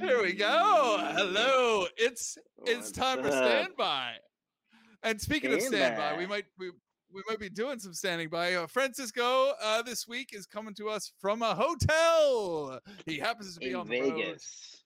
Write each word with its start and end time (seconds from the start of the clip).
Here 0.00 0.22
we 0.22 0.32
go. 0.32 0.98
Hello. 1.16 1.86
It's 1.96 2.38
it's 2.66 2.76
What's 2.76 2.90
time 2.92 3.22
for 3.22 3.28
up? 3.28 3.32
standby. 3.34 4.12
And 5.02 5.20
speaking 5.20 5.52
of 5.52 5.62
standby, 5.62 6.16
we 6.18 6.26
might 6.26 6.44
we, 6.58 6.70
we 7.12 7.22
might 7.28 7.38
be 7.40 7.48
doing 7.48 7.78
some 7.78 7.94
standing 7.94 8.28
by. 8.28 8.54
Uh, 8.54 8.66
Francisco 8.66 9.52
uh, 9.62 9.82
this 9.82 10.06
week 10.06 10.30
is 10.32 10.46
coming 10.46 10.74
to 10.74 10.88
us 10.88 11.12
from 11.20 11.42
a 11.42 11.54
hotel. 11.54 12.80
He 13.06 13.18
happens 13.18 13.54
to 13.54 13.60
be 13.60 13.70
in 13.70 13.76
on 13.76 13.88
the 13.88 14.00
road. 14.00 14.14
Vegas. 14.14 14.84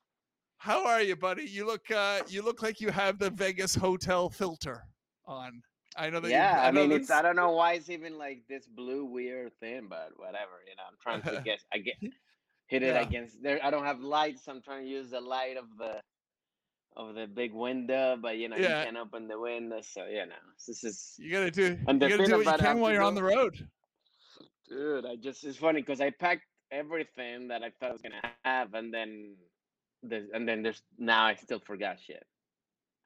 How 0.58 0.86
are 0.86 1.02
you, 1.02 1.16
buddy? 1.16 1.44
You 1.44 1.66
look 1.66 1.90
uh, 1.90 2.20
you 2.28 2.42
look 2.42 2.62
like 2.62 2.80
you 2.80 2.90
have 2.90 3.18
the 3.18 3.30
Vegas 3.30 3.74
hotel 3.74 4.30
filter 4.30 4.84
on. 5.26 5.62
I 5.96 6.08
know 6.08 6.20
that. 6.20 6.28
you- 6.28 6.34
Yeah, 6.34 6.62
I, 6.62 6.70
mean, 6.70 6.90
it's 6.90 7.10
I 7.10 7.20
don't 7.20 7.36
know 7.36 7.50
why 7.50 7.74
it's 7.74 7.90
even 7.90 8.16
like 8.16 8.44
this 8.48 8.66
blue 8.66 9.04
weird 9.04 9.52
thing, 9.60 9.88
but 9.90 10.12
whatever. 10.16 10.62
You 10.66 10.74
know, 10.76 10.84
I'm 10.88 10.96
trying 11.02 11.20
to 11.36 11.42
guess. 11.44 11.60
I 11.72 11.78
get 11.78 11.96
hit 12.72 12.82
it 12.84 12.96
Yeah. 12.96 13.02
against 13.08 13.42
there. 13.42 13.60
I 13.64 13.70
don't 13.70 13.84
have 13.86 14.00
lights. 14.00 14.46
So 14.46 14.52
I'm 14.52 14.62
trying 14.62 14.84
to 14.84 14.90
use 14.90 15.10
the 15.10 15.20
light 15.20 15.58
of 15.58 15.66
the 15.78 16.02
of 16.96 17.14
the 17.14 17.26
big 17.26 17.54
window, 17.54 18.18
but 18.20 18.38
you 18.38 18.48
know, 18.48 18.56
Yeah. 18.56 18.70
you 18.80 18.86
can't 18.86 18.98
open 18.98 19.28
the 19.28 19.40
window, 19.40 19.80
so 19.82 20.06
you 20.06 20.26
know, 20.26 20.42
this 20.66 20.84
is. 20.84 21.16
You 21.18 21.32
gotta 21.32 21.50
do. 21.50 21.78
You 22.00 22.08
gotta 22.08 22.24
do 22.24 22.36
what 22.38 22.46
you 22.48 22.54
can 22.54 22.80
while 22.80 22.92
you're 22.92 23.02
on 23.02 23.14
the 23.14 23.24
road. 23.24 23.68
Dude, 24.68 25.06
I 25.06 25.16
just 25.16 25.44
it's 25.44 25.58
funny 25.58 25.82
because 25.82 26.00
I 26.00 26.10
packed 26.10 26.46
everything 26.72 27.48
that 27.48 27.62
I 27.62 27.70
thought 27.70 27.90
I 27.90 27.92
was 27.92 28.02
gonna 28.02 28.22
have, 28.44 28.74
and 28.74 28.94
then 28.94 29.36
there's 30.02 30.30
and 30.34 30.48
then 30.48 30.62
there's 30.62 30.82
now 30.98 31.24
I 31.26 31.34
still 31.36 31.60
forgot 31.60 32.00
shit, 32.00 32.24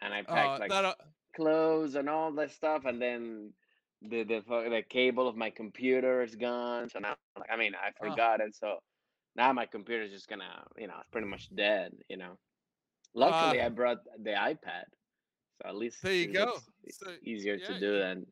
and 0.03 0.15
I 0.15 0.23
packed 0.23 0.59
Uh, 0.59 0.59
like 0.61 0.73
clothes 1.37 1.97
and 1.97 2.09
all 2.09 2.33
that 2.35 2.53
stuff, 2.53 2.85
and 2.87 3.03
then 3.03 3.55
the 4.03 4.25
the 4.25 4.43
the 4.49 4.83
cable 4.89 5.29
of 5.29 5.37
my 5.37 5.51
computer 5.51 6.23
is 6.23 6.37
gone. 6.37 6.91
So 6.91 7.01
now, 7.01 7.17
like, 7.39 7.51
I 7.53 7.57
mean, 7.57 7.75
I 7.77 7.93
Oh. 8.03 8.09
forgot 8.11 8.41
it. 8.41 8.55
So 8.57 8.79
now 9.37 9.53
my 9.53 9.67
computer 9.67 10.03
is 10.03 10.11
just 10.13 10.29
gonna, 10.29 10.65
you 10.79 10.87
know, 10.87 10.95
it's 11.01 11.11
pretty 11.11 11.27
much 11.29 11.55
dead. 11.55 11.93
You 12.09 12.17
know. 12.17 12.39
Luckily, 13.15 13.61
Ah. 13.61 13.67
I 13.67 13.69
brought 13.71 13.99
the 14.23 14.31
iPad, 14.31 14.85
so 15.63 15.69
at 15.69 15.77
least 15.77 16.03
There 16.03 16.13
you 16.13 16.33
go. 16.33 16.59
So, 16.91 17.13
easier 17.23 17.55
yeah, 17.55 17.67
to 17.69 17.81
do 17.81 17.99
than. 17.99 18.27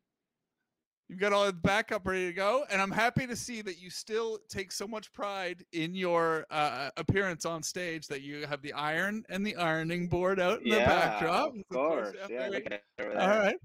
You've 1.07 1.19
got 1.19 1.33
all 1.33 1.45
the 1.45 1.53
backup 1.53 2.07
ready 2.07 2.25
to 2.25 2.33
go, 2.33 2.65
and 2.71 2.81
I'm 2.81 2.89
happy 2.91 3.27
to 3.27 3.35
see 3.35 3.61
that 3.61 3.77
you 3.79 3.91
still 3.91 4.39
take 4.49 4.71
so 4.71 4.87
much 4.87 5.13
pride 5.13 5.63
in 5.71 5.93
your 5.93 6.47
uh, 6.49 6.89
appearance 6.97 7.45
on 7.45 7.61
stage 7.61 8.07
that 8.07 8.21
you 8.23 8.47
have 8.47 8.63
the 8.63 8.73
iron 8.73 9.23
and 9.29 9.45
the 9.45 9.55
ironing 9.55 10.07
board 10.07 10.39
out 10.39 10.63
in 10.63 10.69
the 10.69 10.77
Yeah, 10.77 10.85
backdrop. 10.87 11.53
of 11.55 11.67
course. 11.69 12.15
Yeah, 12.21 12.27
there. 12.27 12.49
look 12.49 12.65
at 12.65 12.71
it 12.73 12.83
over 12.99 13.09
there. 13.13 13.19
right, 13.39 13.57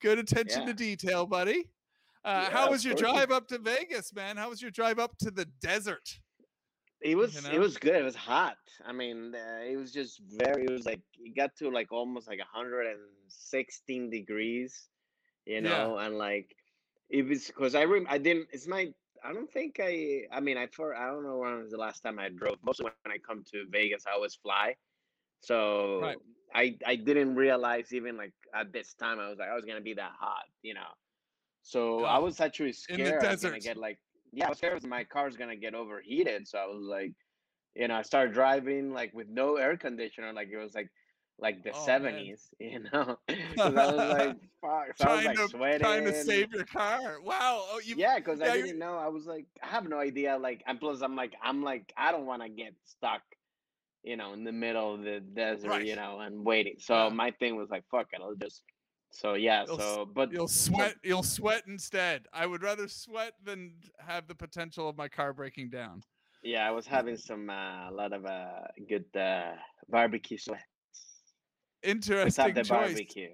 good 0.00 0.18
attention 0.18 0.60
Yeah. 0.62 0.66
to 0.68 0.72
detail, 0.74 1.26
buddy. 1.26 1.70
Uh, 2.24 2.48
how 2.50 2.70
was 2.70 2.82
your 2.82 2.94
drive 2.94 3.30
up 3.30 3.46
to 3.48 3.58
Vegas, 3.58 4.14
man? 4.14 4.38
How 4.38 4.48
was 4.48 4.62
your 4.62 4.70
drive 4.70 4.98
up 4.98 5.18
to 5.18 5.30
the 5.30 5.44
desert? 5.60 6.18
It 7.00 7.16
was 7.16 7.48
know? 7.48 7.50
it 7.50 7.58
was 7.58 7.78
good. 7.78 7.96
It 7.96 8.04
was 8.04 8.16
hot. 8.16 8.58
I 8.84 8.92
mean, 8.92 9.34
uh, 9.34 9.60
it 9.64 9.76
was 9.76 9.92
just 9.92 10.20
very. 10.20 10.64
It 10.66 10.70
was 10.70 10.84
like 10.86 11.02
it 11.18 11.34
got 11.36 11.56
to 11.56 11.70
like 11.70 11.92
almost 11.92 12.28
like 12.28 12.38
116 12.38 14.10
degrees, 14.10 14.88
you 15.46 15.60
Yeah. 15.60 15.62
know, 15.62 15.98
and 15.98 16.16
like 16.18 16.56
it 17.08 17.26
was 17.26 17.46
because 17.48 17.74
I 17.74 17.84
rem- 17.84 18.06
I 18.08 18.18
didn't. 18.18 18.48
It's 18.52 18.66
my. 18.66 18.92
I 19.24 19.32
don't 19.32 19.50
think 19.50 19.78
I. 19.80 20.24
I 20.32 20.40
mean, 20.40 20.56
I 20.58 20.66
for 20.68 20.94
I 20.94 21.08
don't 21.10 21.24
know 21.24 21.38
when 21.38 21.58
was 21.60 21.70
the 21.72 21.78
last 21.78 22.00
time 22.00 22.18
I 22.18 22.28
drove. 22.30 22.58
Mostly 22.62 22.86
when 22.86 22.96
I 22.96 23.02
come 23.04 23.26
to 23.32 23.50
Vegas, 23.54 23.90
I 23.90 23.96
always 23.96 24.18
fly. 24.18 24.60
So 25.26 26.12
I 26.52 26.76
I 26.84 26.96
didn't 26.96 27.34
realize 27.34 27.92
even 27.92 28.16
like 28.16 28.34
at 28.54 28.72
this 28.72 28.94
time 28.94 29.18
I 29.18 29.28
was 29.28 29.38
like 29.38 29.48
I 29.48 29.54
was 29.54 29.64
gonna 29.64 29.80
be 29.80 29.94
that 29.94 30.12
hot, 30.18 30.44
you 30.62 30.74
know. 30.74 30.90
So 31.62 32.04
I 32.04 32.18
was 32.18 32.40
actually 32.40 32.72
scared 32.72 33.24
I 33.24 33.30
was 33.30 33.40
gonna 33.40 33.60
get 33.60 33.76
like 33.76 33.98
yeah, 34.32 34.46
I 34.46 34.48
was 34.50 34.58
scared 34.58 34.82
my 34.84 35.04
car's 35.04 35.36
gonna 35.36 35.56
get 35.56 35.74
overheated. 35.74 36.48
So 36.48 36.58
I 36.58 36.66
was 36.66 36.84
like, 36.84 37.14
you 37.74 37.88
know, 37.88 37.96
I 37.96 38.02
started 38.02 38.34
driving 38.34 38.92
like 38.92 39.12
with 39.14 39.28
no 39.28 39.56
air 39.56 39.76
conditioner, 39.78 40.32
like 40.32 40.48
it 40.48 40.58
was 40.58 40.74
like 40.74 40.90
like 41.38 41.62
the 41.64 41.72
Oh, 41.72 41.74
seventies, 41.74 42.50
you 42.60 42.80
know. 42.80 43.18
'Cause 43.28 43.76
I 43.76 43.86
was 43.86 44.06
like, 44.06 44.38
fuck. 44.60 44.96
So 44.98 45.08
I 45.08 45.14
was 45.14 45.24
trying 45.24 45.24
like 45.24 45.38
to 45.38 45.48
sweating. 45.48 45.78
trying 45.78 46.04
to 46.04 46.12
save 46.12 46.52
your 46.52 46.64
car. 46.64 47.20
Wow. 47.20 47.66
Oh, 47.70 47.80
you 47.84 47.96
Yeah, 47.96 48.18
because 48.18 48.40
yeah, 48.40 48.46
I 48.48 48.50
didn't 48.50 48.78
know. 48.78 48.98
I 48.98 49.08
was 49.08 49.26
like, 49.26 49.46
I 49.62 49.68
have 49.68 49.88
no 49.88 49.98
idea. 49.98 50.36
Like, 50.38 50.62
and 50.66 50.78
plus, 50.80 51.02
I'm 51.02 51.16
like, 51.16 51.34
I'm 51.42 51.62
like, 51.62 51.92
I 51.96 52.12
don't 52.12 52.26
want 52.26 52.42
to 52.42 52.48
get 52.48 52.74
stuck, 52.84 53.22
you 54.02 54.16
know, 54.16 54.32
in 54.34 54.44
the 54.44 54.52
middle 54.52 54.94
of 54.94 55.02
the 55.02 55.20
desert, 55.20 55.70
Right. 55.70 55.84
you 55.84 55.96
know, 55.96 56.20
and 56.20 56.44
waiting. 56.46 56.76
So 56.80 57.10
Yeah. 57.10 57.10
my 57.10 57.32
thing 57.32 57.56
was 57.56 57.70
like, 57.70 57.84
fuck 57.90 58.08
it, 58.12 58.20
I'll 58.22 58.36
just. 58.36 58.62
So 59.10 59.34
yeah, 59.34 59.64
You'll 59.66 59.78
so 59.78 60.08
but 60.12 60.32
You'll 60.32 60.48
sweat. 60.48 60.96
You'll 61.02 61.22
sweat 61.22 61.62
instead. 61.66 62.26
I 62.32 62.46
would 62.46 62.62
rather 62.62 62.88
sweat 62.88 63.32
than 63.44 63.72
have 63.98 64.26
the 64.28 64.34
potential 64.34 64.88
of 64.88 64.96
my 64.96 65.08
car 65.08 65.32
breaking 65.32 65.70
down. 65.70 66.02
yeah, 66.42 66.66
I 66.66 66.70
was 66.70 66.86
having 66.86 67.16
some 67.16 67.48
uh, 67.48 67.90
a 67.90 67.92
lot 67.92 68.12
of 68.12 68.26
uh 68.26 68.66
good 68.88 69.04
uh 69.16 69.52
barbecue 69.88 70.38
sweat. 70.38 70.62
Interesting 71.82 72.54
the 72.54 72.62
choice. 72.62 72.68
barbecue. 72.68 73.30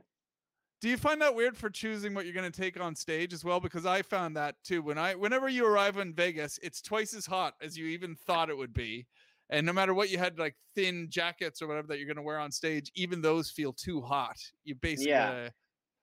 Do 0.80 0.88
you 0.88 0.96
find 0.96 1.22
that 1.22 1.34
weird 1.34 1.56
for 1.56 1.70
choosing 1.70 2.12
what 2.12 2.24
you're 2.24 2.34
going 2.34 2.50
to 2.50 2.60
take 2.60 2.78
on 2.80 2.96
stage 2.96 3.32
as 3.32 3.44
well? 3.44 3.60
Because 3.60 3.86
I 3.86 4.02
found 4.02 4.36
that 4.36 4.56
too. 4.64 4.82
When 4.82 4.98
I, 4.98 5.14
whenever 5.14 5.48
you 5.48 5.64
arrive 5.64 5.96
in 5.96 6.12
Vegas, 6.12 6.58
it's 6.60 6.82
twice 6.82 7.14
as 7.14 7.24
hot 7.24 7.54
as 7.62 7.78
you 7.78 7.86
even 7.86 8.16
thought 8.16 8.50
it 8.50 8.58
would 8.58 8.74
be, 8.74 9.06
and 9.48 9.66
no 9.66 9.72
matter 9.72 9.94
what 9.94 10.10
you 10.10 10.18
had, 10.18 10.38
like 10.38 10.56
thin 10.74 11.08
jackets 11.08 11.62
or 11.62 11.68
whatever 11.68 11.86
that 11.86 11.98
you're 11.98 12.06
going 12.06 12.16
to 12.16 12.22
wear 12.22 12.38
on 12.38 12.50
stage, 12.50 12.90
even 12.94 13.22
those 13.22 13.50
feel 13.50 13.72
too 13.72 14.00
hot. 14.00 14.36
You 14.64 14.74
basically, 14.74 15.10
Yeah. 15.10 15.50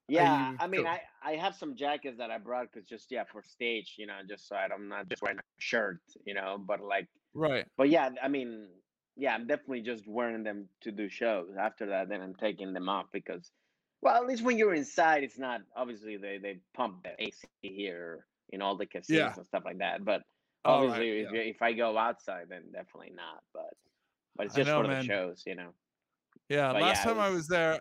Yeah, 0.09 0.55
I 0.59 0.67
mean, 0.67 0.85
I 0.87 1.01
I 1.23 1.33
have 1.33 1.55
some 1.55 1.75
jackets 1.75 2.17
that 2.17 2.31
I 2.31 2.37
brought 2.37 2.71
because 2.71 2.87
just 2.87 3.11
yeah 3.11 3.23
for 3.31 3.43
stage, 3.43 3.95
you 3.97 4.07
know, 4.07 4.15
just 4.27 4.47
so 4.47 4.55
I'm 4.55 4.87
not 4.89 5.07
just 5.09 5.21
wearing 5.21 5.39
a 5.39 5.41
shirt, 5.59 5.99
you 6.25 6.33
know, 6.33 6.57
but 6.59 6.81
like 6.81 7.07
right. 7.33 7.65
But 7.77 7.89
yeah, 7.89 8.09
I 8.21 8.27
mean, 8.27 8.67
yeah, 9.15 9.33
I'm 9.35 9.47
definitely 9.47 9.81
just 9.81 10.07
wearing 10.07 10.43
them 10.43 10.67
to 10.81 10.91
do 10.91 11.09
shows. 11.09 11.49
After 11.59 11.85
that, 11.87 12.09
then 12.09 12.21
I'm 12.21 12.35
taking 12.35 12.73
them 12.73 12.89
off 12.89 13.05
because, 13.11 13.51
well, 14.01 14.15
at 14.15 14.25
least 14.27 14.43
when 14.43 14.57
you're 14.57 14.73
inside, 14.73 15.23
it's 15.23 15.37
not 15.39 15.61
obviously 15.75 16.17
they 16.17 16.37
they 16.37 16.59
pump 16.73 17.03
the 17.03 17.11
AC 17.23 17.45
here 17.61 18.25
in 18.51 18.61
all 18.61 18.75
the 18.75 18.85
casinos 18.85 19.17
Yeah. 19.19 19.33
and 19.37 19.45
stuff 19.45 19.63
like 19.65 19.77
that. 19.77 20.03
But 20.03 20.21
right, 20.21 20.25
obviously, 20.65 21.09
if, 21.21 21.31
yeah. 21.31 21.41
you- 21.41 21.49
if 21.51 21.61
I 21.61 21.73
go 21.73 21.97
outside, 21.97 22.45
then 22.49 22.63
definitely 22.73 23.11
not. 23.15 23.43
But 23.53 23.73
but 24.35 24.45
it's 24.47 24.55
just 24.55 24.67
know, 24.67 24.81
for 24.81 24.87
man. 24.87 25.01
the 25.01 25.05
shows, 25.05 25.43
you 25.45 25.55
know. 25.55 25.69
Yeah, 26.47 26.71
But 26.73 26.81
last 26.81 26.99
yeah, 27.05 27.11
time 27.13 27.19
I 27.19 27.27
was- 27.29 27.39
was 27.39 27.47
there, 27.49 27.79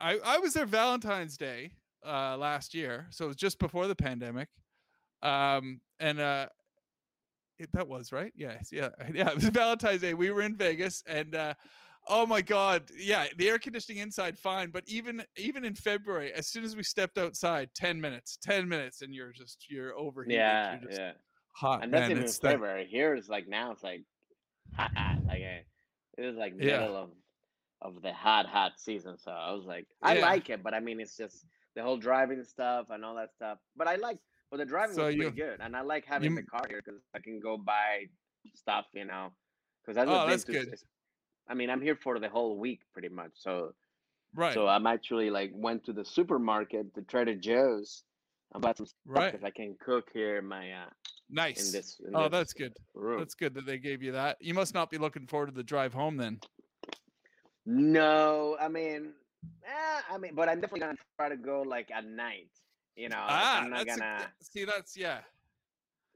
I 0.00 0.18
I 0.24 0.38
was 0.38 0.54
there 0.54 0.66
Valentine's 0.66 1.36
Day 1.36 1.72
uh 2.06 2.36
last 2.36 2.74
year, 2.74 3.06
so 3.10 3.24
it 3.26 3.28
was 3.28 3.36
just 3.36 3.58
before 3.58 3.86
the 3.86 3.94
pandemic. 3.96 4.48
Um 5.22 5.80
and 6.00 6.20
uh 6.20 6.48
it, 7.58 7.70
that 7.72 7.86
was 7.86 8.10
right. 8.12 8.32
Yes, 8.36 8.70
yeah, 8.72 8.88
yeah. 9.14 9.28
It 9.30 9.36
was 9.36 9.44
Valentine's 9.48 10.00
Day. 10.00 10.14
We 10.14 10.30
were 10.30 10.42
in 10.42 10.56
Vegas, 10.56 11.02
and 11.06 11.34
uh 11.34 11.54
oh 12.08 12.26
my 12.26 12.42
god, 12.42 12.82
yeah, 12.98 13.26
the 13.38 13.48
air 13.48 13.58
conditioning 13.58 14.02
inside 14.02 14.38
fine, 14.38 14.70
but 14.70 14.84
even 14.86 15.24
even 15.36 15.64
in 15.64 15.74
February, 15.74 16.32
as 16.32 16.48
soon 16.48 16.64
as 16.64 16.76
we 16.76 16.82
stepped 16.82 17.16
outside, 17.16 17.70
ten 17.74 18.00
minutes, 18.00 18.36
ten 18.42 18.68
minutes, 18.68 19.02
and 19.02 19.14
you're 19.14 19.32
just 19.32 19.66
you're 19.70 19.96
overheated. 19.96 20.38
Yeah, 20.38 20.78
just 20.84 20.98
yeah. 20.98 21.12
hot. 21.52 21.82
And 21.84 21.92
that's 21.92 22.02
man. 22.02 22.10
even 22.10 22.22
It's 22.24 22.38
that- 22.40 22.50
February. 22.52 22.86
Here 22.90 23.14
it's 23.14 23.28
like 23.28 23.46
now 23.48 23.70
it's 23.70 23.84
like 23.84 24.02
hot, 24.76 24.90
hot. 24.96 25.18
Like 25.26 25.40
eh, 25.40 25.60
it 26.18 26.26
was 26.26 26.36
like 26.36 26.54
Yeah. 26.58 26.80
middle 26.80 26.96
of 26.96 27.10
of 27.84 28.00
the 28.02 28.12
hot, 28.12 28.46
hot 28.46 28.72
season. 28.78 29.16
So 29.18 29.30
I 29.30 29.52
was 29.52 29.64
like, 29.66 29.86
I 30.02 30.16
Yeah. 30.16 30.22
like 30.22 30.50
it, 30.50 30.62
but 30.62 30.74
I 30.74 30.80
mean, 30.80 31.00
it's 31.00 31.16
just 31.16 31.44
the 31.76 31.82
whole 31.82 31.98
driving 31.98 32.42
stuff 32.42 32.86
and 32.90 33.04
all 33.04 33.14
that 33.16 33.32
stuff. 33.34 33.58
But 33.76 33.86
I 33.86 33.96
like, 33.96 34.18
well, 34.50 34.58
the 34.58 34.64
driving 34.64 34.96
So 34.96 35.06
was 35.06 35.14
you- 35.14 35.22
pretty 35.22 35.36
good, 35.36 35.60
and 35.60 35.76
I 35.76 35.82
like 35.82 36.04
having 36.06 36.30
you 36.30 36.36
the 36.36 36.42
car 36.46 36.64
here 36.68 36.80
because 36.84 37.00
I 37.14 37.18
can 37.18 37.38
go 37.40 37.56
buy 37.58 38.06
stuff, 38.54 38.86
you 38.92 39.04
know. 39.04 39.32
Because 39.84 39.98
I've 39.98 40.08
Oh, 40.08 40.26
that's 40.26 40.44
to, 40.44 40.52
good. 40.52 40.74
I 41.46 41.54
mean, 41.54 41.68
I'm 41.68 41.82
here 41.82 41.96
for 41.96 42.18
the 42.18 42.28
whole 42.28 42.58
week 42.58 42.80
pretty 42.94 43.10
much. 43.10 43.32
So 43.34 43.74
right, 44.34 44.54
so 44.54 44.66
I'm 44.66 44.86
actually 44.86 45.28
like 45.28 45.50
went 45.54 45.84
to 45.84 45.92
the 45.92 46.04
supermarket 46.04 46.94
to 46.94 47.02
Trader 47.02 47.34
Joe's. 47.34 48.04
I 48.54 48.60
bought 48.60 48.78
some 48.78 48.86
stuff 48.86 49.00
right, 49.04 49.32
because 49.32 49.44
I 49.44 49.50
can 49.50 49.76
cook 49.84 50.08
here 50.14 50.40
my 50.40 50.72
uh, 50.72 50.86
nice. 51.28 51.66
in 51.66 51.72
this. 51.72 52.00
In 52.06 52.14
oh, 52.14 52.22
this 52.28 52.30
that's 52.30 52.52
good. 52.54 52.72
Room. 52.94 53.18
That's 53.18 53.34
good 53.34 53.52
that 53.54 53.66
they 53.66 53.78
gave 53.78 54.02
you 54.02 54.12
that. 54.12 54.38
You 54.40 54.54
must 54.54 54.72
not 54.72 54.90
be 54.90 54.96
looking 54.96 55.26
forward 55.26 55.46
to 55.46 55.52
the 55.52 55.62
drive 55.64 55.92
home 55.92 56.16
then. 56.16 56.38
No, 57.66 58.56
I 58.60 58.68
mean, 58.68 59.14
eh, 59.64 60.00
I 60.10 60.18
mean, 60.18 60.34
but 60.34 60.48
I'm 60.48 60.60
definitely 60.60 60.80
gonna 60.80 60.98
try 61.18 61.28
to 61.28 61.36
go 61.36 61.62
like 61.62 61.90
at 61.90 62.04
night. 62.04 62.50
You 62.96 63.08
know, 63.08 63.18
ah, 63.18 63.60
I'm 63.60 63.70
not 63.70 63.86
gonna. 63.86 64.30
see. 64.40 64.64
That's 64.64 64.96
yeah. 64.96 65.20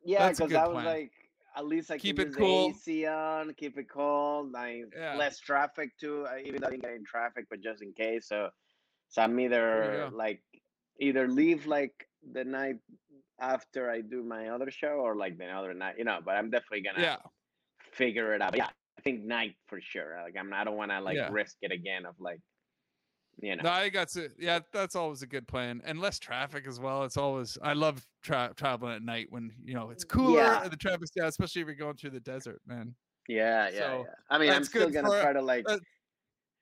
yeah, 0.05 0.31
because 0.31 0.53
I 0.53 0.67
was 0.67 0.75
plan. 0.75 0.85
like, 0.85 1.13
at 1.57 1.67
least 1.67 1.91
I 1.91 1.99
Keep 1.99 2.19
can 2.19 2.29
it 2.29 2.35
cool. 2.37 2.69
AC 2.69 3.07
on, 3.07 3.55
keep 3.55 3.79
it 3.79 3.89
cold. 3.89 4.55
I 4.55 4.85
Yeah. 4.95 5.17
less 5.17 5.39
traffic 5.39 5.97
too. 5.99 6.27
I, 6.27 6.41
even 6.45 6.61
though 6.61 6.69
I 6.69 6.71
didn't 6.71 6.83
get 6.85 6.93
in 6.93 7.05
traffic, 7.05 7.47
but 7.51 7.61
just 7.61 7.83
in 7.83 7.93
case. 7.93 8.29
So, 8.29 8.51
so 9.09 9.23
I'm 9.23 9.41
either 9.41 10.11
like 10.13 10.43
either 11.01 11.27
leave 11.29 11.67
like 11.67 12.09
the 12.33 12.45
night 12.45 12.77
after 13.41 13.91
I 13.91 14.03
do 14.03 14.23
my 14.23 14.49
other 14.51 14.71
show, 14.71 15.01
or 15.01 15.17
like 15.17 15.39
the 15.39 15.47
other 15.47 15.75
night. 15.75 15.97
You 15.99 16.05
know, 16.05 16.21
but 16.25 16.37
I'm 16.37 16.51
definitely 16.51 16.83
gonna 16.83 17.03
Yeah. 17.03 17.17
figure 17.93 18.35
it 18.35 18.43
out. 18.43 18.53
But 18.53 18.59
yeah, 18.59 18.71
I 18.99 19.01
think 19.03 19.23
night 19.25 19.55
for 19.67 19.81
sure. 19.81 20.19
Like 20.23 20.35
I'm, 20.39 20.53
I 20.53 20.65
don't 20.65 20.77
want 20.77 20.91
to 20.91 21.01
like 21.01 21.17
Yeah. 21.17 21.29
risk 21.31 21.57
it 21.63 21.71
again 21.71 22.05
of 22.05 22.17
like, 22.19 22.41
you 23.41 23.55
know. 23.55 23.63
No, 23.63 23.71
I 23.71 23.89
got 23.89 24.09
to. 24.11 24.31
Yeah, 24.39 24.59
that's 24.73 24.97
always 24.97 25.23
a 25.23 25.27
good 25.27 25.47
plan, 25.47 25.81
and 25.85 26.01
less 26.01 26.19
traffic 26.19 26.67
as 26.67 26.81
well. 26.81 27.05
It's 27.05 27.17
always. 27.17 27.57
I 27.63 27.75
love 27.75 28.05
tra- 28.23 28.53
traveling 28.57 28.95
at 28.95 29.03
night 29.03 29.29
when 29.31 29.53
you 29.65 29.75
know 29.75 29.91
it's 29.91 30.03
cooler 30.05 30.41
Yeah. 30.41 30.63
and 30.63 30.73
the 30.73 30.77
traffic's 30.77 31.11
down, 31.11 31.27
especially 31.27 31.63
if 31.63 31.69
you're 31.69 31.77
going 31.77 31.97
through 31.97 32.11
the 32.11 32.21
desert, 32.21 32.61
man. 32.67 32.95
Yeah, 33.29 33.69
yeah, 33.69 33.79
so 33.79 34.05
yeah. 34.07 34.15
I 34.31 34.39
mean, 34.39 34.51
I'm 34.51 34.65
still 34.65 34.91
gonna 34.91 35.09
for, 35.09 35.21
try 35.21 35.33
to 35.33 35.43
like. 35.43 35.65
Uh, 35.69 35.79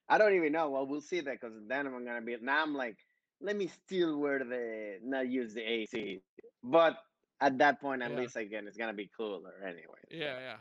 I 0.08 0.18
don't 0.18 0.34
even 0.34 0.52
know. 0.52 0.68
Well, 0.68 0.86
we'll 0.86 1.00
see 1.00 1.20
that 1.20 1.40
because 1.40 1.56
then 1.66 1.86
I'm 1.86 2.04
gonna 2.04 2.20
be. 2.20 2.36
Now 2.42 2.62
I'm 2.62 2.74
like, 2.74 2.98
let 3.40 3.56
me 3.56 3.68
still 3.68 4.18
wear 4.18 4.40
the 4.40 4.98
not 5.02 5.28
use 5.28 5.54
the 5.54 5.62
AC, 5.62 6.20
but 6.62 6.98
at 7.40 7.56
that 7.58 7.80
point, 7.80 8.02
at 8.02 8.10
yeah. 8.10 8.18
least 8.18 8.36
again, 8.36 8.66
it's 8.66 8.76
gonna 8.76 8.92
be 8.92 9.08
cooler 9.16 9.54
anyway. 9.62 10.02
Yeah, 10.10 10.38
yeah, 10.40 10.56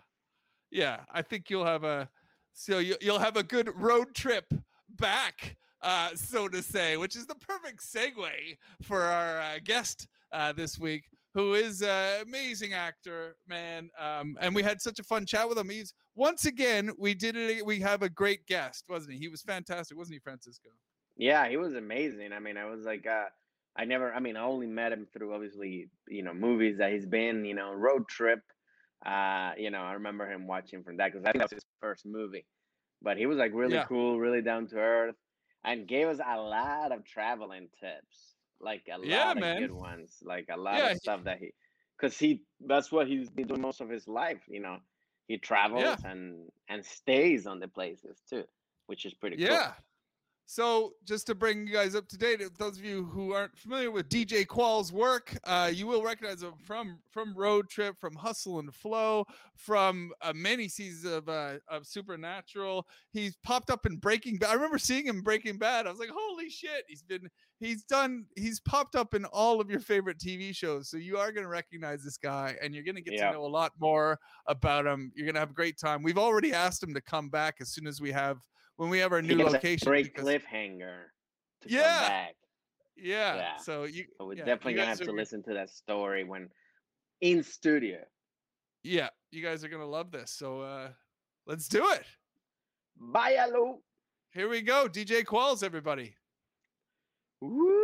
yeah. 0.71 1.01
I 1.11 1.21
think 1.21 1.49
you'll 1.49 1.65
have 1.65 1.83
a 1.83 2.09
so 2.53 2.79
you, 2.79 2.95
you'll 3.01 3.19
have 3.19 3.35
a 3.35 3.43
good 3.43 3.69
road 3.75 4.15
trip 4.15 4.45
back, 4.97 5.57
uh, 5.81 6.09
so 6.15 6.47
to 6.47 6.63
say, 6.63 6.95
which 6.95 7.15
is 7.15 7.27
the 7.27 7.35
perfect 7.35 7.81
segue 7.81 8.29
for 8.81 9.01
our 9.01 9.39
uh, 9.39 9.59
guest 9.63 10.07
uh, 10.31 10.53
this 10.53 10.79
week, 10.79 11.03
who 11.33 11.53
is 11.53 11.81
an 11.81 12.21
amazing 12.21 12.73
actor, 12.73 13.35
man. 13.47 13.89
Um, 13.99 14.37
and 14.39 14.55
we 14.55 14.63
had 14.63 14.81
such 14.81 14.99
a 14.99 15.03
fun 15.03 15.25
chat 15.25 15.49
with 15.49 15.57
him. 15.57 15.69
He's 15.69 15.93
once 16.15 16.45
again, 16.45 16.91
we 16.97 17.13
did 17.13 17.35
it. 17.35 17.65
We 17.65 17.79
have 17.81 18.03
a 18.03 18.09
great 18.09 18.45
guest, 18.47 18.85
wasn't 18.87 19.13
he? 19.13 19.19
He 19.19 19.27
was 19.27 19.41
fantastic, 19.41 19.97
wasn't 19.97 20.15
he, 20.15 20.19
Francisco? 20.19 20.69
Yeah, 21.17 21.49
he 21.49 21.57
was 21.57 21.75
amazing. 21.75 22.31
I 22.31 22.39
mean, 22.39 22.55
I 22.55 22.65
was 22.65 22.85
like, 22.85 23.05
uh, 23.05 23.25
I 23.75 23.83
never, 23.83 24.13
I 24.13 24.21
mean, 24.21 24.37
I 24.37 24.43
only 24.43 24.67
met 24.67 24.93
him 24.93 25.07
through 25.11 25.33
obviously, 25.33 25.89
you 26.07 26.23
know, 26.23 26.33
movies 26.33 26.77
that 26.77 26.93
he's 26.93 27.05
been, 27.05 27.43
you 27.43 27.55
know, 27.55 27.73
road 27.73 28.07
trip. 28.07 28.39
Uh, 29.05 29.51
you 29.57 29.69
know, 29.69 29.81
I 29.81 29.93
remember 29.93 30.29
him 30.29 30.47
watching 30.47 30.83
from 30.83 30.97
that 30.97 31.11
because 31.11 31.25
I 31.25 31.31
think 31.31 31.41
that 31.41 31.51
was 31.51 31.63
his 31.63 31.65
first 31.81 32.05
movie. 32.05 32.45
But 33.01 33.17
he 33.17 33.25
was 33.25 33.37
like 33.37 33.51
really 33.53 33.75
yeah. 33.75 33.85
cool, 33.85 34.19
really 34.19 34.41
down 34.41 34.67
to 34.67 34.77
earth, 34.77 35.15
and 35.63 35.87
gave 35.87 36.07
us 36.07 36.19
a 36.25 36.39
lot 36.39 36.91
of 36.91 37.05
traveling 37.05 37.67
tips, 37.79 38.35
like 38.59 38.83
a 38.87 39.05
yeah, 39.05 39.25
lot 39.25 39.39
man. 39.39 39.63
of 39.63 39.69
good 39.69 39.75
ones, 39.75 40.17
like 40.23 40.47
a 40.51 40.57
lot 40.57 40.77
yeah, 40.77 40.89
of 40.91 40.97
stuff 40.97 41.23
that 41.25 41.39
he, 41.39 41.51
because 41.99 42.17
he 42.17 42.41
that's 42.65 42.91
what 42.91 43.07
he's 43.07 43.29
been 43.29 43.47
doing 43.47 43.61
most 43.61 43.81
of 43.81 43.89
his 43.89 44.07
life. 44.07 44.41
You 44.47 44.61
know, 44.61 44.77
he 45.27 45.37
travels 45.37 45.83
yeah. 45.83 45.97
and 46.05 46.49
and 46.69 46.83
stays 46.83 47.45
on 47.45 47.59
the 47.59 47.67
places 47.67 48.17
too, 48.29 48.45
which 48.87 49.05
is 49.05 49.13
pretty 49.13 49.37
yeah. 49.37 49.47
cool. 49.49 49.73
So, 50.47 50.93
just 51.05 51.25
to 51.27 51.35
bring 51.35 51.65
you 51.65 51.73
guys 51.73 51.95
up 51.95 52.07
to 52.09 52.17
date, 52.17 52.39
those 52.59 52.77
of 52.77 52.85
you 52.85 53.05
who 53.05 53.33
aren't 53.33 53.57
familiar 53.57 53.89
with 53.89 54.09
DJ 54.09 54.45
Qualls' 54.45 54.91
work, 54.91 55.35
uh, 55.43 55.71
you 55.73 55.87
will 55.87 56.03
recognize 56.03 56.43
him 56.43 56.53
from 56.63 56.99
from 57.09 57.35
Road 57.35 57.67
Trip, 57.67 57.99
from 57.99 58.13
Hustle 58.13 58.59
and 58.59 58.73
Flow, 58.73 59.25
from 59.55 60.11
uh, 60.21 60.33
many 60.35 60.67
seasons 60.67 61.11
of 61.11 61.29
uh, 61.29 61.55
of 61.67 61.87
Supernatural. 61.87 62.85
He's 63.11 63.37
popped 63.37 63.71
up 63.71 63.87
in 63.87 63.97
Breaking 63.97 64.37
Bad. 64.37 64.51
I 64.51 64.53
remember 64.53 64.77
seeing 64.77 65.07
him 65.07 65.23
Breaking 65.23 65.57
Bad. 65.57 65.87
I 65.87 65.89
was 65.89 65.99
like, 65.99 66.11
"Holy 66.13 66.49
shit!" 66.51 66.85
He's 66.87 67.01
been 67.01 67.27
he's 67.59 67.83
done 67.83 68.25
he's 68.35 68.59
popped 68.59 68.95
up 68.95 69.15
in 69.15 69.25
all 69.25 69.59
of 69.59 69.71
your 69.71 69.79
favorite 69.79 70.19
TV 70.19 70.55
shows. 70.55 70.89
So 70.89 70.97
you 70.97 71.17
are 71.17 71.31
going 71.31 71.45
to 71.45 71.49
recognize 71.49 72.03
this 72.03 72.17
guy, 72.17 72.55
and 72.61 72.75
you're 72.75 72.83
going 72.83 72.95
to 72.95 73.01
get 73.01 73.15
yeah. 73.15 73.29
to 73.29 73.33
know 73.33 73.45
a 73.45 73.47
lot 73.47 73.71
more 73.79 74.19
about 74.45 74.85
him. 74.85 75.11
You're 75.15 75.25
going 75.25 75.35
to 75.35 75.39
have 75.39 75.51
a 75.51 75.55
great 75.55 75.79
time. 75.79 76.03
We've 76.03 76.19
already 76.19 76.53
asked 76.53 76.83
him 76.83 76.93
to 76.93 77.01
come 77.01 77.29
back 77.29 77.55
as 77.61 77.69
soon 77.69 77.87
as 77.87 77.99
we 77.99 78.11
have 78.11 78.37
when 78.77 78.89
we 78.89 78.99
have 78.99 79.11
our 79.11 79.21
new 79.21 79.37
location. 79.37 79.87
great 79.87 80.13
because, 80.13 80.27
cliffhanger. 80.27 81.03
yeah. 81.65 82.27
yeah. 82.97 83.35
Yeah. 83.35 83.57
So 83.57 83.83
you. 83.83 84.05
So 84.17 84.27
we're 84.27 84.35
yeah, 84.35 84.45
definitely 84.45 84.75
gonna 84.75 84.87
have 84.87 84.99
to 85.01 85.11
listen 85.11 85.43
to 85.43 85.53
that 85.53 85.69
story 85.69 86.23
when 86.23 86.49
in 87.21 87.43
studio. 87.43 87.99
Yeah, 88.83 89.09
you 89.31 89.43
guys 89.43 89.63
are 89.63 89.67
gonna 89.67 89.85
love 89.85 90.11
this. 90.11 90.31
So 90.31 90.61
uh 90.61 90.89
let's 91.45 91.67
do 91.67 91.85
it. 91.89 92.03
Bye, 92.97 93.35
hello. 93.37 93.81
Here 94.33 94.47
we 94.47 94.61
go, 94.61 94.87
DJ 94.87 95.23
Qualls, 95.23 95.63
everybody. 95.63 96.15
Woo. 97.41 97.74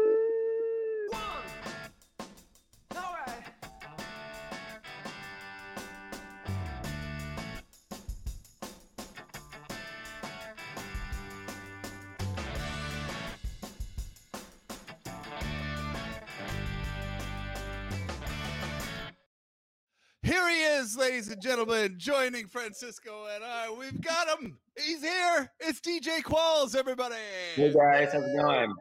Is, 20.91 20.97
ladies 20.97 21.29
and 21.29 21.41
gentlemen, 21.41 21.95
joining 21.97 22.47
Francisco 22.47 23.27
and 23.33 23.43
I. 23.43 23.71
We've 23.71 24.01
got 24.01 24.27
him. 24.27 24.57
He's 24.77 25.01
here. 25.01 25.49
It's 25.59 25.79
DJ 25.79 26.21
Qualls, 26.21 26.75
everybody. 26.75 27.15
Hey 27.55 27.73
guys, 27.73 28.09
how's 28.11 28.23
it 28.23 28.35
going? 28.35 28.73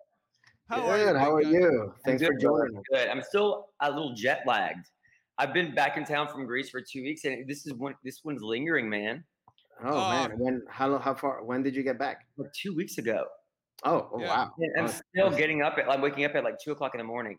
How 0.68 0.80
Good. 0.80 1.16
Are 1.16 1.18
how 1.18 1.34
are 1.34 1.42
you? 1.42 1.94
Thanks 2.04 2.22
for 2.22 2.34
joining. 2.34 2.82
Good. 2.92 3.08
I'm 3.08 3.22
still 3.22 3.68
a 3.80 3.90
little 3.90 4.12
jet 4.14 4.42
lagged. 4.46 4.86
I've 5.38 5.54
been 5.54 5.74
back 5.74 5.96
in 5.96 6.04
town 6.04 6.26
from 6.28 6.46
Greece 6.46 6.70
for 6.70 6.80
two 6.80 7.02
weeks, 7.02 7.24
and 7.24 7.48
this 7.48 7.66
is 7.66 7.74
one. 7.74 7.94
This 8.02 8.20
one's 8.24 8.42
lingering, 8.42 8.88
man. 8.88 9.22
Oh, 9.84 9.90
oh 9.90 10.10
man, 10.10 10.38
when 10.38 10.62
how 10.68 10.98
how 10.98 11.14
far? 11.14 11.44
When 11.44 11.62
did 11.62 11.76
you 11.76 11.82
get 11.84 11.98
back? 11.98 12.26
Like 12.36 12.52
two 12.52 12.74
weeks 12.74 12.98
ago. 12.98 13.24
Oh, 13.84 14.10
oh 14.12 14.20
yeah. 14.20 14.26
wow! 14.28 14.50
And 14.58 14.72
I'm 14.78 14.86
oh, 14.86 15.00
still 15.14 15.30
getting 15.30 15.62
up 15.62 15.78
at. 15.78 15.88
I'm 15.88 16.00
waking 16.00 16.24
up 16.24 16.34
at 16.34 16.42
like 16.42 16.58
two 16.62 16.72
o'clock 16.72 16.94
in 16.94 16.98
the 16.98 17.04
morning. 17.04 17.38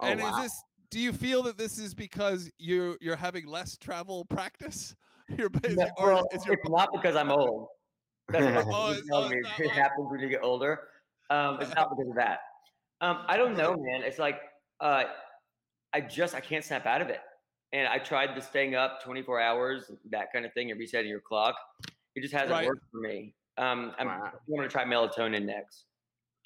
Oh, 0.00 0.06
and 0.06 0.20
wow. 0.20 0.36
is 0.36 0.44
this 0.44 0.62
do 0.92 1.00
you 1.00 1.12
feel 1.12 1.42
that 1.44 1.56
this 1.56 1.78
is 1.78 1.94
because 1.94 2.50
you 2.58 2.96
you're 3.00 3.16
having 3.16 3.46
less 3.46 3.76
travel 3.76 4.24
practice? 4.26 4.94
You're 5.38 5.48
no, 5.70 5.88
well, 5.98 6.28
it's 6.32 6.44
not 6.68 6.90
because 6.92 7.16
I'm 7.16 7.30
old. 7.30 7.68
That's 8.28 8.66
what 8.66 8.66
oh, 8.70 8.96
oh, 9.12 9.28
me. 9.30 9.40
It 9.58 9.70
happens 9.70 10.08
when 10.10 10.20
you 10.20 10.28
get 10.28 10.42
older. 10.42 10.80
Um, 11.30 11.58
it's 11.60 11.74
not 11.74 11.88
because 11.90 12.10
of 12.10 12.16
that. 12.16 12.40
Um, 13.00 13.20
I 13.28 13.38
don't 13.38 13.56
know, 13.56 13.74
man. 13.74 14.02
It's 14.02 14.18
like 14.18 14.40
uh, 14.80 15.04
I 15.94 16.00
just 16.02 16.34
I 16.34 16.40
can't 16.40 16.62
snap 16.62 16.84
out 16.84 17.00
of 17.00 17.08
it. 17.08 17.20
And 17.72 17.88
I 17.88 17.96
tried 17.98 18.36
the 18.36 18.42
staying 18.42 18.74
up 18.74 19.02
24 19.02 19.40
hours, 19.40 19.90
that 20.10 20.30
kind 20.34 20.44
of 20.44 20.52
thing, 20.52 20.70
and 20.70 20.78
resetting 20.78 21.08
your 21.08 21.20
clock. 21.20 21.54
It 22.14 22.20
just 22.20 22.34
hasn't 22.34 22.50
right. 22.50 22.66
worked 22.66 22.84
for 22.90 23.00
me. 23.00 23.34
Um, 23.56 23.92
I'm 23.98 24.08
wow. 24.08 24.32
going 24.46 24.62
to 24.62 24.68
try 24.68 24.84
melatonin 24.84 25.46
next. 25.46 25.84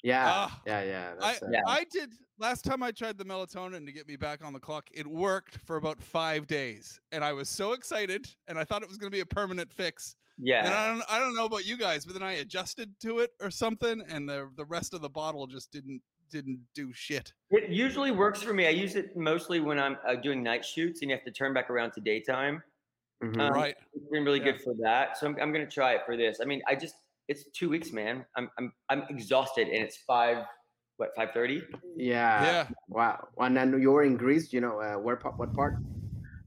Yeah, 0.03 0.29
uh, 0.29 0.49
yeah, 0.65 0.83
yeah, 0.83 1.13
I, 1.21 1.37
yeah. 1.51 1.61
I 1.67 1.85
did 1.91 2.11
last 2.39 2.63
time 2.65 2.83
I 2.83 2.91
tried 2.91 3.17
the 3.17 3.25
melatonin 3.25 3.85
to 3.85 3.91
get 3.91 4.07
me 4.07 4.15
back 4.15 4.43
on 4.43 4.53
the 4.53 4.59
clock. 4.59 4.89
It 4.93 5.07
worked 5.07 5.57
for 5.65 5.77
about 5.77 6.01
five 6.01 6.47
days, 6.47 6.99
and 7.11 7.23
I 7.23 7.33
was 7.33 7.49
so 7.49 7.73
excited, 7.73 8.27
and 8.47 8.57
I 8.57 8.63
thought 8.63 8.81
it 8.81 8.87
was 8.87 8.97
going 8.97 9.11
to 9.11 9.15
be 9.15 9.21
a 9.21 9.25
permanent 9.25 9.71
fix. 9.71 10.15
Yeah, 10.39 10.65
and 10.65 10.73
I 10.73 10.87
don't, 10.87 11.03
I 11.09 11.19
don't 11.19 11.35
know 11.35 11.45
about 11.45 11.65
you 11.65 11.77
guys, 11.77 12.05
but 12.05 12.13
then 12.13 12.23
I 12.23 12.33
adjusted 12.33 12.93
to 13.01 13.19
it 13.19 13.31
or 13.41 13.49
something, 13.49 14.03
and 14.07 14.29
the 14.29 14.49
the 14.55 14.65
rest 14.65 14.93
of 14.93 15.01
the 15.01 15.09
bottle 15.09 15.47
just 15.47 15.71
didn't 15.71 16.01
didn't 16.29 16.59
do 16.75 16.91
shit. 16.93 17.33
It 17.51 17.69
usually 17.69 18.11
works 18.11 18.41
for 18.41 18.53
me. 18.53 18.67
I 18.67 18.71
use 18.71 18.95
it 18.95 19.15
mostly 19.15 19.59
when 19.59 19.79
I'm 19.79 19.97
uh, 20.07 20.15
doing 20.15 20.43
night 20.43 20.63
shoots, 20.63 21.01
and 21.01 21.09
you 21.09 21.15
have 21.15 21.25
to 21.25 21.31
turn 21.31 21.53
back 21.53 21.69
around 21.69 21.91
to 21.93 22.01
daytime. 22.01 22.61
Mm-hmm. 23.23 23.39
Um, 23.39 23.53
right, 23.53 23.75
it's 23.93 24.05
been 24.11 24.23
really 24.23 24.39
yeah. 24.39 24.51
good 24.51 24.61
for 24.61 24.75
that. 24.83 25.17
So 25.17 25.25
I'm, 25.25 25.35
I'm 25.41 25.51
going 25.51 25.65
to 25.65 25.71
try 25.71 25.93
it 25.93 26.01
for 26.05 26.15
this. 26.15 26.37
I 26.39 26.45
mean, 26.45 26.61
I 26.67 26.75
just 26.75 26.95
it's 27.27 27.45
two 27.51 27.69
weeks, 27.69 27.91
man. 27.91 28.25
I'm 28.35 28.49
I'm 28.59 28.71
I'm 28.89 29.03
exhausted, 29.09 29.67
and 29.67 29.83
it's 29.83 29.97
five 29.97 30.45
what 30.97 31.11
five 31.15 31.29
thirty? 31.33 31.63
Yeah. 31.95 32.43
Yeah. 32.43 32.67
Wow. 32.89 33.27
And 33.37 33.55
then 33.55 33.79
you're 33.81 34.03
in 34.03 34.17
Greece. 34.17 34.51
You 34.51 34.61
know 34.61 34.81
uh, 34.81 34.95
where? 34.95 35.15
What 35.15 35.53
part? 35.53 35.75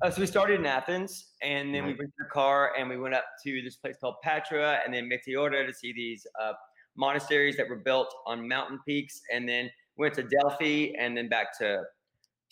Uh, 0.03 0.11
so 0.11 0.21
we 0.21 0.27
started 0.27 0.61
in 0.61 0.67
Athens, 0.67 1.33
and 1.43 1.75
then 1.75 1.85
right. 1.85 1.89
we 1.89 2.05
rented 2.05 2.15
a 2.27 2.33
car, 2.33 2.73
and 2.79 2.89
we 2.89 2.97
went 2.97 3.15
up 3.15 3.25
to 3.45 3.63
this 3.63 3.77
place 3.77 3.97
called 4.01 4.15
Patra, 4.23 4.81
and 4.85 4.95
then 4.95 5.11
Meteora 5.11 5.67
to 5.67 5.75
see 5.75 5.93
these 5.93 6.27
uh, 6.41 6.53
monasteries 6.97 7.57
that 7.59 7.69
were 7.69 7.77
built 7.77 8.13
on 8.27 8.49
mountain 8.49 8.81
peaks, 8.87 9.21
and 9.33 9.49
then 9.49 9.71
went 9.97 10.15
to 10.15 10.23
Delphi, 10.23 10.93
and 10.99 11.17
then 11.17 11.29
back 11.29 11.57
to 11.59 11.83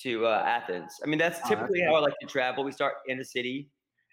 to 0.03 0.27
uh, 0.27 0.43
Athens. 0.47 0.93
I 1.03 1.07
mean, 1.07 1.19
that's 1.19 1.41
typically 1.49 1.81
oh, 1.81 1.85
that's 1.85 1.93
how 1.93 1.97
I 1.97 2.01
like 2.01 2.15
to 2.21 2.27
travel. 2.27 2.65
We 2.65 2.73
start 2.73 2.95
in 3.07 3.19
the 3.19 3.25
city, 3.25 3.71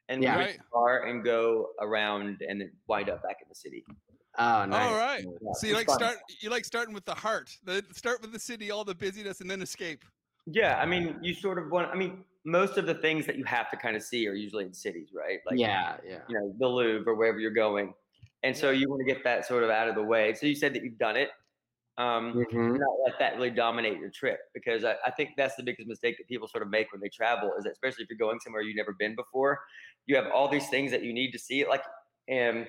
and 0.08 0.24
yeah. 0.24 0.38
rent 0.38 0.58
a 0.58 0.64
car 0.74 1.04
and 1.04 1.24
go 1.24 1.68
around 1.82 2.42
and 2.48 2.62
then 2.62 2.72
wind 2.88 3.10
up 3.10 3.22
back 3.22 3.38
in 3.42 3.50
the 3.50 3.56
city. 3.56 3.84
Oh, 4.38 4.66
nice. 4.66 4.92
All 4.92 4.98
right. 4.98 5.24
Yeah, 5.24 5.52
so 5.54 5.68
you 5.68 5.74
like 5.74 5.88
fun. 5.88 5.98
start 5.98 6.18
you 6.42 6.50
like 6.50 6.66
starting 6.66 6.94
with 6.94 7.06
the 7.06 7.16
heart. 7.16 7.56
The 7.64 7.84
start 7.94 8.22
with 8.22 8.32
the 8.34 8.40
city, 8.40 8.72
all 8.72 8.84
the 8.84 8.96
busyness, 8.96 9.42
and 9.42 9.50
then 9.50 9.62
escape. 9.62 10.04
Yeah, 10.46 10.78
I 10.78 10.86
mean, 10.86 11.18
you 11.22 11.34
sort 11.34 11.58
of 11.58 11.72
want. 11.72 11.90
I 11.90 11.96
mean, 11.96 12.24
most 12.44 12.78
of 12.78 12.86
the 12.86 12.96
things 12.96 13.26
that 13.26 13.38
you 13.38 13.44
have 13.46 13.72
to 13.72 13.78
kind 13.78 13.96
of 13.96 14.04
see 14.04 14.28
are 14.28 14.34
usually 14.34 14.66
in 14.66 14.74
cities, 14.74 15.10
right? 15.16 15.40
Like, 15.46 15.58
yeah, 15.58 15.98
yeah. 16.08 16.20
You 16.28 16.40
know, 16.40 16.56
the 16.60 16.68
Louvre 16.68 17.12
or 17.12 17.16
wherever 17.16 17.40
you're 17.40 17.52
going, 17.52 17.94
and 18.44 18.56
so 18.56 18.72
you 18.72 18.90
want 18.90 19.00
to 19.00 19.06
get 19.06 19.24
that 19.24 19.46
sort 19.46 19.64
of 19.64 19.70
out 19.70 19.88
of 19.88 19.96
the 19.96 20.04
way. 20.04 20.34
So 20.34 20.46
you 20.46 20.56
said 20.56 20.74
that 20.76 20.84
you've 20.84 20.98
done 20.98 21.16
it. 21.16 21.30
Um, 21.98 22.34
mm-hmm. 22.34 22.74
Not 22.74 22.90
let 23.06 23.20
that 23.20 23.36
really 23.38 23.52
dominate 23.52 24.00
your 24.00 24.10
trip 24.10 24.40
because 24.54 24.84
I, 24.84 24.96
I 25.06 25.12
think 25.12 25.30
that's 25.38 25.56
the 25.56 25.64
biggest 25.64 25.88
mistake 25.88 26.18
that 26.18 26.28
people 26.28 26.46
sort 26.46 26.62
of 26.62 26.70
make 26.70 26.92
when 26.92 27.00
they 27.00 27.08
travel 27.08 27.54
is 27.58 27.64
that 27.64 27.72
especially 27.72 28.04
if 28.04 28.10
you're 28.10 28.18
going 28.18 28.38
somewhere 28.42 28.62
you've 28.62 28.76
never 28.76 28.94
been 29.00 29.16
before, 29.16 29.62
you 30.06 30.18
have 30.18 30.26
all 30.28 30.50
these 30.50 30.68
things 30.68 30.92
that 30.92 31.04
you 31.04 31.14
need 31.14 31.32
to 31.32 31.40
see, 31.40 31.66
like 31.66 31.84
and 32.28 32.68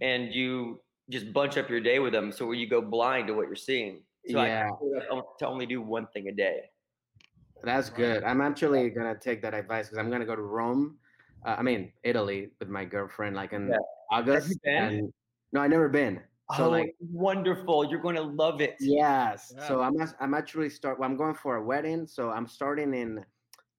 and 0.00 0.32
you 0.32 0.80
just 1.10 1.32
bunch 1.32 1.56
up 1.56 1.70
your 1.70 1.80
day 1.80 1.98
with 1.98 2.12
them, 2.12 2.32
so 2.32 2.46
where 2.46 2.54
you 2.54 2.68
go 2.68 2.80
blind 2.80 3.28
to 3.28 3.34
what 3.34 3.46
you're 3.46 3.56
seeing. 3.56 4.02
So 4.30 4.42
yeah. 4.42 4.68
I 5.10 5.20
to 5.38 5.46
only 5.46 5.66
do 5.66 5.80
one 5.80 6.06
thing 6.08 6.28
a 6.28 6.32
day. 6.32 6.60
That's 7.62 7.90
good. 7.90 8.22
I'm 8.24 8.40
actually 8.40 8.90
gonna 8.90 9.18
take 9.18 9.42
that 9.42 9.54
advice 9.54 9.86
because 9.86 9.98
I'm 9.98 10.10
gonna 10.10 10.26
go 10.26 10.36
to 10.36 10.42
Rome. 10.42 10.98
Uh, 11.46 11.56
I 11.58 11.62
mean 11.62 11.92
Italy 12.02 12.50
with 12.60 12.68
my 12.68 12.84
girlfriend, 12.84 13.36
like 13.36 13.52
in 13.52 13.68
yeah. 13.68 13.76
August. 14.10 14.58
And, 14.64 15.12
no, 15.52 15.60
I 15.60 15.66
never 15.66 15.88
been. 15.88 16.20
So 16.56 16.66
oh, 16.66 16.70
like 16.70 16.94
wonderful! 17.00 17.84
You're 17.84 18.00
going 18.00 18.14
to 18.14 18.22
love 18.22 18.62
it. 18.62 18.76
Yes. 18.80 19.52
Yeah. 19.54 19.68
So 19.68 19.82
I'm 19.82 19.94
I'm 20.18 20.32
actually 20.32 20.70
start. 20.70 20.98
Well, 20.98 21.08
I'm 21.08 21.16
going 21.16 21.34
for 21.34 21.56
a 21.56 21.62
wedding, 21.62 22.06
so 22.06 22.30
I'm 22.30 22.46
starting 22.46 22.94
in 22.94 23.22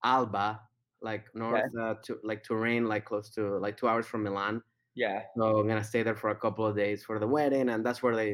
Alba 0.04 0.60
like 1.02 1.26
north 1.34 1.72
uh, 1.80 1.96
to 2.04 2.20
like 2.24 2.44
Turin, 2.44 2.88
like 2.88 3.06
close 3.06 3.30
to 3.32 3.58
like 3.58 3.76
two 3.76 3.88
hours 3.88 4.06
from 4.06 4.24
Milan. 4.24 4.62
Yeah. 5.00 5.22
So 5.38 5.44
I'm 5.60 5.68
gonna 5.72 5.84
stay 5.94 6.04
there 6.04 6.16
for 6.24 6.30
a 6.32 6.36
couple 6.36 6.66
of 6.70 6.76
days 6.76 7.00
for 7.08 7.20
the 7.20 7.28
wedding, 7.38 7.70
and 7.70 7.86
that's 7.86 8.02
where 8.04 8.16
they 8.22 8.32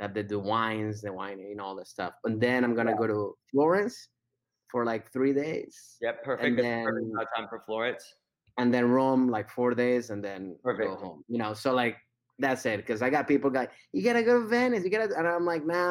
that 0.00 0.12
they 0.14 0.22
do 0.34 0.38
wines, 0.40 1.00
the 1.00 1.12
wine, 1.12 1.38
and 1.40 1.60
all 1.60 1.74
that 1.76 1.86
stuff. 1.96 2.12
And 2.24 2.34
then 2.44 2.58
I'm 2.64 2.74
gonna 2.78 2.90
Yeah. 2.92 3.02
go 3.02 3.06
to 3.14 3.18
Florence 3.50 3.96
for 4.70 4.84
like 4.84 5.04
three 5.12 5.32
days, 5.32 5.74
Yep. 6.02 6.24
Perfect. 6.24 6.46
And 6.48 6.58
a 6.58 6.62
perfect 6.84 7.06
then- 7.16 7.26
time 7.36 7.48
for 7.48 7.60
Florence. 7.66 8.04
and 8.60 8.72
then 8.74 8.84
Rome 8.98 9.24
like 9.36 9.48
four 9.58 9.70
days, 9.74 10.10
and 10.10 10.20
then 10.22 10.40
go 10.64 10.94
home. 11.04 11.24
You 11.32 11.38
know, 11.42 11.54
so 11.54 11.68
like 11.82 11.96
that's 12.38 12.66
it. 12.66 12.78
Because 12.78 13.00
I 13.06 13.08
got 13.16 13.26
people 13.28 13.48
going, 13.50 13.68
you 13.92 14.02
gotta 14.08 14.22
go 14.30 14.34
to 14.42 14.46
Venice, 14.46 14.82
you 14.84 14.90
gotta, 14.90 15.16
and 15.18 15.26
I'm 15.26 15.44
like, 15.52 15.64
no, 15.64 15.86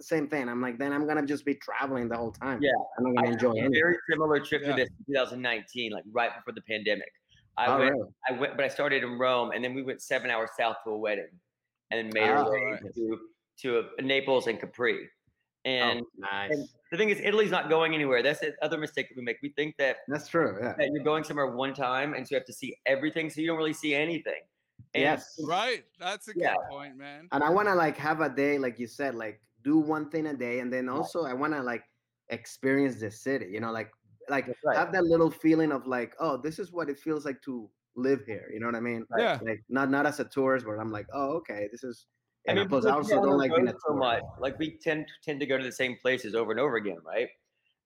same 0.00 0.26
thing. 0.28 0.48
I'm 0.48 0.60
like, 0.66 0.76
then 0.78 0.92
I'm 0.92 1.06
gonna 1.08 1.24
just 1.34 1.44
be 1.44 1.54
traveling 1.54 2.08
the 2.08 2.16
whole 2.16 2.32
time. 2.32 2.58
Yeah. 2.60 2.70
I'm 2.98 3.04
not 3.04 3.14
gonna 3.14 3.28
I 3.28 3.32
enjoy 3.32 3.54
very 3.70 3.96
similar 4.10 4.38
trip 4.40 4.62
Yeah. 4.62 4.70
to 4.70 4.76
this 4.82 4.90
in 5.08 5.14
2019, 5.14 5.92
like 5.92 6.04
right 6.20 6.32
before 6.36 6.52
the 6.52 6.62
pandemic. 6.72 7.12
I 7.56 7.66
Oh, 7.66 7.78
went, 7.78 7.92
really? 7.94 8.08
I 8.28 8.32
went, 8.32 8.56
but 8.56 8.64
I 8.64 8.68
started 8.68 9.02
in 9.04 9.18
Rome, 9.18 9.52
and 9.52 9.62
then 9.64 9.74
we 9.74 9.82
went 9.82 10.02
seven 10.02 10.30
hours 10.30 10.50
south 10.58 10.76
to 10.84 10.90
a 10.90 10.98
wedding, 10.98 11.30
and 11.90 11.98
then 11.98 12.12
made 12.12 12.28
our 12.28 12.46
Oh, 12.46 12.50
way 12.50 12.64
right. 12.72 12.94
to 12.94 13.18
to 13.62 13.78
uh, 13.78 13.82
Naples 14.02 14.46
and 14.48 14.58
Capri. 14.58 15.08
And 15.64 16.00
oh, 16.02 16.06
nice. 16.18 16.50
and 16.50 16.68
the 16.90 16.96
thing 16.98 17.08
is, 17.10 17.20
Italy's 17.20 17.50
not 17.52 17.68
going 17.70 17.94
anywhere. 17.94 18.22
That's 18.22 18.40
the 18.40 18.52
other 18.60 18.76
mistake 18.76 19.08
that 19.08 19.16
we 19.16 19.22
make. 19.22 19.38
We 19.42 19.50
think 19.50 19.76
that 19.78 19.98
That's 20.08 20.28
true. 20.28 20.58
Yeah. 20.60 20.74
that 20.76 20.90
you're 20.92 21.04
going 21.04 21.24
somewhere 21.24 21.54
one 21.54 21.72
time, 21.74 22.14
and 22.14 22.26
so 22.26 22.34
you 22.34 22.38
have 22.38 22.46
to 22.46 22.52
see 22.52 22.76
everything, 22.86 23.30
so 23.30 23.40
you 23.40 23.46
don't 23.46 23.56
really 23.56 23.72
see 23.72 23.94
anything. 23.94 24.42
And 24.94 25.02
Yes. 25.02 25.40
Right. 25.44 25.84
That's 25.98 26.28
a 26.28 26.34
good 26.34 26.42
Yeah. 26.42 26.54
point, 26.68 26.96
man. 26.96 27.28
and 27.32 27.42
I 27.42 27.50
want 27.50 27.68
to 27.68 27.74
like 27.74 27.96
have 27.96 28.20
a 28.20 28.28
day, 28.28 28.58
like 28.58 28.78
you 28.78 28.86
said, 28.86 29.14
like 29.14 29.40
do 29.62 29.78
one 29.78 30.10
thing 30.10 30.26
a 30.26 30.34
day, 30.34 30.58
and 30.58 30.72
then 30.72 30.88
also 30.88 31.24
I 31.24 31.32
want 31.32 31.52
to 31.54 31.62
like 31.62 31.84
experience 32.28 33.00
the 33.00 33.10
city. 33.10 33.46
You 33.46 33.60
know, 33.60 33.70
like 33.72 33.90
like 34.28 34.46
right. 34.64 34.76
have 34.76 34.92
that 34.92 35.04
little 35.04 35.30
feeling 35.30 35.72
of 35.72 35.86
like, 35.86 36.14
oh, 36.20 36.36
this 36.36 36.58
is 36.58 36.72
what 36.72 36.88
it 36.88 36.98
feels 36.98 37.24
like 37.24 37.40
to 37.42 37.68
live 37.96 38.24
here. 38.26 38.50
You 38.52 38.60
know 38.60 38.66
what 38.66 38.74
I 38.74 38.80
mean? 38.80 39.06
Right. 39.10 39.22
Yeah. 39.22 39.38
Like 39.42 39.62
not 39.68 39.90
not 39.90 40.06
as 40.06 40.20
a 40.20 40.24
tourist, 40.24 40.66
but 40.66 40.78
I'm 40.78 40.90
like, 40.92 41.06
oh, 41.12 41.32
okay, 41.36 41.68
this 41.70 41.84
is. 41.84 42.06
I 42.46 42.52
mean, 42.52 42.68
plus, 42.68 42.84
I 42.84 42.90
also 42.90 43.22
don't 43.22 43.38
like 43.38 43.54
being 43.54 43.68
a 43.68 43.72
so 43.72 43.94
tourist. 43.94 43.98
much. 44.00 44.22
Like 44.38 44.58
we 44.58 44.76
tend 44.76 45.06
to 45.06 45.12
tend 45.24 45.40
to 45.40 45.46
go 45.46 45.56
to 45.56 45.64
the 45.64 45.72
same 45.72 45.96
places 46.02 46.34
over 46.34 46.50
and 46.50 46.60
over 46.60 46.76
again, 46.76 46.98
right? 47.04 47.28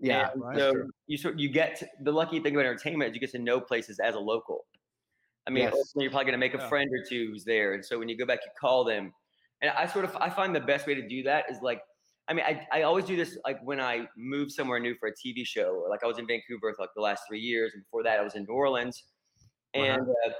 Yeah, 0.00 0.30
And 0.32 0.42
that's 0.42 0.58
so 0.58 0.72
true. 0.72 0.90
you 1.06 1.16
sort 1.16 1.38
you 1.38 1.48
get 1.48 1.76
to, 1.76 1.88
the 2.02 2.12
lucky 2.12 2.40
thing 2.40 2.54
about 2.54 2.66
entertainment 2.66 3.10
is 3.10 3.14
you 3.14 3.20
get 3.20 3.30
to 3.32 3.38
know 3.38 3.60
places 3.60 3.98
as 3.98 4.14
a 4.14 4.18
local. 4.18 4.66
I 5.46 5.50
mean, 5.50 5.64
Yes. 5.64 5.92
you're 5.96 6.10
probably 6.10 6.26
going 6.26 6.32
to 6.32 6.38
make 6.38 6.54
a 6.54 6.58
Yeah. 6.58 6.68
friend 6.68 6.90
or 6.92 7.04
two 7.08 7.28
who's 7.30 7.44
there, 7.44 7.74
and 7.74 7.84
so 7.84 7.98
when 7.98 8.08
you 8.08 8.16
go 8.16 8.26
back, 8.26 8.40
you 8.44 8.50
call 8.60 8.84
them. 8.84 9.12
And 9.60 9.70
I 9.70 9.86
sort 9.86 10.04
of 10.04 10.14
I 10.16 10.30
find 10.30 10.54
the 10.54 10.60
best 10.60 10.86
way 10.86 10.94
to 10.94 11.06
do 11.08 11.22
that 11.24 11.50
is 11.50 11.62
like, 11.62 11.82
I 12.28 12.34
mean, 12.34 12.44
I, 12.44 12.66
I 12.72 12.82
always 12.82 13.06
do 13.06 13.16
this 13.16 13.38
like 13.44 13.60
when 13.62 13.80
I 13.80 14.08
move 14.16 14.52
somewhere 14.52 14.78
new 14.80 14.94
for 14.96 15.08
a 15.08 15.14
TV 15.14 15.44
show, 15.44 15.70
or 15.70 15.88
like 15.88 16.04
I 16.04 16.06
was 16.06 16.18
in 16.18 16.26
Vancouver 16.26 16.74
for 16.74 16.82
like 16.82 16.90
the 16.94 17.02
last 17.02 17.22
three 17.28 17.40
years, 17.40 17.72
and 17.74 17.82
before 17.84 18.02
that 18.02 18.18
I 18.20 18.22
was 18.22 18.34
in 18.34 18.44
New 18.44 18.54
Orleans, 18.54 19.02
Uh-huh. 19.76 19.96
and 19.96 20.08
uh, 20.26 20.32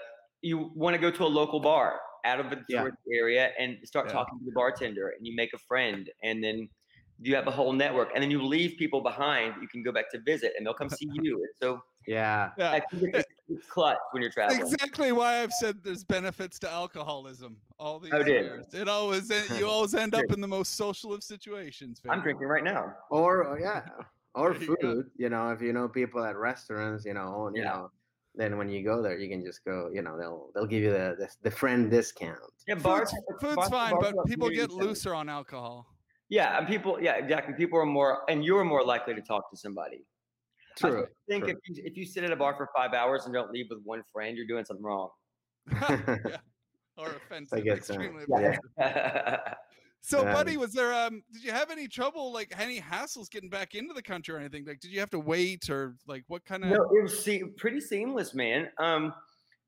you 0.42 0.70
want 0.74 0.94
to 0.94 1.00
go 1.00 1.10
to 1.10 1.24
a 1.24 1.28
local 1.28 1.60
bar 1.60 2.00
out 2.24 2.40
of 2.40 2.50
the 2.50 2.64
Yeah. 2.68 2.88
area 3.12 3.52
and 3.58 3.78
start 3.86 4.08
Yeah. 4.08 4.10
talking 4.10 4.38
to 4.38 4.44
the 4.44 4.52
bartender, 4.52 5.08
and 5.10 5.26
you 5.26 5.34
make 5.36 5.52
a 5.54 5.58
friend, 5.58 6.10
and 6.22 6.42
then 6.44 6.68
you 7.20 7.34
have 7.34 7.46
a 7.46 7.50
whole 7.50 7.72
network, 7.72 8.10
and 8.14 8.22
then 8.22 8.30
you 8.30 8.42
leave 8.44 8.78
people 8.78 9.00
behind 9.02 9.60
you 9.62 9.68
can 9.68 9.82
go 9.82 9.92
back 9.92 10.10
to 10.12 10.20
visit, 10.20 10.52
and 10.56 10.66
they'll 10.66 10.74
come 10.74 10.88
see 10.90 11.08
you. 11.22 11.36
And 11.36 11.50
so 11.60 11.80
Yeah, 12.08 12.50
Yeah. 12.56 12.70
I 12.72 12.80
think 12.80 13.14
it's, 13.14 13.28
it's 13.50 13.66
clutch 13.68 13.98
when 14.12 14.22
you're 14.22 14.32
traveling. 14.32 14.60
Exactly 14.62 15.12
why 15.12 15.42
I've 15.42 15.52
said 15.52 15.76
there's 15.84 16.04
benefits 16.04 16.58
to 16.60 16.70
alcoholism 16.70 17.56
all 17.78 17.98
these 18.00 18.12
Oh, 18.14 18.18
dude. 18.18 18.28
years. 18.28 18.66
It 18.72 18.88
always 18.88 19.30
you 19.58 19.68
always 19.74 19.94
end 19.94 20.14
up 20.14 20.24
in 20.32 20.40
the 20.40 20.48
most 20.48 20.76
social 20.76 21.12
of 21.12 21.22
situations. 21.22 22.00
I'm 22.08 22.22
drinking 22.22 22.46
right 22.46 22.64
now. 22.64 22.94
or 23.10 23.44
or, 23.44 23.60
yeah, 23.60 23.82
or 24.34 24.52
There 24.54 24.62
you 24.62 24.68
go. 24.68 24.76
food. 24.80 25.10
You 25.16 25.28
know, 25.28 25.50
if 25.50 25.60
you 25.60 25.72
know 25.72 25.86
people 25.88 26.24
at 26.24 26.36
restaurants, 26.36 27.04
you 27.04 27.14
know, 27.14 27.26
own- 27.34 27.54
you 27.54 27.62
Yeah. 27.62 27.68
know, 27.74 27.90
then 28.34 28.56
when 28.56 28.68
you 28.68 28.82
go 28.84 29.02
there, 29.02 29.18
you 29.18 29.28
can 29.28 29.44
just 29.44 29.64
go. 29.64 29.90
You 29.92 30.00
know, 30.02 30.16
they'll 30.18 30.50
they'll 30.54 30.66
give 30.66 30.82
you 30.82 30.90
the 30.92 31.16
the, 31.18 31.28
the 31.42 31.50
friend 31.50 31.90
discount. 31.90 32.38
Yeah, 32.66 32.76
bars. 32.76 33.10
Food's, 33.10 33.40
food's 33.42 33.56
bars- 33.56 33.68
fine, 33.68 33.92
bars 33.92 34.14
but 34.16 34.26
people 34.26 34.48
get 34.48 34.70
looser 34.70 35.14
on 35.14 35.28
alcohol. 35.28 35.86
Yeah, 36.30 36.56
and 36.58 36.66
people. 36.68 36.98
Yeah, 37.02 37.16
exactly. 37.16 37.54
People 37.54 37.78
are 37.78 37.86
more, 37.86 38.22
and 38.30 38.44
you're 38.44 38.64
more 38.64 38.84
likely 38.84 39.14
to 39.14 39.22
talk 39.22 39.50
to 39.50 39.56
somebody. 39.56 40.04
I 40.84 41.04
think 41.28 41.44
true. 41.44 41.52
if 41.52 41.58
you 41.76 41.82
if 41.84 41.96
you 41.96 42.04
sit 42.06 42.24
at 42.24 42.30
a 42.32 42.36
bar 42.36 42.54
for 42.56 42.68
five 42.74 42.92
hours 42.94 43.24
and 43.24 43.34
don't 43.34 43.50
leave 43.50 43.66
with 43.70 43.80
one 43.84 44.02
friend, 44.12 44.36
you're 44.36 44.46
doing 44.46 44.64
something 44.64 44.84
wrong. 44.84 45.10
yeah. 45.70 46.36
Or 46.96 47.08
offensive, 47.10 47.58
I 47.58 47.60
guess 47.62 47.86
so. 47.86 47.94
extremely 47.94 48.24
Yeah. 48.28 49.38
So, 50.00 50.20
Um, 50.20 50.32
buddy, 50.32 50.56
was 50.56 50.72
there 50.72 50.94
um? 50.94 51.22
Did 51.32 51.42
you 51.42 51.50
have 51.50 51.70
any 51.72 51.88
trouble, 51.88 52.32
like 52.32 52.54
any 52.58 52.80
hassles 52.80 53.28
getting 53.28 53.50
back 53.50 53.74
into 53.74 53.92
the 53.92 54.02
country 54.02 54.32
or 54.34 54.38
anything? 54.38 54.64
Like, 54.64 54.78
did 54.78 54.92
you 54.92 55.00
have 55.00 55.10
to 55.10 55.18
wait 55.18 55.68
or 55.70 55.96
like 56.06 56.22
what 56.28 56.44
kind 56.44 56.62
of? 56.64 56.70
no, 56.70 56.82
it 56.96 57.02
was 57.02 57.22
se- 57.24 57.42
pretty 57.56 57.80
seamless, 57.80 58.32
man. 58.32 58.68
Um, 58.78 59.12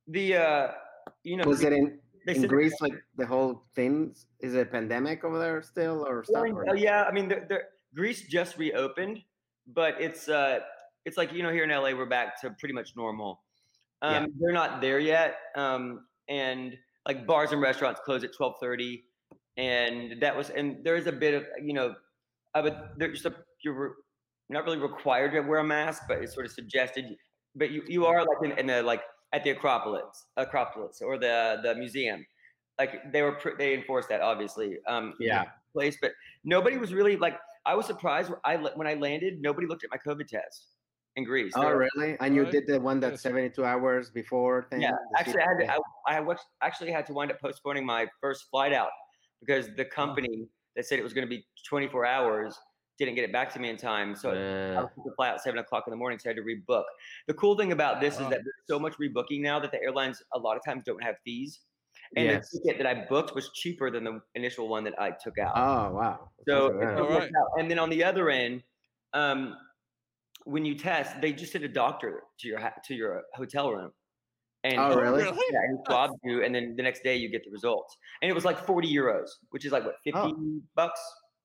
the 0.06 0.36
uh, 0.36 0.68
you 1.24 1.36
know, 1.36 1.44
Was 1.44 1.60
they- 1.60 1.66
it 1.66 1.72
in 1.72 1.98
they 2.26 2.34
in 2.36 2.40
said- 2.42 2.48
Greece 2.48 2.80
like 2.80 2.94
the 3.16 3.26
whole 3.26 3.64
thing? 3.74 4.14
Is 4.38 4.54
it 4.54 4.60
a 4.60 4.64
pandemic 4.70 5.24
over 5.24 5.36
there 5.38 5.60
still 5.62 6.06
or 6.06 6.24
Well, 6.28 6.44
stuff? 6.44 6.44
I- 6.44 6.50
or- 6.50 6.70
oh, 6.70 6.74
yeah, 6.74 7.02
I 7.02 7.10
mean, 7.12 7.26
they're, 7.28 7.44
they're, 7.48 7.64
Greece 7.94 8.22
just 8.28 8.56
reopened, 8.56 9.22
but 9.66 10.00
it's 10.00 10.28
uh, 10.28 10.60
it's 11.04 11.16
like 11.16 11.32
you 11.32 11.42
know, 11.42 11.50
here 11.52 11.64
in 11.64 11.70
LA, 11.70 11.90
we're 11.96 12.06
back 12.06 12.40
to 12.42 12.50
pretty 12.58 12.74
much 12.74 12.94
normal. 12.96 13.42
Um, 14.02 14.12
Yeah. 14.12 14.26
They're 14.38 14.52
not 14.52 14.80
there 14.80 14.98
yet, 14.98 15.36
um, 15.56 16.06
and 16.28 16.76
like 17.06 17.26
bars 17.26 17.52
and 17.52 17.60
restaurants 17.60 18.00
close 18.04 18.24
at 18.24 18.32
twelve 18.34 18.54
thirty, 18.60 19.04
and 19.56 20.20
that 20.20 20.36
was 20.36 20.50
and 20.50 20.84
there 20.84 20.96
is 20.96 21.06
a 21.06 21.12
bit 21.12 21.34
of 21.34 21.44
you 21.62 21.72
know, 21.74 21.94
uh, 22.54 22.62
but 22.62 22.92
there's 22.98 23.26
a 23.26 23.34
you're 23.62 23.74
re- 23.74 23.94
not 24.48 24.64
really 24.64 24.78
required 24.78 25.32
to 25.32 25.40
wear 25.40 25.58
a 25.60 25.64
mask, 25.64 26.04
but 26.08 26.18
it's 26.22 26.34
sort 26.34 26.46
of 26.46 26.52
suggested. 26.52 27.16
But 27.54 27.70
you 27.70 27.82
you 27.86 28.06
are 28.06 28.20
like 28.20 28.52
in, 28.52 28.58
in 28.58 28.66
the 28.66 28.82
like 28.82 29.02
at 29.32 29.44
the 29.44 29.50
Acropolis, 29.50 30.26
Acropolis, 30.36 31.00
or 31.02 31.18
the 31.18 31.60
the 31.62 31.74
museum. 31.74 32.26
Like 32.78 33.12
they 33.12 33.20
were, 33.20 33.32
pr- 33.32 33.58
they 33.58 33.74
enforced 33.74 34.08
that 34.08 34.22
obviously. 34.22 34.78
Um, 34.86 35.14
Yeah. 35.20 35.44
place, 35.74 35.98
but 36.00 36.12
nobody 36.44 36.78
was 36.78 36.92
really 36.94 37.16
like. 37.16 37.38
I 37.66 37.74
was 37.74 37.84
surprised 37.86 38.32
I 38.44 38.56
when 38.56 38.86
I 38.86 38.94
landed. 38.94 39.42
Nobody 39.42 39.66
looked 39.66 39.84
at 39.84 39.90
my 39.90 39.98
COVID 39.98 40.26
test 40.26 40.68
in 41.16 41.24
Greece. 41.24 41.52
They 41.54 41.60
Oh, 41.60 41.68
were- 41.68 41.88
really? 41.96 42.16
And 42.20 42.34
you 42.34 42.44
Right. 42.44 42.52
did 42.52 42.66
the 42.66 42.80
one 42.80 43.00
that 43.00 43.12
Yes. 43.12 43.22
72 43.22 43.64
hours 43.64 44.10
before 44.10 44.62
thing? 44.70 44.80
Yeah, 44.82 44.92
actually, 45.18 45.42
I 45.42 45.48
had 45.48 45.58
to. 45.58 45.82
I, 46.06 46.16
I 46.16 46.20
was- 46.20 46.44
actually 46.62 46.92
had 46.92 47.06
to 47.06 47.12
wind 47.12 47.30
up 47.30 47.40
postponing 47.40 47.84
my 47.84 48.08
first 48.20 48.48
flight 48.50 48.72
out 48.72 48.90
because 49.40 49.74
the 49.76 49.84
company 49.84 50.48
that 50.76 50.86
said 50.86 50.98
it 50.98 51.02
was 51.02 51.12
going 51.12 51.26
to 51.26 51.30
be 51.30 51.44
24 51.68 52.06
hours 52.06 52.58
didn't 52.98 53.14
get 53.14 53.24
it 53.24 53.32
back 53.32 53.50
to 53.54 53.58
me 53.58 53.70
in 53.70 53.76
time. 53.76 54.14
So 54.14 54.30
I 54.30 54.32
Uh, 54.76 54.82
was 54.82 54.90
supposed 54.90 55.08
to 55.08 55.14
fly 55.16 55.28
out 55.30 55.40
seven 55.40 55.58
o'clock 55.58 55.84
in 55.86 55.90
the 55.90 55.96
morning, 55.96 56.18
so 56.18 56.28
I 56.28 56.34
had 56.34 56.36
to 56.36 56.42
rebook. 56.42 56.84
The 57.26 57.34
cool 57.34 57.56
thing 57.56 57.72
about 57.72 58.00
this 58.00 58.18
Wow. 58.18 58.24
is 58.24 58.30
that 58.30 58.40
there's 58.44 58.66
so 58.66 58.78
much 58.78 58.94
rebooking 58.98 59.40
now 59.40 59.58
that 59.58 59.72
the 59.72 59.82
airlines 59.82 60.22
a 60.34 60.38
lot 60.38 60.56
of 60.56 60.64
times 60.64 60.84
don't 60.84 61.02
have 61.02 61.16
fees, 61.24 61.60
and 62.14 62.26
Yes. 62.26 62.50
the 62.50 62.60
ticket 62.60 62.82
that 62.84 62.86
I 62.86 63.06
booked 63.06 63.34
was 63.34 63.50
cheaper 63.52 63.90
than 63.90 64.04
the 64.04 64.20
initial 64.34 64.68
one 64.68 64.84
that 64.84 65.00
I 65.00 65.12
took 65.12 65.38
out. 65.38 65.54
oh, 65.56 65.94
wow. 65.94 66.30
So 66.46 66.68
That's 66.78 66.82
it 66.82 66.86
all 66.86 66.92
right. 66.92 67.00
worked 67.00 67.12
Alright. 67.12 67.30
out. 67.36 67.48
and 67.58 67.70
then 67.70 67.78
on 67.78 67.88
the 67.88 68.04
other 68.04 68.28
end, 68.28 68.62
um, 69.14 69.56
when 70.44 70.64
you 70.64 70.74
test, 70.74 71.20
they 71.20 71.32
just 71.32 71.52
send 71.52 71.64
a 71.64 71.68
doctor 71.68 72.22
to 72.40 72.48
your 72.48 72.58
ha- 72.60 72.74
to 72.84 72.94
your 72.94 73.22
hotel 73.34 73.72
room. 73.72 73.92
And 74.62 74.78
Oh, 74.78 74.94
really? 74.94 75.22
really? 75.22 75.38
Yeah, 75.52 75.60
and 75.64 75.78
he 75.78 75.84
swabs 75.86 76.14
you, 76.22 76.44
and 76.44 76.54
then 76.54 76.76
the 76.76 76.82
next 76.82 77.02
day 77.02 77.16
you 77.16 77.30
get 77.30 77.44
the 77.44 77.50
results. 77.50 77.96
And 78.20 78.30
it 78.30 78.34
was 78.34 78.44
like 78.44 78.58
forty 78.66 78.92
euros, 78.94 79.28
which 79.50 79.64
is 79.64 79.72
like 79.72 79.84
what 79.84 79.96
fifty 80.04 80.18
Oh. 80.18 80.60
bucks. 80.74 81.00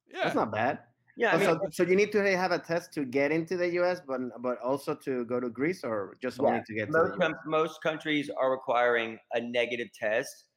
Yeah. 0.07 0.23
That's 0.23 0.35
not 0.35 0.51
bad. 0.51 0.79
Yeah, 1.17 1.31
I 1.31 1.35
Oh, 1.35 1.37
mean, 1.37 1.47
so, 1.47 1.59
so 1.71 1.83
you 1.83 1.95
need 1.95 2.11
to 2.11 2.21
have 2.37 2.51
a 2.51 2.59
test 2.59 2.91
to 2.95 3.05
get 3.05 3.31
into 3.31 3.55
the 3.55 3.69
US, 3.79 4.01
but 4.05 4.19
but 4.41 4.59
also 4.59 4.93
to 4.95 5.23
go 5.25 5.39
to 5.39 5.49
Greece, 5.49 5.83
or 5.85 6.17
just 6.21 6.41
only 6.41 6.61
to 6.65 6.73
get 6.75 6.87
to 6.87 6.91
most 6.91 7.13
the 7.13 7.17
com- 7.19 7.35
most 7.45 7.81
countries 7.81 8.29
are 8.29 8.51
requiring 8.51 9.17
a 9.33 9.39
negative 9.39 9.87
test, 9.97 10.49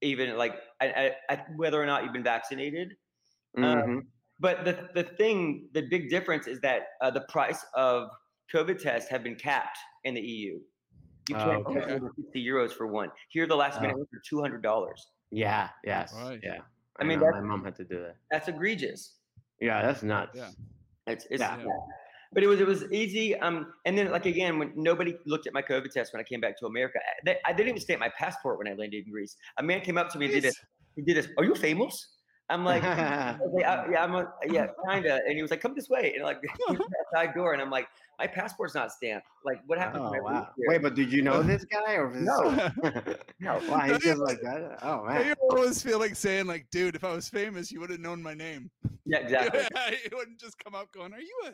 even 0.00 0.38
like 0.38 0.54
I, 0.80 0.86
I, 0.88 1.34
I, 1.34 1.44
whether 1.56 1.82
or 1.82 1.84
not 1.84 2.02
you've 2.04 2.14
been 2.14 2.22
vaccinated. 2.24 2.96
US? 3.58 3.64
uh, 3.64 3.82
Mhm. 3.86 4.00
But 4.38 4.64
the 4.64 4.88
the 4.94 5.02
thing, 5.02 5.68
the 5.72 5.82
big 5.82 6.10
difference 6.10 6.46
is 6.46 6.60
that 6.60 6.82
uh, 7.00 7.10
the 7.10 7.22
price 7.28 7.64
of 7.74 8.10
COVID 8.54 8.78
tests 8.80 9.08
have 9.10 9.22
been 9.22 9.34
capped 9.36 9.78
in 10.04 10.14
the 10.14 10.20
EU. 10.20 10.60
You 11.28 11.36
Oh, 11.36 11.38
can't 11.44 11.66
okay. 11.66 11.86
pay 11.86 11.92
over 11.94 12.12
50 12.14 12.44
euros 12.46 12.70
for 12.72 12.86
one. 12.86 13.10
Here, 13.30 13.46
the 13.46 13.56
last 13.56 13.80
minute 13.80 13.94
Oh. 13.96 14.00
was 14.00 14.08
for 14.10 14.20
two 14.28 14.40
hundred 14.40 14.62
dollars. 14.62 15.04
Yeah. 15.30 15.70
Yes. 15.84 16.12
Right. 16.14 16.38
Yeah. 16.42 16.58
I 17.00 17.04
mean, 17.04 17.18
know, 17.20 17.30
my 17.30 17.40
mom 17.40 17.64
had 17.64 17.74
to 17.76 17.84
do 17.84 17.98
that. 18.00 18.16
That's 18.30 18.48
egregious. 18.48 19.16
Yeah, 19.60 19.82
that's 19.82 20.02
nuts. 20.02 20.32
Yeah. 20.34 20.50
It's 21.06 21.26
it's 21.30 21.40
Yeah. 21.40 21.56
bad. 21.56 21.66
But 22.32 22.42
it 22.42 22.46
was 22.48 22.60
it 22.60 22.66
was 22.66 22.90
easy. 22.92 23.34
Um, 23.36 23.72
and 23.86 23.96
then 23.96 24.10
like 24.10 24.26
again, 24.26 24.58
when 24.58 24.72
nobody 24.76 25.16
looked 25.24 25.46
at 25.46 25.52
my 25.54 25.62
COVID 25.62 25.90
test 25.90 26.12
when 26.12 26.20
I 26.20 26.24
came 26.24 26.40
back 26.40 26.58
to 26.58 26.66
America, 26.66 26.98
I- 26.98 27.20
they, 27.24 27.38
I 27.44 27.52
didn't 27.52 27.70
even 27.70 27.80
stamp 27.80 28.00
my 28.00 28.10
passport 28.10 28.58
when 28.58 28.68
I 28.68 28.74
landed 28.74 29.06
in 29.06 29.10
Greece. 29.12 29.36
A 29.58 29.62
man 29.62 29.80
came 29.80 29.96
up 29.98 30.10
to 30.10 30.18
me 30.18 30.26
and 30.26 30.34
did 30.34 30.44
this. 30.44 30.56
He 30.94 31.02
did 31.02 31.16
this. 31.16 31.28
Are 31.38 31.44
you 31.44 31.54
famous? 31.54 32.15
I'm 32.48 32.64
like, 32.64 32.84
I 32.84 33.36
like, 33.52 33.64
"Uh, 33.66 33.84
yeah, 33.90 34.04
I'm 34.04 34.14
a, 34.14 34.32
yeah, 34.48 34.68
kinda. 34.88 35.20
And 35.26 35.34
he 35.34 35.42
was 35.42 35.50
like, 35.50 35.60
come 35.60 35.74
this 35.74 35.88
way. 35.88 36.12
And 36.14 36.22
like, 36.22 36.40
he's 36.68 36.76
at 36.76 36.78
that 36.78 37.04
side 37.12 37.34
door. 37.34 37.52
And 37.54 37.60
I'm 37.60 37.70
like, 37.70 37.88
my 38.20 38.26
passport's 38.28 38.74
not 38.74 38.92
stamped. 38.92 39.26
Like, 39.44 39.58
what 39.66 39.78
happened? 39.78 40.04
oh 40.06 40.12
wow. 40.22 40.48
Wait, 40.68 40.80
but 40.80 40.94
did 40.94 41.12
you 41.12 41.22
know 41.22 41.42
this 41.52 41.64
guy 41.64 41.94
or 41.94 42.08
No. 42.14 42.70
No. 43.40 43.60
Wow, 43.68 43.80
he's 43.80 43.98
just 43.98 44.20
like 44.20 44.40
that. 44.42 44.78
Oh 44.82 45.04
I 45.06 45.18
man. 45.24 45.34
always 45.50 45.82
feel 45.82 45.98
like 45.98 46.14
saying, 46.14 46.46
like, 46.46 46.66
dude, 46.70 46.94
if 46.94 47.02
I 47.02 47.12
was 47.12 47.28
famous, 47.28 47.72
you 47.72 47.80
would 47.80 47.90
have 47.90 48.00
known 48.00 48.22
my 48.22 48.34
name. 48.34 48.70
Yeah, 49.04 49.18
exactly. 49.18 49.60
you 50.10 50.16
wouldn't 50.16 50.38
just 50.38 50.56
come 50.62 50.74
up 50.74 50.90
going, 50.92 51.12
"Are 51.14 51.20
you 51.20 51.40
a? 51.46 51.50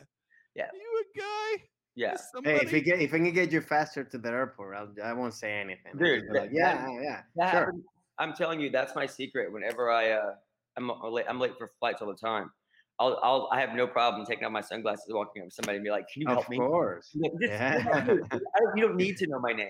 Yeah. 0.55 0.65
Are 0.65 0.75
you 0.75 1.03
a 1.03 1.19
guy?" 1.19 1.63
Yeah. 1.95 2.15
Hey, 2.43 2.55
if 2.63 2.71
we 2.71 2.81
get 2.81 2.99
if 3.01 3.13
I 3.13 3.17
can 3.17 3.31
get 3.33 3.51
you 3.51 3.61
faster 3.61 4.03
to 4.03 4.17
the 4.17 4.29
airport, 4.29 4.75
I'll, 4.75 4.89
I 5.03 5.13
won't 5.13 5.33
say 5.33 5.53
anything. 5.53 5.93
Dude, 5.97 6.23
that- 6.29 6.33
like, 6.41 6.49
yeah, 6.53 6.75
that- 6.85 7.03
yeah, 7.03 7.21
That 7.35 7.51
sure. 7.51 7.59
happens- 7.65 7.83
I'm 8.19 8.33
telling 8.33 8.59
you, 8.59 8.69
that's 8.69 8.95
my 8.95 9.05
secret. 9.07 9.51
Whenever 9.51 9.89
I 9.91 10.11
uh, 10.11 10.35
I'm 10.77 10.91
late, 11.11 11.25
I'm 11.29 11.39
late 11.39 11.53
for 11.57 11.71
flights 11.79 12.01
all 12.01 12.07
the 12.07 12.15
time. 12.15 12.51
I'll, 12.99 13.19
I'll 13.23 13.49
I 13.51 13.59
have 13.59 13.73
no 13.75 13.87
problem 13.87 14.25
taking 14.25 14.45
off 14.45 14.51
my 14.51 14.61
sunglasses, 14.61 15.05
walking 15.09 15.41
up 15.41 15.49
to 15.49 15.53
somebody, 15.55 15.77
and 15.77 15.83
be 15.83 15.89
like, 15.89 16.05
"Can 16.11 16.21
you 16.21 16.27
Of 16.27 16.33
help 16.35 16.49
me?" 16.49 16.57
Of 16.57 16.61
course. 16.63 17.09
Like, 17.15 17.31
"Just- 17.41 17.51
Yeah. 17.51 18.01
dude, 18.05 18.23
I 18.31 18.37
don't, 18.37 18.77
you 18.77 18.87
don't 18.87 18.95
need 18.95 19.17
to 19.17 19.27
know 19.27 19.39
my 19.39 19.51
name 19.53 19.69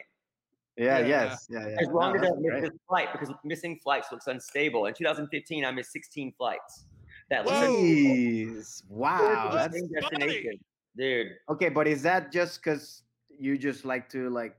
Yeah, 0.77 0.99
Yeah. 0.99 1.07
yes, 1.07 1.47
yeah, 1.49 1.67
yeah. 1.69 1.75
as 1.81 1.87
long 1.87 2.13
No, 2.13 2.19
as 2.19 2.21
I 2.23 2.29
that's 2.29 2.41
miss 2.41 2.51
great. 2.51 2.61
this 2.63 2.79
flight 2.87 3.07
because 3.13 3.31
missing 3.45 3.79
flights 3.83 4.11
looks 4.11 4.27
unstable. 4.27 4.85
In 4.87 4.93
2015, 4.93 5.63
I 5.65 5.71
missed 5.71 5.91
16 5.93 6.33
flights. 6.37 6.85
That 7.29 7.45
looks 7.45 7.57
Whoa. 7.57 7.67
Jeez, 7.75 8.83
wow, 8.89 9.51
that's 9.53 9.73
Same 9.73 9.87
funny. 10.01 10.01
destination, 10.01 10.59
dude. 10.97 11.27
okay. 11.49 11.69
But 11.69 11.87
is 11.87 12.01
that 12.03 12.31
just 12.31 12.61
because 12.63 13.03
you 13.29 13.57
just 13.57 13.85
like 13.85 14.09
to 14.09 14.29
like, 14.29 14.55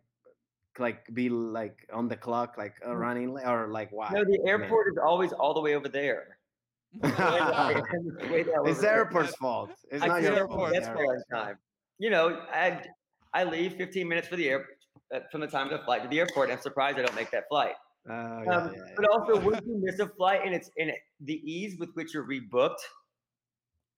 like 0.79 1.07
be 1.15 1.29
like 1.29 1.89
on 1.93 2.09
the 2.09 2.17
clock, 2.17 2.57
like 2.59 2.75
uh, 2.87 2.95
running, 2.95 3.31
or 3.39 3.69
like 3.69 3.91
why? 3.93 4.11
No, 4.13 4.25
the 4.25 4.41
airport 4.47 4.89
is 4.89 4.99
always 4.99 5.33
all 5.33 5.55
the 5.55 5.61
way 5.61 5.75
over 5.75 5.89
there. 5.89 6.39
It's 7.03 8.31
way 8.31 8.43
down 8.45 8.49
It's 8.49 8.49
over 8.59 8.75
the 8.75 8.81
there. 8.81 8.95
airport's 8.97 9.35
fault. 9.37 9.71
It's 9.91 10.03
I 10.03 10.07
not 10.07 10.23
your 10.23 10.35
airport, 10.37 10.59
fault. 10.59 10.71
That's 10.73 10.87
yeah. 10.87 10.95
for 10.95 11.05
on 11.17 11.23
time. 11.31 11.59
You 11.99 12.11
know, 12.11 12.41
I 12.53 12.83
I 13.33 13.45
leave 13.45 13.75
15 13.75 14.07
minutes 14.09 14.29
for 14.29 14.37
the 14.37 14.49
air 14.49 14.67
uh, 15.15 15.21
from 15.31 15.41
the 15.41 15.47
time 15.47 15.67
of 15.71 15.79
the 15.79 15.85
flight 15.85 16.03
to 16.03 16.09
the 16.09 16.19
airport. 16.21 16.51
I'm 16.51 16.61
surprised 16.61 16.99
I 16.99 17.03
don't 17.03 17.15
make 17.17 17.31
that 17.31 17.45
flight. 17.49 17.75
Oh, 18.09 18.13
yeah, 18.13 18.17
Um, 18.19 18.47
yeah, 18.47 18.71
yeah. 18.77 18.93
But 18.97 19.09
also, 19.11 19.41
once 19.41 19.61
you 19.67 19.79
miss 19.83 19.99
a 19.99 20.07
flight 20.09 20.41
and 20.45 20.55
it's 20.55 20.71
in 20.77 20.93
the 21.21 21.41
ease 21.51 21.79
with 21.79 21.91
which 21.95 22.13
you're 22.15 22.27
rebooked, 22.27 22.81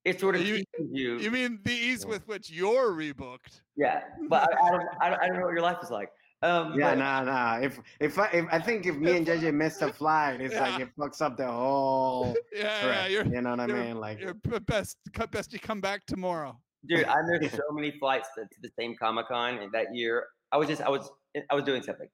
it 0.05 0.21
sort 0.21 0.37
of 0.37 0.43
You- 0.47 0.63
you. 0.79 1.19
You 1.19 1.31
mean 1.31 1.59
the 1.65 1.73
ease 1.73 2.05
Yeah. 2.05 2.11
with 2.11 2.29
which 2.29 2.49
you're 2.51 2.93
rebooked? 2.93 3.61
yeah, 3.77 4.05
but 4.29 4.43
I, 4.43 4.67
I, 4.67 4.71
don't, 4.71 4.83
I 5.03 5.11
don't 5.11 5.21
I 5.23 5.27
don't 5.27 5.37
know 5.41 5.47
what 5.47 5.53
your 5.55 5.63
life 5.63 5.79
is 5.83 5.91
like. 5.91 6.11
Um, 6.47 6.79
Yeah, 6.79 6.91
but- 6.91 6.99
nah, 6.99 7.25
nah. 7.25 7.59
If 7.67 7.81
if 8.01 8.19
I 8.19 8.27
if 8.33 8.47
I 8.53 8.59
think 8.59 8.87
if 8.87 8.97
me 8.97 9.17
and 9.17 9.27
JJ 9.31 9.53
missed 9.55 9.83
a 9.83 9.93
flight, 9.93 10.41
it's 10.41 10.55
like 10.55 10.81
it 10.81 10.91
fucks 10.99 11.21
up 11.21 11.37
the 11.37 11.47
whole 11.47 12.35
Yeah, 12.53 12.87
yeah. 12.87 13.07
You're, 13.07 13.27
you 13.27 13.41
know 13.41 13.51
what 13.51 13.61
I 13.61 13.67
mean? 13.67 13.97
Like, 13.99 14.21
you're 14.21 14.35
best. 14.61 14.99
cut 15.13 15.31
Best 15.31 15.53
you 15.53 15.59
come 15.59 15.81
back 15.81 16.07
tomorrow. 16.07 16.53
dude, 16.87 17.05
I 17.05 17.17
missed 17.41 17.57
so 17.57 17.69
many 17.73 17.91
flights 17.99 18.29
to, 18.37 18.43
to 18.45 18.59
the 18.63 18.71
same 18.79 18.95
Comic 18.97 19.29
Con 19.29 19.71
that 19.73 19.95
year. 19.95 20.27
I 20.53 20.57
was 20.57 20.69
just 20.69 20.83
I 20.83 20.89
was 20.89 21.11
I 21.51 21.55
was 21.55 21.65
doing 21.65 21.83
something, 21.83 22.09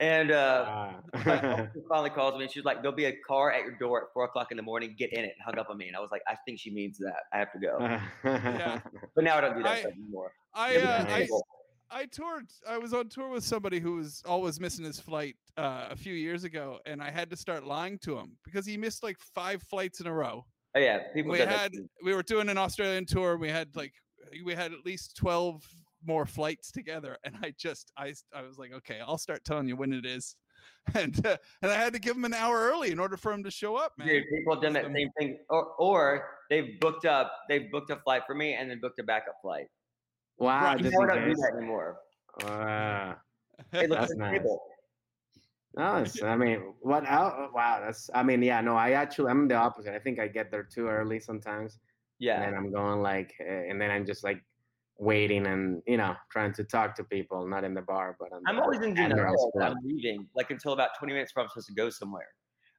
and 0.00 0.30
uh, 0.30 0.64
ah. 0.68 0.94
my 1.26 1.68
finally 1.88 2.10
calls 2.10 2.34
me 2.38 2.44
and 2.44 2.52
she's 2.52 2.64
like, 2.64 2.80
"There'll 2.82 2.96
be 2.96 3.06
a 3.06 3.16
car 3.26 3.52
at 3.52 3.62
your 3.64 3.76
door 3.78 4.02
at 4.02 4.08
four 4.14 4.24
o'clock 4.24 4.48
in 4.52 4.56
the 4.56 4.62
morning. 4.62 4.94
Get 4.96 5.12
in 5.12 5.24
it." 5.24 5.34
And 5.36 5.42
hung 5.44 5.58
up 5.58 5.68
on 5.68 5.76
me, 5.76 5.88
and 5.88 5.96
I 5.96 6.00
was 6.00 6.10
like, 6.12 6.22
"I 6.28 6.36
think 6.46 6.60
she 6.60 6.70
means 6.70 6.96
that. 6.98 7.22
I 7.32 7.38
have 7.38 7.52
to 7.52 7.58
go." 7.58 7.76
Yeah. 8.24 8.80
But 9.14 9.24
now 9.24 9.36
I 9.36 9.40
don't 9.40 9.56
do 9.56 9.62
that 9.64 9.72
I- 9.72 9.80
stuff 9.80 9.92
anymore. 9.92 10.32
I, 10.54 10.76
uh, 10.76 10.80
I 10.80 10.96
unstable. 11.18 11.46
I 11.92 12.06
toured. 12.06 12.46
I 12.68 12.78
was 12.78 12.94
on 12.94 13.08
tour 13.08 13.28
with 13.28 13.44
somebody 13.44 13.78
who 13.78 13.96
was 13.96 14.22
always 14.26 14.58
missing 14.58 14.84
his 14.84 14.98
flight 14.98 15.36
uh, 15.56 15.86
a 15.90 15.96
few 15.96 16.14
years 16.14 16.44
ago, 16.44 16.78
and 16.86 17.02
I 17.02 17.10
had 17.10 17.30
to 17.30 17.36
start 17.36 17.64
lying 17.64 17.98
to 17.98 18.16
him 18.16 18.36
because 18.44 18.64
he 18.64 18.76
missed 18.76 19.02
like 19.02 19.18
five 19.18 19.62
flights 19.62 20.00
in 20.00 20.06
a 20.06 20.12
row. 20.12 20.44
oh 20.74 20.80
yeah, 20.80 21.00
people 21.14 21.32
we 21.32 21.38
had 21.38 21.72
we 22.02 22.14
were 22.14 22.22
doing 22.22 22.48
an 22.48 22.58
Australian 22.58 23.04
tour. 23.04 23.36
We 23.36 23.48
had 23.48 23.76
like 23.76 23.92
we 24.44 24.54
had 24.54 24.72
at 24.72 24.84
least 24.84 25.16
twelve 25.16 25.64
more 26.04 26.26
flights 26.26 26.72
together, 26.72 27.18
and 27.24 27.36
I 27.42 27.52
just 27.58 27.92
I 27.96 28.14
I 28.34 28.42
was 28.42 28.58
like, 28.58 28.72
okay, 28.72 29.00
I'll 29.06 29.18
start 29.18 29.44
telling 29.44 29.68
you 29.68 29.76
when 29.76 29.92
it 29.92 30.06
is, 30.06 30.36
and 30.94 31.24
uh, 31.26 31.36
and 31.60 31.70
I 31.70 31.76
had 31.76 31.92
to 31.92 31.98
give 31.98 32.16
him 32.16 32.24
an 32.24 32.34
hour 32.34 32.58
early 32.58 32.90
in 32.90 32.98
order 32.98 33.16
for 33.16 33.32
him 33.32 33.44
to 33.44 33.50
show 33.50 33.76
up, 33.76 33.92
man. 33.98 34.08
Dude, 34.08 34.24
people 34.34 34.54
have 34.54 34.62
done 34.62 34.72
that 34.72 34.86
same 34.92 35.10
thing, 35.18 35.38
or 35.50 35.66
or 35.78 36.24
they've 36.48 36.80
booked 36.80 37.04
up, 37.04 37.32
they've 37.48 37.70
booked 37.70 37.90
a 37.90 37.96
flight 37.96 38.22
for 38.26 38.34
me 38.34 38.54
and 38.54 38.70
then 38.70 38.80
booked 38.80 38.98
a 38.98 39.04
backup 39.04 39.36
flight. 39.42 39.66
Wow, 40.42 40.64
Right, 40.64 40.78
You 40.78 40.84
just 40.84 40.98
know, 40.98 41.04
I 41.04 41.06
don't 41.14 41.28
do 41.28 41.34
that 41.36 41.52
anymore. 41.56 41.98
Wow. 42.42 43.16
It 43.72 43.88
looks 43.90 44.00
That's 44.00 44.16
nice. 44.16 44.30
unstable. 44.32 44.60
No, 45.74 46.04
I 46.24 46.36
mean, 46.36 46.74
what? 46.80 47.08
el 47.08 47.50
wow, 47.54 47.80
that's. 47.82 48.10
I 48.12 48.22
mean, 48.22 48.42
yeah, 48.42 48.60
no, 48.60 48.76
I 48.76 48.90
actually, 48.92 49.30
I'm 49.30 49.48
the 49.48 49.54
opposite. 49.54 49.94
I 49.94 49.98
think 49.98 50.18
I 50.18 50.28
get 50.28 50.50
there 50.50 50.64
too 50.64 50.86
early 50.88 51.18
sometimes, 51.18 51.78
and 52.28 52.42
Yeah, 52.42 52.50
then 52.50 52.54
I'm 52.54 52.70
going 52.70 53.00
like, 53.00 53.32
eh, 53.40 53.70
and 53.70 53.80
then 53.80 53.90
I'm 53.90 54.04
just 54.04 54.22
like 54.22 54.42
waiting 54.98 55.46
and 55.46 55.82
you 55.86 55.96
know 55.96 56.14
trying 56.30 56.52
to 56.54 56.64
talk 56.64 56.94
to 56.96 57.04
people, 57.04 57.46
not 57.46 57.64
in 57.64 57.72
the 57.72 57.80
bar, 57.80 58.16
but 58.20 58.32
on 58.32 58.42
I'm 58.46 58.60
always 58.60 58.80
in 58.80 58.92
denial 58.94 59.12
Admiral's 59.12 59.50
that 59.54 59.60
Club. 59.60 59.76
I'm 59.78 59.82
leaving, 59.88 60.28
like 60.34 60.50
until 60.50 60.72
about 60.74 60.90
20 60.98 61.14
minutes 61.14 61.32
before 61.32 61.44
I'm 61.44 61.48
supposed 61.48 61.68
to 61.68 61.74
go 61.74 61.88
somewhere. 61.88 62.28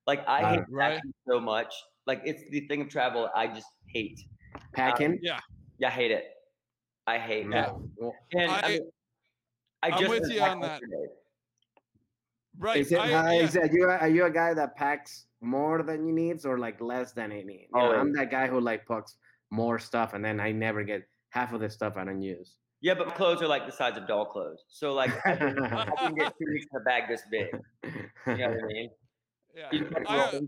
Like 0.06 0.22
I 0.28 0.44
Uh, 0.44 0.50
hate 0.52 0.64
Right. 0.70 0.96
packing 0.98 1.14
so 1.28 1.40
much. 1.40 1.74
Like 2.06 2.22
it's 2.26 2.44
the 2.52 2.68
thing 2.68 2.82
of 2.82 2.90
travel 2.90 3.30
I 3.36 3.48
just 3.48 3.68
hate. 3.92 4.20
packing. 4.74 5.18
yeah, 5.24 5.40
Yeah, 5.80 5.88
I 5.88 5.92
hate 5.92 6.12
it. 6.12 6.26
I 7.08 7.18
hate 7.18 7.48
Yeah. 7.50 7.72
that. 8.00 8.12
And 8.34 8.52
I, 8.52 8.60
I- 8.62 8.70
mean, 8.70 8.82
I 9.84 9.88
I'm 9.92 10.00
just 10.00 10.10
with 10.10 10.32
you 10.32 10.42
on 10.42 10.60
that. 10.62 10.82
yesterday. 10.82 11.06
right. 12.58 12.78
Is 12.80 12.92
it? 12.92 13.00
I- 13.00 13.14
uh, 13.14 13.32
yeah. 13.32 13.42
Is 13.44 13.54
that 13.54 13.74
you? 13.74 13.86
Are 13.90 14.08
you 14.08 14.26
a 14.26 14.32
guy 14.32 14.54
that 14.54 14.76
packs 14.76 15.26
more 15.42 15.84
than 15.84 16.08
you 16.08 16.14
needs, 16.14 16.46
or 16.46 16.58
like 16.58 16.80
less 16.80 17.12
than 17.12 17.32
you 17.32 17.46
need? 17.46 17.68
You 17.74 17.80
know, 17.82 17.92
I'm 17.94 18.14
that 18.14 18.32
guy 18.32 18.48
who 18.48 18.60
like 18.62 18.88
packs 18.88 19.18
more 19.52 19.80
stuff, 19.80 20.14
and 20.14 20.24
then 20.24 20.40
I 20.40 20.52
never 20.52 20.84
get 20.84 21.04
half 21.30 21.52
of 21.54 21.60
the 21.60 21.70
stuff 21.70 21.98
I 21.98 22.06
don't 22.06 22.22
use. 22.22 22.56
Yeah, 22.80 22.94
but 22.96 23.16
clothes 23.16 23.42
are 23.42 23.48
like 23.48 23.66
the 23.66 23.72
size 23.72 23.98
of 23.98 24.08
doll 24.08 24.26
clothes. 24.26 24.64
So 24.70 24.94
like 24.94 25.12
I 25.26 25.36
can, 25.38 25.60
I 25.64 25.86
can 25.98 26.16
get 26.16 26.34
two 26.38 26.46
weeks 26.52 26.66
in 26.72 26.82
a 26.82 26.84
bag 26.84 27.04
this 27.10 27.24
big. 27.30 27.48
You 28.28 28.38
know 28.38 28.50
what 28.50 28.64
I 28.64 28.68
mean? 28.68 28.90
yeah. 29.56 30.40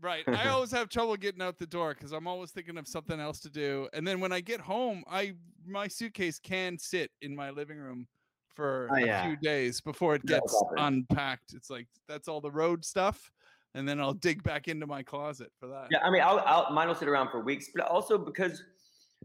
Right. 0.00 0.24
I 0.28 0.48
always 0.48 0.70
have 0.72 0.88
trouble 0.88 1.16
getting 1.16 1.42
out 1.42 1.58
the 1.58 1.66
door 1.66 1.94
because 1.94 2.12
I'm 2.12 2.26
always 2.26 2.50
thinking 2.50 2.78
of 2.78 2.86
something 2.86 3.18
else 3.18 3.40
to 3.40 3.50
do. 3.50 3.88
And 3.92 4.06
then 4.06 4.20
when 4.20 4.32
I 4.32 4.40
get 4.40 4.60
home, 4.60 5.04
I 5.10 5.34
my 5.66 5.88
suitcase 5.88 6.38
can 6.38 6.78
sit 6.78 7.10
in 7.20 7.34
my 7.34 7.50
living 7.50 7.78
room 7.78 8.06
for 8.54 8.88
Oh, 8.90 8.96
a 8.96 9.22
few 9.22 9.36
days 9.36 9.80
before 9.80 10.14
it 10.16 10.26
gets 10.26 10.52
exactly. 10.52 10.76
unpacked. 10.78 11.54
It's 11.54 11.70
like 11.70 11.86
that's 12.08 12.28
all 12.28 12.40
the 12.40 12.50
road 12.50 12.84
stuff. 12.84 13.30
And 13.74 13.88
then 13.88 14.00
I'll 14.00 14.14
dig 14.14 14.42
back 14.42 14.66
into 14.66 14.86
my 14.86 15.02
closet 15.02 15.52
for 15.60 15.68
that. 15.68 15.88
Yeah, 15.90 15.98
I 16.02 16.10
mean, 16.10 16.22
I'll, 16.22 16.40
I'll 16.40 16.72
mine 16.72 16.88
will 16.88 16.94
sit 16.94 17.06
around 17.06 17.30
for 17.30 17.40
weeks, 17.40 17.68
but 17.74 17.86
also 17.86 18.18
because, 18.18 18.62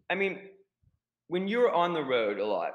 I 0.10 0.16
mean, 0.16 0.50
when 1.28 1.48
you're 1.48 1.72
on 1.72 1.94
the 1.94 2.04
road 2.04 2.40
a 2.40 2.46
lot, 2.46 2.74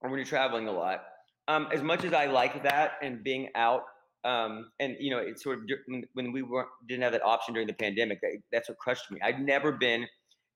or 0.00 0.08
when 0.08 0.18
you're 0.18 0.26
traveling 0.26 0.68
a 0.68 0.72
lot, 0.72 1.04
um, 1.48 1.68
as 1.72 1.82
much 1.82 2.04
as 2.04 2.14
I 2.14 2.26
like 2.26 2.62
that 2.62 2.92
and 3.02 3.22
being 3.22 3.50
out, 3.54 3.82
um, 4.24 4.70
and 4.80 4.96
you 4.98 5.10
know, 5.10 5.18
it's 5.18 5.42
sort 5.42 5.58
of 5.58 5.64
when, 5.86 6.04
when 6.14 6.32
we 6.32 6.42
weren't 6.42 6.68
didn't 6.88 7.02
have 7.02 7.12
that 7.12 7.24
option 7.24 7.54
during 7.54 7.66
the 7.66 7.74
pandemic, 7.74 8.20
that, 8.22 8.38
that's 8.52 8.68
what 8.68 8.78
crushed 8.78 9.10
me. 9.10 9.20
I'd 9.22 9.40
never 9.40 9.72
been 9.72 10.06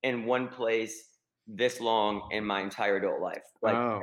in 0.03 0.25
one 0.25 0.49
place 0.49 1.09
this 1.47 1.81
long 1.81 2.29
in 2.31 2.45
my 2.45 2.61
entire 2.61 2.97
adult 2.97 3.21
life. 3.21 3.43
Like, 3.63 3.75
oh, 3.75 4.03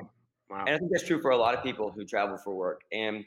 wow. 0.50 0.66
and 0.66 0.70
I 0.70 0.78
think 0.78 0.92
that's 0.92 1.06
true 1.06 1.22
for 1.22 1.32
a 1.32 1.38
lot 1.38 1.56
of 1.56 1.64
people 1.64 1.92
who 1.92 2.06
travel 2.06 2.38
for 2.38 2.56
work. 2.56 2.82
And 2.92 3.26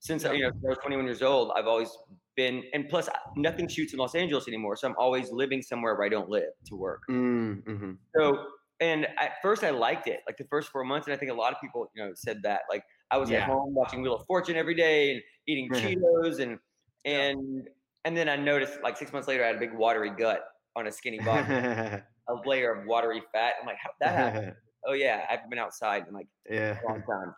since 0.00 0.24
Yeah. 0.24 0.32
you 0.32 0.42
know, 0.42 0.50
since 0.50 0.64
I 0.64 0.68
was 0.68 0.78
21 0.78 1.06
years 1.06 1.22
old, 1.22 1.52
I've 1.56 1.66
always 1.66 1.96
been, 2.36 2.64
and 2.74 2.88
plus, 2.88 3.08
nothing 3.36 3.68
shoots 3.68 3.92
in 3.92 3.98
Los 3.98 4.14
Angeles 4.14 4.48
anymore, 4.48 4.76
so 4.76 4.88
I'm 4.88 4.96
always 4.98 5.30
living 5.30 5.62
somewhere 5.62 5.94
where 5.94 6.04
I 6.04 6.08
don't 6.08 6.28
live 6.28 6.52
to 6.66 6.76
work. 6.76 7.02
Mm, 7.10 7.62
mhm. 7.62 7.98
So, 8.16 8.46
and 8.80 9.06
at 9.18 9.40
first, 9.42 9.62
I 9.62 9.70
liked 9.70 10.08
it, 10.08 10.20
like 10.26 10.38
the 10.38 10.44
first 10.44 10.70
four 10.70 10.82
months, 10.82 11.06
and 11.06 11.14
I 11.14 11.18
think 11.18 11.30
a 11.30 11.34
lot 11.34 11.52
of 11.52 11.60
people, 11.60 11.90
you 11.94 12.04
know, 12.04 12.12
said 12.14 12.42
that. 12.42 12.62
Like 12.68 12.82
I 13.12 13.18
was 13.18 13.30
Yeah. 13.30 13.42
at 13.42 13.48
home 13.48 13.74
watching 13.74 14.00
Wheel 14.02 14.14
of 14.14 14.26
Fortune 14.26 14.56
every 14.56 14.74
day 14.74 15.12
and 15.12 15.22
eating 15.46 15.70
Cheetos, 15.72 16.40
and 16.40 16.58
and 17.04 17.68
and 18.04 18.16
then 18.16 18.28
I 18.28 18.36
noticed, 18.36 18.78
like 18.82 18.96
six 18.96 19.12
months 19.12 19.28
later, 19.28 19.44
I 19.44 19.48
had 19.48 19.56
a 19.56 19.60
big 19.60 19.74
watery 19.74 20.10
gut 20.10 20.40
on 20.74 20.86
a 20.86 20.92
skinny 20.92 21.18
body, 21.20 21.52
a 21.52 22.02
layer 22.46 22.72
of 22.72 22.86
watery 22.86 23.22
fat. 23.32 23.54
I'm 23.60 23.66
like, 23.66 23.76
how 23.80 23.90
did 23.90 23.96
that 24.08 24.32
happen? 24.34 24.56
oh 24.86 24.94
yeah, 24.94 25.26
I've 25.30 25.48
been 25.50 25.58
outside 25.58 26.06
in 26.08 26.14
like 26.14 26.26
yeah. 26.50 26.78
a 26.82 26.88
long 26.88 27.02
time, 27.02 27.34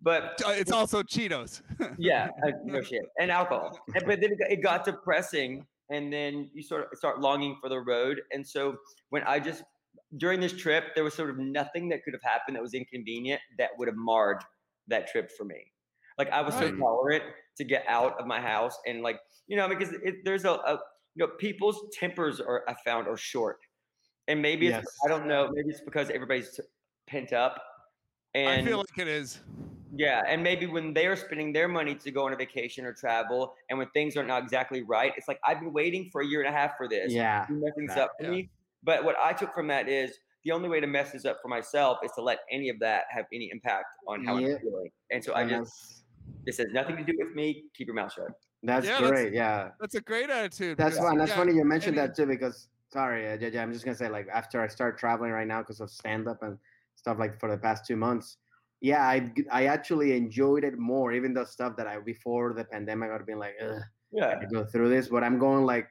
but 0.00 0.42
Uh, 0.44 0.50
It's 0.52 0.72
also 0.72 1.02
Cheetos. 1.02 1.60
yeah, 1.98 2.30
uh, 2.44 2.50
no 2.64 2.80
shit, 2.80 3.02
and 3.20 3.30
alcohol. 3.30 3.78
And, 3.94 4.04
but 4.06 4.20
then 4.20 4.32
it 4.32 4.38
got, 4.38 4.50
it 4.50 4.62
got 4.62 4.84
depressing, 4.84 5.66
and 5.90 6.10
then 6.10 6.50
you 6.54 6.62
sort 6.62 6.88
of 6.90 6.98
start 6.98 7.20
longing 7.20 7.58
for 7.60 7.68
the 7.68 7.78
road. 7.80 8.22
And 8.32 8.46
so 8.46 8.76
when 9.10 9.22
I 9.24 9.38
just 9.40 9.62
during 10.16 10.40
this 10.40 10.54
trip, 10.54 10.94
there 10.94 11.04
was 11.04 11.12
sort 11.12 11.28
of 11.28 11.36
nothing 11.38 11.90
that 11.90 12.02
could 12.02 12.14
have 12.14 12.22
happened 12.22 12.56
that 12.56 12.62
was 12.62 12.72
inconvenient 12.72 13.42
that 13.58 13.68
would 13.76 13.88
have 13.88 13.96
marred 13.96 14.42
that 14.88 15.08
trip 15.08 15.30
for 15.30 15.44
me. 15.44 15.72
Like 16.18 16.30
I 16.30 16.40
was 16.40 16.54
so 16.54 16.70
tolerant 16.76 17.22
to 17.56 17.64
get 17.64 17.84
out 17.88 18.18
of 18.20 18.26
my 18.26 18.40
house, 18.40 18.76
and 18.86 19.02
like 19.02 19.20
you 19.46 19.56
know, 19.56 19.68
because 19.68 19.92
it, 20.02 20.16
there's 20.24 20.44
a, 20.44 20.50
a 20.50 20.80
you 21.14 21.26
know 21.26 21.32
people's 21.38 21.80
tempers 21.92 22.40
are 22.40 22.64
I 22.68 22.74
found 22.84 23.06
are 23.06 23.16
short, 23.16 23.58
and 24.26 24.42
maybe 24.42 24.66
it's 24.68 24.88
I 25.04 25.08
don't 25.08 25.26
know, 25.26 25.48
maybe 25.52 25.70
it's 25.70 25.80
because 25.80 26.10
everybody's 26.10 26.58
pent 27.06 27.32
up. 27.32 27.62
And 28.34 28.48
I 28.48 28.64
feel 28.64 28.78
like 28.78 28.98
it 28.98 29.08
is. 29.08 29.40
yeah, 29.96 30.22
and 30.26 30.42
maybe 30.42 30.66
when 30.66 30.92
they're 30.92 31.16
spending 31.16 31.52
their 31.52 31.68
money 31.68 31.94
to 31.94 32.10
go 32.10 32.26
on 32.26 32.32
a 32.32 32.36
vacation 32.36 32.84
or 32.84 32.92
travel, 32.92 33.54
and 33.70 33.78
when 33.78 33.88
things 33.90 34.16
are 34.16 34.24
not 34.24 34.42
exactly 34.42 34.82
right, 34.82 35.12
it's 35.16 35.28
like 35.28 35.38
I've 35.46 35.60
been 35.60 35.72
waiting 35.72 36.10
for 36.10 36.20
a 36.20 36.26
year 36.26 36.40
and 36.40 36.48
a 36.48 36.56
half 36.56 36.76
for 36.76 36.88
this. 36.88 37.12
Yeah. 37.12 37.46
You 37.48 37.56
mess 37.56 37.72
things 37.76 37.92
up 37.96 38.12
for 38.18 38.24
Yeah. 38.24 38.30
me. 38.30 38.50
But 38.82 39.04
what 39.04 39.16
I 39.22 39.32
took 39.32 39.54
from 39.54 39.68
that 39.68 39.88
is 39.88 40.18
the 40.48 40.54
only 40.54 40.68
way 40.68 40.80
to 40.80 40.86
mess 40.86 41.12
this 41.12 41.26
up 41.26 41.38
for 41.42 41.48
myself 41.48 41.98
is 42.02 42.10
to 42.12 42.22
let 42.22 42.38
any 42.50 42.70
of 42.70 42.78
that 42.80 43.04
have 43.10 43.26
any 43.34 43.50
impact 43.52 43.86
on 44.06 44.24
how 44.24 44.38
Yeah. 44.38 44.54
I'm 44.54 44.60
feeling. 44.60 44.90
And 45.12 45.22
so 45.22 45.34
I 45.34 45.46
just 45.46 46.04
this 46.46 46.56
has 46.58 46.68
nothing 46.72 46.96
to 46.96 47.04
do 47.04 47.14
with 47.18 47.34
me. 47.34 47.64
Keep 47.76 47.88
your 47.88 47.94
mouth 47.96 48.12
shut. 48.12 48.28
that's 48.62 48.86
Yeah, 48.86 48.92
that's- 48.94 49.10
great. 49.10 49.32
Yeah. 49.34 49.70
That's 49.80 49.94
a 49.94 50.00
great 50.00 50.30
attitude. 50.30 50.78
That's 50.78 50.94
because- 50.96 51.08
fun. 51.10 51.18
That's 51.18 51.30
yeah, 51.30 51.36
funny 51.36 51.52
you 51.54 51.64
mentioned 51.64 51.98
any- 51.98 52.06
that 52.08 52.16
too 52.16 52.24
because 52.26 52.68
sorry, 52.90 53.30
uh, 53.30 53.36
JJ, 53.36 53.60
I'm 53.62 53.72
just 53.72 53.84
gonna 53.84 53.94
say 53.96 54.08
like 54.08 54.26
after 54.32 54.60
I 54.62 54.68
start 54.68 54.98
traveling 54.98 55.32
right 55.32 55.46
now 55.46 55.60
because 55.60 55.80
of 55.80 55.90
stand 55.90 56.26
up 56.28 56.42
and 56.42 56.58
stuff 56.96 57.18
like 57.18 57.38
for 57.38 57.50
the 57.50 57.58
past 57.58 57.84
two 57.86 57.96
months. 57.96 58.38
Yeah, 58.80 59.02
I 59.06 59.30
I 59.52 59.66
actually 59.66 60.16
enjoyed 60.16 60.64
it 60.64 60.78
more, 60.78 61.12
even 61.12 61.34
the 61.34 61.44
stuff 61.44 61.76
that 61.76 61.86
I 61.86 61.98
before 61.98 62.54
the 62.54 62.64
pandemic 62.64 63.10
I'd 63.10 63.26
been 63.26 63.38
like, 63.38 63.56
Ugh, 63.60 63.82
Yeah. 64.12 64.38
I 64.40 64.44
go 64.46 64.64
through 64.64 64.88
this, 64.88 65.08
but 65.08 65.22
I'm 65.22 65.38
going 65.38 65.64
like, 65.66 65.86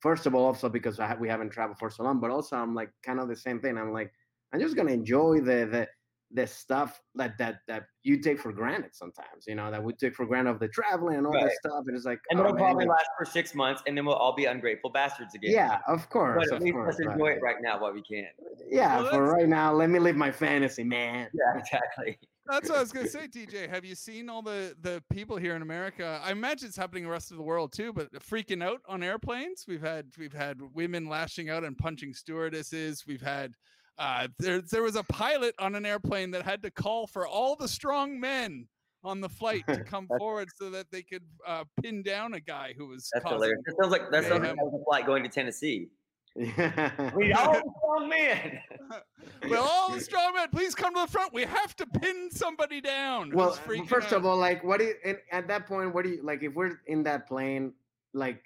first 0.00 0.26
of 0.26 0.34
all, 0.34 0.44
also 0.46 0.68
because 0.68 0.98
I 1.00 1.06
ha- 1.08 1.16
we 1.18 1.28
haven't 1.28 1.50
traveled 1.50 1.78
for 1.78 1.90
so 1.90 2.02
long, 2.04 2.20
but 2.20 2.30
also 2.30 2.56
I'm 2.56 2.74
like 2.74 2.90
kind 3.02 3.20
of 3.20 3.28
the 3.28 3.36
same 3.36 3.60
thing. 3.60 3.78
I'm 3.78 3.92
like, 3.92 4.12
I'm 4.52 4.60
just 4.60 4.76
gonna 4.76 4.92
enjoy 4.92 5.40
the 5.40 5.66
the 5.70 5.88
the 6.32 6.46
stuff 6.46 7.02
that 7.16 7.36
that 7.38 7.56
that 7.66 7.82
you 8.04 8.16
take 8.20 8.38
for 8.38 8.52
granted 8.52 8.94
sometimes, 8.94 9.46
you 9.48 9.56
know, 9.56 9.68
that 9.68 9.82
we 9.82 9.92
take 9.94 10.14
for 10.14 10.24
granted 10.24 10.50
of 10.50 10.60
the 10.60 10.68
traveling 10.68 11.16
and 11.16 11.26
all 11.26 11.32
Right. 11.32 11.46
that 11.46 11.52
stuff. 11.54 11.84
And 11.88 11.96
it's 11.96 12.04
like, 12.06 12.20
And 12.30 12.38
oh, 12.38 12.44
it'll 12.44 12.54
man, 12.54 12.62
probably 12.66 12.86
like- 12.86 12.98
last 12.98 13.10
for 13.18 13.24
six 13.24 13.52
months, 13.52 13.82
and 13.88 13.96
then 13.98 14.06
we'll 14.06 14.14
all 14.14 14.34
be 14.36 14.44
ungrateful 14.44 14.90
bastards 14.90 15.34
again. 15.34 15.50
yeah, 15.52 15.78
of 15.88 16.08
course, 16.08 16.46
But 16.48 16.54
at 16.56 16.62
least 16.62 16.74
course. 16.74 16.86
let's 16.98 17.04
but- 17.04 17.12
enjoy 17.14 17.26
it 17.32 17.42
right 17.42 17.56
now 17.60 17.80
while 17.80 17.92
we 17.92 18.02
can. 18.02 18.28
Yeah, 18.68 19.00
Well, 19.00 19.10
for 19.10 19.24
right 19.24 19.48
now, 19.48 19.72
let 19.72 19.90
me 19.90 19.98
live 19.98 20.14
my 20.16 20.30
fantasy, 20.30 20.84
man. 20.84 21.28
Yeah, 21.34 21.58
exactly. 21.58 22.16
That's 22.50 22.68
what 22.68 22.78
I 22.78 22.80
was 22.80 22.92
gonna 22.92 23.08
say, 23.08 23.28
DJ. 23.28 23.68
Have 23.68 23.84
you 23.84 23.94
seen 23.94 24.28
all 24.28 24.42
the 24.42 24.74
the 24.80 25.02
people 25.10 25.36
here 25.36 25.54
in 25.54 25.62
America? 25.62 26.20
I 26.22 26.32
imagine 26.32 26.68
it's 26.68 26.76
happening 26.76 27.04
the 27.04 27.10
rest 27.10 27.30
of 27.30 27.36
the 27.36 27.42
world 27.42 27.72
too, 27.72 27.92
but 27.92 28.12
freaking 28.12 28.62
out 28.62 28.80
on 28.88 29.02
airplanes. 29.02 29.64
We've 29.68 29.80
had 29.80 30.06
we've 30.18 30.32
had 30.32 30.60
women 30.74 31.08
lashing 31.08 31.48
out 31.48 31.64
and 31.64 31.76
punching 31.78 32.14
stewardesses. 32.14 33.04
We've 33.06 33.22
had 33.22 33.54
uh, 33.98 34.28
there 34.38 34.60
there 34.60 34.82
was 34.82 34.96
a 34.96 35.04
pilot 35.04 35.54
on 35.58 35.74
an 35.74 35.86
airplane 35.86 36.30
that 36.32 36.42
had 36.42 36.62
to 36.62 36.70
call 36.70 37.06
for 37.06 37.26
all 37.26 37.54
the 37.54 37.68
strong 37.68 38.18
men 38.18 38.66
on 39.04 39.20
the 39.20 39.28
flight 39.28 39.64
to 39.68 39.84
come 39.84 40.08
forward 40.18 40.48
so 40.56 40.70
that 40.70 40.90
they 40.90 41.02
could 41.02 41.24
uh, 41.46 41.64
pin 41.82 42.02
down 42.02 42.34
a 42.34 42.40
guy 42.40 42.74
who 42.76 42.88
was 42.88 43.08
That's 43.12 43.28
hilarious. 43.28 43.60
That 43.66 43.76
sounds 43.80 43.92
like 43.92 44.10
that 44.10 44.24
sounds 44.24 44.42
like 44.42 44.56
a 44.56 44.84
flight 44.84 45.06
going 45.06 45.22
to 45.22 45.28
Tennessee. 45.28 45.88
Yeah. 46.36 47.14
We 47.14 47.32
all 47.32 47.52
the 47.54 47.62
strong 47.78 48.08
men. 48.08 48.60
well, 49.50 49.62
all 49.64 49.90
the 49.92 50.00
strong 50.00 50.34
men, 50.34 50.48
please 50.50 50.74
come 50.74 50.94
to 50.94 51.02
the 51.02 51.06
front. 51.10 51.32
We 51.34 51.42
have 51.44 51.74
to 51.76 51.86
pin 51.86 52.30
somebody 52.30 52.80
down. 52.80 53.32
well, 53.34 53.50
who's 53.54 53.58
freaking 53.78 53.88
first 53.88 54.08
out. 54.08 54.18
of 54.18 54.26
all, 54.26 54.36
like, 54.36 54.62
what 54.64 54.78
do 54.78 54.86
you, 54.86 54.94
and 55.04 55.18
at 55.32 55.48
that 55.48 55.66
point, 55.66 55.92
what 55.94 56.04
do 56.04 56.10
you 56.10 56.22
like? 56.22 56.42
If 56.42 56.54
we're 56.54 56.80
in 56.86 57.02
that 57.04 57.26
plane, 57.26 57.72
like, 58.14 58.44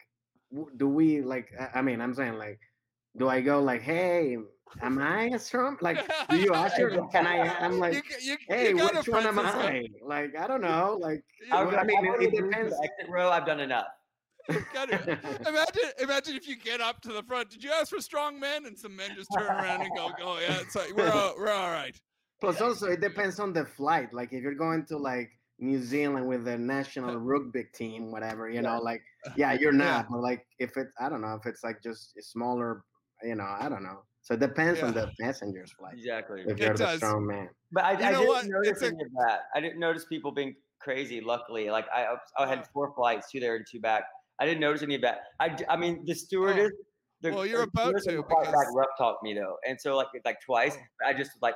do 0.77 0.89
we 0.89 1.21
like? 1.21 1.53
I- 1.59 1.79
I 1.79 1.83
mean, 1.83 2.01
I'm 2.01 2.15
saying, 2.15 2.39
like, 2.39 2.61
do 3.17 3.29
I 3.29 3.41
go 3.41 3.61
like, 3.61 3.83
hey, 3.83 4.39
am 4.83 4.99
I 4.99 5.25
a 5.27 5.39
strong? 5.39 5.77
Like, 5.81 5.99
do 6.31 6.37
you 6.39 6.55
ask 6.55 6.77
her? 6.79 6.91
Can 7.13 7.27
I? 7.27 7.49
I'm 7.61 7.79
like, 7.79 7.95
You 7.95 8.03
you- 8.21 8.31
you 8.33 8.37
hey, 8.49 8.73
gotta 8.73 8.99
which 8.99 9.09
one 9.09 9.27
am. 9.27 9.39
I? 9.39 9.87
Like, 10.03 10.37
I 10.37 10.47
don't 10.47 10.63
know. 10.63 10.97
Like, 11.01 11.23
I, 11.53 11.63
Well, 11.65 11.79
I 11.79 11.85
mean, 11.85 12.05
it- 12.07 12.23
it 12.23 12.31
depends. 12.35 12.77
the 12.77 12.83
Exit 12.83 13.11
row. 13.13 13.31
I've 13.31 13.47
done 13.47 13.61
enough. 13.61 13.87
gotta- 14.75 15.19
imagine, 15.47 15.91
imagine 16.01 16.37
if 16.37 16.47
you 16.47 16.57
get 16.57 16.81
up 16.81 17.01
to 17.03 17.09
the 17.13 17.23
front. 17.23 17.51
Did 17.51 17.65
you 17.65 17.71
ask 17.73 17.91
for 17.91 18.01
strong 18.01 18.39
men? 18.39 18.67
And 18.67 18.79
some 18.79 18.95
men 18.95 19.11
just 19.17 19.29
turn 19.37 19.47
around 19.47 19.83
and 19.83 19.91
go, 19.97 20.11
"Oh 20.23 20.39
yeah, 20.41 20.59
it's 20.61 20.75
like 20.75 20.95
we're 20.95 21.11
all, 21.11 21.35
we're 21.39 21.51
all 21.51 21.71
right." 21.71 21.99
Plus, 22.41 22.61
also, 22.61 22.89
it 22.89 23.01
depends 23.01 23.41
on 23.41 23.53
the 23.53 23.65
flight. 23.65 24.13
Like, 24.13 24.33
if 24.33 24.43
you're 24.43 24.55
going 24.55 24.85
to 24.87 24.99
like 24.99 25.31
New 25.59 25.81
Zealand 25.83 26.27
with 26.29 26.45
the 26.45 26.59
national 26.59 27.17
rugby 27.31 27.65
team, 27.75 28.11
whatever, 28.13 28.51
you 28.51 28.61
know, 28.61 28.79
like, 28.81 29.03
yeah, 29.37 29.53
you're 29.55 29.73
Yeah. 29.73 29.79
not. 29.79 30.07
But 30.11 30.21
like, 30.21 30.47
if 30.59 30.77
it, 30.77 30.89
I 31.01 31.09
don't 31.09 31.23
know, 31.23 31.35
if 31.41 31.47
it's 31.47 31.65
like 31.65 31.83
just 31.83 32.15
a 32.19 32.23
smaller, 32.23 32.83
you 33.23 33.35
know, 33.37 33.47
I 33.59 33.69
don't 33.71 33.83
know. 33.83 34.03
So 34.21 34.35
it 34.35 34.41
depends 34.41 34.83
on 34.83 34.93
the 34.95 35.11
passenger's 35.21 35.73
flight. 35.73 35.95
Exactly. 35.99 36.43
If 36.43 36.53
It 36.53 36.59
you're 36.59 36.73
the 36.75 36.85
does. 36.85 36.97
strong 36.99 37.27
man. 37.27 37.49
But 37.73 37.85
I, 37.85 37.93
You 37.93 37.99
I 38.05 38.11
know 38.13 38.19
didn't 38.21 38.29
what? 38.29 38.47
notice 38.47 38.71
It's 38.71 38.83
a- 38.83 38.87
of 38.89 39.13
that. 39.27 39.41
I 39.55 39.61
didn't 39.61 39.79
notice 39.79 40.05
people 40.07 40.33
being 40.33 40.55
crazy. 40.81 41.21
Luckily, 41.21 41.71
like 41.71 41.87
I, 41.95 42.15
I 42.39 42.47
had 42.47 42.67
four 42.73 42.93
flights, 42.95 43.31
two 43.31 43.39
there 43.41 43.57
and 43.57 43.65
two 43.71 43.81
back. 43.81 44.05
I 44.41 44.47
didn't 44.47 44.61
notice 44.61 44.83
any 44.83 44.95
of 44.97 45.03
that. 45.03 45.19
I, 45.41 45.57
I 45.69 45.77
mean, 45.77 46.05
the 46.05 46.13
oh. 46.13 46.15
stewardess. 46.15 46.73
the, 47.21 47.31
Oh, 47.31 47.35
Well, 47.37 47.47
you're 47.47 47.63
the 47.63 47.69
about 47.69 47.83
stewardess 47.83 48.07
on 48.07 48.15
to 48.15 48.23
the 48.23 48.29
flight 48.29 48.47
back 48.47 48.67
rough 48.75 48.89
talked 48.99 49.23
me 49.23 49.35
though, 49.35 49.57
and 49.67 49.81
so 49.81 49.97
like 49.97 50.09
like 50.25 50.41
twice, 50.41 50.77
oh. 50.77 51.09
I 51.09 51.13
just 51.15 51.31
like, 51.41 51.55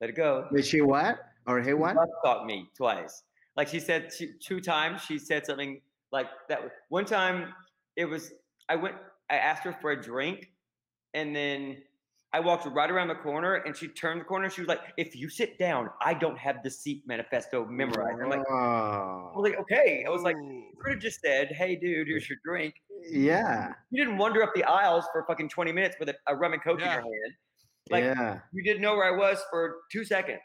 let 0.00 0.10
it 0.10 0.16
go. 0.16 0.46
Did 0.54 0.66
she 0.66 0.80
what? 0.80 1.18
Or 1.46 1.62
he 1.62 1.72
what? 1.72 1.96
Rough 1.96 2.08
talked 2.24 2.46
me 2.46 2.68
twice. 2.76 3.22
Like 3.56 3.68
she 3.68 3.80
said 3.80 4.10
two, 4.16 4.32
two 4.40 4.60
times. 4.60 5.02
She 5.02 5.18
said 5.18 5.46
something 5.46 5.80
like 6.12 6.26
that. 6.48 6.60
One 6.88 7.04
time, 7.04 7.54
it 7.96 8.04
was 8.04 8.32
I 8.68 8.76
went. 8.76 8.96
I 9.30 9.36
asked 9.36 9.64
her 9.64 9.72
for 9.80 9.90
a 9.92 10.00
drink, 10.00 10.50
and 11.14 11.34
then 11.34 11.78
I 12.32 12.40
walked 12.40 12.66
right 12.66 12.90
around 12.90 13.08
the 13.08 13.14
corner, 13.14 13.54
and 13.54 13.74
she 13.74 13.88
turned 13.88 14.20
the 14.20 14.24
corner. 14.24 14.44
and 14.44 14.52
She 14.52 14.60
was 14.60 14.68
like, 14.68 14.80
"If 14.98 15.16
you 15.16 15.30
sit 15.30 15.58
down, 15.58 15.88
I 16.02 16.12
don't 16.14 16.36
have 16.38 16.62
the 16.62 16.70
seat 16.70 17.02
manifesto 17.06 17.64
memorized." 17.64 18.20
I'm 18.22 18.28
like, 18.28 18.40
I 18.50 18.52
Oh, 18.54 19.32
was 19.36 19.50
like, 19.50 19.58
"Okay." 19.60 20.04
I 20.06 20.10
was 20.10 20.22
like, 20.22 20.36
"You 20.36 20.70
could 20.78 20.92
have 20.94 21.00
just 21.02 21.20
said, 21.22 21.48
hey, 21.52 21.74
dude, 21.76 22.06
here's 22.06 22.28
your 22.28 22.38
drink." 22.44 22.74
yeah, 23.10 23.72
You 23.90 24.04
didn't 24.04 24.18
wander 24.18 24.42
up 24.42 24.52
the 24.54 24.64
aisles 24.64 25.06
for 25.12 25.24
fucking 25.26 25.48
20 25.48 25.72
minutes 25.72 25.96
with 26.00 26.08
a, 26.10 26.14
a 26.26 26.36
rum 26.36 26.52
and 26.52 26.62
coke 26.62 26.80
Yeah. 26.80 26.86
in 26.86 26.92
your 26.92 27.02
hand. 27.02 27.34
Like 27.90 28.04
yeah, 28.04 28.40
you 28.52 28.62
didn't 28.62 28.82
know 28.82 28.96
where 28.96 29.06
I 29.14 29.16
was 29.16 29.40
for 29.50 29.76
two 29.90 30.04
seconds. 30.04 30.42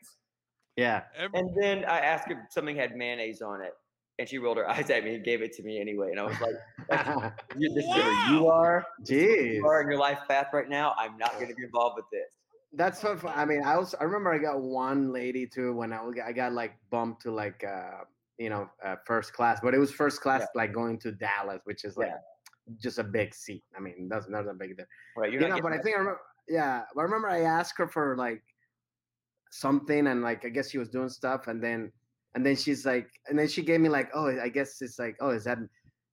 yeah. 0.78 1.04
Every- 1.18 1.40
And 1.40 1.50
then 1.62 1.84
I 1.86 2.00
asked 2.00 2.30
if 2.32 2.38
something 2.52 2.76
had 2.78 2.96
mayonnaise 2.96 3.42
on 3.42 3.62
it, 3.62 3.74
and 4.20 4.28
she 4.30 4.38
rolled 4.38 4.58
her 4.58 4.70
eyes 4.76 4.90
at 4.90 5.04
me 5.04 5.16
and 5.16 5.24
gave 5.24 5.42
it 5.42 5.54
to 5.54 5.64
me 5.64 5.80
anyway. 5.80 6.10
And 6.12 6.20
I 6.20 6.24
was 6.24 6.40
like, 6.40 6.56
"You- 7.58 7.74
"This 7.74 7.86
is 7.86 7.90
where 7.92 8.30
you 8.32 8.48
are. 8.48 8.86
Jeez. 9.04 9.56
You 9.56 9.66
are 9.68 9.82
in 9.82 9.90
your 9.90 10.00
life 10.00 10.20
path 10.28 10.48
right 10.54 10.70
now. 10.70 10.94
I'm 11.00 11.18
not 11.18 11.34
going 11.36 11.48
to 11.50 11.56
be 11.56 11.64
involved 11.64 11.96
with 11.98 12.06
this." 12.12 12.32
That's 12.76 13.04
what 13.04 13.20
fu- 13.20 13.28
I 13.28 13.46
mean. 13.46 13.62
I 13.64 13.76
also 13.76 13.98
I 14.00 14.04
remember 14.04 14.34
I 14.34 14.40
got 14.40 14.60
one 14.62 15.12
lady 15.14 15.46
too 15.46 15.74
when 15.76 15.94
I 15.94 16.00
I 16.26 16.32
got 16.32 16.54
like 16.54 16.74
bumped 16.90 17.22
to 17.24 17.32
like 17.32 17.64
uh 17.64 18.04
you 18.40 18.50
know 18.50 18.68
uh, 18.84 18.96
first 19.06 19.32
class, 19.34 19.60
but 19.62 19.76
it 19.76 19.78
was 19.78 19.92
first 19.92 20.22
class 20.22 20.42
Yeah. 20.42 20.48
like 20.56 20.74
going 20.74 20.98
to 21.02 21.12
Dallas, 21.12 21.62
which 21.66 21.84
is 21.86 21.98
like 21.98 22.08
Yeah. 22.08 22.74
just 22.82 22.98
a 22.98 23.04
big 23.04 23.36
seat. 23.36 23.64
I 23.78 23.80
mean, 23.80 24.10
that's 24.10 24.28
not 24.28 24.48
a 24.48 24.54
big 24.56 24.76
deal. 24.76 24.88
Right? 25.16 25.32
You're 25.32 25.42
you 25.44 25.48
not 25.50 25.58
know, 25.58 25.62
but 25.62 25.68
I 25.72 25.76
getting 25.78 25.84
think 25.84 25.96
I 25.98 26.00
remember. 26.00 26.22
Yeah, 26.48 26.82
but 26.96 27.02
I 27.02 27.04
remember 27.04 27.30
I 27.30 27.42
asked 27.42 27.76
her 27.78 27.88
for 27.88 28.16
like 28.18 28.42
something, 29.52 30.08
and 30.08 30.24
like 30.24 30.44
I 30.46 30.50
guess 30.50 30.72
she 30.72 30.78
was 30.80 30.90
doing 30.90 31.10
stuff, 31.10 31.48
and 31.48 31.64
then 31.64 31.92
and 32.36 32.46
then 32.46 32.56
she's 32.56 32.86
like, 32.86 33.10
and 33.28 33.38
then 33.38 33.48
she 33.48 33.62
gave 33.62 33.80
me 33.80 33.90
like, 33.90 34.10
oh, 34.14 34.28
I 34.40 34.50
guess 34.50 34.82
it's 34.82 35.00
like, 35.00 35.16
oh, 35.20 35.30
is 35.32 35.44
that? 35.46 35.58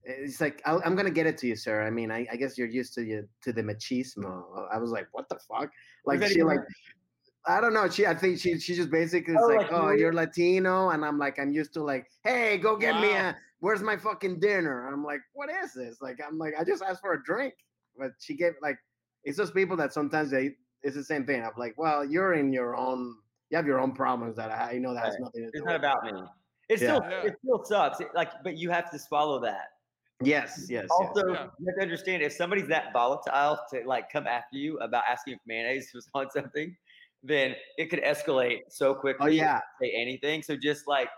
It's 0.04 0.40
like 0.40 0.62
I'll, 0.64 0.80
I'm 0.84 0.96
gonna 0.96 1.10
get 1.10 1.26
it 1.26 1.36
to 1.38 1.46
you, 1.46 1.56
sir. 1.56 1.82
I 1.86 1.90
mean, 1.90 2.10
I, 2.10 2.26
I 2.32 2.36
guess 2.36 2.56
you're 2.56 2.68
used 2.68 2.94
to 2.94 3.02
the 3.02 3.28
to 3.42 3.52
the 3.52 3.62
machismo. 3.62 4.66
I 4.72 4.78
was 4.78 4.90
like, 4.90 5.08
what 5.12 5.28
the 5.28 5.38
fuck? 5.48 5.70
Like 6.06 6.20
she 6.32 6.42
like. 6.42 6.60
I 7.46 7.58
don't 7.62 7.72
know. 7.72 7.88
She, 7.88 8.06
I 8.06 8.14
think 8.14 8.38
she, 8.38 8.58
she 8.58 8.74
just 8.74 8.90
basically 8.90 9.32
is 9.32 9.40
Oh, 9.42 9.46
like, 9.46 9.58
like 9.62 9.72
oh, 9.72 9.90
you- 9.92 10.00
you're 10.00 10.12
Latino, 10.12 10.90
and 10.90 11.02
I'm 11.02 11.18
like, 11.18 11.38
I'm 11.38 11.50
used 11.52 11.72
to 11.72 11.82
like, 11.82 12.06
hey, 12.22 12.58
go 12.58 12.76
get 12.76 13.00
me 13.00 13.12
a, 13.12 13.34
where's 13.60 13.80
my 13.82 13.96
fucking 13.96 14.40
dinner? 14.40 14.84
And 14.84 14.94
I'm 14.94 15.02
like, 15.02 15.20
what 15.32 15.48
is 15.48 15.72
this? 15.72 16.02
Like, 16.02 16.18
I'm 16.26 16.36
like, 16.36 16.52
I 16.58 16.64
just 16.64 16.82
asked 16.82 17.00
for 17.00 17.14
a 17.14 17.22
drink, 17.24 17.54
but 17.98 18.10
she 18.18 18.36
gave 18.36 18.52
like, 18.60 18.76
it's 19.24 19.38
those 19.38 19.50
people 19.50 19.74
that 19.78 19.94
sometimes 19.94 20.30
they, 20.30 20.50
it's 20.82 20.94
the 20.94 21.02
same 21.02 21.24
thing. 21.24 21.42
I'm 21.42 21.52
like, 21.56 21.78
well, 21.78 22.04
you're 22.04 22.34
in 22.34 22.52
your 22.52 22.76
own, 22.76 23.16
you 23.50 23.56
have 23.56 23.66
your 23.66 23.80
own 23.80 23.92
problems 23.92 24.36
that 24.36 24.50
I, 24.50 24.72
I 24.72 24.78
know 24.78 24.94
that 24.94 25.04
has 25.04 25.14
Right. 25.14 25.20
nothing 25.22 25.42
to 25.42 25.46
do. 25.46 25.48
It's 25.54 25.60
with 25.60 25.64
not 25.66 25.76
about 25.76 26.04
me. 26.04 26.12
It 26.68 26.80
Yeah. 26.80 26.96
still 26.96 27.00
Yeah. 27.10 27.22
it 27.26 27.36
still 27.44 27.64
sucks. 27.64 28.00
It- 28.00 28.14
like, 28.14 28.30
but 28.44 28.56
you 28.56 28.70
have 28.70 28.90
to 28.90 28.98
swallow 28.98 29.40
that. 29.40 29.68
Yes, 30.22 30.66
yes, 30.68 30.68
yes. 30.70 30.88
Also, 30.90 31.32
Yeah. 31.32 31.48
you 31.58 31.66
have 31.66 31.76
to 31.76 31.82
understand 31.82 32.22
if 32.22 32.32
somebody's 32.32 32.68
that 32.68 32.92
volatile 32.92 33.58
to 33.72 33.82
like 33.86 34.10
come 34.10 34.26
after 34.26 34.56
you 34.56 34.78
about 34.78 35.04
asking 35.08 35.34
if 35.34 35.40
mayonnaise 35.46 35.90
was 35.94 36.08
on 36.14 36.30
something, 36.30 36.76
then 37.22 37.56
it 37.76 37.86
could 37.90 38.02
escalate 38.02 38.60
so 38.68 38.90
oh, 38.90 38.94
quickly. 38.94 39.26
Oh 39.26 39.30
yeah, 39.30 39.60
Say 39.80 39.90
anything. 39.90 40.42
So 40.42 40.56
just 40.56 40.86
like 40.86 41.08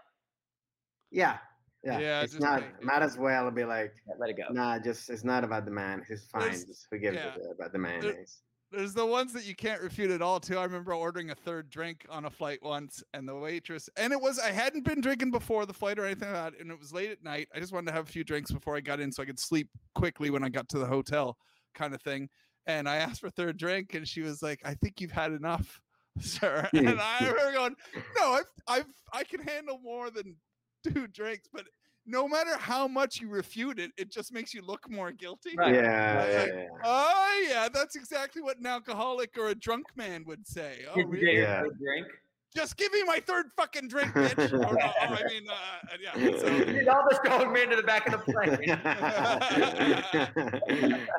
yeah, 1.10 1.38
yeah. 1.84 1.98
Yeah, 1.98 2.22
it's 2.22 2.38
not. 2.38 2.60
make- 2.62 2.82
Might 2.82 3.02
as 3.02 3.18
well 3.18 3.50
be 3.50 3.64
like, 3.64 3.92
let 4.18 4.30
it 4.30 4.36
go. 4.38 4.44
nah, 4.50 4.78
just 4.78 5.10
it's 5.10 5.24
not 5.24 5.44
about 5.44 5.64
the 5.66 5.70
man. 5.70 6.02
He's 6.08 6.24
fine. 6.26 6.42
There's- 6.42 6.64
Just 6.64 6.88
forgive 6.88 7.14
yeah. 7.14 7.34
it 7.34 7.42
about 7.54 7.72
the 7.72 7.78
mayonnaise. 7.78 8.40
There's 8.72 8.94
the 8.94 9.04
ones 9.04 9.34
that 9.34 9.44
you 9.44 9.54
can't 9.54 9.82
refute 9.82 10.10
at 10.10 10.22
all 10.22 10.40
too. 10.40 10.56
I 10.56 10.64
remember 10.64 10.94
ordering 10.94 11.30
a 11.30 11.34
third 11.34 11.68
drink 11.68 12.06
on 12.08 12.24
a 12.24 12.30
flight 12.30 12.60
once, 12.62 13.04
and 13.12 13.28
the 13.28 13.34
waitress, 13.34 13.90
and 13.96 14.12
it 14.12 14.20
was 14.20 14.38
I 14.38 14.50
hadn't 14.50 14.84
been 14.84 15.02
drinking 15.02 15.30
before 15.30 15.66
the 15.66 15.74
flight 15.74 15.98
or 15.98 16.06
anything 16.06 16.32
like 16.32 16.52
that, 16.54 16.60
and 16.60 16.70
it 16.70 16.78
was 16.78 16.92
late 16.92 17.10
at 17.10 17.22
night. 17.22 17.48
I 17.54 17.60
just 17.60 17.72
wanted 17.72 17.88
to 17.88 17.92
have 17.92 18.08
a 18.08 18.10
few 18.10 18.24
drinks 18.24 18.50
before 18.50 18.74
I 18.74 18.80
got 18.80 18.98
in, 18.98 19.12
so 19.12 19.22
I 19.22 19.26
could 19.26 19.38
sleep 19.38 19.68
quickly 19.94 20.30
when 20.30 20.42
I 20.42 20.48
got 20.48 20.70
to 20.70 20.78
the 20.78 20.86
hotel, 20.86 21.36
kind 21.74 21.94
of 21.94 22.00
thing. 22.00 22.30
And 22.66 22.88
I 22.88 22.96
asked 22.96 23.20
for 23.20 23.26
a 23.26 23.32
third 23.32 23.58
drink, 23.58 23.92
and 23.94 24.08
she 24.08 24.22
was 24.22 24.42
like, 24.42 24.60
"I 24.64 24.74
think 24.74 25.00
you've 25.00 25.10
had 25.10 25.32
enough, 25.32 25.80
sir." 26.20 26.66
And 26.72 26.98
I 26.98 27.18
remember 27.20 27.52
going, 27.52 27.76
"No, 28.18 28.32
I've, 28.32 28.44
I've, 28.66 28.86
I 29.12 29.24
can 29.24 29.42
handle 29.42 29.78
more 29.82 30.10
than 30.10 30.36
two 30.82 31.06
drinks, 31.08 31.48
but." 31.52 31.66
No 32.04 32.26
matter 32.26 32.56
how 32.56 32.88
much 32.88 33.20
you 33.20 33.28
refute 33.28 33.78
it, 33.78 33.92
it 33.96 34.10
just 34.10 34.32
makes 34.32 34.52
you 34.52 34.62
look 34.62 34.90
more 34.90 35.12
guilty. 35.12 35.54
Right. 35.56 35.74
Yeah, 35.74 36.18
Like, 36.18 36.30
yeah, 36.30 36.40
like, 36.40 36.52
yeah. 36.52 36.66
Oh 36.84 37.46
yeah, 37.48 37.68
that's 37.72 37.94
exactly 37.94 38.42
what 38.42 38.58
an 38.58 38.66
alcoholic 38.66 39.38
or 39.38 39.48
a 39.48 39.54
drunk 39.54 39.86
man 39.94 40.24
would 40.26 40.46
say. 40.46 40.84
Oh, 40.90 41.00
really? 41.02 41.26
get 41.26 41.34
Yeah. 41.34 41.60
drink? 41.80 42.06
Just 42.54 42.76
give 42.76 42.92
me 42.92 43.02
my 43.04 43.18
third 43.18 43.46
fucking 43.56 43.88
drink, 43.88 44.08
bitch. 44.12 44.52
or, 44.52 44.58
no, 44.58 44.68
or, 44.68 44.78
I 45.00 45.22
mean, 45.28 45.44
uh, 45.48 45.96
yeah. 46.00 46.12
So, 46.38 46.64
Get 46.72 46.88
all 46.88 47.04
the 47.08 47.16
strong 47.16 47.52
men 47.52 47.70
to 47.70 47.76
the 47.76 47.82
back 47.82 48.06
of 48.06 48.12
the 48.12 48.18
plane. 48.32 48.58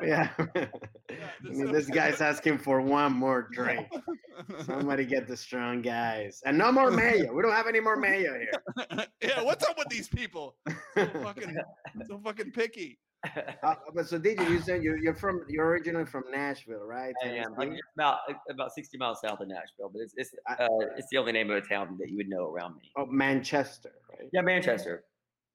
yeah. 0.02 0.28
there's 0.36 0.68
I 1.44 1.50
mean, 1.50 1.72
this 1.72 1.88
guy's 1.88 2.20
asking 2.20 2.58
for 2.58 2.80
one 2.80 3.12
more 3.12 3.48
drink. 3.52 3.88
Somebody 4.64 5.04
get 5.06 5.26
the 5.26 5.36
strong 5.36 5.82
guys. 5.82 6.40
And 6.44 6.56
no 6.56 6.70
more 6.70 6.90
mayo. 6.90 7.32
We 7.32 7.42
don't 7.42 7.52
have 7.52 7.66
any 7.66 7.80
more 7.80 7.96
mayo 7.96 8.38
here. 8.38 8.52
yeah, 9.22 9.42
what's 9.42 9.64
up 9.64 9.76
with 9.76 9.88
these 9.88 10.08
people? 10.08 10.56
So 10.94 11.06
fucking, 11.22 11.56
so 12.06 12.18
fucking 12.18 12.52
picky. 12.52 12.98
Uh, 13.62 13.74
but 13.94 14.08
so 14.08 14.18
did 14.18 14.38
you? 14.40 14.46
You 14.46 14.60
said 14.60 14.82
you're, 14.82 14.98
you're 14.98 15.14
from 15.14 15.44
you're 15.48 15.66
originally 15.66 16.06
from 16.06 16.24
Nashville, 16.30 16.84
right? 16.84 17.14
I 17.22 17.28
am. 17.28 17.54
Like 17.56 17.72
about 17.96 18.18
about 18.50 18.72
sixty 18.72 18.98
miles 18.98 19.20
south 19.20 19.40
of 19.40 19.48
Nashville, 19.48 19.90
but 19.92 20.02
it's 20.02 20.14
it's 20.16 20.30
uh, 20.48 20.68
it's 20.96 21.08
the 21.10 21.18
only 21.18 21.32
name 21.32 21.50
of 21.50 21.56
a 21.56 21.66
town 21.66 21.96
that 22.00 22.10
you 22.10 22.16
would 22.16 22.28
know 22.28 22.46
around 22.46 22.76
me. 22.76 22.90
Oh, 22.96 23.06
Manchester, 23.06 23.92
right? 24.10 24.28
Yeah, 24.32 24.42
Manchester. 24.42 25.04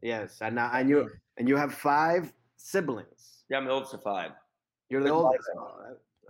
Yes, 0.02 0.38
and 0.42 0.56
now 0.56 0.72
and 0.74 0.90
you 0.90 1.10
and 1.38 1.48
you 1.48 1.56
have 1.56 1.74
five 1.74 2.32
siblings. 2.58 3.44
Yeah, 3.50 3.58
I'm 3.58 3.66
the 3.66 3.72
oldest 3.72 3.94
of 3.94 4.04
five. 4.04 4.32
You're 4.90 5.04
the 5.04 5.12
oldest, 5.12 5.48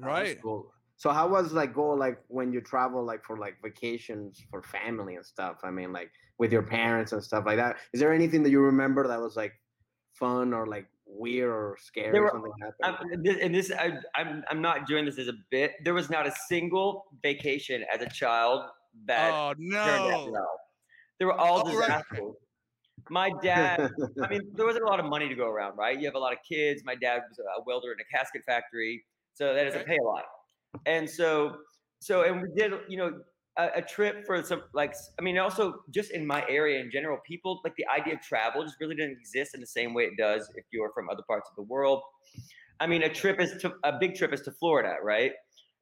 right? 0.02 0.42
Cool. 0.42 0.72
So 0.98 1.12
how 1.12 1.30
was 1.30 1.54
like 1.54 1.74
go 1.74 1.92
like 1.92 2.20
when 2.28 2.52
you 2.52 2.60
travel 2.60 3.06
like 3.06 3.24
for 3.24 3.38
like 3.38 3.56
vacations 3.64 4.44
for 4.52 4.62
family 4.62 5.16
and 5.16 5.26
stuff? 5.26 5.60
I 5.64 5.72
mean 5.72 5.94
like 5.94 6.12
with 6.40 6.52
your 6.52 6.64
parents 6.64 7.14
and 7.14 7.24
stuff 7.24 7.46
like 7.46 7.58
that. 7.58 7.78
Is 7.94 8.00
there 8.00 8.14
anything 8.14 8.44
that 8.44 8.50
you 8.50 8.60
remember 8.60 9.08
that 9.08 9.20
was 9.20 9.38
like 9.38 9.54
fun 10.14 10.54
or 10.54 10.68
like 10.68 10.88
weird 11.10 11.50
or 11.50 11.78
scary 11.82 12.12
there 12.12 12.24
or 12.24 12.32
something 12.32 12.52
happened? 12.84 13.28
And 13.42 13.54
this 13.54 13.72
I, 13.72 13.94
I'm 14.16 14.44
I'm 14.50 14.62
not 14.62 14.88
doing 14.88 15.06
this 15.06 15.18
as 15.18 15.28
a 15.28 15.34
bit. 15.50 15.74
There 15.84 15.94
was 15.94 16.10
not 16.10 16.28
a 16.28 16.34
single 16.48 17.06
vacation 17.24 17.84
as 17.94 18.02
a 18.02 18.10
child 18.10 18.62
that 19.06 19.32
oh 19.34 19.54
no. 19.58 20.32
They 21.20 21.26
were 21.26 21.34
all 21.34 21.64
oh, 21.66 21.72
disasters. 21.72 22.20
Right. 22.20 22.32
My 23.10 23.32
dad, 23.42 23.92
I 24.24 24.28
mean, 24.30 24.42
there 24.54 24.66
wasn't 24.66 24.86
a 24.86 24.88
lot 24.88 25.00
of 25.00 25.06
money 25.06 25.28
to 25.28 25.36
go 25.36 25.48
around, 25.48 25.78
right? 25.78 25.98
You 26.00 26.06
have 26.06 26.16
a 26.16 26.20
lot 26.20 26.32
of 26.34 26.40
kids. 26.48 26.84
My 26.86 26.96
dad 26.96 27.22
was 27.30 27.40
a 27.40 27.64
welder 27.66 27.92
in 27.92 27.98
a 28.00 28.18
casket 28.18 28.44
factory, 28.46 29.04
so 29.34 29.54
that 29.54 29.64
doesn't 29.64 29.86
pay 29.86 29.98
a 29.98 30.04
lot. 30.04 30.24
And 30.86 31.10
so, 31.10 31.56
so, 32.00 32.24
and 32.24 32.42
we 32.42 32.50
did, 32.56 32.72
you 32.88 32.98
know, 32.98 33.12
a, 33.60 33.80
a, 33.80 33.82
trip 33.82 34.26
for 34.26 34.42
some, 34.44 34.64
like, 34.74 34.94
I 35.20 35.22
mean, 35.22 35.38
also 35.38 35.84
just 35.90 36.12
in 36.12 36.26
my 36.26 36.46
area 36.48 36.80
in 36.80 36.90
general, 36.90 37.18
people 37.26 37.60
like 37.64 37.76
the 37.76 37.86
idea 37.88 38.16
of 38.16 38.22
travel 38.22 38.64
just 38.64 38.78
really 38.80 38.96
didn't 38.96 39.18
exist 39.20 39.54
in 39.54 39.62
the 39.62 39.68
same 39.68 39.94
way 39.94 40.04
it 40.04 40.18
does 40.18 40.50
if 40.56 40.66
you're 40.72 40.92
from 40.94 41.10
other 41.10 41.24
parts 41.28 41.50
of 41.50 41.56
the 41.56 41.64
world. 41.64 42.02
I 42.80 42.88
mean, 42.88 43.04
a 43.04 43.10
trip 43.10 43.42
is 43.42 43.62
to 43.62 43.74
a 43.84 44.00
big 44.00 44.16
trip 44.16 44.34
is 44.34 44.42
to 44.42 44.52
Florida, 44.52 44.96
right? 45.04 45.34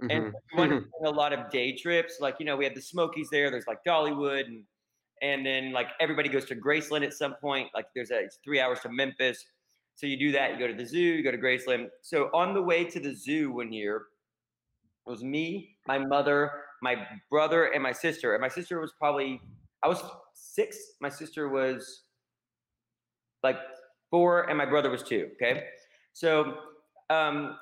Mm-hmm. 0.02 0.12
And 0.12 0.34
we 0.56 0.68
went 0.68 0.86
a 1.06 1.10
lot 1.10 1.32
of 1.34 1.50
day 1.52 1.76
trips. 1.76 2.18
Like, 2.20 2.36
you 2.40 2.46
know, 2.46 2.58
we 2.58 2.64
had 2.66 2.76
the 2.76 2.82
Smokies 2.82 3.30
there. 3.32 3.52
There's 3.52 3.68
like 3.68 3.80
Dollywood, 3.88 4.46
and 4.46 4.64
and 5.22 5.46
then 5.46 5.72
like 5.72 5.88
everybody 6.00 6.30
goes 6.30 6.46
to 6.46 6.56
Graceland 6.56 7.06
at 7.06 7.14
some 7.14 7.36
point. 7.40 7.70
Like, 7.76 7.86
there's 7.96 8.12
a 8.12 8.20
it's 8.20 8.40
three 8.44 8.60
hours 8.60 8.80
to 8.82 8.90
Memphis. 8.90 9.46
So 9.96 10.08
you 10.08 10.18
do 10.18 10.32
that. 10.32 10.54
You 10.54 10.60
go 10.60 10.68
to 10.68 10.74
the 10.74 10.86
zoo. 10.86 11.00
You 11.00 11.24
go 11.24 11.32
to 11.32 11.38
Graceland. 11.38 11.88
So 12.02 12.30
on 12.34 12.54
the 12.54 12.62
way 12.62 12.84
to 12.86 13.00
the 13.00 13.14
zoo 13.14 13.52
one 13.52 13.72
year, 13.72 14.04
it 15.06 15.10
was 15.10 15.24
me, 15.24 15.78
my 15.88 15.98
mother, 15.98 16.52
my 16.82 16.96
brother, 17.30 17.66
and 17.66 17.82
my 17.82 17.92
sister. 17.92 18.34
And 18.34 18.42
my 18.42 18.48
sister 18.48 18.80
was 18.80 18.94
probably, 18.98 19.42
I 19.84 19.88
was 19.88 20.02
six. 20.34 20.78
My 21.02 21.10
sister 21.10 21.50
was 21.50 22.04
like 23.44 23.58
four, 24.10 24.50
and 24.50 24.58
my 24.58 24.66
brother 24.66 24.90
was 24.90 25.04
two. 25.04 25.30
Okay. 25.36 25.66
So, 26.14 26.58
um, 27.10 27.58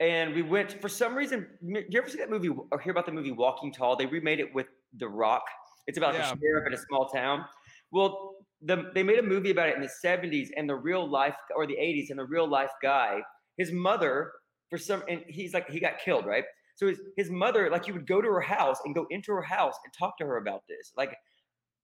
and 0.00 0.34
we 0.34 0.42
went 0.42 0.80
for 0.80 0.88
some 0.88 1.14
reason. 1.14 1.46
Do 1.60 1.82
you 1.88 1.98
ever 1.98 2.08
see 2.08 2.18
that 2.18 2.30
movie 2.30 2.48
or 2.48 2.78
hear 2.78 2.92
about 2.92 3.06
the 3.06 3.12
movie 3.12 3.32
Walking 3.32 3.72
Tall? 3.72 3.96
They 3.96 4.06
remade 4.06 4.40
it 4.40 4.54
with 4.54 4.66
The 4.98 5.08
Rock. 5.08 5.42
It's 5.86 5.98
about 5.98 6.14
yeah. 6.14 6.32
a 6.32 6.38
sheriff 6.38 6.66
in 6.66 6.74
a 6.74 6.78
small 6.88 7.08
town. 7.08 7.44
Well, 7.92 8.34
the, 8.62 8.90
they 8.94 9.02
made 9.02 9.18
a 9.18 9.22
movie 9.22 9.50
about 9.50 9.68
it 9.68 9.76
in 9.76 9.82
the 9.82 9.90
70s, 10.04 10.48
and 10.56 10.68
the 10.68 10.74
real 10.74 11.08
life 11.08 11.36
or 11.54 11.66
the 11.66 11.74
80s, 11.74 12.10
and 12.10 12.18
the 12.18 12.24
real 12.24 12.48
life 12.48 12.70
guy, 12.82 13.20
his 13.56 13.72
mother, 13.72 14.32
for 14.70 14.78
some, 14.78 15.02
and 15.08 15.22
he's 15.28 15.54
like 15.54 15.70
he 15.70 15.80
got 15.80 15.98
killed, 16.04 16.26
right? 16.26 16.44
So 16.76 16.88
his, 16.88 17.00
his 17.16 17.30
mother, 17.30 17.68
like, 17.70 17.86
you 17.86 17.94
would 17.94 18.06
go 18.06 18.20
to 18.20 18.28
her 18.28 18.40
house 18.40 18.78
and 18.84 18.94
go 18.94 19.06
into 19.10 19.32
her 19.32 19.42
house 19.42 19.74
and 19.84 19.92
talk 19.92 20.16
to 20.18 20.26
her 20.26 20.36
about 20.36 20.62
this. 20.68 20.92
Like, 20.96 21.16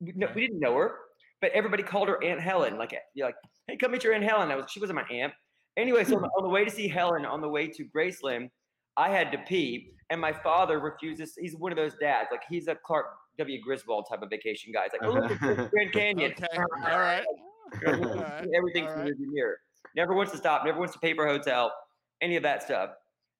no, 0.00 0.28
we 0.34 0.42
didn't 0.42 0.60
know 0.60 0.76
her, 0.76 0.96
but 1.40 1.50
everybody 1.52 1.82
called 1.82 2.08
her 2.08 2.22
Aunt 2.22 2.40
Helen. 2.40 2.78
Like, 2.78 2.94
you're 3.14 3.26
like, 3.26 3.36
hey, 3.66 3.76
come 3.76 3.92
meet 3.92 4.04
your 4.04 4.14
Aunt 4.14 4.24
Helen. 4.24 4.50
I 4.50 4.56
was, 4.56 4.70
she 4.70 4.80
wasn't 4.80 4.96
my 4.96 5.16
aunt. 5.16 5.32
Anyway, 5.76 6.04
so 6.04 6.16
on 6.16 6.42
the 6.42 6.48
way 6.50 6.64
to 6.64 6.70
see 6.70 6.86
Helen, 6.86 7.24
on 7.24 7.40
the 7.40 7.48
way 7.48 7.66
to 7.66 7.84
Graceland, 7.96 8.50
I 8.96 9.08
had 9.08 9.32
to 9.32 9.38
pee, 9.38 9.92
and 10.10 10.20
my 10.20 10.32
father 10.32 10.78
refuses. 10.78 11.34
He's 11.40 11.56
one 11.56 11.72
of 11.72 11.76
those 11.76 11.94
dads, 11.98 12.28
like 12.30 12.42
he's 12.48 12.68
a 12.68 12.74
Clark 12.74 13.06
W. 13.38 13.60
Griswold 13.62 14.06
type 14.10 14.20
of 14.20 14.28
vacation 14.28 14.72
guy. 14.72 14.82
He's 14.84 14.92
like, 14.92 15.08
oh, 15.08 15.14
look 15.14 15.70
Grand 15.70 15.92
Canyon. 15.92 16.32
okay. 16.32 16.46
All 16.90 16.98
right. 16.98 17.24
Everything's 17.86 18.90
All 18.90 19.02
right. 19.02 19.12
mirror. 19.18 19.56
Never 19.96 20.14
wants 20.14 20.32
to 20.32 20.38
stop. 20.38 20.64
Never 20.64 20.78
wants 20.78 20.92
to 20.92 20.98
pay 20.98 21.14
for 21.14 21.26
a 21.26 21.30
hotel. 21.30 21.72
Any 22.20 22.36
of 22.36 22.42
that 22.42 22.62
stuff. 22.62 22.90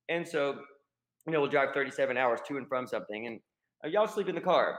And 0.09 0.27
so 0.27 0.61
you 1.27 1.33
know, 1.33 1.41
we'll 1.41 1.51
drive 1.51 1.71
37 1.75 2.17
hours 2.17 2.41
to 2.49 2.57
and 2.57 2.69
from 2.69 2.87
something, 2.87 3.27
and 3.27 3.41
uh, 3.85 3.89
y'all 3.89 4.07
sleep 4.07 4.29
in 4.29 4.35
the 4.35 4.41
car 4.41 4.79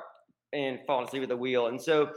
and 0.54 0.80
fall 0.86 1.04
asleep 1.04 1.24
at 1.24 1.30
the 1.30 1.38
wheel. 1.38 1.68
And 1.68 1.82
so, 1.82 2.12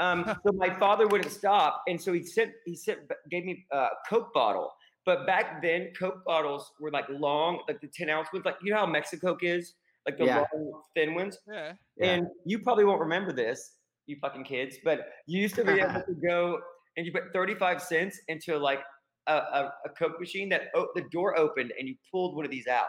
um, 0.00 0.24
so 0.46 0.52
my 0.52 0.70
father 0.78 1.06
wouldn't 1.06 1.32
stop, 1.32 1.82
and 1.86 2.00
so 2.00 2.12
he 2.12 2.22
sent 2.22 2.52
he 2.64 2.74
sent 2.76 3.00
gave 3.30 3.44
me 3.44 3.64
a 3.72 3.86
Coke 4.08 4.32
bottle. 4.32 4.72
But 5.04 5.26
back 5.26 5.60
then, 5.62 5.88
Coke 5.98 6.24
bottles 6.24 6.70
were 6.80 6.90
like 6.90 7.06
long, 7.10 7.60
like 7.66 7.80
the 7.80 7.88
10 7.88 8.08
ounce 8.08 8.28
ones, 8.32 8.44
like 8.44 8.56
you 8.62 8.72
know 8.72 8.78
how 8.78 8.86
Mexicoke 8.86 9.42
is, 9.42 9.74
like 10.06 10.16
the 10.16 10.26
yeah. 10.26 10.44
long, 10.54 10.82
thin 10.94 11.14
ones. 11.14 11.38
Yeah. 11.50 11.72
And 12.00 12.26
you 12.44 12.60
probably 12.60 12.84
won't 12.84 13.00
remember 13.00 13.32
this, 13.32 13.78
you 14.06 14.16
fucking 14.20 14.44
kids, 14.44 14.76
but 14.84 15.06
you 15.26 15.40
used 15.40 15.54
to 15.56 15.64
be 15.64 15.72
able 15.72 16.02
to 16.06 16.14
go 16.24 16.60
and 16.96 17.06
you 17.06 17.12
put 17.12 17.32
35 17.32 17.82
cents 17.82 18.20
into 18.28 18.56
like 18.58 18.80
a, 19.26 19.34
a, 19.34 19.72
a 19.86 19.88
Coke 19.98 20.20
machine 20.20 20.48
that 20.50 20.62
oh, 20.74 20.88
the 20.94 21.02
door 21.10 21.38
opened 21.38 21.72
and 21.78 21.88
you 21.88 21.94
pulled 22.10 22.36
one 22.36 22.44
of 22.44 22.50
these 22.50 22.66
out. 22.66 22.86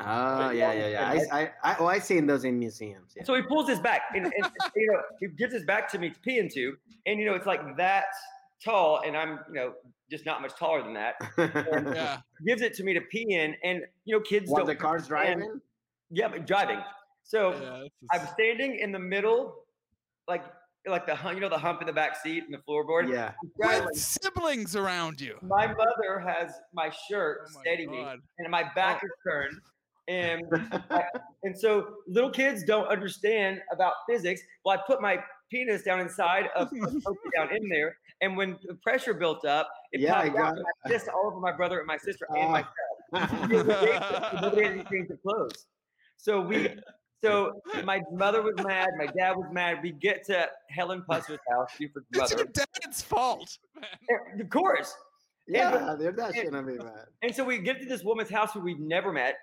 Oh 0.00 0.50
yeah, 0.50 0.72
yeah, 0.72 0.88
yeah. 0.88 1.08
I, 1.32 1.40
I, 1.40 1.50
I, 1.64 1.76
oh, 1.80 1.86
I 1.86 1.98
seen 1.98 2.26
those 2.26 2.44
in 2.44 2.58
museums. 2.58 3.12
Yeah. 3.16 3.24
So 3.24 3.34
he 3.34 3.42
pulls 3.42 3.68
his 3.68 3.80
back, 3.80 4.02
and, 4.14 4.26
and 4.26 4.52
you 4.76 4.92
know, 4.92 5.00
he 5.20 5.26
gives 5.28 5.52
his 5.52 5.64
back 5.64 5.90
to 5.92 5.98
me 5.98 6.10
to 6.10 6.20
pee 6.20 6.38
into, 6.38 6.76
and 7.06 7.18
you 7.18 7.26
know, 7.26 7.34
it's 7.34 7.46
like 7.46 7.76
that 7.76 8.04
tall, 8.64 9.00
and 9.04 9.16
I'm, 9.16 9.40
you 9.48 9.54
know, 9.54 9.72
just 10.10 10.24
not 10.24 10.40
much 10.40 10.54
taller 10.56 10.82
than 10.82 10.94
that. 10.94 11.14
yeah. 11.38 12.18
Gives 12.46 12.62
it 12.62 12.74
to 12.74 12.84
me 12.84 12.94
to 12.94 13.00
pee 13.00 13.26
in, 13.34 13.56
and 13.64 13.82
you 14.04 14.16
know, 14.16 14.20
kids 14.20 14.50
While 14.50 14.64
the 14.64 14.76
car's 14.76 15.08
driving. 15.08 15.60
Yeah, 16.10 16.28
but 16.28 16.46
driving. 16.46 16.80
So 17.24 17.52
yeah, 17.60 17.88
I'm 18.12 18.26
standing 18.28 18.78
in 18.78 18.92
the 18.92 18.98
middle, 18.98 19.64
like 20.26 20.44
like 20.86 21.06
the 21.06 21.18
you 21.34 21.40
know 21.40 21.48
the 21.48 21.58
hump 21.58 21.80
in 21.82 21.86
the 21.86 21.92
back 21.92 22.16
seat 22.16 22.44
and 22.44 22.54
the 22.54 22.58
floorboard. 22.58 23.10
Yeah. 23.10 23.32
With 23.56 23.96
siblings 23.96 24.76
around 24.76 25.20
you. 25.20 25.36
My 25.42 25.66
mother 25.66 26.20
has 26.24 26.52
my 26.72 26.90
shirt 27.08 27.40
oh 27.48 27.52
my 27.54 27.60
steady 27.60 27.86
God. 27.86 27.92
me, 27.92 28.06
and 28.38 28.50
my 28.50 28.64
back 28.74 29.00
oh. 29.02 29.06
is 29.06 29.12
turned, 29.26 29.60
and 30.08 30.44
I, 30.90 31.04
and 31.44 31.56
so 31.56 31.94
little 32.08 32.30
kids 32.30 32.64
don't 32.64 32.88
understand 32.88 33.60
about 33.72 33.94
physics. 34.08 34.40
Well, 34.64 34.76
I 34.76 34.82
put 34.86 35.00
my 35.00 35.18
penis 35.50 35.82
down 35.82 36.00
inside 36.00 36.46
of 36.56 36.70
down 37.36 37.54
in 37.54 37.68
there, 37.68 37.96
and 38.20 38.36
when 38.36 38.58
the 38.66 38.74
pressure 38.74 39.14
built 39.14 39.44
up, 39.44 39.68
it 39.92 40.00
yeah, 40.00 40.22
popped 40.22 40.36
out. 40.38 40.58
I 40.84 40.88
pissed 40.88 41.08
all 41.08 41.30
over 41.30 41.40
my 41.40 41.52
brother 41.52 41.78
and 41.78 41.86
my 41.86 41.98
sister 41.98 42.26
and 42.30 42.46
ah. 42.46 42.50
myself. 42.50 42.72
Nobody 44.42 44.62
had 44.62 44.72
anything 44.72 45.06
to 45.08 45.16
close. 45.16 45.66
So 46.16 46.40
we. 46.40 46.74
So 47.20 47.60
my 47.82 48.00
mother 48.12 48.42
was 48.42 48.54
mad, 48.64 48.90
my 48.96 49.06
dad 49.06 49.32
was 49.32 49.48
mad. 49.50 49.80
We 49.82 49.90
get 49.90 50.24
to 50.26 50.48
Helen 50.70 51.02
Pusser's 51.02 51.40
house, 51.50 51.68
Buford's 51.76 52.06
mother. 52.14 52.22
It's 52.22 52.32
your 52.32 52.66
dad's 52.84 53.02
fault. 53.02 53.58
Man. 53.74 54.40
Of 54.40 54.48
course. 54.50 54.94
Yeah, 55.48 55.92
and, 55.94 56.00
they're 56.00 56.12
not 56.12 56.32
shouldn't 56.32 56.64
be 56.64 56.78
mad. 56.78 57.06
And 57.22 57.34
so 57.34 57.42
we 57.42 57.58
get 57.58 57.80
to 57.80 57.86
this 57.86 58.04
woman's 58.04 58.30
house 58.30 58.52
who 58.52 58.60
we've 58.60 58.78
never 58.78 59.12
met 59.12 59.34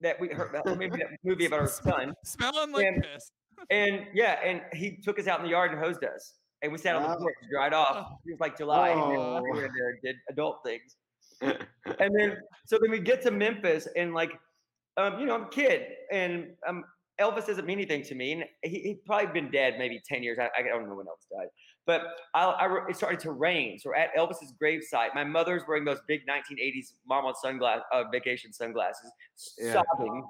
that 0.00 0.20
we 0.20 0.28
heard 0.28 0.50
about 0.54 0.78
maybe 0.78 0.96
that 0.98 1.08
movie 1.24 1.46
about 1.46 1.60
our 1.60 1.68
son. 1.68 2.14
Smelling 2.24 2.72
like 2.72 2.86
and, 2.86 3.02
piss. 3.02 3.30
and 3.70 4.06
yeah, 4.14 4.38
and 4.44 4.62
he 4.72 4.98
took 5.02 5.18
us 5.18 5.26
out 5.26 5.40
in 5.40 5.44
the 5.44 5.50
yard 5.50 5.70
and 5.70 5.80
hosed 5.80 6.04
us. 6.04 6.34
And 6.62 6.72
we 6.72 6.78
sat 6.78 6.96
on 6.96 7.02
the 7.02 7.16
porch, 7.16 7.34
dried 7.50 7.74
off. 7.74 8.06
Oh. 8.10 8.16
It 8.24 8.32
was 8.32 8.40
like 8.40 8.56
July. 8.56 8.90
Oh. 8.90 9.36
And 9.36 9.44
we 9.44 9.50
were 9.50 9.70
there 9.76 9.90
and 9.90 9.98
did 10.02 10.16
adult 10.30 10.60
things. 10.64 10.96
and 11.42 12.14
then 12.18 12.38
so 12.64 12.78
then 12.80 12.90
we 12.90 12.98
get 12.98 13.20
to 13.22 13.30
Memphis 13.30 13.86
and 13.94 14.14
like 14.14 14.32
um, 14.96 15.20
you 15.20 15.26
know, 15.26 15.34
I'm 15.34 15.44
a 15.44 15.48
kid 15.50 15.82
and 16.10 16.46
um 16.66 16.84
Elvis 17.20 17.46
doesn't 17.46 17.66
mean 17.66 17.78
anything 17.78 18.02
to 18.04 18.14
me. 18.14 18.32
And 18.32 18.44
he, 18.62 18.80
he'd 18.80 19.04
probably 19.04 19.40
been 19.40 19.50
dead 19.50 19.74
maybe 19.78 20.00
10 20.06 20.22
years. 20.22 20.38
I, 20.38 20.48
I 20.58 20.62
don't 20.62 20.88
know 20.88 20.94
when 20.94 21.06
Elvis 21.06 21.28
died. 21.30 21.48
But 21.86 22.02
I, 22.34 22.44
I, 22.44 22.88
it 22.88 22.96
started 22.96 23.20
to 23.20 23.32
rain. 23.32 23.78
So 23.78 23.94
at 23.94 24.14
Elvis's 24.16 24.52
gravesite, 24.60 25.14
my 25.14 25.22
mother's 25.22 25.62
wearing 25.68 25.84
those 25.84 26.00
big 26.08 26.22
1980s 26.26 26.94
mama 27.06 27.32
sunglass, 27.42 27.80
uh, 27.92 28.04
vacation 28.10 28.52
sunglasses, 28.52 29.10
yeah. 29.58 29.72
sobbing. 29.72 30.24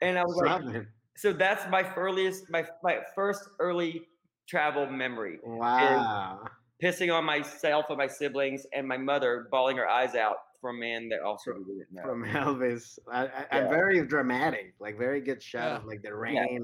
And 0.00 0.18
I 0.18 0.24
was 0.24 0.38
sobbing. 0.38 0.72
like, 0.72 0.86
so 1.16 1.34
that's 1.34 1.68
my 1.70 1.82
earliest, 1.94 2.44
my, 2.48 2.64
my 2.82 2.98
first 3.14 3.42
early 3.58 4.02
travel 4.48 4.86
memory. 4.86 5.38
Wow. 5.44 6.40
Pissing 6.82 7.14
on 7.14 7.24
myself 7.24 7.86
and 7.90 7.98
my 7.98 8.06
siblings 8.06 8.66
and 8.72 8.88
my 8.88 8.96
mother 8.96 9.48
bawling 9.50 9.76
her 9.76 9.86
eyes 9.86 10.14
out 10.14 10.36
from 10.62 10.80
man 10.80 11.10
that 11.10 11.20
also 11.20 11.52
didn't 11.52 11.92
know. 11.92 12.02
From 12.04 12.24
Elvis. 12.24 12.98
I, 13.12 13.26
I, 13.26 13.44
yeah. 13.52 13.68
very 13.68 14.06
dramatic, 14.06 14.74
like 14.80 14.96
very 14.96 15.20
good 15.20 15.42
shot 15.42 15.68
yeah. 15.68 15.76
of 15.76 15.84
like 15.84 16.00
the 16.00 16.14
rain. 16.14 16.36
Yeah 16.36 16.58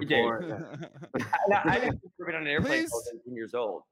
the 0.00 0.06
board. 0.06 0.88
I've 1.64 1.82
never 1.82 2.26
been 2.26 2.34
on 2.34 2.42
an 2.42 2.48
airplane 2.48 2.80
until 2.80 2.96
I 2.96 2.98
was 2.98 3.12
18 3.26 3.36
years 3.36 3.54
old. 3.54 3.82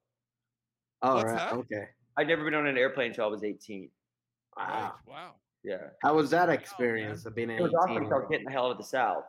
Oh, 1.03 1.17
What's 1.17 1.25
right. 1.27 1.39
That? 1.39 1.53
Okay. 1.55 1.85
I'd 2.17 2.29
never 2.29 2.45
been 2.45 2.55
on 2.55 2.67
an 2.67 2.77
airplane 2.77 3.09
until 3.09 3.25
I 3.25 3.29
was 3.29 3.45
18. 3.45 3.89
Wow. 4.57 4.95
Wow. 5.07 5.33
Yeah. 5.65 5.77
How 6.03 6.15
was 6.15 6.31
that 6.31 6.49
experience 6.49 7.23
oh, 7.25 7.29
of 7.29 7.35
being 7.35 7.51
18? 7.51 7.61
It 7.61 7.63
was 7.63 7.75
awesome 7.75 8.07
start 8.07 8.31
getting 8.31 8.47
the 8.47 8.53
hell 8.53 8.67
out 8.67 8.73
of 8.73 8.79
the 8.79 8.85
South. 8.85 9.25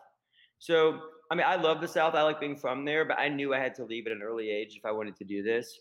So, 0.60 1.00
I 1.32 1.36
mean, 1.36 1.46
I 1.48 1.56
love 1.56 1.82
the 1.82 1.88
South. 1.88 2.16
I 2.16 2.24
like 2.24 2.40
being 2.40 2.56
from 2.56 2.86
there, 2.86 3.06
but 3.06 3.20
I 3.20 3.30
knew 3.30 3.54
I 3.54 3.60
had 3.60 3.76
to 3.76 3.86
leave 3.86 4.06
at 4.08 4.12
an 4.12 4.22
early 4.24 4.50
age 4.50 4.76
if 4.78 4.86
I 4.86 4.92
wanted 4.92 5.16
to 5.18 5.24
do 5.24 5.44
this. 5.44 5.80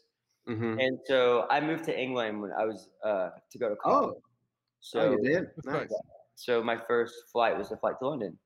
Mm-hmm. 0.49 0.79
And 0.81 0.99
so 1.07 1.47
I 1.51 1.61
moved 1.61 1.85
to 1.85 1.99
England 1.99 2.41
when 2.41 2.51
I 2.53 2.65
was 2.65 2.89
uh, 3.05 3.31
to 3.51 3.59
go 3.59 3.69
to 3.69 3.77
college. 3.77 4.17
Oh, 4.17 4.23
so 4.81 5.01
oh, 5.01 5.11
you 5.13 5.23
did. 5.23 5.45
Nice. 5.65 5.89
So 6.35 6.63
my 6.63 6.77
first 6.77 7.15
flight 7.33 7.57
was 7.57 7.71
a 7.71 7.77
flight 7.77 7.95
to 8.01 8.09
London. 8.09 8.37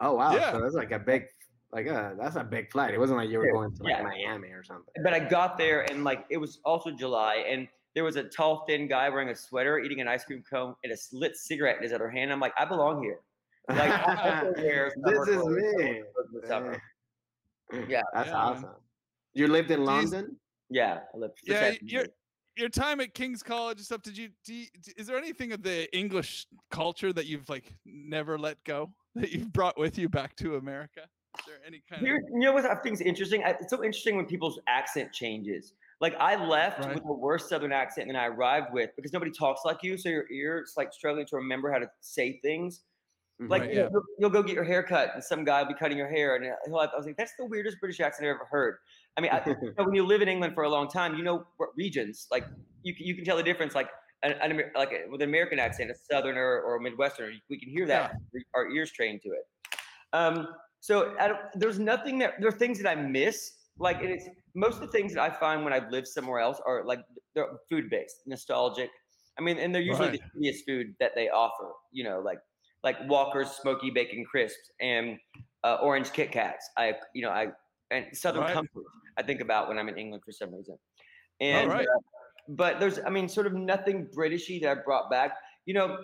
Oh 0.00 0.14
wow! 0.14 0.34
Yeah. 0.34 0.52
So 0.52 0.60
that's 0.60 0.74
like 0.74 0.90
a 0.90 0.98
big, 0.98 1.26
like 1.74 1.86
a 1.86 1.94
uh, 1.94 2.14
that's 2.14 2.36
a 2.36 2.44
big 2.44 2.70
flight. 2.70 2.94
It 2.94 3.00
wasn't 3.00 3.18
like 3.18 3.28
you 3.28 3.38
were 3.38 3.52
going 3.52 3.74
to 3.74 3.82
like 3.82 3.90
yeah. 3.96 4.02
Miami 4.02 4.48
or 4.48 4.62
something. 4.62 5.02
But 5.02 5.12
I 5.12 5.18
got 5.18 5.58
there 5.58 5.82
and 5.90 6.04
like 6.04 6.24
it 6.30 6.36
was 6.36 6.60
also 6.64 6.90
July 6.90 7.44
and 7.48 7.66
there 7.94 8.04
was 8.04 8.16
a 8.16 8.24
tall, 8.24 8.64
thin 8.68 8.88
guy 8.88 9.08
wearing 9.08 9.28
a 9.28 9.34
sweater, 9.34 9.78
eating 9.78 10.00
an 10.00 10.08
ice 10.08 10.24
cream 10.24 10.42
cone 10.48 10.74
and 10.84 10.92
a 10.92 10.96
lit 11.12 11.36
cigarette 11.36 11.76
in 11.76 11.82
his 11.82 11.92
other 11.92 12.08
hand. 12.08 12.32
I'm 12.32 12.40
like, 12.40 12.52
I 12.58 12.64
belong 12.64 13.02
here. 13.02 13.20
Like 13.68 14.56
this 14.56 15.28
is 15.28 15.46
me. 15.46 16.02
Yeah, 17.88 18.02
that's 18.14 18.28
yeah, 18.28 18.34
awesome. 18.34 18.70
You 19.32 19.48
lived 19.48 19.70
in 19.70 19.84
London? 19.84 20.36
Yeah, 20.70 21.00
I 21.12 21.18
lived. 21.18 21.38
Yeah, 21.44 21.72
your 21.82 22.06
your 22.56 22.68
time 22.68 23.00
at 23.00 23.14
King's 23.14 23.42
College 23.42 23.78
and 23.78 23.84
stuff. 23.84 24.02
Did 24.02 24.16
you, 24.16 24.28
do 24.44 24.54
you? 24.54 24.66
Is 24.96 25.06
there 25.06 25.18
anything 25.18 25.52
of 25.52 25.62
the 25.62 25.92
English 25.96 26.46
culture 26.70 27.12
that 27.12 27.26
you've 27.26 27.48
like 27.48 27.74
never 27.84 28.38
let 28.38 28.62
go 28.64 28.92
that 29.16 29.32
you've 29.32 29.52
brought 29.52 29.78
with 29.78 29.98
you 29.98 30.08
back 30.08 30.36
to 30.36 30.56
America? 30.56 31.08
Is 31.38 31.44
there 31.46 31.56
any 31.66 31.82
kind 31.88 32.00
Here, 32.00 32.16
of? 32.16 32.22
You 32.32 32.40
know 32.40 32.52
what 32.52 32.64
I 32.64 32.74
think 32.76 32.94
is 32.94 33.00
interesting? 33.00 33.42
It's 33.44 33.70
so 33.70 33.84
interesting 33.84 34.16
when 34.16 34.26
people's 34.26 34.60
accent 34.66 35.12
changes. 35.12 35.72
Like 36.00 36.14
I 36.18 36.36
left 36.36 36.80
right. 36.80 36.94
with 36.94 37.04
the 37.04 37.12
worst 37.12 37.48
Southern 37.48 37.72
accent 37.72 38.08
than 38.08 38.16
I 38.16 38.26
arrived 38.26 38.68
with 38.72 38.90
because 38.96 39.12
nobody 39.12 39.30
talks 39.30 39.62
like 39.64 39.82
you, 39.82 39.96
so 39.96 40.08
your 40.08 40.30
ears 40.30 40.74
like 40.76 40.92
struggling 40.92 41.26
to 41.26 41.36
remember 41.36 41.72
how 41.72 41.78
to 41.78 41.86
say 42.00 42.40
things. 42.42 42.82
Mm-hmm. 43.40 43.50
Like 43.50 43.62
right, 43.62 43.74
yeah. 43.74 43.88
you'll, 43.90 44.02
you'll, 44.18 44.30
go 44.30 44.42
get 44.42 44.54
your 44.54 44.64
hair 44.64 44.82
cut, 44.82 45.10
and 45.14 45.22
some 45.22 45.44
guy 45.44 45.62
will 45.62 45.68
be 45.68 45.74
cutting 45.74 45.98
your 45.98 46.08
hair, 46.08 46.36
and 46.36 46.44
he'll 46.66 46.80
have, 46.80 46.90
I 46.92 46.96
was 46.96 47.06
like, 47.06 47.16
"That's 47.16 47.32
the 47.38 47.46
weirdest 47.46 47.80
British 47.80 48.00
accent 48.00 48.28
I've 48.28 48.36
ever 48.36 48.46
heard." 48.48 48.76
I 49.16 49.20
mean, 49.20 49.30
I, 49.32 49.42
you 49.46 49.74
know, 49.76 49.84
when 49.84 49.94
you 49.94 50.06
live 50.06 50.22
in 50.22 50.28
England 50.28 50.54
for 50.54 50.64
a 50.64 50.68
long 50.68 50.88
time, 50.88 51.16
you 51.16 51.24
know 51.24 51.44
what 51.56 51.70
regions 51.76 52.26
like 52.30 52.44
you 52.82 52.94
you 52.96 53.14
can 53.14 53.24
tell 53.24 53.36
the 53.36 53.42
difference. 53.42 53.74
Like 53.74 53.88
an, 54.22 54.34
an 54.40 54.60
like 54.76 54.92
a, 54.92 55.10
with 55.10 55.20
an 55.20 55.28
American 55.28 55.58
accent, 55.58 55.90
a 55.90 55.94
Southerner 55.94 56.62
or 56.62 56.76
a 56.76 56.80
Midwesterner, 56.80 57.32
we 57.50 57.58
can 57.58 57.68
hear 57.68 57.86
that. 57.86 58.12
Yeah. 58.32 58.40
Our 58.54 58.70
ears 58.70 58.92
trained 58.92 59.22
to 59.22 59.30
it. 59.30 59.46
Um, 60.12 60.48
so 60.84 61.14
there's 61.54 61.78
nothing 61.78 62.18
that 62.18 62.34
there 62.38 62.48
are 62.50 62.52
things 62.52 62.78
that 62.78 62.86
I 62.86 62.94
miss. 62.94 63.52
Like 63.78 64.00
it's 64.02 64.28
most 64.54 64.74
of 64.74 64.80
the 64.82 64.88
things 64.88 65.14
that 65.14 65.22
I 65.22 65.30
find 65.30 65.64
when 65.64 65.72
I've 65.72 65.90
lived 65.90 66.06
somewhere 66.06 66.40
else 66.40 66.60
are 66.66 66.84
like 66.84 67.00
they're 67.34 67.48
food 67.70 67.88
based, 67.88 68.16
nostalgic. 68.26 68.90
I 69.38 69.42
mean, 69.42 69.56
and 69.56 69.74
they're 69.74 69.80
usually 69.80 70.08
right. 70.10 70.20
the 70.34 70.38
easiest 70.38 70.66
food 70.66 70.94
that 71.00 71.12
they 71.14 71.30
offer. 71.30 71.70
You 71.90 72.04
know, 72.04 72.20
like 72.20 72.36
like 72.82 72.96
Walker's 73.08 73.50
smoky 73.52 73.88
bacon 73.88 74.26
crisps 74.30 74.72
and 74.78 75.16
uh, 75.64 75.76
orange 75.76 76.12
Kit 76.12 76.30
Kats. 76.30 76.68
I 76.76 76.92
you 77.14 77.22
know 77.22 77.30
I 77.30 77.46
and 77.90 78.04
Southern 78.12 78.42
right. 78.42 78.52
comfort. 78.52 78.84
I 79.16 79.22
think 79.22 79.40
about 79.40 79.68
when 79.68 79.78
I'm 79.78 79.88
in 79.88 79.96
England 79.96 80.22
for 80.22 80.32
some 80.32 80.54
reason. 80.54 80.76
And 81.40 81.72
uh, 81.72 81.82
but 82.50 82.78
there's 82.78 82.98
I 83.06 83.08
mean 83.08 83.30
sort 83.30 83.46
of 83.46 83.54
nothing 83.54 84.06
Britishy 84.14 84.60
that 84.60 84.70
I 84.70 84.74
brought 84.84 85.10
back. 85.10 85.32
You 85.64 85.72
know, 85.72 85.96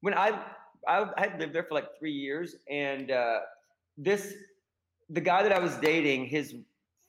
when 0.00 0.14
I 0.14 0.40
I, 0.88 1.04
I 1.18 1.20
had 1.20 1.38
lived 1.38 1.54
there 1.54 1.64
for 1.64 1.74
like 1.74 1.88
three 1.98 2.12
years, 2.12 2.56
and 2.70 3.10
uh, 3.10 3.40
this 4.00 4.34
the 5.08 5.20
guy 5.20 5.42
that 5.42 5.52
I 5.52 5.58
was 5.58 5.76
dating, 5.76 6.26
his 6.26 6.54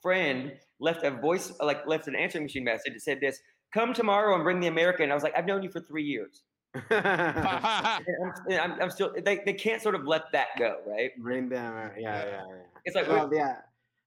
friend 0.02 0.54
left 0.80 1.04
a 1.04 1.12
voice 1.12 1.54
like 1.62 1.86
left 1.88 2.08
an 2.08 2.16
answering 2.16 2.44
machine 2.44 2.64
message 2.64 2.94
that 2.94 3.02
said 3.02 3.20
this 3.22 3.40
come 3.74 3.94
tomorrow 3.94 4.36
and 4.36 4.44
bring 4.44 4.60
the 4.60 4.68
american. 4.68 5.12
I 5.12 5.14
was 5.14 5.24
like 5.24 5.34
i've 5.38 5.46
known 5.46 5.64
you 5.64 5.70
for 5.70 5.80
three 5.80 6.04
years. 6.04 6.44
I'm, 6.90 8.06
I'm, 8.50 8.82
I'm, 8.82 8.90
still 8.90 9.14
they, 9.26 9.42
they 9.46 9.54
can't 9.54 9.82
sort 9.82 9.94
of 9.94 10.06
let 10.06 10.32
that 10.32 10.48
go 10.58 10.78
right? 10.88 11.12
Bring 11.20 11.50
them 11.50 11.76
uh, 11.76 11.90
yeah 11.98 12.26
yeah. 12.26 12.26
yeah 12.26 12.42
it's 12.86 12.96
like 12.96 13.08
well, 13.08 13.30
yeah. 13.32 13.58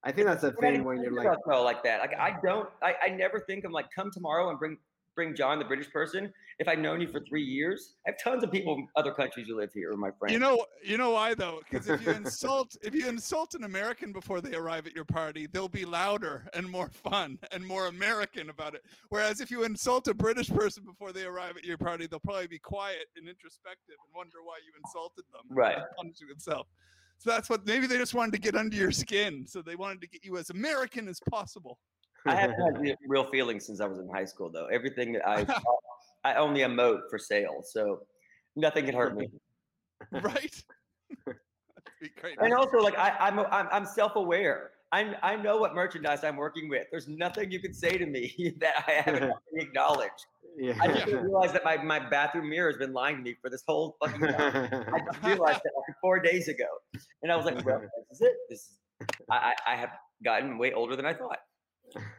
I 0.03 0.13
think 0.13 0.27
that's 0.27 0.43
the 0.43 0.53
thing 0.53 0.85
when 0.85 1.03
you're 1.03 1.13
like 1.13 1.39
like 1.47 1.83
that. 1.85 2.01
Like 2.01 2.15
I 2.19 2.37
don't, 2.45 2.69
I, 2.83 2.95
I 3.07 3.09
never 3.09 3.41
think 3.41 3.65
I'm 3.65 3.73
like 3.73 3.87
come 3.95 4.11
tomorrow 4.11 4.51
and 4.51 4.59
bring 4.59 4.77
bring 5.15 5.35
John, 5.35 5.59
the 5.59 5.65
British 5.65 5.91
person, 5.91 6.33
if 6.59 6.69
I've 6.69 6.79
known 6.79 7.01
you 7.01 7.09
for 7.09 7.21
three 7.21 7.43
years. 7.43 7.95
I 8.07 8.11
have 8.11 8.19
tons 8.23 8.45
of 8.45 8.51
people 8.51 8.75
in 8.75 8.89
other 8.97 9.13
countries 9.13 9.47
who 9.49 9.57
live 9.57 9.73
here, 9.73 9.93
my 9.95 10.11
friends. 10.11 10.33
You 10.33 10.39
know, 10.39 10.65
you 10.83 10.99
know 10.99 11.11
why 11.11 11.35
though? 11.35 11.61
Because 11.69 11.89
if 11.89 12.05
you 12.05 12.13
insult 12.13 12.77
if 12.83 12.95
you 12.95 13.09
insult 13.09 13.55
an 13.55 13.65
American 13.65 14.13
before 14.13 14.41
they 14.41 14.55
arrive 14.55 14.87
at 14.87 14.95
your 14.95 15.05
party, 15.05 15.47
they'll 15.47 15.69
be 15.69 15.85
louder 15.85 16.47
and 16.55 16.69
more 16.69 16.89
fun 16.89 17.39
and 17.53 17.65
more 17.67 17.87
American 17.87 18.51
about 18.51 18.75
it. 18.75 18.83
Whereas 19.09 19.41
if 19.41 19.51
you 19.51 19.65
insult 19.65 20.09
a 20.09 20.15
British 20.15 20.49
person 20.49 20.85
before 20.85 21.13
they 21.13 21.25
arrive 21.25 21.57
at 21.57 21.65
your 21.65 21.79
party, 21.79 22.07
they'll 22.07 22.21
probably 22.21 22.47
be 22.47 22.59
quiet 22.59 23.07
and 23.17 23.29
introspective 23.29 23.97
and 24.05 24.15
wonder 24.17 24.39
why 24.45 24.59
you 24.65 24.73
insulted 24.85 25.25
them. 25.33 25.43
Right. 25.49 25.79
Punishing 25.97 26.29
themselves. 26.29 26.69
So 27.19 27.31
that's 27.31 27.49
what 27.49 27.67
maybe 27.67 27.87
they 27.87 27.97
just 27.97 28.15
wanted 28.15 28.33
to 28.33 28.39
get 28.39 28.55
under 28.55 28.77
your 28.77 28.91
skin. 28.91 29.47
So 29.47 29.63
they 29.63 29.77
wanted 29.77 30.01
to 30.03 30.09
get 30.09 30.25
you 30.25 30.37
as 30.37 30.51
American 30.51 31.09
as 31.09 31.21
possible. 31.31 31.79
I 32.27 32.35
haven't 32.35 32.87
had 32.87 32.97
real 33.09 33.31
feelings 33.31 33.67
since 33.67 33.81
I 33.81 33.87
was 33.87 33.99
in 33.99 34.09
high 34.09 34.25
school, 34.25 34.51
though. 34.51 34.67
Everything 34.67 35.13
that 35.13 35.27
I 35.27 35.47
I 36.25 36.35
only 36.37 36.61
emote 36.61 37.01
for 37.11 37.19
sale, 37.19 37.63
so 37.65 38.01
nothing 38.57 38.87
can 38.87 38.95
hurt 38.95 39.17
me. 39.17 39.29
right. 40.13 40.63
and 42.41 42.55
also, 42.55 42.79
like 42.79 42.97
I, 42.99 43.15
I'm 43.21 43.39
I'm, 43.41 43.69
I'm 43.71 43.85
self-aware. 43.85 44.71
I 44.93 45.15
I 45.23 45.37
know 45.37 45.59
what 45.59 45.75
merchandise 45.75 46.25
I'm 46.25 46.37
working 46.37 46.69
with. 46.69 46.87
There's 46.91 47.09
nothing 47.09 47.51
you 47.51 47.61
can 47.61 47.75
say 47.75 47.99
to 47.99 48.07
me 48.07 48.55
that 48.61 48.85
I 48.87 48.93
haven't 48.93 49.33
acknowledged. 49.55 50.27
Yeah. 50.57 50.75
I 50.81 50.87
just 50.87 51.07
didn't 51.07 51.25
realize 51.25 51.53
that 51.53 51.65
my, 51.65 51.77
my 51.79 51.99
bathroom 51.99 52.49
mirror 52.49 52.71
has 52.71 52.79
been 52.79 52.93
lying 52.93 53.17
to 53.17 53.23
me 53.23 53.35
for 53.43 53.51
this 53.51 53.65
whole 53.67 53.97
fucking 54.01 54.21
time. 54.21 54.85
I 54.95 55.01
just 55.01 55.25
realized 55.25 55.61
that 55.65 55.73
like 55.77 55.97
four 56.01 56.21
days 56.21 56.47
ago, 56.47 56.67
and 57.23 57.33
I 57.33 57.37
was 57.37 57.45
like, 57.45 57.65
"Well, 57.65 57.81
this 57.81 57.91
is 58.13 58.21
it. 58.21 58.37
This 58.49 58.61
is, 58.61 58.79
I 59.31 59.53
I 59.67 59.77
have 59.77 59.91
gotten 60.25 60.57
way 60.57 60.73
older 60.73 60.97
than 60.97 61.07
I 61.07 61.13
thought." 61.13 61.39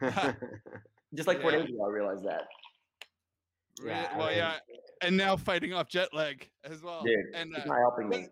Just 1.14 1.26
like 1.26 1.40
four 1.40 1.52
yeah. 1.52 1.58
days 1.58 1.68
ago, 1.68 1.86
I 1.86 1.90
realized 1.90 2.24
that. 2.24 2.42
Yeah. 3.84 4.16
Well, 4.16 4.32
yeah, 4.32 4.54
and 5.02 5.16
now 5.16 5.36
fighting 5.36 5.72
off 5.72 5.88
jet 5.88 6.08
lag 6.12 6.48
as 6.64 6.82
well. 6.82 7.02
Dude, 7.04 7.16
and 7.34 7.54
uh, 7.54 7.64
not 7.66 7.78
helping 7.78 8.08
when, 8.08 8.22
me. 8.22 8.28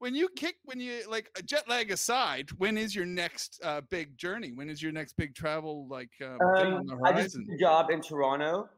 When 0.00 0.14
you 0.14 0.28
kick, 0.36 0.56
when 0.64 0.80
you 0.80 1.08
like 1.08 1.30
jet 1.44 1.68
lag 1.68 1.90
aside, 1.90 2.50
when 2.58 2.76
is 2.76 2.94
your 2.94 3.06
next 3.06 3.60
uh, 3.64 3.80
big 3.90 4.16
journey? 4.16 4.52
When 4.52 4.68
is 4.68 4.82
your 4.82 4.92
next 4.92 5.16
big 5.16 5.34
travel 5.34 5.86
like 5.88 6.10
uh, 6.20 6.36
um, 6.44 6.82
I 7.04 7.12
just 7.12 7.36
did 7.36 7.54
a 7.54 7.58
job 7.58 7.90
in 7.90 8.00
Toronto. 8.00 8.68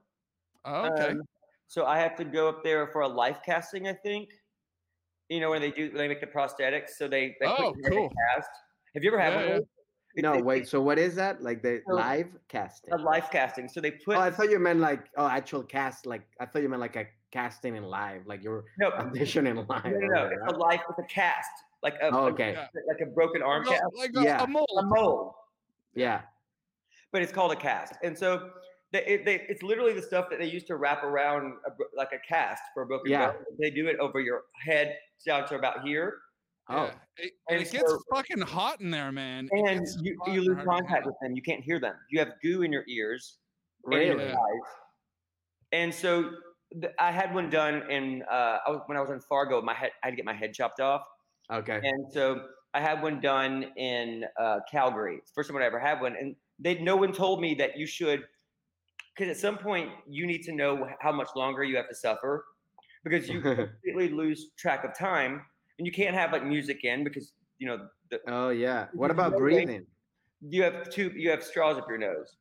Oh, 0.64 0.86
okay. 0.92 1.08
Um, 1.08 1.22
so 1.68 1.86
I 1.86 1.98
have 1.98 2.16
to 2.16 2.24
go 2.24 2.48
up 2.48 2.62
there 2.64 2.86
for 2.88 3.02
a 3.02 3.08
life 3.08 3.38
casting, 3.44 3.88
I 3.88 3.94
think. 3.94 4.28
You 5.28 5.40
know 5.40 5.50
when 5.50 5.62
they 5.62 5.70
do, 5.70 5.88
when 5.88 5.98
they 5.98 6.08
make 6.08 6.20
the 6.20 6.26
prosthetics. 6.26 6.90
So 6.96 7.08
they, 7.08 7.36
they 7.40 7.46
oh, 7.46 7.74
cool. 7.88 8.10
Cast. 8.34 8.50
Have 8.94 9.04
you 9.04 9.10
ever 9.10 9.20
had 9.20 9.32
yeah, 9.32 9.52
one? 9.52 9.62
No, 10.16 10.38
wait. 10.42 10.68
So 10.68 10.80
what 10.80 10.98
is 10.98 11.14
that? 11.16 11.42
Like 11.42 11.62
the 11.62 11.82
so 11.86 11.94
live 11.94 12.28
casting? 12.48 12.92
A 12.92 12.96
live 12.96 13.30
casting. 13.30 13.68
So 13.68 13.80
they 13.80 13.92
oh, 13.92 14.04
put. 14.04 14.16
Oh, 14.16 14.20
I 14.20 14.30
thought 14.30 14.50
you 14.50 14.58
meant 14.58 14.80
like 14.80 15.08
oh, 15.16 15.26
actual 15.26 15.62
cast. 15.62 16.06
Like 16.06 16.22
I 16.40 16.46
thought 16.46 16.62
you 16.62 16.68
meant 16.68 16.80
like 16.80 16.96
a 16.96 17.06
casting 17.30 17.76
in 17.76 17.84
live, 17.84 18.26
like 18.26 18.42
you're 18.42 18.64
no, 18.78 18.90
auditioning 18.90 19.56
live. 19.68 19.84
No, 19.84 19.90
no, 19.90 20.06
no. 20.08 20.30
It's 20.32 20.52
a 20.52 20.56
live. 20.56 20.80
It's 20.88 20.98
a 20.98 21.14
cast. 21.14 21.50
Like 21.82 21.94
a, 22.02 22.10
oh, 22.10 22.26
okay. 22.26 22.54
A, 22.54 22.68
like 22.88 23.00
a 23.02 23.06
broken 23.06 23.42
arm 23.42 23.64
like 23.64 23.78
cast. 23.78 23.84
Like 23.96 24.10
a, 24.16 24.22
yeah. 24.22 24.42
a 24.42 24.46
mold. 24.46 24.68
A 24.78 24.82
mold. 24.82 25.32
Yeah. 25.94 26.22
But 27.12 27.22
it's 27.22 27.32
called 27.32 27.52
a 27.52 27.56
cast, 27.56 27.94
and 28.04 28.16
so 28.16 28.50
they, 28.92 29.04
it, 29.04 29.24
they, 29.24 29.44
it's 29.48 29.64
literally 29.64 29.92
the 29.92 30.02
stuff 30.02 30.30
that 30.30 30.38
they 30.38 30.48
used 30.48 30.68
to 30.68 30.76
wrap 30.76 31.02
around 31.02 31.54
a, 31.66 31.70
like 31.96 32.10
a 32.12 32.18
cast 32.26 32.62
for 32.72 32.84
a 32.84 32.86
broken 32.86 33.10
yeah. 33.10 33.32
bone. 33.32 33.42
They 33.60 33.70
do 33.70 33.88
it 33.88 33.98
over 33.98 34.20
your 34.20 34.42
head 34.64 34.96
down 35.26 35.48
to 35.48 35.56
about 35.56 35.82
here 35.82 36.18
Oh, 36.70 36.84
yeah. 36.84 36.92
it, 37.16 37.32
and, 37.48 37.60
it 37.60 37.72
gets 37.72 37.90
so, 37.90 37.98
fucking 38.14 38.40
hot 38.40 38.80
in 38.80 38.90
there, 38.90 39.10
man. 39.10 39.48
And 39.50 39.86
you, 40.00 40.16
you 40.28 40.42
lose 40.42 40.64
contact 40.64 41.04
with 41.04 41.16
them. 41.20 41.34
You 41.34 41.42
can't 41.42 41.62
hear 41.62 41.80
them. 41.80 41.94
You 42.10 42.20
have 42.20 42.28
goo 42.42 42.62
in 42.62 42.72
your 42.72 42.84
ears, 42.88 43.38
really? 43.84 44.10
in 44.10 44.18
your 44.18 44.28
eyes. 44.28 44.68
And 45.72 45.92
so 45.92 46.30
th- 46.80 46.92
I 46.98 47.10
had 47.10 47.34
one 47.34 47.50
done 47.50 47.82
in 47.90 48.22
uh, 48.30 48.58
I 48.66 48.70
was, 48.70 48.82
when 48.86 48.96
I 48.96 49.00
was 49.00 49.10
in 49.10 49.20
Fargo. 49.20 49.60
My 49.60 49.74
head, 49.74 49.90
I 50.02 50.06
had 50.06 50.10
to 50.10 50.16
get 50.16 50.24
my 50.24 50.34
head 50.34 50.54
chopped 50.54 50.80
off. 50.80 51.02
Okay. 51.52 51.80
And 51.82 52.06
so 52.12 52.42
I 52.72 52.80
had 52.80 53.02
one 53.02 53.20
done 53.20 53.66
in 53.76 54.24
uh, 54.38 54.60
Calgary. 54.70 55.16
It's 55.16 55.32
the 55.32 55.34
first 55.34 55.50
time 55.50 55.60
I 55.60 55.64
ever 55.64 55.80
had 55.80 56.00
one, 56.00 56.14
and 56.14 56.36
they 56.60 56.78
no 56.78 56.94
one 56.94 57.12
told 57.12 57.40
me 57.40 57.54
that 57.56 57.76
you 57.76 57.86
should, 57.86 58.22
because 59.16 59.30
at 59.30 59.40
some 59.40 59.58
point 59.58 59.90
you 60.08 60.26
need 60.26 60.42
to 60.42 60.52
know 60.52 60.86
how 61.00 61.10
much 61.10 61.30
longer 61.34 61.64
you 61.64 61.76
have 61.76 61.88
to 61.88 61.96
suffer, 61.96 62.44
because 63.02 63.28
you 63.28 63.40
completely 63.84 64.10
lose 64.10 64.50
track 64.56 64.84
of 64.84 64.96
time 64.96 65.42
and 65.80 65.86
you 65.86 65.92
can't 65.92 66.14
have 66.14 66.30
like 66.30 66.44
music 66.44 66.84
in 66.84 67.02
because 67.02 67.32
you 67.58 67.66
know. 67.66 67.88
The, 68.10 68.20
oh 68.28 68.50
yeah. 68.50 68.88
What 68.92 69.10
about 69.10 69.36
breathing? 69.36 69.86
You 70.46 70.62
have 70.62 70.90
two. 70.90 71.10
You 71.16 71.30
have 71.30 71.42
straws 71.42 71.78
up 71.78 71.88
your 71.88 71.96
nose. 71.96 72.36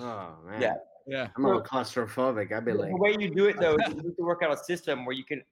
Oh 0.00 0.36
man. 0.46 0.62
Yeah. 0.62 0.74
Yeah. 1.06 1.28
I'm 1.36 1.44
a 1.44 1.48
little 1.48 1.62
claustrophobic. 1.62 2.52
I'd 2.52 2.64
be 2.64 2.72
like. 2.72 2.90
The 2.90 2.96
way 2.96 3.16
you 3.18 3.28
do 3.28 3.46
it 3.46 3.58
though, 3.58 3.74
is 3.74 3.88
you 3.88 4.02
need 4.02 4.16
to 4.16 4.22
work 4.22 4.42
out 4.44 4.52
a 4.52 4.56
system 4.56 5.04
where 5.04 5.16
you 5.16 5.24
can 5.24 5.42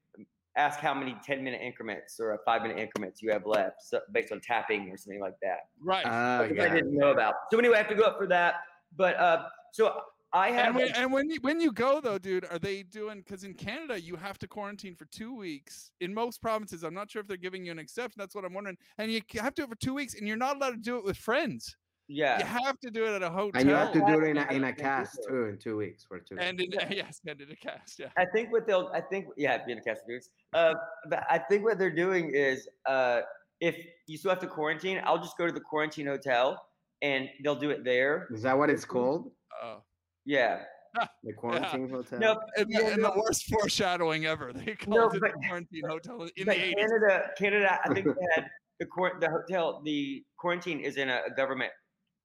ask 0.56 0.78
how 0.78 0.94
many 0.94 1.16
10 1.24 1.42
minute 1.42 1.60
increments 1.60 2.20
or 2.20 2.38
five 2.44 2.62
minute 2.62 2.78
increments 2.78 3.20
you 3.22 3.30
have 3.32 3.46
left 3.46 3.80
so 3.80 4.00
based 4.12 4.32
on 4.32 4.40
tapping 4.40 4.90
or 4.90 4.96
something 4.96 5.20
like 5.20 5.34
that. 5.42 5.66
Right. 5.82 6.06
Uh, 6.06 6.48
yeah. 6.54 6.64
I 6.64 6.68
didn't 6.68 6.96
know 6.96 7.10
about. 7.10 7.34
So 7.50 7.58
anyway, 7.58 7.74
I 7.74 7.78
have 7.78 7.88
to 7.88 7.96
go 7.96 8.04
up 8.04 8.16
for 8.16 8.28
that. 8.28 8.54
But 8.96 9.16
uh, 9.16 9.46
so 9.72 10.00
I 10.32 10.50
have. 10.50 10.66
And 10.68 10.76
when, 10.76 10.88
and 10.94 11.12
when, 11.12 11.30
you 11.30 11.38
when 11.40 11.60
you 11.60 11.72
go 11.72 12.00
though, 12.00 12.18
dude, 12.18 12.46
are 12.50 12.58
they 12.58 12.82
doing? 12.82 13.18
Because 13.18 13.44
in 13.44 13.54
Canada, 13.54 14.00
you 14.00 14.16
have 14.16 14.38
to 14.38 14.48
quarantine 14.48 14.94
for 14.94 15.06
two 15.06 15.34
weeks. 15.34 15.90
In 16.00 16.12
most 16.12 16.42
provinces, 16.42 16.82
I'm 16.82 16.94
not 16.94 17.10
sure 17.10 17.20
if 17.20 17.28
they're 17.28 17.36
giving 17.36 17.64
you 17.64 17.72
an 17.72 17.78
exception. 17.78 18.18
That's 18.18 18.34
what 18.34 18.44
I'm 18.44 18.52
wondering. 18.52 18.76
And 18.98 19.10
you 19.10 19.22
have 19.36 19.54
to 19.54 19.62
do 19.62 19.64
it 19.64 19.70
for 19.70 19.76
two 19.76 19.94
weeks, 19.94 20.14
and 20.14 20.28
you're 20.28 20.36
not 20.36 20.56
allowed 20.56 20.70
to 20.70 20.76
do 20.76 20.96
it 20.98 21.04
with 21.04 21.16
friends. 21.16 21.76
Yeah. 22.08 22.38
You 22.38 22.46
have 22.46 22.80
to 22.80 22.90
do 22.90 23.04
it 23.04 23.14
at 23.14 23.22
a 23.22 23.28
hotel. 23.28 23.60
And 23.60 23.68
you 23.68 23.74
have 23.74 23.92
to 23.92 24.00
do 24.00 24.20
it 24.20 24.28
in 24.28 24.36
a, 24.38 24.46
in 24.50 24.64
a 24.64 24.72
cast 24.72 25.18
too 25.28 25.44
in 25.44 25.58
two 25.58 25.76
weeks 25.76 26.04
for 26.04 26.18
two. 26.18 26.38
and 26.38 26.58
in, 26.58 26.70
yes, 26.90 27.20
and 27.26 27.38
in 27.40 27.50
a 27.50 27.56
cast. 27.56 27.98
Yeah. 27.98 28.06
I 28.16 28.24
think 28.24 28.50
what 28.50 28.66
they'll, 28.66 28.90
I 28.94 29.02
think, 29.02 29.26
yeah, 29.36 29.62
being 29.64 29.78
a 29.78 29.82
cast 29.82 30.02
of 30.02 30.08
dudes. 30.08 30.30
Uh, 30.54 30.74
but 31.10 31.24
I 31.28 31.38
think 31.38 31.64
what 31.64 31.78
they're 31.78 31.94
doing 31.94 32.32
is, 32.34 32.66
uh, 32.86 33.20
if 33.60 33.76
you 34.06 34.16
still 34.16 34.30
have 34.30 34.40
to 34.40 34.46
quarantine, 34.46 35.02
I'll 35.04 35.18
just 35.18 35.36
go 35.36 35.46
to 35.46 35.52
the 35.52 35.60
quarantine 35.60 36.06
hotel 36.06 36.64
and 37.02 37.28
they'll 37.44 37.56
do 37.56 37.70
it 37.70 37.84
there. 37.84 38.28
Is 38.30 38.42
that 38.42 38.56
what 38.56 38.70
it's 38.70 38.84
called? 38.84 39.30
Oh. 39.62 39.82
Yeah. 40.28 40.60
The 41.24 41.32
quarantine 41.32 41.88
hotel. 41.90 42.18
No, 42.18 42.40
And, 42.56 42.66
the, 42.66 42.72
yeah, 42.82 42.88
and 42.92 43.02
no, 43.02 43.12
the 43.14 43.20
worst 43.20 43.44
foreshadowing 43.52 44.26
ever. 44.26 44.52
They 44.58 44.74
called 44.74 44.88
No, 44.96 45.08
it 45.08 45.20
but- 45.20 45.32
the 45.32 45.46
quarantine 45.46 45.84
hotel 45.86 46.28
in 46.36 46.46
the 46.46 46.52
80s. 46.54 46.74
Canada, 46.76 47.30
Canada, 47.38 47.80
I 47.84 47.94
think 47.94 48.06
they 48.06 48.26
had 48.34 48.44
the 48.80 48.86
quar- 48.86 49.18
the 49.20 49.28
hotel, 49.30 49.80
the 49.84 50.24
quarantine 50.38 50.80
is 50.80 50.96
in 50.96 51.08
a, 51.08 51.20
a 51.30 51.34
government 51.34 51.72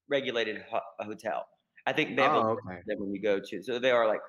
regulated 0.10 0.64
ho- 0.72 0.90
hotel. 1.02 1.46
I 1.86 1.92
think 1.94 2.16
they 2.16 2.22
have 2.24 2.34
Oh, 2.36 2.52
list 2.54 2.62
okay. 2.68 2.80
that 2.88 2.98
when 3.00 3.14
you 3.14 3.22
go 3.22 3.40
to, 3.50 3.64
so 3.64 3.80
they 3.80 3.92
are 3.92 4.08
like 4.08 4.22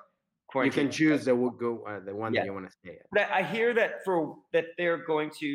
You 0.63 0.71
can 0.71 0.91
choose 0.91 1.25
the 1.25 1.35
wo- 1.35 1.49
go 1.65 1.71
uh, 1.89 1.99
the 2.05 2.13
one 2.13 2.33
Yeah. 2.33 2.41
that 2.41 2.45
you 2.47 2.53
want 2.53 2.67
to 2.69 2.73
stay 2.81 2.95
at. 3.01 3.05
But 3.17 3.27
I 3.31 3.41
hear 3.43 3.73
that 3.79 4.03
for 4.05 4.35
that 4.53 4.65
they're 4.77 5.01
going 5.13 5.31
to 5.43 5.49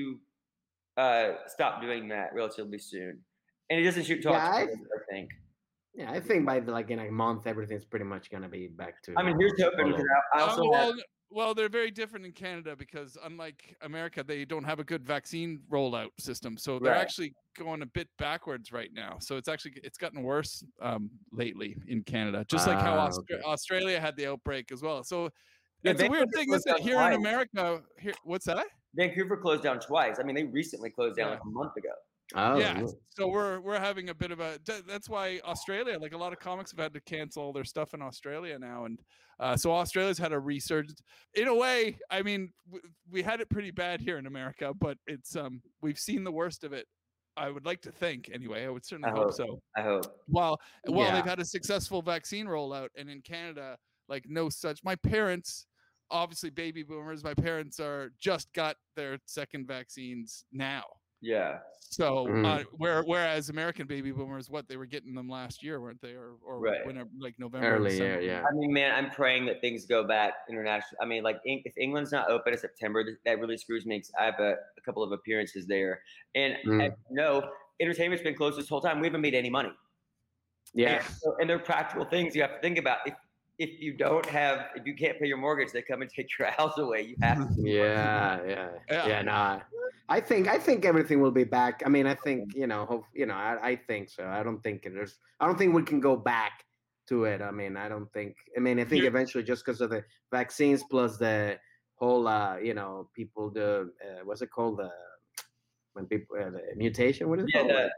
uh, 0.97 1.29
stop 1.55 1.81
doing 1.83 2.09
that 2.09 2.29
relatively 2.35 2.79
soon, 2.79 3.12
and 3.68 3.75
it 3.81 3.85
doesn't 3.85 4.05
shoot 4.09 4.21
till 4.23 4.33
Yeah, 4.33 4.51
I- 4.59 4.62
October, 4.62 4.89
I 4.99 5.12
think. 5.12 5.29
Yeah, 5.95 6.11
I 6.11 6.20
think 6.20 6.47
by 6.47 6.61
the, 6.61 6.70
like 6.70 6.91
in 6.91 7.01
a 7.01 7.11
month, 7.11 7.47
everything's 7.47 7.84
pretty 7.84 8.05
much 8.05 8.30
gonna 8.30 8.49
be 8.49 8.68
back 8.68 9.03
to. 9.03 9.14
I 9.16 9.22
mean, 9.22 9.36
here's 9.38 9.61
hoping 9.61 9.78
normal. 9.91 9.97
because 9.97 10.09
I, 10.34 10.38
I 10.38 10.43
Oh, 10.43 10.47
also 10.47 10.62
have, 10.72 10.88
well, 10.88 10.95
well, 11.32 11.55
they're 11.55 11.68
very 11.68 11.91
different 11.91 12.26
in 12.26 12.32
Canada 12.32 12.74
because 12.76 13.16
unlike 13.24 13.76
America, 13.82 14.22
they 14.24 14.45
don't 14.45 14.64
have 14.64 14.78
a 14.80 14.84
good 14.84 15.05
vaccine 15.05 15.61
rollout 15.70 16.11
system. 16.18 16.57
So 16.57 16.78
they're 16.78 16.93
Right. 16.93 17.01
actually 17.01 17.34
going 17.57 17.82
a 17.82 17.86
bit 17.86 18.09
backwards 18.18 18.72
right 18.72 18.91
now. 18.93 19.18
So 19.20 19.36
it's 19.36 19.49
actually 19.49 19.74
it's 19.82 19.99
gotten 19.99 20.22
worse 20.22 20.64
um, 20.80 21.11
lately 21.32 21.76
in 21.88 22.03
Canada, 22.05 22.45
just 22.49 22.66
like 22.66 22.78
how 22.78 22.95
Ah, 22.97 23.09
Austra- 23.09 23.34
okay. 23.34 23.43
Australia 23.45 24.01
had 24.01 24.16
the 24.16 24.26
outbreak 24.26 24.70
as 24.72 24.82
well. 24.82 25.03
So 25.05 25.30
Yeah, 25.82 25.93
it's 25.93 26.03
a 26.03 26.09
weird 26.09 26.28
thing, 26.34 26.53
isn't 26.53 26.68
it? 26.70 26.78
down 26.78 26.86
Here 26.86 27.01
in. 27.01 27.14
America, 27.14 27.82
here, 27.99 28.12
what's 28.24 28.47
that? 28.47 28.66
Vancouver 28.95 29.36
closed 29.36 29.62
down 29.62 29.78
twice. 29.80 30.18
I 30.20 30.22
mean, 30.24 30.34
they 30.36 30.45
recently 30.45 30.91
closed 30.91 31.16
down 31.16 31.28
Yeah. 31.28 31.34
like 31.34 31.45
a 31.45 31.49
month 31.49 31.76
ago. 31.76 31.91
Oh, 32.35 32.59
yeah. 32.59 32.85
So 33.16 33.26
we're 33.28 33.61
we're 33.61 33.78
having 33.81 34.09
a 34.11 34.14
bit 34.14 34.31
of 34.31 34.41
a. 34.41 34.59
That's 34.87 35.09
why 35.09 35.41
Australia, 35.45 35.99
like 35.99 36.12
a 36.12 36.16
lot 36.18 36.33
of 36.33 36.39
comics, 36.39 36.70
have 36.70 36.78
had 36.81 36.95
to 36.95 37.01
cancel 37.01 37.53
their 37.53 37.64
stuff 37.64 37.93
in 37.95 38.03
Australia 38.03 38.59
now, 38.59 38.85
and 38.85 39.01
uh, 39.41 39.57
so 39.57 39.72
Australia's 39.72 40.18
had 40.18 40.33
a 40.33 40.39
resurgence. 40.39 41.03
In 41.35 41.49
a 41.49 41.55
way, 41.55 41.99
I 42.11 42.22
mean, 42.22 42.53
w- 42.70 42.89
we 43.11 43.22
had 43.22 43.41
it 43.41 43.51
pretty 43.51 43.70
bad 43.70 44.01
here 44.01 44.16
in 44.18 44.26
America, 44.26 44.72
but 44.78 44.97
it's 45.07 45.35
um 45.35 45.61
we've 45.83 45.99
seen 45.99 46.22
the 46.24 46.33
worst 46.33 46.62
of 46.64 46.72
it. 46.72 46.87
I 47.37 47.51
would 47.51 47.64
like 47.64 47.81
to 47.83 47.93
think, 47.93 48.31
anyway. 48.33 48.64
I 48.64 48.68
would 48.70 48.85
certainly 48.85 49.11
I 49.11 49.14
hope 49.14 49.24
hope. 49.24 49.35
so. 49.35 49.62
I 49.76 49.83
hope. 49.83 50.05
While 50.26 50.59
while 50.87 51.07
Yeah. 51.09 51.14
they've 51.16 51.24
had 51.24 51.41
a 51.41 51.45
successful 51.45 52.03
vaccine 52.03 52.47
rollout, 52.47 52.89
and 52.97 53.09
in 53.11 53.22
Canada, 53.22 53.76
like 54.09 54.24
no 54.28 54.49
such. 54.51 54.85
My 54.85 54.95
parents, 54.97 55.66
obviously 56.11 56.51
baby 56.51 56.83
boomers, 56.83 57.24
my 57.24 57.35
parents 57.35 57.81
are 57.81 58.11
just 58.20 58.53
got 58.53 58.76
their 58.95 59.18
second 59.26 59.66
vaccines 59.66 60.45
now. 60.53 60.85
Yeah. 61.23 61.61
So 61.81 62.27
Mhm. 62.27 62.47
uh, 62.47 62.64
where 62.77 63.03
whereas 63.03 63.49
American 63.51 63.87
baby 63.87 64.12
boomers, 64.12 64.49
what 64.49 64.68
they 64.68 64.77
were 64.77 64.87
getting 64.87 65.12
them 65.14 65.29
last 65.29 65.62
year, 65.62 65.81
weren't 65.81 66.01
they, 66.01 66.14
or 66.14 66.37
or 66.43 66.61
Right. 66.61 66.87
whenever 66.87 67.11
like 67.18 67.39
November, 67.39 67.66
Early, 67.77 67.91
December. 67.91 68.21
yeah, 68.23 68.41
yeah. 68.41 68.47
I 68.49 68.53
mean, 68.53 68.73
man, 68.73 68.95
I'm 68.95 69.11
praying 69.11 69.47
that 69.47 69.61
things 69.61 69.87
go 69.87 70.05
back 70.05 70.35
international. 70.49 70.99
I 71.03 71.05
mean, 71.05 71.25
like 71.25 71.41
if 71.45 71.77
England's 71.77 72.12
not 72.12 72.31
open 72.31 72.53
in 72.53 72.59
September, 72.59 73.05
that 73.25 73.39
really 73.41 73.57
screws 73.59 73.87
me. 73.87 74.01
'cause 74.01 74.12
I 74.18 74.25
have 74.27 74.39
a, 74.41 74.57
a 74.79 74.81
couple 74.83 75.03
of 75.03 75.11
appearances 75.12 75.66
there, 75.66 76.03
and 76.35 76.55
Mm. 76.64 76.87
as 76.87 76.93
you 77.11 77.16
know, 77.16 77.53
entertainment's 77.81 78.23
been 78.23 78.37
closed 78.37 78.57
this 78.59 78.68
whole 78.68 78.81
time. 78.81 79.01
We 79.01 79.07
haven't 79.09 79.21
made 79.23 79.35
any 79.35 79.51
money. 79.51 79.73
Yeah. 80.75 80.97
And, 80.97 81.05
so, 81.05 81.37
and 81.41 81.51
they're 81.51 81.59
practical 81.59 82.05
things 82.05 82.37
you 82.37 82.43
have 82.43 82.53
to 82.55 82.61
think 82.61 82.79
about. 82.79 82.99
If 83.07 83.14
if 83.61 83.79
you 83.85 83.93
don't 83.93 84.27
have, 84.27 84.57
if 84.75 84.87
you 84.87 84.95
can't 85.03 85.17
pay 85.21 85.27
your 85.33 85.37
mortgage, 85.37 85.71
they 85.73 85.83
come 85.83 86.01
and 86.03 86.11
take 86.11 86.29
your 86.39 86.51
house 86.59 86.77
away. 86.79 87.03
You 87.03 87.17
have 87.23 87.39
to. 87.55 87.63
Yeah, 87.79 88.41
yeah, 88.49 88.69
Yeah. 88.91 89.07
yeah. 89.11 89.23
No, 89.23 89.61
I 90.09 90.19
think 90.21 90.49
I 90.49 90.59
think 90.59 90.85
everything 90.85 91.21
will 91.21 91.37
be 91.43 91.45
back. 91.45 91.83
I 91.87 91.89
mean, 91.89 92.07
I 92.07 92.17
think 92.27 92.55
you 92.55 92.67
know, 92.67 92.81
hope 92.87 93.05
you 93.15 93.27
know, 93.27 93.35
I, 93.35 93.53
I 93.71 93.77
think 93.77 94.09
so. 94.11 94.27
I 94.27 94.43
don't 94.43 94.61
think 94.65 94.83
there's, 94.83 95.15
I 95.41 95.47
don't 95.47 95.59
think 95.59 95.75
we 95.75 95.83
can 95.83 96.01
go 96.01 96.17
back 96.17 96.65
to 97.09 97.25
it. 97.25 97.41
I 97.43 97.51
mean, 97.51 97.77
I 97.77 97.89
don't 97.93 98.11
think. 98.13 98.35
I 98.57 98.61
mean, 98.61 98.81
I 98.81 98.85
think 98.85 99.03
You- 99.03 99.09
eventually, 99.09 99.45
just 99.45 99.65
because 99.65 99.81
of 99.81 99.91
the 99.91 100.03
vaccines 100.33 100.83
plus 100.91 101.19
the 101.19 101.59
whole, 102.01 102.27
uh, 102.27 102.57
you 102.57 102.73
know, 102.75 103.09
people 103.15 103.51
the 103.51 103.93
uh, 104.05 104.21
what's 104.25 104.41
it 104.43 104.51
called 104.51 104.79
the 104.79 104.91
when 105.93 106.07
people 106.07 106.37
uh, 106.41 106.51
the 106.51 106.63
mutation. 106.77 107.29
What 107.29 107.39
is 107.41 107.45
it 107.45 107.51
Yeah. 107.55 107.61
called? 107.61 107.71
the- 107.73 107.91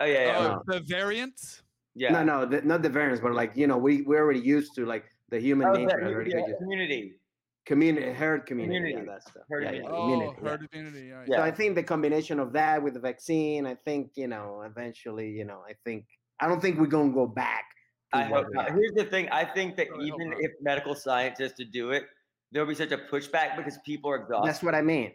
oh 0.00 0.04
yeah, 0.04 0.24
yeah, 0.26 0.38
Oh, 0.38 0.62
no. 0.66 0.74
the 0.74 0.80
variants. 0.96 1.62
Yeah. 1.98 2.12
No, 2.12 2.22
no, 2.24 2.46
the, 2.46 2.62
not 2.62 2.82
the 2.82 2.88
variants, 2.88 3.20
but 3.20 3.32
like 3.34 3.52
you 3.56 3.66
know, 3.66 3.76
we 3.76 4.02
we're 4.02 4.22
already 4.24 4.40
used 4.40 4.74
to 4.76 4.86
like 4.86 5.04
the 5.30 5.38
human 5.40 5.68
Oh, 5.68 5.72
nature. 5.74 6.00
the- 6.02 6.12
already 6.14 6.30
yeah, 6.30 6.56
community. 6.58 7.20
community, 7.66 8.10
herd 8.12 8.46
community, 8.46 8.74
yeah, 8.74 8.80
Community. 8.80 9.06
that 9.12 9.22
stuff. 9.22 9.42
Herd 9.50 9.64
yeah, 9.64 9.70
yeah, 9.72 9.76
immunity. 9.78 9.92
Oh, 9.92 10.04
immunity, 10.04 10.36
yeah. 10.42 10.48
herd 10.48 10.68
immunity. 10.72 11.10
Right. 11.12 11.28
Yeah. 11.28 11.36
So 11.36 11.42
I 11.42 11.50
think 11.50 11.74
the 11.74 11.82
combination 11.82 12.38
of 12.40 12.52
that 12.54 12.82
with 12.82 12.94
the 12.94 13.00
vaccine, 13.00 13.66
I 13.66 13.74
think 13.74 14.12
you 14.16 14.28
know, 14.28 14.62
eventually, 14.64 15.28
you 15.30 15.44
know, 15.44 15.60
I 15.68 15.74
think 15.84 16.06
I 16.40 16.48
don't 16.48 16.60
think 16.62 16.78
we're 16.78 16.86
gonna 16.86 17.12
go 17.12 17.26
back. 17.26 17.64
I 18.12 18.22
hope 18.22 18.46
not. 18.52 18.70
Here's 18.72 18.94
the 18.94 19.04
thing. 19.04 19.28
I 19.30 19.44
think 19.44 19.76
that 19.76 19.90
Really 19.90 20.06
even 20.06 20.32
if 20.38 20.52
medical 20.62 20.94
scientists 20.94 21.56
to 21.60 21.64
do 21.66 21.90
it, 21.90 22.04
there'll 22.52 22.66
be 22.68 22.74
such 22.74 22.92
a 22.92 22.96
pushback 23.12 23.54
because 23.56 23.76
people 23.84 24.10
are 24.10 24.16
exhausted. 24.22 24.48
That's 24.48 24.62
what 24.62 24.74
I 24.74 24.80
mean. 24.80 25.12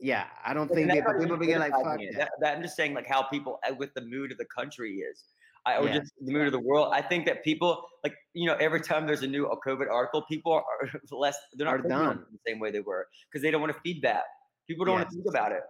Yeah, 0.00 0.24
I 0.44 0.52
don't 0.52 0.62
And 0.68 0.74
think 0.74 0.88
that's 0.88 0.98
people, 0.98 1.12
not 1.12 1.16
even 1.22 1.28
people 1.38 1.46
be 1.46 1.54
like, 1.56 1.70
fuck 1.70 1.84
that. 2.00 2.14
That- 2.18 2.30
that- 2.40 2.56
I'm 2.56 2.62
just 2.62 2.74
saying, 2.74 2.94
like 2.94 3.06
how 3.06 3.22
people 3.22 3.60
uh, 3.68 3.74
with 3.76 3.94
the 3.94 4.00
mood 4.00 4.32
of 4.32 4.38
the 4.38 4.46
country 4.46 4.94
is, 4.96 5.22
I, 5.64 5.76
or 5.78 5.86
Yeah. 5.86 5.98
just 6.00 6.12
the 6.20 6.32
mood 6.32 6.46
of 6.46 6.52
the 6.52 6.60
world. 6.60 6.92
I 6.92 7.02
think 7.02 7.24
that 7.26 7.44
people, 7.44 7.84
like 8.02 8.14
you 8.34 8.46
know, 8.46 8.56
every 8.56 8.80
time 8.80 9.06
there's 9.06 9.22
a 9.22 9.26
new 9.26 9.48
COVID 9.66 9.88
article, 9.90 10.22
people 10.22 10.52
are 10.52 10.64
less. 11.12 11.36
They're 11.54 11.66
not 11.66 11.80
Are 11.84 11.88
done. 11.88 12.26
the 12.32 12.38
same 12.46 12.58
way 12.58 12.70
they 12.70 12.80
were 12.80 13.06
because 13.30 13.42
they 13.42 13.50
don't 13.50 13.60
want 13.60 13.72
to 13.72 13.80
feed 13.80 14.02
that. 14.02 14.24
People 14.68 14.84
don't 14.84 14.96
want 14.96 15.08
to 15.08 15.14
think 15.14 15.26
about 15.28 15.52
it. 15.52 15.62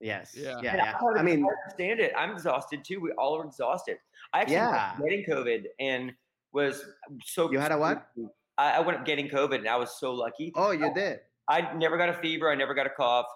Yes. 0.00 0.32
Yeah. 0.36 0.60
Yeah. 0.62 0.70
And 0.72 0.78
Yeah. 0.78 0.98
I, 1.16 1.18
I 1.20 1.22
mean, 1.22 1.44
understand 1.66 2.00
it. 2.00 2.12
I'm 2.16 2.30
exhausted 2.32 2.84
too. 2.84 3.00
We 3.00 3.12
all 3.12 3.36
are 3.40 3.44
exhausted. 3.44 3.98
I 4.32 4.40
actually 4.42 4.56
ended 4.56 4.74
up 4.74 4.94
Yeah. 4.98 5.04
getting 5.08 5.24
COVID 5.24 5.64
and 5.80 6.12
was 6.52 6.84
so. 7.24 7.50
You 7.50 7.58
had 7.58 7.72
a 7.72 7.78
what? 7.78 8.08
I, 8.56 8.72
I 8.72 8.80
went 8.80 9.04
getting 9.04 9.28
COVID 9.28 9.56
and 9.58 9.68
I 9.68 9.76
was 9.76 9.98
so 9.98 10.12
lucky. 10.14 10.52
oh, 10.56 10.70
you 10.72 10.86
oh, 10.86 10.94
did. 10.94 11.20
I 11.48 11.72
never 11.74 11.96
got 11.96 12.08
a 12.08 12.14
fever. 12.14 12.50
I 12.50 12.54
never 12.54 12.74
got 12.74 12.86
a 12.86 12.90
cough. 12.90 13.26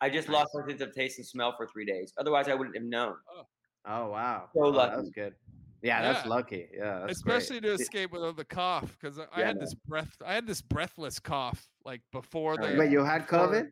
I 0.00 0.10
just 0.10 0.28
Nice. 0.28 0.34
lost 0.34 0.50
my 0.54 0.66
sense 0.68 0.82
of 0.82 0.92
taste 0.94 1.18
and 1.18 1.26
smell 1.26 1.54
for 1.56 1.66
three 1.68 1.86
days. 1.86 2.12
Otherwise, 2.18 2.48
I 2.48 2.54
wouldn't 2.54 2.76
have 2.76 2.84
known. 2.84 3.14
Oh 3.30 3.44
wow. 3.86 4.48
So 4.54 4.64
oh, 4.64 4.68
lucky. 4.68 4.96
That's 4.96 5.10
good. 5.10 5.34
Yeah, 5.82 6.00
that's 6.00 6.26
lucky. 6.26 6.68
Yeah. 6.74 7.00
That's 7.06 7.20
great. 7.20 7.36
Especially 7.36 7.60
to 7.60 7.72
escape 7.74 8.10
with 8.10 8.36
the 8.36 8.44
cough, 8.44 8.96
because 8.98 9.18
I 9.18 9.26
Yeah, 9.36 9.46
had 9.46 9.56
man. 9.56 9.64
this 9.64 9.74
breath. 9.74 10.16
I 10.24 10.34
had 10.34 10.46
this 10.46 10.62
breathless 10.62 11.18
cough 11.18 11.68
like 11.84 12.00
before 12.10 12.56
Oh, 12.58 12.66
the. 12.66 12.76
But 12.76 12.90
you 12.90 13.04
had 13.04 13.28
COVID. 13.28 13.70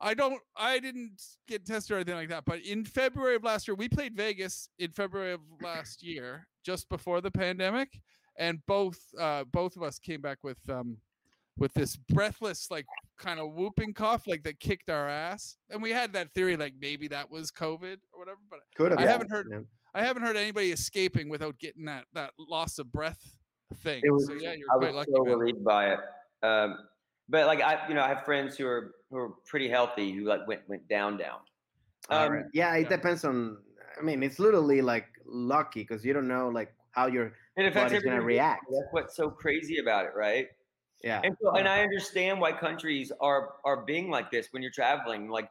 I 0.00 0.14
don't. 0.14 0.40
I 0.56 0.78
didn't 0.78 1.22
get 1.46 1.66
tested 1.66 1.92
or 1.92 1.96
anything 1.96 2.16
like 2.16 2.28
that. 2.30 2.44
But 2.46 2.60
in 2.60 2.84
February 2.84 3.36
of 3.36 3.44
last 3.44 3.68
year, 3.68 3.74
we 3.74 3.88
played 3.88 4.16
Vegas 4.16 4.68
in 4.78 4.90
February 4.90 5.32
of 5.34 5.40
last 5.62 6.02
year, 6.02 6.46
just 6.64 6.88
before 6.88 7.20
the 7.20 7.30
pandemic, 7.30 8.00
and 8.36 8.58
both 8.66 8.98
uh, 9.18 9.44
both 9.44 9.76
of 9.76 9.82
us 9.82 9.98
came 9.98 10.20
back 10.20 10.38
with 10.42 10.58
um, 10.68 10.96
with 11.58 11.72
this 11.74 11.96
breathless, 11.96 12.70
like 12.70 12.86
kind 13.18 13.38
of 13.40 13.52
whooping 13.52 13.94
cough, 13.94 14.26
like 14.26 14.42
that 14.42 14.58
kicked 14.60 14.90
our 14.90 15.08
ass. 15.08 15.56
And 15.70 15.82
we 15.82 15.90
had 15.90 16.12
that 16.14 16.32
theory, 16.34 16.56
like 16.56 16.74
maybe 16.80 17.08
that 17.08 17.30
was 17.30 17.50
COVID 17.50 17.96
or 18.12 18.18
whatever. 18.18 18.38
But 18.50 18.60
Could 18.76 18.90
have. 18.90 18.98
I 18.98 19.02
been, 19.02 19.10
haven't 19.10 19.30
heard- 19.30 19.48
yeah. 19.50 19.58
I 19.96 20.02
haven't 20.04 20.22
heard 20.24 20.36
anybody 20.36 20.72
escaping 20.72 21.28
without 21.28 21.56
getting 21.60 21.84
that 21.84 22.06
that 22.14 22.32
loss 22.38 22.78
of 22.80 22.90
breath 22.90 23.38
thing. 23.76 24.00
It 24.04 24.10
was- 24.10 24.26
so 24.26 24.32
yeah, 24.34 24.52
you're 24.54 24.66
I 24.72 24.78
quite 24.78 24.94
was 24.94 25.06
lucky. 25.06 25.12
so 25.14 25.22
relieved 25.24 25.64
by 25.64 25.92
it. 25.92 26.00
Um, 26.42 26.78
but 27.28 27.46
like 27.46 27.62
I, 27.62 27.86
you 27.88 27.94
know, 27.94 28.02
I 28.02 28.08
have 28.08 28.24
friends 28.24 28.56
who 28.56 28.66
are 28.66 28.94
who 29.10 29.16
are 29.18 29.28
pretty 29.46 29.68
healthy 29.68 30.10
who 30.12 30.24
like 30.24 30.46
went 30.48 30.68
went 30.68 30.86
down 30.88 31.16
down. 31.16 31.38
Um, 32.10 32.32
right. 32.32 32.44
Yeah, 32.52 32.74
it 32.74 32.82
yeah. 32.82 32.88
depends 32.88 33.24
on. 33.24 33.58
I 33.98 34.02
mean, 34.02 34.22
it's 34.24 34.38
literally 34.40 34.82
like 34.82 35.06
lucky 35.24 35.82
because 35.82 36.04
you 36.04 36.12
don't 36.12 36.26
know 36.28 36.48
like 36.48 36.74
how 36.90 37.06
your 37.06 37.32
It 37.56 37.72
body's 37.72 38.02
gonna 38.02 38.20
react. 38.20 38.64
That's 38.70 38.88
what's 38.90 39.16
so 39.16 39.30
crazy 39.30 39.78
about 39.78 40.04
it, 40.06 40.12
right? 40.16 40.48
Yeah. 41.04 41.20
And 41.22 41.36
so, 41.40 41.50
and 41.52 41.68
I 41.68 41.82
understand 41.82 42.40
why 42.40 42.52
countries 42.52 43.12
are 43.20 43.56
are 43.64 43.84
being 43.84 44.10
like 44.10 44.30
this 44.30 44.48
when 44.52 44.62
you're 44.62 44.72
traveling, 44.72 45.28
like 45.28 45.48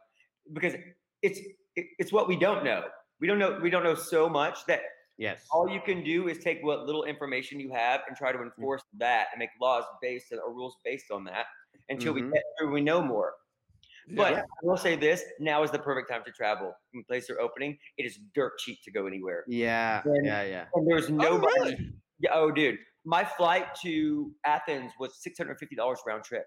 because 0.52 0.74
it's 1.22 1.38
it, 1.76 1.86
it's 1.98 2.12
what 2.12 2.26
we 2.28 2.36
don't 2.36 2.64
know. 2.64 2.84
We 3.20 3.28
don't 3.28 3.38
know 3.38 3.58
we 3.62 3.70
don't 3.70 3.84
know 3.84 3.94
so 3.94 4.28
much 4.28 4.66
that 4.66 4.80
Yes. 5.16 5.46
all 5.52 5.68
you 5.68 5.80
can 5.80 6.02
do 6.02 6.26
is 6.26 6.38
take 6.40 6.58
what 6.64 6.86
little 6.86 7.04
information 7.04 7.60
you 7.60 7.70
have 7.72 8.00
and 8.08 8.16
try 8.16 8.32
to 8.32 8.38
Mm. 8.38 8.46
enforce 8.46 8.82
that 8.98 9.28
and 9.32 9.38
make 9.38 9.50
laws 9.60 9.84
based 10.02 10.32
or 10.32 10.52
rules 10.52 10.76
based 10.84 11.12
on 11.12 11.22
that 11.24 11.46
until 11.88 12.12
Mhm. 12.12 12.26
we 12.26 12.32
get 12.32 12.42
through 12.58 12.72
we 12.72 12.80
know 12.80 13.00
more. 13.00 13.34
But 14.16 14.32
Yeah. 14.32 14.40
I 14.40 14.66
will 14.66 14.76
say 14.76 14.96
this: 14.96 15.24
now 15.38 15.62
is 15.62 15.70
the 15.70 15.78
perfect 15.78 16.10
time 16.10 16.24
to 16.24 16.32
travel. 16.32 16.74
When 16.92 17.04
places 17.04 17.30
are 17.30 17.40
opening, 17.40 17.78
it 17.96 18.04
is 18.06 18.18
dirt 18.34 18.58
cheap 18.58 18.82
to 18.82 18.90
go 18.90 19.06
anywhere, 19.06 19.44
Yeah. 19.46 20.02
Then- 20.04 20.24
Yeah. 20.24 20.42
Yeah. 20.42 20.66
and 20.74 20.84
there's 20.86 21.08
Oh, 21.08 21.14
nobody. 21.14 21.60
really? 21.60 21.92
Yeah, 22.18 22.30
oh, 22.34 22.50
dude, 22.50 22.78
my 23.04 23.24
flight 23.24 23.74
to 23.82 24.32
Athens 24.46 24.92
was 24.98 25.16
six 25.22 25.38
hundred 25.38 25.58
fifty 25.58 25.76
dollars 25.76 26.00
round 26.06 26.24
trip, 26.24 26.46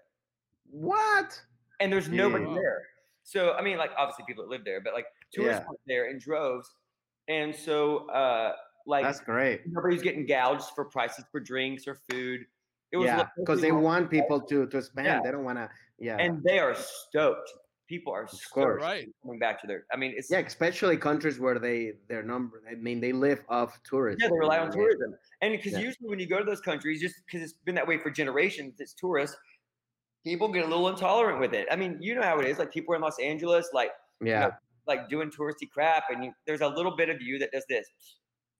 What? 0.70 1.40
and 1.80 1.92
there's 1.92 2.08
nobody 2.08 2.44
Yeah. 2.44 2.54
there. 2.54 2.82
So 3.22 3.52
I 3.54 3.62
mean, 3.62 3.78
like 3.78 3.90
obviously 3.96 4.24
people 4.26 4.44
that 4.44 4.50
live 4.50 4.64
there, 4.64 4.80
but 4.80 4.94
like 4.94 5.06
tourists 5.32 5.60
Yeah. 5.62 5.68
went 5.68 5.80
there 5.86 6.10
in 6.10 6.18
droves, 6.18 6.68
and 7.28 7.54
so 7.54 8.08
uh, 8.10 8.54
like 8.86 9.04
That's 9.04 9.20
great. 9.20 9.62
nobody's 9.66 10.02
getting 10.02 10.26
gouged 10.26 10.70
for 10.74 10.84
prices 10.86 11.24
for 11.30 11.40
drinks 11.40 11.86
or 11.86 11.96
food. 12.10 12.46
It 12.90 12.96
was 12.96 13.06
Yeah, 13.06 13.28
because 13.36 13.60
they 13.60 13.72
want 13.88 14.10
people 14.10 14.40
to 14.40 14.66
to 14.66 14.82
spend. 14.82 15.06
Yeah. 15.06 15.20
They 15.22 15.30
don't 15.30 15.44
want 15.44 15.58
to. 15.58 15.68
Yeah. 15.98 16.16
and 16.18 16.42
they 16.42 16.58
are 16.58 16.74
stoked. 16.74 17.52
People 17.88 18.12
are 18.12 18.26
course. 18.52 18.82
Right. 18.82 19.08
coming 19.22 19.38
back 19.38 19.60
to 19.62 19.66
their. 19.66 19.86
I 19.92 19.96
mean, 19.96 20.12
it's 20.16 20.30
yeah, 20.30 20.40
especially 20.40 20.96
countries 20.98 21.40
where 21.40 21.58
they 21.58 21.94
their 22.08 22.22
number. 22.22 22.62
I 22.70 22.74
mean, 22.74 23.00
they 23.00 23.12
live 23.12 23.42
off 23.48 23.82
tourism. 23.82 24.18
Yeah, 24.22 24.28
they 24.28 24.38
rely 24.38 24.58
on 24.58 24.70
tourism, 24.70 25.16
and 25.40 25.52
because 25.52 25.72
Yeah. 25.72 25.78
usually 25.80 26.08
when 26.10 26.18
you 26.18 26.26
go 26.26 26.38
to 26.38 26.44
those 26.44 26.60
countries, 26.60 27.00
just 27.00 27.16
because 27.24 27.42
it's 27.42 27.58
been 27.64 27.74
that 27.76 27.86
way 27.88 27.96
for 27.98 28.10
generations, 28.10 28.74
it's 28.78 28.92
tourists. 28.92 29.36
People 30.24 30.48
get 30.52 30.64
a 30.64 30.68
little 30.68 30.88
intolerant 30.88 31.40
with 31.40 31.54
it. 31.54 31.66
I 31.70 31.76
mean, 31.76 31.96
you 32.00 32.14
know 32.14 32.22
how 32.22 32.38
it 32.40 32.46
is. 32.46 32.58
Like 32.58 32.70
people 32.72 32.92
are 32.92 32.96
in 32.96 33.02
Los 33.02 33.18
Angeles, 33.18 33.70
like 33.72 33.92
Yeah, 34.20 34.50
like 34.86 35.08
doing 35.08 35.30
touristy 35.30 35.70
crap, 35.70 36.04
and 36.10 36.22
you, 36.24 36.32
there's 36.46 36.60
a 36.60 36.68
little 36.68 36.94
bit 36.94 37.08
of 37.08 37.22
you 37.22 37.38
that 37.38 37.52
does 37.52 37.64
this. 37.70 37.86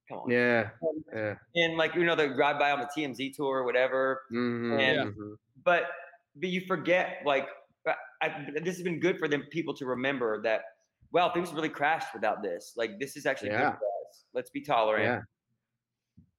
Come 0.09 0.20
on, 0.20 0.31
yeah, 0.31 0.70
yeah. 1.12 1.35
and 1.55 1.76
like 1.76 1.95
you 1.95 2.05
know, 2.05 2.14
they 2.16 2.29
ride 2.29 2.59
by 2.59 2.70
on 2.70 2.81
the 2.81 2.89
TMZ 2.97 3.35
tour 3.37 3.59
or 3.59 3.64
whatever. 3.64 4.22
Mhm, 4.33 4.81
And- 4.81 5.14
mhm. 5.14 5.37
But 5.64 5.91
but 6.35 6.49
you 6.49 6.62
forget 6.66 7.18
like 7.26 7.47
I, 8.20 8.26
I, 8.26 8.46
this 8.62 8.76
has 8.76 8.82
been 8.82 9.00
good 9.00 9.18
for 9.18 9.28
them 9.28 9.44
people 9.50 9.74
to 9.74 9.86
remember 9.86 10.42
that. 10.42 10.62
Wow, 11.10 11.32
things 11.32 11.52
really 11.54 11.70
crashed 11.70 12.12
without 12.12 12.42
this. 12.42 12.74
Like 12.76 12.98
this 13.00 13.16
is 13.16 13.24
actually 13.24 13.50
Yeah. 13.50 13.70
good 13.70 13.78
for 13.78 13.86
us. 13.86 14.24
Let's 14.34 14.50
be 14.50 14.60
tolerant. 14.60 15.24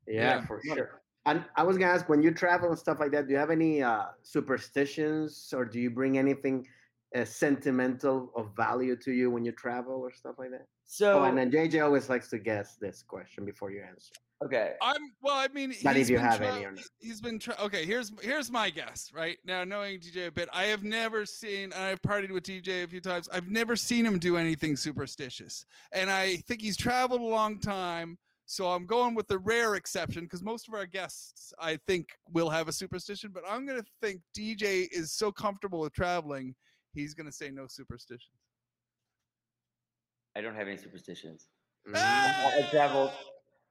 Yeah. 0.08 0.14
yeah, 0.14 0.36
Yeah. 0.36 0.46
for 0.46 0.62
sure. 0.64 1.02
And 1.26 1.44
I 1.56 1.64
was 1.64 1.78
gonna 1.78 1.92
ask, 1.92 2.08
when 2.08 2.22
you 2.22 2.32
travel 2.32 2.70
and 2.70 2.78
stuff 2.78 3.00
like 3.00 3.12
that, 3.12 3.28
do 3.28 3.34
you 3.34 3.40
have 3.40 3.50
any 3.52 3.82
uh, 3.82 4.06
superstitions, 4.22 5.54
or 5.56 5.66
do 5.66 5.80
you 5.80 5.90
bring 5.90 6.18
anything 6.18 6.68
uh, 7.16 7.26
sentimental 7.26 8.32
of 8.36 8.56
value 8.56 8.96
to 8.96 9.12
you 9.12 9.32
when 9.32 9.44
you 9.46 9.52
travel 9.52 9.96
or 9.96 10.12
stuff 10.12 10.36
like 10.38 10.52
that? 10.52 10.68
So 10.86 11.20
oh, 11.20 11.24
and 11.24 11.38
then 11.38 11.52
JJ 11.52 11.84
always 11.84 12.10
likes 12.10 12.30
to 12.30 12.40
guess 12.40 12.76
this 12.80 13.04
question 13.04 13.46
before 13.46 13.72
you 13.72 13.82
answer. 13.88 14.12
okay, 14.44 14.74
I'm 14.82 15.12
well. 15.22 15.36
I 15.36 15.48
mean, 15.54 15.74
Not 15.84 15.98
if 15.98 16.10
you 16.10 16.18
have 16.18 16.38
tra- 16.38 16.54
any 16.56 16.66
or 16.66 16.72
not. 16.72 16.84
He's 17.00 17.22
been 17.22 17.38
tra- 17.40 17.58
okay. 17.62 17.86
Here's 17.86 18.12
here's 18.22 18.50
my 18.50 18.70
guess. 18.70 19.12
Right 19.14 19.38
now, 19.46 19.64
knowing 19.64 20.00
DJ 20.00 20.28
a 20.28 20.32
bit, 20.32 20.50
I 20.54 20.64
have 20.64 20.84
never 20.84 21.26
seen. 21.26 21.66
and 21.66 21.76
I've 21.76 22.02
partied 22.02 22.32
with 22.32 22.44
DJ 22.44 22.84
a 22.84 22.88
few 22.88 23.02
times. 23.02 23.30
I've 23.32 23.50
never 23.50 23.76
seen 23.76 24.06
him 24.06 24.18
do 24.18 24.38
anything 24.38 24.76
superstitious, 24.76 25.66
and 25.92 26.10
I 26.10 26.38
think 26.48 26.62
he's 26.62 26.78
traveled 26.78 27.22
a 27.22 27.26
long 27.26 27.60
time. 27.60 28.18
So 28.46 28.68
I'm 28.72 28.88
going 28.88 29.14
with 29.14 29.28
the 29.28 29.38
rare 29.38 29.76
exception 29.76 30.24
because 30.24 30.42
most 30.42 30.68
of 30.68 30.74
our 30.74 30.88
guests, 30.88 31.54
I 31.60 31.78
think, 31.86 32.08
will 32.34 32.50
have 32.50 32.68
a 32.68 32.72
superstition. 32.72 33.30
But 33.32 33.44
I'm 33.48 33.64
going 33.68 33.80
to 33.80 33.86
think 34.02 34.22
DJ 34.36 34.88
is 34.92 35.12
so 35.12 35.32
comfortable 35.32 35.82
with 35.82 35.94
traveling, 35.94 36.56
he's 36.94 37.14
going 37.14 37.26
to 37.26 37.32
say 37.32 37.50
no 37.50 37.68
superstitions. 37.68 38.40
I 40.36 40.42
don't 40.42 40.56
have 40.56 40.68
any 40.68 40.78
superstitions. 40.78 41.48
Mhm. 41.88 41.96
I, 41.96 42.60
I 42.60 42.70
traveled. 42.70 43.12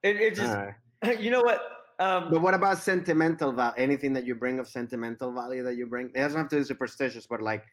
It, 0.03 0.17
it 0.17 0.35
just, 0.35 0.53
Alright. 0.53 1.21
you 1.21 1.31
know 1.31 1.43
what? 1.43 1.61
Um, 2.01 2.31
But 2.31 2.43
what 2.43 2.55
about 2.55 2.79
sentimental 2.79 3.53
value? 3.53 3.75
Anything 3.77 4.13
that 4.15 4.25
you 4.25 4.35
bring 4.35 4.59
of 4.59 4.69
sentimental 4.69 5.33
value 5.33 5.63
that 5.65 5.77
you 5.77 5.87
bring? 5.87 6.11
It 6.15 6.19
doesn't 6.19 6.39
have 6.39 6.49
to 6.51 6.57
be 6.57 6.65
superstitious, 6.65 7.27
but 7.27 7.43
like, 7.43 7.65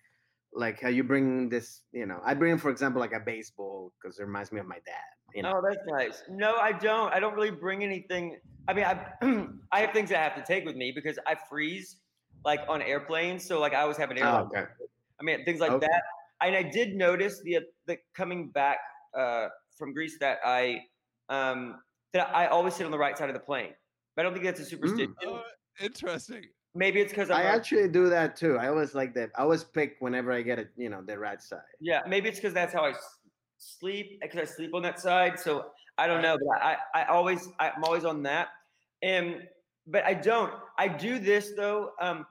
like 0.54 0.82
how 0.82 0.90
you 0.90 1.04
bring 1.04 1.50
this. 1.50 1.82
You 1.92 2.06
know, 2.06 2.20
I 2.24 2.34
bring, 2.34 2.58
for 2.58 2.70
example, 2.70 3.00
like 3.00 3.14
a 3.14 3.20
baseball 3.20 3.94
because 4.02 4.20
it 4.20 4.24
reminds 4.24 4.52
me 4.52 4.60
of 4.60 4.68
my 4.68 4.80
dad. 4.86 5.10
You 5.36 5.44
know, 5.44 5.54
oh, 5.56 5.62
that's 5.68 5.86
nice. 5.86 6.24
No, 6.30 6.56
I 6.56 6.72
don't. 6.72 7.14
I 7.14 7.20
don't 7.20 7.36
really 7.36 7.52
bring 7.52 7.84
anything. 7.84 8.40
I 8.68 8.74
mean, 8.74 8.86
I 8.86 9.12
I 9.72 9.82
have 9.82 9.92
things 9.92 10.12
I 10.12 10.18
have 10.18 10.36
to 10.36 10.44
take 10.44 10.66
with 10.66 10.76
me 10.76 10.92
because 10.96 11.20
I 11.28 11.36
freeze 11.50 11.98
like 12.46 12.62
on 12.70 12.82
airplanes. 12.82 13.46
So 13.46 13.60
like 13.60 13.74
I 13.74 13.82
always 13.82 13.98
have 13.98 14.12
an 14.12 14.20
Oh, 14.22 14.50
okay. 14.52 14.66
I 15.20 15.24
mean, 15.24 15.46
things 15.46 15.60
like 15.60 15.72
Okay. 15.72 15.88
that. 15.88 16.04
And 16.42 16.56
I 16.56 16.64
did 16.64 16.96
notice 16.96 17.42
the 17.42 17.60
the 17.86 17.98
coming 18.14 18.50
back 18.50 18.78
uh, 19.18 19.48
from 19.78 19.94
Greece 19.94 20.18
that 20.20 20.40
I 20.46 20.82
um, 21.30 21.82
that 22.14 22.36
I 22.36 22.48
always 22.48 22.76
sit 22.76 22.86
on 22.86 22.92
the 22.92 22.98
right 22.98 23.18
side 23.18 23.30
of 23.30 23.34
the 23.34 23.40
plane. 23.40 23.74
But 24.16 24.22
I 24.22 24.24
don't 24.24 24.34
think 24.34 24.46
that's 24.46 24.60
a 24.60 24.66
superstition. 24.66 25.16
Oh, 25.26 25.42
interesting. 25.80 26.46
Maybe 26.74 27.00
it's 27.00 27.12
because 27.14 27.32
I'm 27.32 27.46
actually 27.46 27.88
do 27.88 28.10
that 28.10 28.36
too. 28.36 28.58
I 28.58 28.68
always 28.68 28.94
like 28.94 29.14
that. 29.16 29.32
I 29.38 29.42
always 29.44 29.64
pick 29.64 29.96
whenever 30.00 30.32
I 30.32 30.42
get 30.42 30.60
it. 30.60 30.72
You 30.76 30.90
know, 30.90 31.02
the 31.02 31.18
right 31.18 31.42
side. 31.42 31.62
Yeah, 31.80 32.02
maybe 32.08 32.28
it's 32.28 32.38
because 32.38 32.54
that's 32.54 32.74
how 32.74 32.84
I 32.84 32.92
s- 32.92 33.20
sleep 33.58 34.20
because 34.22 34.40
I 34.40 34.54
sleep 34.54 34.74
on 34.74 34.82
that 34.84 35.00
side. 35.00 35.40
So 35.40 35.72
I 35.98 36.08
don't 36.08 36.22
know, 36.22 36.38
but 36.38 36.62
I, 36.62 36.78
I 36.94 37.06
always 37.06 37.48
I'm 37.60 37.84
always 37.84 38.04
on 38.04 38.24
that. 38.24 38.50
And 39.02 39.48
but 39.88 40.04
I 40.04 40.14
don't. 40.14 40.54
I 40.78 40.88
do 40.90 41.18
this 41.20 41.54
though. 41.56 41.92
Um, 42.02 42.26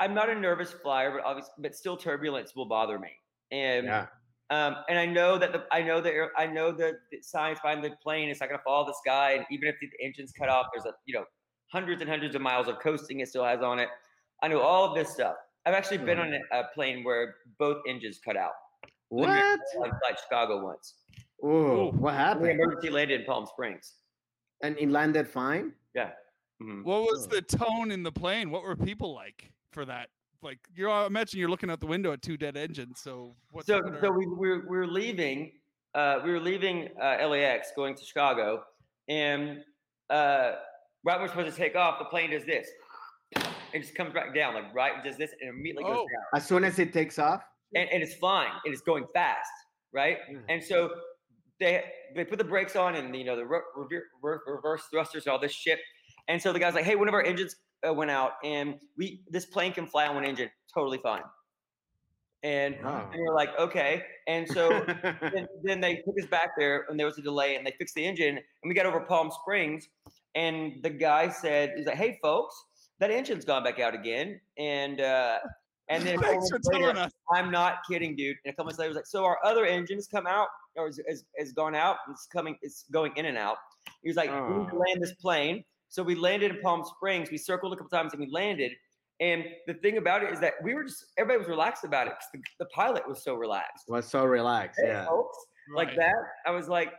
I'm 0.00 0.14
not 0.14 0.30
a 0.30 0.34
nervous 0.34 0.72
flyer, 0.72 1.10
but 1.12 1.24
obviously, 1.24 1.52
but 1.58 1.74
still 1.76 1.96
turbulence 1.96 2.56
will 2.56 2.64
bother 2.66 2.98
me. 2.98 3.10
And 3.52 3.86
Yeah. 3.86 4.06
um, 4.50 4.76
and 4.88 4.98
I 4.98 5.06
know 5.06 5.38
that 5.38 5.52
the 5.52 5.64
I 5.70 5.82
know 5.82 6.00
that 6.00 6.30
I 6.36 6.46
know 6.46 6.72
the, 6.72 6.98
the 7.12 7.22
science 7.22 7.60
behind 7.60 7.84
the 7.84 7.90
plane 8.02 8.28
is 8.30 8.40
not 8.40 8.48
going 8.48 8.58
to 8.58 8.64
follow 8.64 8.86
the 8.86 8.94
sky, 8.94 9.32
and 9.32 9.44
even 9.50 9.68
if 9.68 9.76
the 9.80 9.88
engine's 10.04 10.32
cut 10.32 10.48
off, 10.48 10.66
there's 10.72 10.86
a 10.86 10.94
you 11.06 11.14
know 11.14 11.24
hundreds 11.70 12.00
and 12.00 12.10
hundreds 12.10 12.34
of 12.34 12.40
miles 12.42 12.66
of 12.66 12.78
coasting 12.80 13.20
it 13.20 13.28
still 13.28 13.44
has 13.44 13.60
on 13.62 13.78
it. 13.78 13.88
I 14.42 14.48
know 14.48 14.60
all 14.60 14.84
of 14.88 14.94
this 14.96 15.10
stuff. 15.12 15.36
I've 15.66 15.74
actually 15.74 15.98
been 15.98 16.18
on 16.18 16.32
a, 16.32 16.58
a 16.58 16.64
plane 16.74 17.04
where 17.04 17.36
both 17.58 17.82
engines 17.86 18.18
cut 18.24 18.36
out. 18.36 18.52
What? 19.10 19.28
On 19.28 19.58
flight 20.00 20.18
Chicago 20.22 20.64
once. 20.64 20.94
Oh, 21.42 21.90
what 21.92 22.12
We 22.12 22.16
happened? 22.16 22.46
emergency 22.50 22.88
landed 22.90 23.20
in 23.20 23.26
Palm 23.26 23.46
Springs. 23.46 23.96
And 24.62 24.78
it 24.78 24.88
landed 24.90 25.28
fine. 25.28 25.74
Yeah. 25.94 26.12
Mhm. 26.62 26.84
What 26.84 27.02
was 27.02 27.28
the 27.28 27.42
tone 27.42 27.90
in 27.90 28.02
the 28.02 28.12
plane? 28.12 28.50
What 28.50 28.62
were 28.62 28.74
people 28.76 29.14
like 29.14 29.52
for 29.70 29.84
that? 29.86 30.08
Like 30.42 30.58
you're 30.74 30.90
I 30.90 31.06
imagine 31.06 31.38
you're 31.38 31.50
looking 31.50 31.70
out 31.70 31.80
the 31.80 31.86
window 31.86 32.12
at 32.12 32.22
two 32.22 32.36
dead 32.36 32.56
engines. 32.56 33.00
So 33.02 33.34
what? 33.50 33.66
So 33.66 33.80
what 33.82 34.00
so 34.00 34.10
we, 34.10 34.26
we 34.26 34.48
were 34.48 34.60
we 34.68 34.76
were 34.78 34.86
leaving 34.86 35.52
uh, 35.94 36.20
we 36.24 36.30
were 36.32 36.40
leaving 36.40 36.88
uh, 37.02 37.26
LAX 37.28 37.72
going 37.76 37.94
to 37.96 38.04
Chicago, 38.04 38.62
and 39.08 39.58
uh, 40.08 40.52
right 41.04 41.16
when 41.16 41.20
we're 41.22 41.28
supposed 41.28 41.50
to 41.54 41.56
take 41.56 41.76
off, 41.76 41.98
the 41.98 42.04
plane 42.06 42.30
does 42.30 42.44
this. 42.46 42.68
It 43.72 43.82
just 43.82 43.94
comes 43.94 44.12
back 44.12 44.34
down, 44.34 44.54
like 44.54 44.74
right, 44.74 45.04
does 45.04 45.16
this, 45.16 45.30
and 45.40 45.50
immediately 45.50 45.84
goes 45.84 45.98
Oh. 45.98 46.06
down. 46.06 46.24
As 46.40 46.46
soon 46.46 46.64
as 46.64 46.78
it 46.78 46.92
takes 46.92 47.18
off. 47.18 47.42
and, 47.74 47.88
and 47.90 48.02
it's 48.02 48.14
flying 48.14 48.50
and 48.64 48.72
it's 48.72 48.82
going 48.82 49.04
fast, 49.14 49.50
right? 49.92 50.18
Mm. 50.32 50.42
And 50.48 50.64
so 50.64 50.90
they 51.60 51.84
they 52.16 52.24
put 52.24 52.38
the 52.38 52.44
brakes 52.44 52.74
on 52.76 52.94
and 52.96 53.14
you 53.14 53.24
know 53.24 53.36
the 53.36 53.44
re- 53.46 53.60
re- 54.22 54.38
reverse 54.46 54.82
thrusters, 54.90 55.26
and 55.26 55.32
all 55.32 55.38
this 55.38 55.52
shit. 55.52 55.78
And 56.28 56.40
so 56.40 56.52
the 56.52 56.58
guy's 56.58 56.74
like, 56.74 56.84
"Hey, 56.84 56.96
one 56.96 57.08
of 57.08 57.14
our 57.14 57.22
engines 57.22 57.54
went 57.88 58.10
out, 58.10 58.32
and 58.44 58.78
we 58.98 59.22
this 59.28 59.46
plane 59.46 59.72
can 59.72 59.86
fly 59.86 60.06
on 60.06 60.14
one 60.14 60.24
engine, 60.24 60.50
totally 60.74 60.98
fine." 60.98 61.22
And, 62.42 62.76
Oh. 62.84 63.08
and 63.12 63.20
we're 63.20 63.34
like, 63.34 63.50
"Okay." 63.58 64.02
And 64.26 64.48
so 64.48 64.68
then, 65.34 65.46
then 65.62 65.80
they 65.80 65.96
took 65.96 66.14
us 66.20 66.26
back 66.26 66.50
there, 66.58 66.86
and 66.88 66.98
there 66.98 67.06
was 67.06 67.18
a 67.18 67.22
delay, 67.22 67.56
and 67.56 67.66
they 67.66 67.72
fixed 67.72 67.94
the 67.94 68.04
engine, 68.04 68.36
and 68.38 68.68
we 68.68 68.74
got 68.74 68.86
over 68.86 69.00
Palm 69.00 69.30
Springs, 69.30 69.88
and 70.34 70.82
the 70.82 70.90
guy 70.90 71.28
said, 71.28 71.72
"He's 71.76 71.86
like, 71.86 71.96
hey, 71.96 72.18
folks, 72.22 72.54
that 72.98 73.10
engine's 73.10 73.44
gone 73.44 73.62
back 73.62 73.78
out 73.78 73.94
again," 73.94 74.40
and 74.58 75.00
uh, 75.00 75.38
and 75.88 76.02
then 76.04 76.18
later. 76.20 77.08
I'm 77.32 77.50
not 77.50 77.78
kidding, 77.88 78.16
dude. 78.16 78.36
And 78.44 78.52
a 78.52 78.54
couple 78.54 78.66
months 78.66 78.78
later, 78.78 78.88
he 78.88 78.90
was 78.90 78.96
like, 78.96 79.06
so 79.06 79.24
our 79.24 79.38
other 79.44 79.64
engines 79.66 80.06
come 80.06 80.26
out 80.26 80.46
or 80.76 80.86
is, 80.88 81.00
is, 81.08 81.24
is 81.36 81.52
gone 81.52 81.74
out. 81.74 81.96
and 82.06 82.14
It's 82.14 82.26
coming. 82.26 82.56
It's 82.62 82.84
going 82.92 83.12
in 83.16 83.26
and 83.26 83.36
out. 83.36 83.56
He 84.02 84.08
was 84.08 84.16
like, 84.16 84.30
we 84.30 84.36
need 84.58 84.68
to 84.70 84.76
Oh. 84.76 84.78
land 84.78 85.02
this 85.02 85.14
plane. 85.14 85.64
So 85.90 86.02
we 86.04 86.14
landed 86.14 86.54
in 86.54 86.60
Palm 86.62 86.84
Springs. 86.84 87.30
We 87.30 87.36
circled 87.36 87.72
a 87.72 87.76
couple 87.76 87.90
times 87.90 88.12
and 88.14 88.20
we 88.20 88.30
landed. 88.30 88.72
And 89.20 89.44
the 89.66 89.74
thing 89.74 89.98
about 89.98 90.22
it 90.22 90.32
is 90.32 90.40
that 90.40 90.54
we 90.62 90.72
were 90.74 90.84
just 90.84 91.04
everybody 91.18 91.38
was 91.40 91.48
relaxed 91.48 91.84
about 91.84 92.06
it 92.06 92.14
because 92.14 92.28
the, 92.58 92.64
the 92.64 92.70
pilot 92.70 93.06
was 93.06 93.22
so 93.22 93.34
relaxed. 93.34 93.84
was 93.88 94.06
so 94.06 94.24
relaxed. 94.24 94.80
Hey, 94.82 94.88
Yeah. 94.88 95.04
folks, 95.06 95.36
like 95.74 95.94
that. 95.96 96.14
I 96.46 96.52
was 96.52 96.68
like, 96.68 96.92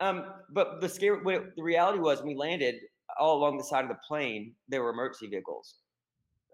um, 0.00 0.26
but 0.50 0.80
the 0.80 0.88
scary, 0.88 1.22
what 1.22 1.34
it- 1.34 1.56
the 1.56 1.62
reality 1.62 1.98
was, 1.98 2.18
when 2.20 2.28
we 2.28 2.34
landed 2.36 2.76
all 3.18 3.38
along 3.38 3.58
the 3.58 3.64
side 3.64 3.82
of 3.84 3.88
the 3.88 3.98
plane, 4.06 4.54
there 4.68 4.82
were 4.82 4.90
emergency 4.90 5.26
vehicles 5.26 5.76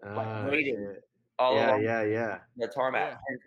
Ah, 0.03 0.47
waiting. 0.49 0.75
shit. 0.75 1.03
all 1.39 1.55
yeah, 1.55 1.69
along 1.71 1.83
yeah, 1.83 2.01
yeah. 2.03 2.39
the 2.57 2.67
tarmac. 2.67 3.11
Yeah. 3.11 3.17
And, 3.27 3.39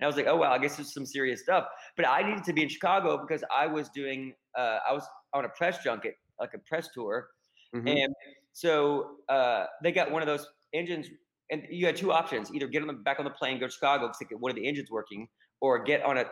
and 0.00 0.04
I 0.04 0.06
was 0.06 0.16
like, 0.16 0.26
oh 0.26 0.36
wow, 0.36 0.52
I 0.52 0.58
guess 0.58 0.76
there's 0.76 0.92
some 0.92 1.06
serious 1.06 1.40
stuff. 1.42 1.66
But 1.96 2.06
I 2.08 2.22
needed 2.28 2.44
to 2.44 2.52
be 2.52 2.62
in 2.62 2.68
Chicago 2.68 3.16
because 3.18 3.42
I 3.54 3.66
was 3.66 3.88
doing, 3.90 4.34
uh, 4.58 4.78
I 4.88 4.92
was 4.92 5.06
on 5.32 5.44
a 5.44 5.48
press 5.50 5.82
junket, 5.82 6.14
like 6.40 6.52
a 6.54 6.58
press 6.58 6.88
tour, 6.92 7.28
Mhm. 7.72 8.02
and 8.04 8.14
so 8.52 9.18
uh, 9.28 9.66
they 9.82 9.92
got 9.92 10.10
one 10.10 10.22
of 10.22 10.26
those 10.26 10.46
engines, 10.72 11.08
and 11.50 11.66
you 11.70 11.86
had 11.86 11.96
two 11.96 12.12
options: 12.12 12.52
either 12.54 12.66
get 12.66 12.82
on 12.82 12.88
the 12.88 12.94
back 12.94 13.18
on 13.18 13.24
the 13.24 13.30
plane, 13.30 13.58
go 13.58 13.66
to 13.66 13.72
Chicago 13.72 14.10
to 14.18 14.24
get 14.24 14.40
one 14.40 14.50
of 14.50 14.56
the 14.56 14.66
engines 14.66 14.90
working, 14.90 15.28
or 15.60 15.82
get 15.82 16.02
on 16.02 16.18
a, 16.18 16.26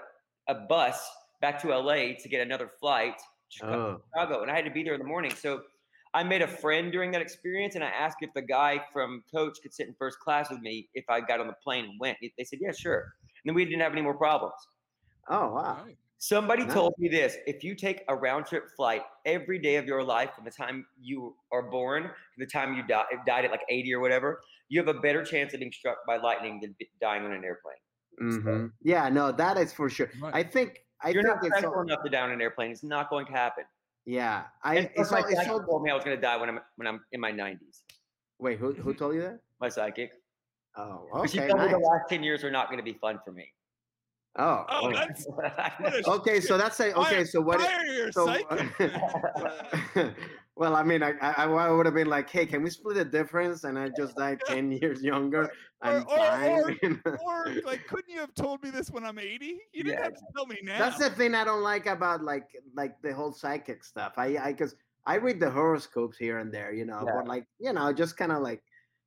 a 0.48 0.54
bus 0.54 1.08
back 1.40 1.60
to 1.62 1.72
LA 1.72 2.14
to 2.16 2.28
get 2.28 2.40
another 2.40 2.68
flight 2.68 3.16
to 3.18 3.24
Chicago 3.58 3.76
Oh. 3.76 4.02
Chicago, 4.14 4.42
and 4.42 4.50
I 4.50 4.56
had 4.56 4.64
to 4.64 4.70
be 4.70 4.82
there 4.82 4.94
in 4.94 5.00
the 5.00 5.06
morning. 5.06 5.30
So 5.32 5.62
I 6.14 6.24
made 6.24 6.42
a 6.42 6.48
friend 6.48 6.90
during 6.92 7.12
that 7.12 7.22
experience, 7.22 7.74
and 7.76 7.84
I 7.84 7.88
asked 7.88 8.18
if 8.20 8.30
the 8.34 8.42
guy 8.42 8.84
from 8.92 9.22
Coach 9.32 9.58
could 9.62 9.72
sit 9.72 9.86
in 9.88 9.94
first 9.94 10.18
class 10.18 10.50
with 10.50 10.60
me 10.60 10.88
if 10.94 11.04
I 11.08 11.20
got 11.20 11.40
on 11.40 11.46
the 11.46 11.54
plane 11.62 11.84
and 11.84 12.00
went. 12.00 12.18
They 12.20 12.44
said, 12.44 12.58
"Yeah, 12.60 12.72
sure." 12.72 12.98
And 13.44 13.48
then 13.50 13.54
we 13.54 13.64
didn't 13.64 13.80
have 13.80 13.92
any 13.92 14.02
more 14.02 14.16
problems. 14.16 14.54
Oh 15.28 15.52
wow. 15.54 15.86
Right. 15.86 15.98
Somebody 16.22 16.64
Nice. 16.64 16.74
told 16.74 16.92
me 16.98 17.08
this: 17.08 17.38
if 17.46 17.64
you 17.64 17.74
take 17.74 18.04
a 18.08 18.14
round 18.14 18.44
trip 18.44 18.68
flight 18.76 19.02
every 19.24 19.58
day 19.58 19.76
of 19.76 19.86
your 19.86 20.04
life 20.04 20.34
from 20.34 20.44
the 20.44 20.50
time 20.50 20.86
you 21.00 21.34
are 21.50 21.62
born 21.62 22.02
to 22.04 22.10
the 22.36 22.44
time 22.46 22.74
you 22.74 22.82
die, 22.86 23.06
died 23.26 23.46
at 23.46 23.50
like 23.50 23.62
80 23.70 23.94
or 23.94 24.00
whatever, 24.00 24.42
you 24.68 24.78
have 24.78 24.94
a 24.94 25.00
better 25.00 25.24
chance 25.24 25.54
of 25.54 25.60
being 25.60 25.72
struck 25.72 25.96
by 26.06 26.18
lightning 26.18 26.60
than 26.60 26.76
dying 27.00 27.24
on 27.24 27.32
an 27.32 27.42
airplane. 27.42 27.80
hmm 28.18 28.66
Yeah, 28.82 29.08
no, 29.08 29.32
that 29.32 29.56
is 29.56 29.72
for 29.72 29.88
sure. 29.88 30.10
Right. 30.20 30.34
I 30.34 30.42
think 30.42 30.84
I 31.00 31.08
You're 31.08 31.22
think 31.22 31.36
not 31.36 31.44
it's 31.46 31.54
special 31.56 31.74
all, 31.74 31.82
enough 31.82 32.02
to 32.04 32.10
die 32.10 32.20
on 32.20 32.32
an 32.32 32.42
airplane. 32.42 32.70
It's 32.70 32.82
not 32.82 33.08
going 33.08 33.24
to 33.24 33.32
happen. 33.32 33.64
Yeah, 34.04 34.48
I. 34.62 34.76
And 34.76 34.90
It's 34.96 35.10
my 35.10 35.22
all, 35.22 35.28
psychic 35.30 35.48
all, 35.48 35.64
told 35.64 35.82
me 35.84 35.90
I 35.90 35.94
was 35.94 36.04
going 36.04 36.16
to 36.16 36.20
die 36.20 36.36
when 36.36 36.50
I'm 36.50 36.60
when 36.76 36.86
I'm 36.86 37.02
in 37.12 37.20
my 37.20 37.32
90s. 37.32 37.80
wait, 38.38 38.58
who 38.58 38.74
who 38.74 38.92
told 38.92 39.14
you 39.14 39.22
that? 39.22 39.40
My 39.58 39.70
psychic. 39.70 40.12
Oh, 40.76 41.08
But 41.14 41.30
She 41.30 41.38
okay, 41.38 41.48
told 41.48 41.62
me 41.62 41.68
the 41.68 41.78
last 41.78 42.08
10 42.10 42.22
years 42.22 42.44
are 42.44 42.50
not 42.50 42.68
going 42.68 42.78
to 42.78 42.84
be 42.84 42.92
fun 42.92 43.20
for 43.24 43.32
me. 43.32 43.52
Oh, 44.36 44.64
Oh, 44.68 44.88
okay. 44.88 44.96
that's 44.96 45.26
a 46.06 46.10
okay. 46.10 46.40
So 46.40 46.56
that's 46.56 46.78
a, 46.80 46.94
okay. 46.94 47.10
Fire- 47.16 47.26
So 47.26 47.40
what? 47.40 47.60
fire 47.60 47.84
your 47.86 48.12
so- 48.12 48.26
well, 50.56 50.76
I 50.76 50.82
mean, 50.84 51.02
I, 51.02 51.12
I 51.20 51.44
I 51.46 51.70
would 51.70 51.84
have 51.86 51.94
been 51.96 52.06
like, 52.08 52.30
hey, 52.30 52.46
can 52.46 52.62
we 52.62 52.70
split 52.70 52.96
the 52.96 53.04
difference? 53.04 53.64
And 53.64 53.78
I 53.78 53.88
just 53.96 54.14
died 54.16 54.40
ten 54.46 54.70
years 54.70 55.02
younger. 55.02 55.50
I'm 55.82 56.04
or- 56.04 56.16
fine. 56.16 57.02
or 57.26 57.46
like, 57.64 57.86
couldn't 57.88 58.08
you 58.12 58.20
have 58.20 58.34
told 58.34 58.62
me 58.62 58.70
this 58.70 58.90
when 58.90 59.04
I'm 59.04 59.18
80? 59.18 59.58
You 59.72 59.82
didn't 59.84 59.98
Yeah. 59.98 60.04
have 60.04 60.14
to 60.14 60.22
tell 60.36 60.46
me 60.46 60.58
now. 60.62 60.78
That's 60.78 60.98
the 60.98 61.10
thing 61.10 61.34
I 61.34 61.42
don't 61.44 61.62
like 61.62 61.86
about 61.86 62.22
like 62.22 62.48
like 62.74 63.00
the 63.02 63.12
whole 63.12 63.32
psychic 63.32 63.82
stuff. 63.84 64.12
I 64.16 64.36
I 64.38 64.52
because 64.52 64.76
I 65.06 65.16
read 65.16 65.40
the 65.40 65.50
horoscopes 65.50 66.16
here 66.18 66.38
and 66.38 66.52
there, 66.54 66.72
you 66.72 66.84
know, 66.84 67.02
Yeah. 67.04 67.14
but 67.16 67.26
like 67.26 67.46
you 67.58 67.72
know, 67.72 67.92
just 67.92 68.16
kind 68.16 68.30
of 68.30 68.42
like, 68.42 68.62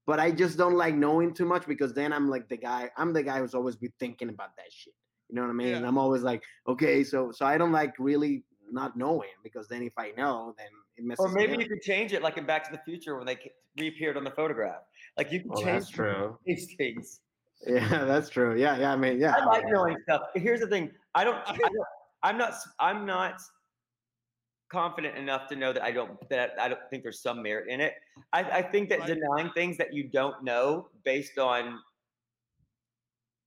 but 0.05 0.19
I 0.19 0.32
just 0.32 0.57
don't 0.57 0.76
like 0.76 0.95
knowing 0.95 1.34
too 1.34 1.45
much 1.45 1.65
because 1.65 1.93
then 1.93 2.11
I'm 2.11 2.30
like 2.30 2.49
the 2.49 2.57
guy. 2.57 2.91
I'm 2.97 3.13
the 3.13 3.24
guy 3.24 3.39
who's 3.39 3.53
always 3.55 3.76
be 3.78 3.89
thinking 3.99 4.28
about 4.30 4.55
that 4.57 4.69
shit. 4.71 4.93
You 5.30 5.36
know 5.36 5.41
what 5.43 5.49
I 5.49 5.53
mean? 5.53 5.74
And 5.74 5.86
I'm 5.86 5.97
always 5.97 6.21
like, 6.21 6.43
okay, 6.67 7.03
so 7.03 7.32
so 7.32 7.45
I 7.45 7.57
don't 7.57 7.71
like 7.71 7.93
really 7.97 8.43
not 8.71 8.97
knowing 8.97 9.30
because 9.43 9.67
then 9.67 9.82
if 9.84 9.93
I 9.97 10.11
know, 10.17 10.53
then 10.57 10.67
it 10.97 11.05
messes 11.05 11.26
up. 11.26 11.32
Or 11.32 11.34
maybe 11.34 11.57
you 11.61 11.67
could 11.67 11.82
change 11.82 12.13
it 12.13 12.21
like 12.21 12.38
in 12.38 12.45
Back 12.45 12.63
to 12.65 12.71
the 12.71 12.82
Future 12.84 13.17
when 13.17 13.26
they 13.26 13.38
reappeared 13.80 14.17
on 14.17 14.24
the 14.24 14.32
photograph. 14.32 14.82
Like 15.17 15.32
you 15.32 15.41
can 15.41 15.55
change 15.55 15.91
true. 15.91 16.38
these 16.45 16.74
things. 16.78 17.21
Yeah, 17.65 18.05
that's 18.05 18.30
true. 18.30 18.59
Yeah, 18.59 18.78
yeah. 18.78 18.91
I 18.91 18.95
mean, 18.95 19.19
yeah. 19.19 19.36
I 19.38 19.45
like 19.45 19.63
knowing 19.67 19.97
stuff. 20.03 20.24
Here's 20.36 20.59
the 20.59 20.67
thing. 20.67 20.91
I 21.15 21.24
don't, 21.24 21.38
I 21.47 21.55
don't 21.55 21.88
I'm 22.24 22.38
not 22.38 22.53
I'm 22.80 23.05
not 23.05 23.41
confident 24.71 25.17
enough 25.17 25.47
to 25.49 25.55
know 25.55 25.71
that 25.74 25.84
I 25.84 25.91
don't 25.91 26.17
that 26.30 26.53
I 26.59 26.67
don't 26.69 26.80
think 26.89 27.03
there's 27.03 27.21
some 27.21 27.43
merit 27.43 27.67
in 27.69 27.82
it. 27.82 27.93
I, 28.32 28.43
I 28.43 28.61
think 28.61 28.89
that 28.89 29.05
denying 29.05 29.51
things 29.53 29.78
that 29.78 29.93
you 29.93 30.05
don't 30.05 30.43
know 30.43 30.88
based 31.03 31.38
on 31.38 31.80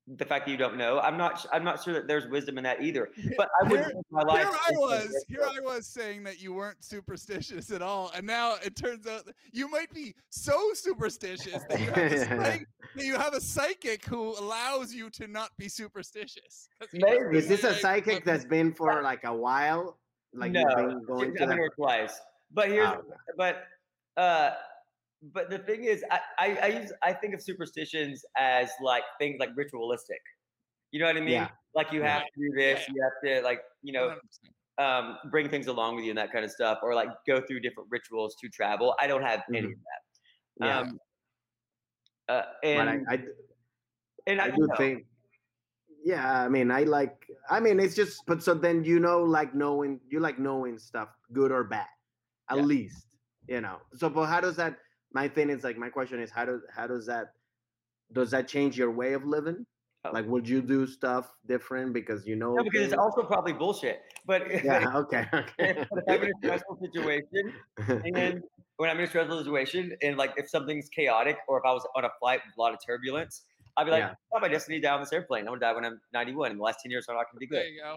the 0.09 0.25
fact 0.25 0.47
that 0.47 0.53
you 0.53 0.57
don't 0.57 0.77
know, 0.77 1.01
I'm 1.01 1.17
not 1.17 1.45
I'm 1.53 1.65
not 1.65 1.83
sure 1.83 1.93
that 1.95 2.07
there's 2.07 2.29
wisdom 2.29 2.59
in 2.59 2.65
that 2.65 2.81
either. 2.83 3.11
But 3.37 3.49
I 3.61 3.69
would 3.69 3.81
Here- 3.81 3.93
my 4.11 4.23
life. 4.23 4.43
Here 4.45 4.53
I 4.53 4.71
was, 4.79 5.25
here. 5.29 5.43
I 5.45 5.61
was 5.61 5.87
saying 5.87 6.23
that 6.25 6.41
you 6.41 6.53
weren't 6.53 6.85
superstitious 6.85 7.73
at 7.73 7.83
all, 7.83 8.13
and 8.15 8.25
now 8.27 8.55
it 8.65 8.77
turns 8.77 9.07
out 9.07 9.27
that 9.27 9.35
you 9.53 9.69
might 9.69 9.93
be 9.93 10.15
so 10.31 10.71
superstitious 10.75 11.63
that 11.69 11.81
you 11.81 11.87
have, 11.87 12.13
a, 12.13 12.19
psych- 12.45 12.69
that 12.95 13.05
you 13.05 13.17
have 13.17 13.35
a 13.35 13.41
psychic 13.41 14.05
who 14.05 14.39
allows 14.39 14.95
you 14.95 15.11
to 15.11 15.27
not 15.27 15.51
be 15.59 15.69
superstitious. 15.69 16.69
Maybe. 16.93 17.37
Is 17.37 17.49
this 17.49 17.65
a 17.65 17.75
psychic 17.75 18.25
that's 18.25 18.45
been 18.45 18.73
for 18.73 19.03
like 19.03 19.25
a 19.25 19.35
while? 19.35 19.99
Like 20.33 20.53
no, 20.53 20.61
you've 20.61 21.07
been 21.07 21.35
going 21.35 21.35
to 21.35 21.69
twice. 21.77 22.21
But 22.53 22.69
here's 22.69 22.89
Oh, 22.89 23.03
but 23.37 23.65
uh 24.17 24.51
but 25.33 25.51
the 25.51 25.59
thing 25.59 25.85
is 25.85 26.05
I, 26.11 26.21
I 26.39 26.59
i 26.63 26.67
use 26.67 26.93
i 27.03 27.13
think 27.13 27.35
of 27.35 27.43
superstitions 27.43 28.25
as 28.37 28.71
like 28.83 29.05
things 29.19 29.37
like 29.41 29.51
ritualistic 29.57 30.21
you 30.93 31.01
know 31.01 31.07
what 31.07 31.17
i 31.17 31.21
mean 31.21 31.33
Yeah. 31.33 31.49
like 31.75 31.93
you 31.93 32.03
have 32.03 32.23
Right. 32.23 32.33
to 32.35 32.41
do 32.41 32.53
this 32.57 32.87
you 32.89 33.03
have 33.03 33.13
to 33.25 33.43
like 33.43 33.63
you 33.83 33.93
know 33.93 34.19
um 34.79 35.19
bring 35.31 35.49
things 35.49 35.67
along 35.69 35.97
with 35.97 36.05
you 36.05 36.11
and 36.11 36.19
that 36.19 36.33
kind 36.33 36.45
of 36.45 36.51
stuff 36.51 36.79
or 36.83 36.95
like 36.95 37.09
go 37.27 37.41
through 37.41 37.61
different 37.61 37.89
rituals 37.91 38.37
to 38.41 38.49
travel 38.49 38.95
i 39.01 39.07
don't 39.07 39.23
have 39.23 39.43
any 39.55 39.69
Mhm. 39.69 39.73
of 39.73 39.79
that 40.59 40.65
yeah. 40.65 40.81
um 40.81 41.01
uh 42.29 42.43
but 42.75 42.89
I, 42.89 42.93
and 42.93 43.07
I, 43.09 43.19
and 44.27 44.41
I 44.41 44.45
i, 44.45 44.49
do 44.49 44.63
you 44.63 44.67
know, 44.67 44.77
think. 44.77 45.07
Yeah, 46.05 46.43
I 46.43 46.49
mean, 46.49 46.71
I 46.71 46.85
like. 46.85 47.27
I 47.51 47.59
mean, 47.59 47.81
it's 47.81 47.95
just. 47.97 48.25
But 48.27 48.43
so 48.43 48.55
then 48.55 48.85
you 48.85 49.01
know, 49.01 49.23
like 49.25 49.55
knowing 49.55 50.01
you 50.09 50.21
like 50.21 50.39
knowing 50.39 50.79
stuff, 50.79 51.09
good 51.33 51.51
or 51.51 51.65
bad, 51.65 51.89
at 52.49 52.59
Yeah. 52.59 52.63
least 52.63 53.07
you 53.49 53.61
know. 53.61 53.79
So, 53.95 54.09
but 54.09 54.27
how 54.27 54.41
does 54.41 54.57
that? 54.57 54.79
My 55.13 55.29
thing 55.29 55.51
is 55.51 55.65
like 55.65 55.79
my 55.79 55.89
question 55.89 56.21
is 56.21 56.31
how 56.31 56.45
does 56.45 56.63
how 56.75 56.87
does 56.87 57.07
that 57.07 57.33
does 58.13 58.31
that 58.31 58.49
change 58.49 58.77
your 58.77 58.91
way 58.91 59.13
of 59.15 59.25
living? 59.25 59.67
Oh. 60.05 60.11
Like, 60.13 60.27
would 60.27 60.49
you 60.49 60.63
do 60.63 60.87
stuff 60.87 61.33
different 61.49 61.93
because 61.93 62.27
you 62.27 62.37
know? 62.37 62.55
no, 62.55 62.63
because 62.63 62.83
it's 62.83 62.95
also 62.95 63.23
probably 63.23 63.53
bullshit 63.53 64.03
but 64.27 64.43
yeah. 64.65 64.91
Okay. 64.95 65.27
Okay. 65.33 65.51
if 65.59 65.89
i'm 66.09 66.23
in 66.23 66.29
a 66.29 66.33
stressful 66.39 66.79
situation 66.81 67.53
and 67.89 68.15
then 68.15 68.43
when 68.77 68.91
I'm 68.91 68.99
in 68.99 69.05
a 69.05 69.07
stressful 69.07 69.39
situation 69.39 69.97
and 70.03 70.17
like 70.17 70.35
if 70.37 70.49
something's 70.49 70.89
chaotic 70.89 71.39
or 71.49 71.59
if 71.59 71.65
I 71.65 71.73
was 71.73 71.87
on 71.97 72.05
a 72.05 72.11
flight 72.21 72.41
with 72.47 72.57
a 72.57 72.61
lot 72.61 72.73
of 72.75 72.79
turbulence, 72.85 73.43
I'd 73.77 73.85
be 73.85 73.91
like, 73.91 74.01
Yeah. 74.01 74.15
oh, 74.35 74.41
my 74.41 74.49
destiny 74.49 74.81
die 74.81 74.93
on 74.93 75.01
this 75.01 75.13
airplane. 75.13 75.43
I'm 75.43 75.49
gonna 75.49 75.61
die 75.61 75.73
when 75.73 75.85
I'm 75.85 76.01
91. 76.13 76.51
In 76.53 76.57
the 76.59 76.63
last 76.63 76.81
10 76.83 76.91
years, 76.91 77.07
I'm 77.09 77.17
not 77.17 77.27
gonna 77.31 77.41
be 77.41 77.47
There 77.51 77.63
good. 77.63 77.73
you 77.73 77.83
go. 77.83 77.97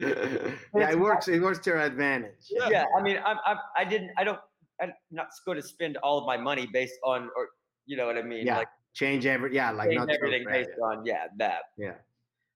yeah, 0.00 0.48
yeah, 0.74 0.90
it 0.90 0.98
works. 0.98 1.28
It 1.28 1.40
works 1.40 1.58
to 1.60 1.70
your 1.70 1.80
advantage. 1.80 2.46
Yeah. 2.50 2.68
Yeah, 2.68 2.84
I 2.98 3.02
mean, 3.02 3.18
I'm, 3.24 3.38
I'm 3.46 3.58
I 3.76 3.84
didn't, 3.84 4.10
I 4.16 4.24
don't, 4.24 4.38
I'm 4.80 4.92
not 5.10 5.28
going 5.46 5.60
to 5.60 5.66
spend 5.66 5.96
all 5.98 6.18
of 6.18 6.26
my 6.26 6.36
money 6.36 6.66
based 6.72 6.98
on, 7.04 7.30
or 7.36 7.48
you 7.86 7.96
know 7.96 8.06
what 8.06 8.16
I 8.16 8.22
mean? 8.22 8.46
Yeah, 8.46 8.58
Like 8.58 8.68
change 8.92 9.26
every. 9.26 9.54
Yeah, 9.54 9.70
like 9.70 9.90
change 9.90 9.98
not 10.00 10.10
everything 10.10 10.44
based 10.46 10.70
on, 10.82 11.04
yeah, 11.04 11.26
that. 11.38 11.62
Yeah. 11.76 11.94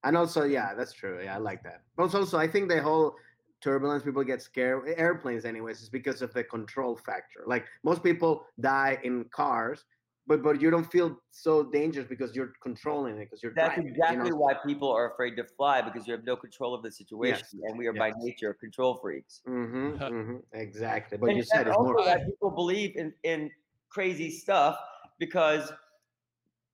And 0.05 0.17
also, 0.17 0.45
yeah, 0.45 0.75
that's 0.75 0.93
true. 0.93 1.21
Yeah, 1.23 1.35
I 1.35 1.39
like 1.39 1.63
that. 1.65 1.83
But 1.97 2.15
also, 2.15 2.39
I 2.39 2.47
think 2.47 2.69
the 2.69 2.81
whole 2.81 3.17
turbulence, 3.61 4.05
people 4.05 4.23
get 4.23 4.41
scared, 4.41 4.95
airplanes, 4.97 5.45
anyways, 5.45 5.81
is 5.81 5.89
because 5.89 6.23
of 6.23 6.33
the 6.33 6.45
control 6.45 6.97
factor. 6.97 7.45
Like 7.47 7.67
most 7.85 8.03
people 8.03 8.47
die 8.61 8.99
in 9.03 9.25
cars, 9.33 9.85
but 10.29 10.43
but 10.43 10.61
you 10.61 10.71
don't 10.71 10.91
feel 10.93 11.19
so 11.31 11.65
dangerous 11.65 12.07
because 12.07 12.37
you're 12.37 12.53
controlling 12.63 13.17
it 13.17 13.25
because 13.25 13.43
you're 13.43 13.55
That's 13.55 13.75
driving, 13.75 13.87
you 13.87 13.93
exactly 13.93 14.31
know? 14.31 14.37
why 14.37 14.55
people 14.65 14.93
are 14.93 15.11
afraid 15.13 15.37
to 15.37 15.45
fly 15.45 15.81
because 15.81 16.07
you 16.07 16.13
have 16.13 16.25
no 16.25 16.37
control 16.37 16.75
of 16.75 16.83
the 16.83 16.93
situation, 16.93 17.61
and 17.65 17.79
we 17.79 17.87
are 17.87 17.95
by 17.95 18.13
nature 18.19 18.53
control 18.53 18.97
freaks. 18.97 19.41
mm-hmm, 19.49 19.97
mm-hmm, 20.03 20.37
exactly. 20.53 21.17
But 21.17 21.31
and 21.31 21.39
you 21.39 21.43
said 21.43 21.67
it's 21.67 21.77
also 21.77 21.93
more. 21.95 22.05
that 22.05 22.27
people 22.27 22.51
believe 22.51 22.97
in 22.97 23.15
in 23.23 23.51
crazy 23.89 24.31
stuff 24.31 24.79
because 25.19 25.73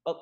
uh, 0.06 0.14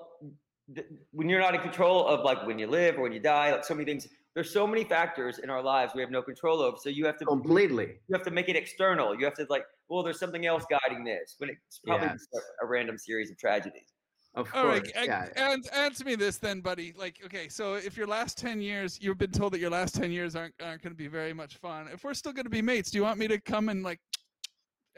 th- 0.74 0.86
when 1.12 1.30
you're 1.30 1.40
not 1.40 1.54
in 1.54 1.62
control 1.62 2.06
of 2.06 2.20
like 2.20 2.46
when 2.46 2.58
you 2.58 2.66
live 2.66 2.98
or 2.98 3.02
when 3.02 3.12
you 3.12 3.20
die, 3.20 3.50
like 3.52 3.64
so 3.64 3.74
many 3.74 3.86
things. 3.86 4.06
There's 4.34 4.50
so 4.50 4.66
many 4.66 4.84
factors 4.84 5.38
in 5.38 5.50
our 5.50 5.62
lives 5.62 5.92
we 5.94 6.00
have 6.00 6.10
no 6.10 6.22
control 6.22 6.60
over. 6.62 6.76
So 6.80 6.88
you 6.88 7.04
have 7.04 7.18
to 7.18 7.24
Completely. 7.26 7.98
you 8.08 8.14
have 8.14 8.22
to 8.24 8.30
make 8.30 8.48
it 8.48 8.56
external. 8.56 9.14
You 9.18 9.24
have 9.26 9.34
to 9.34 9.46
like, 9.50 9.64
well, 9.88 10.02
there's 10.02 10.18
something 10.18 10.46
else 10.46 10.64
guiding 10.70 11.04
this, 11.04 11.36
but 11.38 11.50
it's 11.50 11.80
probably 11.84 12.06
Yes. 12.08 12.26
a, 12.34 12.64
a 12.64 12.68
random 12.68 12.96
series 12.96 13.30
of 13.30 13.36
tragedies. 13.38 13.92
Of 14.34 14.48
All 14.54 14.62
course. 14.62 14.80
right, 14.96 15.04
yeah. 15.04 15.28
and 15.36 15.62
answer 15.74 16.04
me 16.06 16.14
this 16.14 16.38
then, 16.38 16.62
buddy. 16.62 16.94
Like, 16.96 17.20
okay, 17.26 17.50
so 17.50 17.74
if 17.74 17.98
your 17.98 18.06
last 18.06 18.38
ten 18.38 18.62
years, 18.62 18.98
you've 18.98 19.18
been 19.18 19.30
told 19.30 19.52
that 19.52 19.60
your 19.60 19.68
last 19.68 19.94
ten 19.94 20.10
years 20.10 20.34
aren't 20.34 20.54
aren't 20.62 20.80
going 20.80 20.92
to 20.94 20.96
be 20.96 21.08
very 21.08 21.34
much 21.34 21.58
fun. 21.58 21.86
If 21.92 22.02
we're 22.02 22.14
still 22.14 22.32
going 22.32 22.44
to 22.46 22.50
be 22.50 22.62
mates, 22.62 22.90
do 22.90 22.96
you 22.96 23.02
want 23.04 23.18
me 23.18 23.28
to 23.28 23.38
come 23.38 23.68
and 23.68 23.82
like? 23.82 24.00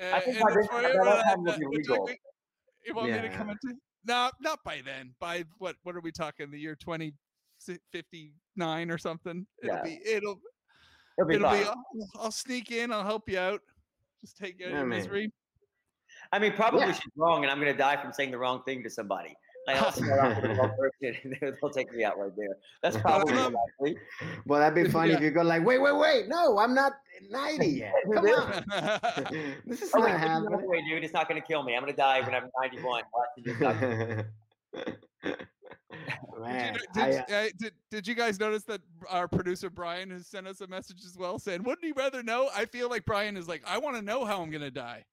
Uh, 0.00 0.04
I 0.14 0.20
think 0.20 0.36
in 0.36 0.42
by 0.42 0.52
the 0.52 0.58
this- 0.60 0.68
by 0.68 0.82
that 0.82 0.92
time 1.24 1.46
it'll 1.48 1.48
uh, 1.48 1.58
be 1.58 1.76
legal. 1.78 2.08
You 2.86 2.94
want 2.94 3.10
me 3.10 3.20
to 3.20 3.28
come 3.30 3.50
into? 3.50 3.74
No, 4.06 4.30
not 4.40 4.60
by 4.64 4.82
then. 4.84 5.12
By 5.18 5.44
what? 5.58 5.74
What 5.82 5.96
are 5.96 6.00
we 6.00 6.12
talking? 6.12 6.52
The 6.52 6.60
year 6.60 6.76
twenty 6.76 7.12
fifty 7.92 8.34
nine 8.56 8.90
or 8.90 8.98
something? 8.98 9.46
It'll 9.62 9.76
Yeah. 9.76 9.82
be. 9.82 10.00
It'll. 10.04 10.40
It'll 11.18 11.28
be 11.28 11.34
It'll 11.36 11.50
be. 11.50 11.58
I'll, 11.64 11.84
I'll 12.20 12.30
sneak 12.32 12.70
in. 12.72 12.92
I'll 12.92 13.04
help 13.04 13.28
you 13.28 13.38
out. 13.38 13.60
Just 14.20 14.36
take 14.36 14.54
out 14.62 14.70
Yeah, 14.70 14.78
your 14.78 14.86
man. 14.86 14.98
misery. 14.98 15.32
I 16.32 16.38
mean, 16.38 16.52
probably 16.54 16.80
Yeah. 16.80 16.92
she's 16.92 17.12
wrong, 17.16 17.42
and 17.44 17.50
I'm 17.50 17.58
gonna 17.58 17.76
die 17.76 18.00
from 18.00 18.12
saying 18.12 18.30
the 18.30 18.38
wrong 18.38 18.62
thing 18.64 18.82
to 18.82 18.90
somebody. 18.90 19.34
Like, 19.66 19.76
I'll 19.80 19.92
start 19.92 20.18
off 20.20 20.42
with 20.42 20.50
the 20.50 20.54
wrong 20.60 20.72
person, 20.78 21.16
and 21.24 21.36
they'll 21.40 21.52
they'll 21.62 21.70
take 21.70 21.90
me 21.94 22.04
out 22.04 22.18
right 22.18 22.30
there. 22.36 22.56
That's 22.82 22.96
probably 22.98 23.32
Um, 23.38 23.54
likely. 23.80 23.98
Well, 24.44 24.60
that'd 24.60 24.74
be 24.84 24.90
funny 24.98 25.10
Yeah. 25.10 25.16
if 25.16 25.22
you 25.22 25.30
go 25.30 25.42
like, 25.42 25.64
wait, 25.64 25.78
wait, 25.80 25.96
wait, 25.96 26.28
no, 26.28 26.58
I'm 26.58 26.74
not 26.74 26.92
90 27.30 27.66
yet. 27.68 27.94
Come 28.12 28.26
on. 28.26 28.64
this 29.66 29.80
is 29.82 29.90
Oh, 29.94 29.98
not 30.00 30.04
wait, 30.10 30.18
happening. 30.18 30.48
another 30.48 30.66
way, 30.68 30.82
dude. 30.82 31.02
It's 31.04 31.14
not 31.14 31.28
gonna 31.28 31.40
kill 31.40 31.62
me. 31.62 31.74
I'm 31.74 31.80
gonna 31.82 31.94
die 31.94 32.20
when 32.20 32.34
I'm 32.34 32.50
91. 32.60 34.24
Watch 35.96 36.04
it 36.04 36.10
just 36.10 36.38
not- 36.38 36.40
Man, 36.42 36.72
Did, 36.74 36.82
you, 37.06 37.12
did, 37.26 37.34
uh, 37.34 37.48
did, 37.58 37.72
did 37.90 38.08
you 38.08 38.14
guys 38.14 38.38
notice 38.40 38.64
that 38.64 38.80
our 39.08 39.28
producer 39.28 39.70
Brian 39.70 40.10
has 40.10 40.26
sent 40.26 40.46
us 40.46 40.60
a 40.60 40.66
message 40.66 40.98
as 41.06 41.16
well 41.16 41.38
saying, 41.38 41.62
wouldn't 41.62 41.84
you 41.84 41.94
rather 41.96 42.22
know? 42.22 42.48
I 42.54 42.64
feel 42.66 42.90
like 42.90 43.04
Brian 43.04 43.36
is 43.36 43.48
like, 43.48 43.62
I 43.66 43.78
want 43.78 43.96
to 43.96 44.02
know 44.02 44.24
how 44.24 44.42
I'm 44.42 44.50
going 44.50 44.62
to 44.62 44.70
die. 44.70 45.04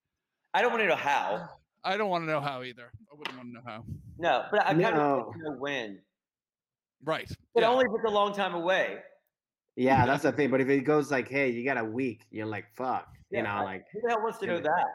I 0.54 0.62
don't 0.62 0.72
want 0.72 0.84
to 0.84 0.88
know 0.88 0.96
how. 0.96 1.50
I 1.84 1.98
don't 1.98 2.10
want 2.10 2.24
to 2.24 2.28
know 2.28 2.42
how 2.42 2.64
either. 2.64 2.92
I 3.12 3.16
wouldn't 3.16 3.38
want 3.38 3.50
to 3.50 3.54
know 3.54 3.62
how. 3.66 3.84
No, 4.20 4.46
but 4.52 4.62
I 4.62 4.74
kind 4.74 4.86
of 4.86 4.94
No. 4.96 5.18
want 5.18 5.34
to 5.38 5.44
know 5.44 5.56
when. 5.58 6.00
Right. 7.04 7.32
But 7.56 7.62
yeah. 7.64 7.70
only 7.70 7.86
if 7.86 7.92
it's 7.96 8.06
a 8.12 8.14
long 8.14 8.34
time 8.34 8.54
away. 8.54 8.98
yeah, 9.76 10.06
that's 10.06 10.24
the 10.24 10.32
thing. 10.32 10.52
But 10.52 10.62
if 10.62 10.70
it 10.70 10.82
goes 10.82 11.10
like, 11.12 11.28
hey, 11.28 11.50
you 11.50 11.64
got 11.66 11.78
a 11.78 11.84
week, 11.84 12.26
you're 12.30 12.46
like, 12.46 12.66
fuck, 12.76 13.08
you 13.32 13.42
know, 13.42 13.50
I- 13.50 13.64
like, 13.64 13.86
Who 13.94 14.02
the 14.04 14.10
hell 14.10 14.22
wants 14.22 14.38
to 14.40 14.46
know 14.48 14.60
that? 14.60 14.86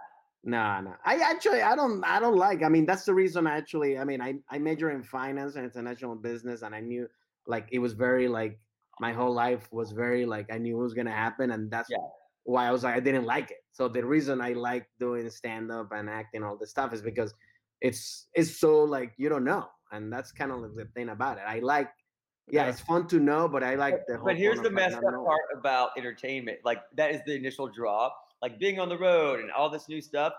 No, 0.47 0.81
no. 0.81 0.95
I 1.05 1.17
actually, 1.17 1.61
I 1.61 1.75
don't, 1.75 2.05
I 2.05 2.21
don't 2.21 2.37
like. 2.37 2.63
I 2.63 2.69
mean, 2.69 2.87
that's 2.87 3.05
the 3.05 3.13
reason. 3.13 3.47
I 3.49 3.57
actually, 3.57 3.99
I 3.99 4.05
mean, 4.05 4.23
I 4.23 4.37
I 4.49 4.59
major 4.59 4.91
in 4.91 5.03
finance 5.03 5.57
and 5.57 5.65
international 5.65 6.15
business, 6.15 6.63
and 6.63 6.75
I 6.75 6.81
knew 6.81 7.09
like 7.47 7.69
it 7.73 7.81
was 7.81 7.95
very 7.95 8.29
like 8.29 8.59
my 9.01 9.13
whole 9.13 9.35
life 9.35 9.69
was 9.73 9.91
very 9.91 10.25
like 10.25 10.47
I 10.53 10.59
knew 10.59 10.79
it 10.79 10.83
was 10.83 10.95
gonna 10.95 11.11
happen, 11.11 11.51
and 11.51 11.69
that's 11.71 11.91
Yeah. 11.91 11.99
why 12.45 12.69
I 12.69 12.71
was 12.71 12.85
like 12.85 12.95
I 12.95 13.01
didn't 13.01 13.25
like 13.25 13.51
it. 13.51 13.65
So 13.73 13.89
the 13.89 14.07
reason 14.07 14.41
I 14.41 14.53
like 14.53 14.89
doing 15.01 15.29
stand 15.31 15.73
up 15.73 15.91
and 15.91 16.09
acting 16.09 16.45
all 16.45 16.57
this 16.57 16.71
stuff 16.71 16.93
is 16.95 17.03
because 17.03 17.35
it's 17.81 18.29
it's 18.35 18.57
so 18.57 18.85
like 18.85 19.15
you 19.17 19.29
don't 19.29 19.45
know, 19.45 19.69
and 19.91 20.13
that's 20.13 20.31
kind 20.31 20.53
of 20.53 20.75
the 20.77 20.87
thing 20.95 21.09
about 21.09 21.39
it. 21.39 21.45
I 21.47 21.59
like 21.59 21.91
yeah, 22.49 22.69
it's 22.69 22.81
fun 22.81 23.09
to 23.09 23.19
know, 23.19 23.49
but 23.49 23.65
I 23.65 23.75
like 23.75 24.07
the 24.07 24.17
whole. 24.17 24.27
But 24.27 24.37
here's 24.37 24.61
the 24.61 24.71
messed 24.71 24.97
up 24.97 25.03
part 25.03 25.41
about 25.59 25.91
entertainment. 25.99 26.59
Like 26.65 26.83
that 26.95 27.11
is 27.11 27.21
the 27.27 27.35
initial 27.35 27.69
draw, 27.69 28.11
like 28.47 28.61
being 28.61 28.79
on 28.79 28.89
the 28.89 28.97
road 28.99 29.41
and 29.41 29.51
all 29.51 29.69
this 29.69 29.89
new 29.89 30.01
stuff. 30.01 30.33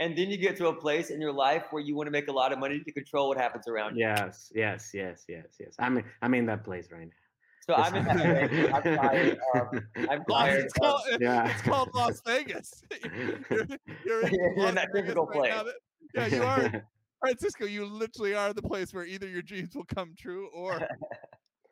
And 0.00 0.16
then 0.18 0.28
you 0.30 0.36
get 0.36 0.56
to 0.58 0.66
a 0.66 0.74
place 0.74 1.08
in 1.10 1.20
your 1.20 1.32
life 1.32 1.64
where 1.70 1.82
you 1.82 1.94
want 1.94 2.08
to 2.08 2.10
make 2.10 2.28
a 2.28 2.32
lot 2.32 2.52
of 2.52 2.58
money 2.58 2.80
to 2.80 2.92
control 2.92 3.28
what 3.28 3.38
happens 3.38 3.68
around 3.68 3.96
you. 3.96 4.00
Yes, 4.04 4.52
yes, 4.54 4.90
yes, 4.92 5.24
yes, 5.28 5.46
yes. 5.58 5.74
I'm 5.78 5.98
in, 5.98 6.04
I'm 6.20 6.34
in 6.34 6.46
that 6.46 6.64
place 6.64 6.88
right 6.92 7.06
now. 7.06 7.20
So 7.66 7.74
I'm 7.74 7.94
in 7.94 8.04
that 8.04 8.16
way. 8.16 8.70
I'm 8.74 8.82
tired. 8.82 9.38
Of, 9.54 10.08
I'm 10.10 10.24
tired. 10.28 10.64
it's, 10.64 10.74
Of, 10.74 10.82
called, 10.82 11.00
Yeah. 11.20 11.50
it's 11.50 11.62
called 11.62 11.90
Las 11.94 12.20
Vegas. 12.26 12.82
you're, 13.50 13.66
you're 14.04 14.26
in, 14.26 14.34
You're 14.34 14.52
in 14.52 14.58
Las 14.58 14.74
that 14.74 14.88
Vegas 14.92 15.14
typical 15.14 15.26
right 15.26 15.50
now 15.50 15.62
place. 15.62 15.74
yeah, 16.14 16.26
you 16.26 16.42
are. 16.42 16.86
Francisco, 17.20 17.64
you 17.64 17.86
literally 17.86 18.34
are 18.34 18.52
the 18.52 18.60
place 18.60 18.92
where 18.92 19.04
either 19.06 19.26
your 19.28 19.40
dreams 19.40 19.74
will 19.74 19.84
come 19.86 20.12
true 20.18 20.48
or 20.52 20.86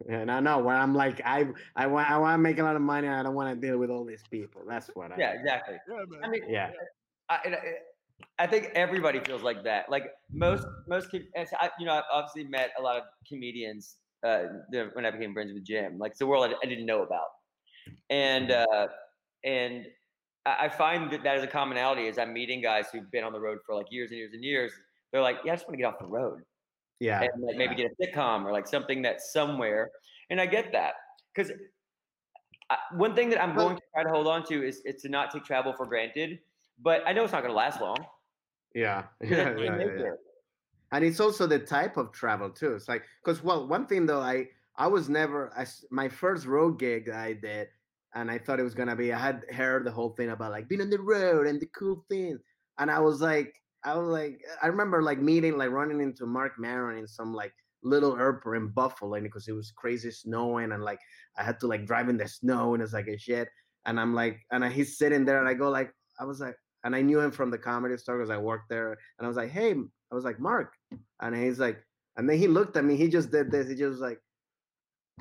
And 0.09 0.31
I 0.31 0.41
know 0.41 0.59
where 0.59 0.75
I'm 0.77 0.95
like 0.95 1.21
I 1.25 1.47
I 1.77 1.87
want 1.87 2.11
I 2.11 2.19
want 2.19 2.35
to 2.35 2.39
make 2.39 2.59
a 2.59 2.63
lot 2.63 2.77
of 2.77 2.83
money. 2.83 3.09
I 3.09 3.23
don't 3.23 3.35
want 3.35 3.55
to 3.55 3.67
deal 3.67 3.79
with 3.79 3.91
all 3.91 4.05
these 4.05 4.23
people. 4.31 4.63
That's 4.69 4.89
what 4.95 5.13
I. 5.13 5.17
yeah, 5.19 5.33
exactly. 5.33 5.77
yeah. 5.89 6.05
I 6.25 6.29
mean, 6.29 6.43
Yeah. 6.49 6.71
I, 7.29 7.35
I- 7.35 7.59
I 8.39 8.47
think 8.47 8.71
everybody 8.77 9.19
feels 9.21 9.43
like 9.43 9.65
that. 9.65 9.91
Like 9.91 10.05
most 10.33 10.65
most 10.89 11.09
and 11.13 11.49
so 11.49 11.57
I, 11.61 11.71
you 11.79 11.87
know, 11.87 11.95
I've 11.95 12.05
obviously 12.13 12.45
met 12.45 12.71
a 12.79 12.83
lot 12.83 12.97
of 12.97 13.03
comedians 13.29 13.97
uh, 14.25 14.45
when 14.93 15.05
I 15.05 15.11
became 15.11 15.33
friends 15.33 15.53
with 15.53 15.65
Jim. 15.65 15.99
Like 15.99 16.13
it's 16.13 16.21
a 16.21 16.27
world 16.27 16.45
I, 16.49 16.55
I 16.65 16.69
didn't 16.69 16.87
know 16.87 17.03
about, 17.03 17.27
and 18.11 18.53
uh, 18.53 18.87
and 19.45 19.87
I 20.47 20.67
I 20.67 20.69
find 20.69 21.11
that 21.13 21.25
that 21.25 21.37
is 21.37 21.43
a 21.43 21.49
commonality. 21.49 22.07
Is 22.07 22.17
I'm 22.17 22.33
meeting 22.33 22.63
guys 22.63 22.87
who've 22.93 23.11
been 23.11 23.25
on 23.25 23.33
the 23.33 23.41
road 23.41 23.59
for 23.67 23.75
like 23.75 23.87
years 23.91 24.11
and 24.11 24.19
years 24.19 24.33
and 24.35 24.45
years, 24.45 24.73
they're 25.13 25.23
like, 25.23 25.39
"Yeah, 25.45 25.53
I 25.53 25.57
just 25.57 25.67
want 25.67 25.75
to 25.75 25.79
get 25.83 25.87
off 25.93 25.99
the 25.99 26.07
road 26.07 26.43
Yeah. 27.03 27.23
and 27.23 27.43
like 27.43 27.57
maybe 27.57 27.75
get 27.75 27.91
a 27.91 27.95
sitcom 28.03 28.45
or 28.45 28.53
like 28.53 28.67
something 28.67 29.03
that's 29.03 29.33
somewhere." 29.33 29.91
And 30.31 30.41
I 30.41 30.47
get 30.47 30.73
that 30.73 30.95
because 31.35 31.53
one 32.93 33.15
thing 33.15 33.29
that 33.31 33.43
I'm 33.43 33.55
going 33.55 33.77
to 33.77 33.83
try 33.95 34.03
to 34.05 34.11
hold 34.11 34.27
on 34.27 34.45
to 34.47 34.67
is, 34.67 34.81
is 34.85 35.03
to 35.03 35.09
not 35.09 35.31
take 35.31 35.45
travel 35.45 35.73
for 35.77 35.87
granted. 35.87 36.39
But 36.81 37.03
I 37.07 37.13
know 37.13 37.25
it's 37.25 37.33
not 37.33 37.43
going 37.43 37.53
to 37.53 37.57
last 37.57 37.81
long. 37.81 37.99
Yeah. 38.75 39.05
Yeah, 39.23 39.55
yeah, 39.59 39.79
yeah, 39.79 39.87
yeah. 39.99 40.11
and 40.93 41.05
it's 41.05 41.21
also 41.21 41.47
the 41.47 41.59
type 41.59 41.97
of 41.97 42.13
travel 42.13 42.51
too 42.51 42.75
it's 42.75 42.89
like 42.89 43.03
because 43.23 43.43
well 43.43 43.67
one 43.67 43.87
thing 43.87 44.07
though 44.07 44.21
i 44.21 44.47
i 44.77 44.87
was 44.87 45.09
never 45.09 45.53
I, 45.57 45.67
my 45.91 46.09
first 46.09 46.47
road 46.47 46.79
gig 46.79 47.07
that 47.07 47.17
i 47.17 47.33
did 47.33 47.69
and 48.15 48.31
i 48.31 48.39
thought 48.39 48.61
it 48.61 48.63
was 48.63 48.75
gonna 48.75 48.97
be 48.97 49.13
i 49.13 49.19
had 49.19 49.43
heard 49.51 49.85
the 49.85 49.91
whole 49.91 50.11
thing 50.11 50.31
about 50.31 50.53
like 50.53 50.69
being 50.69 50.81
on 50.81 50.91
the 50.91 51.01
road 51.01 51.47
and 51.47 51.61
the 51.61 51.69
cool 51.79 52.05
thing, 52.09 52.39
and 52.79 52.91
i 52.91 52.99
was 52.99 53.21
like 53.21 53.55
i 53.85 53.97
was 53.97 54.09
like 54.09 54.41
i 54.63 54.67
remember 54.67 55.03
like 55.03 55.21
meeting 55.21 55.57
like 55.57 55.71
running 55.71 56.01
into 56.01 56.27
Marc 56.27 56.59
Maron 56.59 56.99
in 56.99 57.07
some 57.07 57.35
like 57.35 57.53
little 57.83 58.17
airport 58.17 58.57
in 58.57 58.69
buffalo 58.69 59.15
and 59.15 59.25
because 59.25 59.49
it 59.49 59.53
was 59.53 59.73
crazy 59.73 60.11
snowing 60.11 60.71
and 60.73 60.85
like 60.85 61.01
i 61.37 61.43
had 61.43 61.59
to 61.59 61.67
like 61.67 61.85
drive 61.85 62.09
in 62.09 62.17
the 62.17 62.29
snow 62.29 62.75
and 62.75 62.83
it's 62.83 62.93
like 62.93 63.09
a 63.09 63.19
shit 63.19 63.49
and 63.87 63.99
i'm 63.99 64.15
like 64.15 64.39
and 64.53 64.65
I, 64.65 64.69
he's 64.69 64.99
sitting 64.99 65.25
there 65.25 65.41
and 65.41 65.49
i 65.49 65.55
go 65.55 65.69
like 65.69 65.93
i 66.21 66.25
was 66.25 66.39
like 66.41 66.55
and 66.85 66.97
I 66.97 67.03
knew 67.03 67.21
him 67.21 67.31
from 67.31 67.51
the 67.51 67.59
comedy 67.59 67.97
store 67.97 68.19
because 68.19 68.31
I 68.31 68.39
worked 68.39 68.69
there. 68.69 68.93
And 69.19 69.25
I 69.25 69.29
was 69.29 69.37
like, 69.37 69.51
"Hey," 69.51 69.73
I 69.73 70.15
was 70.15 70.25
like, 70.25 70.41
"Marc," 70.41 70.75
and 71.21 71.35
he's 71.35 71.59
like, 71.59 71.83
and 72.17 72.29
then 72.29 72.39
he 72.39 72.49
looked 72.49 72.77
at 72.77 72.85
me. 72.85 72.97
He 72.97 73.09
just 73.09 73.31
did 73.31 73.51
this. 73.51 73.69
He 73.69 73.75
just 73.75 73.91
was 73.91 74.01
like, 74.01 74.19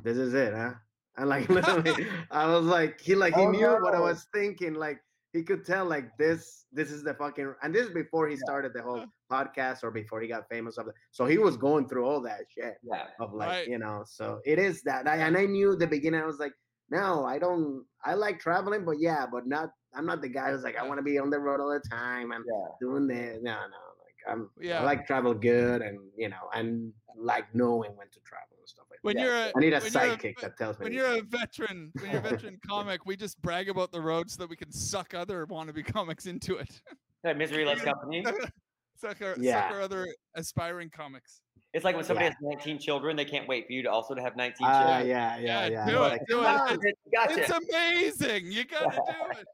"This 0.03 0.17
is 0.17 0.33
it, 0.33 0.53
huh?" 0.53 0.73
And 1.17 1.29
like 1.29 1.49
literally, 1.49 2.07
I 2.31 2.47
was 2.47 2.65
like, 2.65 2.99
he 3.01 3.15
like 3.15 3.35
he 3.35 3.43
Oh, 3.43 3.51
knew 3.51 3.67
what 3.81 3.95
I 3.95 3.99
was 3.99 4.25
thinking. 4.33 4.73
Like 4.73 4.99
he 5.33 5.43
could 5.43 5.65
tell 5.65 5.85
like 5.85 6.15
this, 6.17 6.65
this 6.73 6.91
is 6.91 7.03
the 7.03 7.13
fucking. 7.13 7.53
And 7.63 7.73
this 7.73 7.87
is 7.87 7.93
before 7.93 8.27
he 8.27 8.35
started 8.35 8.73
the 8.73 8.81
whole 8.81 8.99
mm. 8.99 9.07
podcast 9.31 9.83
or 9.83 9.91
before 9.91 10.21
he 10.21 10.27
got 10.27 10.47
famous. 10.49 10.77
Of. 10.77 10.87
So 11.11 11.25
he 11.25 11.37
was 11.37 11.55
going 11.57 11.87
through 11.87 12.05
all 12.05 12.21
that 12.21 12.41
shit 12.53 12.75
Yeah. 12.83 13.07
of 13.19 13.33
like 13.33 13.49
Right. 13.49 13.67
you 13.67 13.77
know 13.77 14.03
so 14.05 14.39
it 14.45 14.59
is 14.59 14.81
that 14.83 15.07
I, 15.07 15.17
and 15.17 15.37
i 15.37 15.45
knew 15.45 15.75
the 15.75 15.87
beginning 15.87 16.21
i 16.21 16.25
was 16.25 16.39
like 16.39 16.53
no 16.89 17.25
i 17.25 17.37
don't 17.39 17.85
i 18.03 18.13
like 18.13 18.39
traveling 18.39 18.83
but 18.85 18.97
yeah 18.99 19.25
but 19.31 19.47
not 19.47 19.69
i'm 19.95 20.05
not 20.05 20.21
the 20.21 20.29
guy 20.29 20.51
who's 20.51 20.63
like 20.63 20.77
i 20.77 20.85
want 20.87 20.97
to 20.97 21.03
be 21.03 21.17
on 21.17 21.29
the 21.29 21.39
road 21.39 21.59
all 21.61 21.71
the 21.71 21.87
time 21.89 22.31
and 22.31 22.43
Yeah. 22.47 22.67
doing 22.79 23.07
this 23.07 23.39
no 23.41 23.51
no 23.53 23.81
like 24.03 24.19
i'm 24.31 24.49
Yeah. 24.59 24.81
i 24.81 24.83
like 24.83 25.05
travel 25.07 25.33
good 25.33 25.81
and 25.81 25.99
you 26.17 26.29
know 26.29 26.45
and 26.53 26.91
like 27.15 27.45
knowing 27.53 27.95
when 27.95 28.09
to 28.09 28.19
travel 28.21 28.57
and 28.59 28.60
stuff 28.71 28.85
like 28.89 28.99
when 29.03 29.15
that 29.15 29.23
you're 29.23 29.35
a, 29.35 29.51
i 29.55 29.59
need 29.59 29.73
a 29.73 29.79
when 29.79 29.91
you're 29.93 30.01
a 30.03 30.17
sidekick 30.17 30.39
that 30.41 30.57
tells 30.57 30.79
me 30.79 30.85
when 30.85 30.93
you're 30.93 31.05
a 31.17 31.21
veteran, 31.21 31.91
when 31.99 32.11
you're 32.11 32.19
a 32.19 32.23
veteran 32.23 32.57
comic, 32.67 33.05
we 33.05 33.15
just 33.15 33.41
brag 33.41 33.69
about 33.69 33.91
the 33.91 34.01
road 34.01 34.29
so 34.31 34.37
that 34.41 34.49
we 34.49 34.55
can 34.55 34.71
suck 34.71 35.13
other 35.13 35.45
wannabe 35.47 35.85
comics 35.85 36.25
into 36.25 36.55
it. 36.57 36.81
That 37.23 37.37
misery 37.37 37.65
loves 37.65 37.81
company. 37.81 38.23
suck, 38.97 39.21
our, 39.21 39.35
Yeah. 39.37 39.67
suck 39.67 39.75
our 39.75 39.81
other 39.81 40.07
aspiring 40.35 40.89
comics. 40.89 41.41
It's 41.73 41.85
like 41.85 41.95
when 41.95 42.03
somebody 42.03 42.25
Yeah. 42.25 42.31
has 42.31 42.57
19 42.65 42.79
children, 42.79 43.15
they 43.15 43.25
can't 43.25 43.47
wait 43.47 43.65
for 43.67 43.73
you 43.73 43.81
to 43.83 43.91
also 43.91 44.13
to 44.15 44.21
have 44.21 44.35
19 44.35 44.55
Ah, 44.67 44.83
children. 44.83 45.07
yeah, 45.07 45.37
yeah, 45.37 45.65
Yeah, 45.65 45.67
yeah. 45.67 45.85
do 45.85 45.97
I'm 45.97 46.03
it, 46.05 46.09
like, 46.09 46.21
do 46.27 46.35
"Come 46.35 46.43
it. 46.45 46.47
on." 46.47 46.73
It's- 46.73 46.93
Gotcha. 47.13 47.39
It's 47.41 47.67
amazing. 47.69 48.51
You 48.51 48.65
gotta 48.65 48.95
do 48.95 49.01
it. 49.39 49.47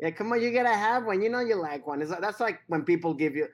Yeah, 0.00 0.10
come 0.12 0.30
on, 0.32 0.40
you 0.40 0.52
gotta 0.52 0.68
have 0.68 1.04
one. 1.04 1.20
You 1.22 1.28
know 1.28 1.40
you 1.40 1.56
like 1.56 1.86
one. 1.86 2.00
It's 2.00 2.10
like, 2.10 2.20
that's 2.20 2.40
like 2.40 2.60
when 2.68 2.84
people 2.84 3.12
give 3.14 3.34
you 3.34 3.48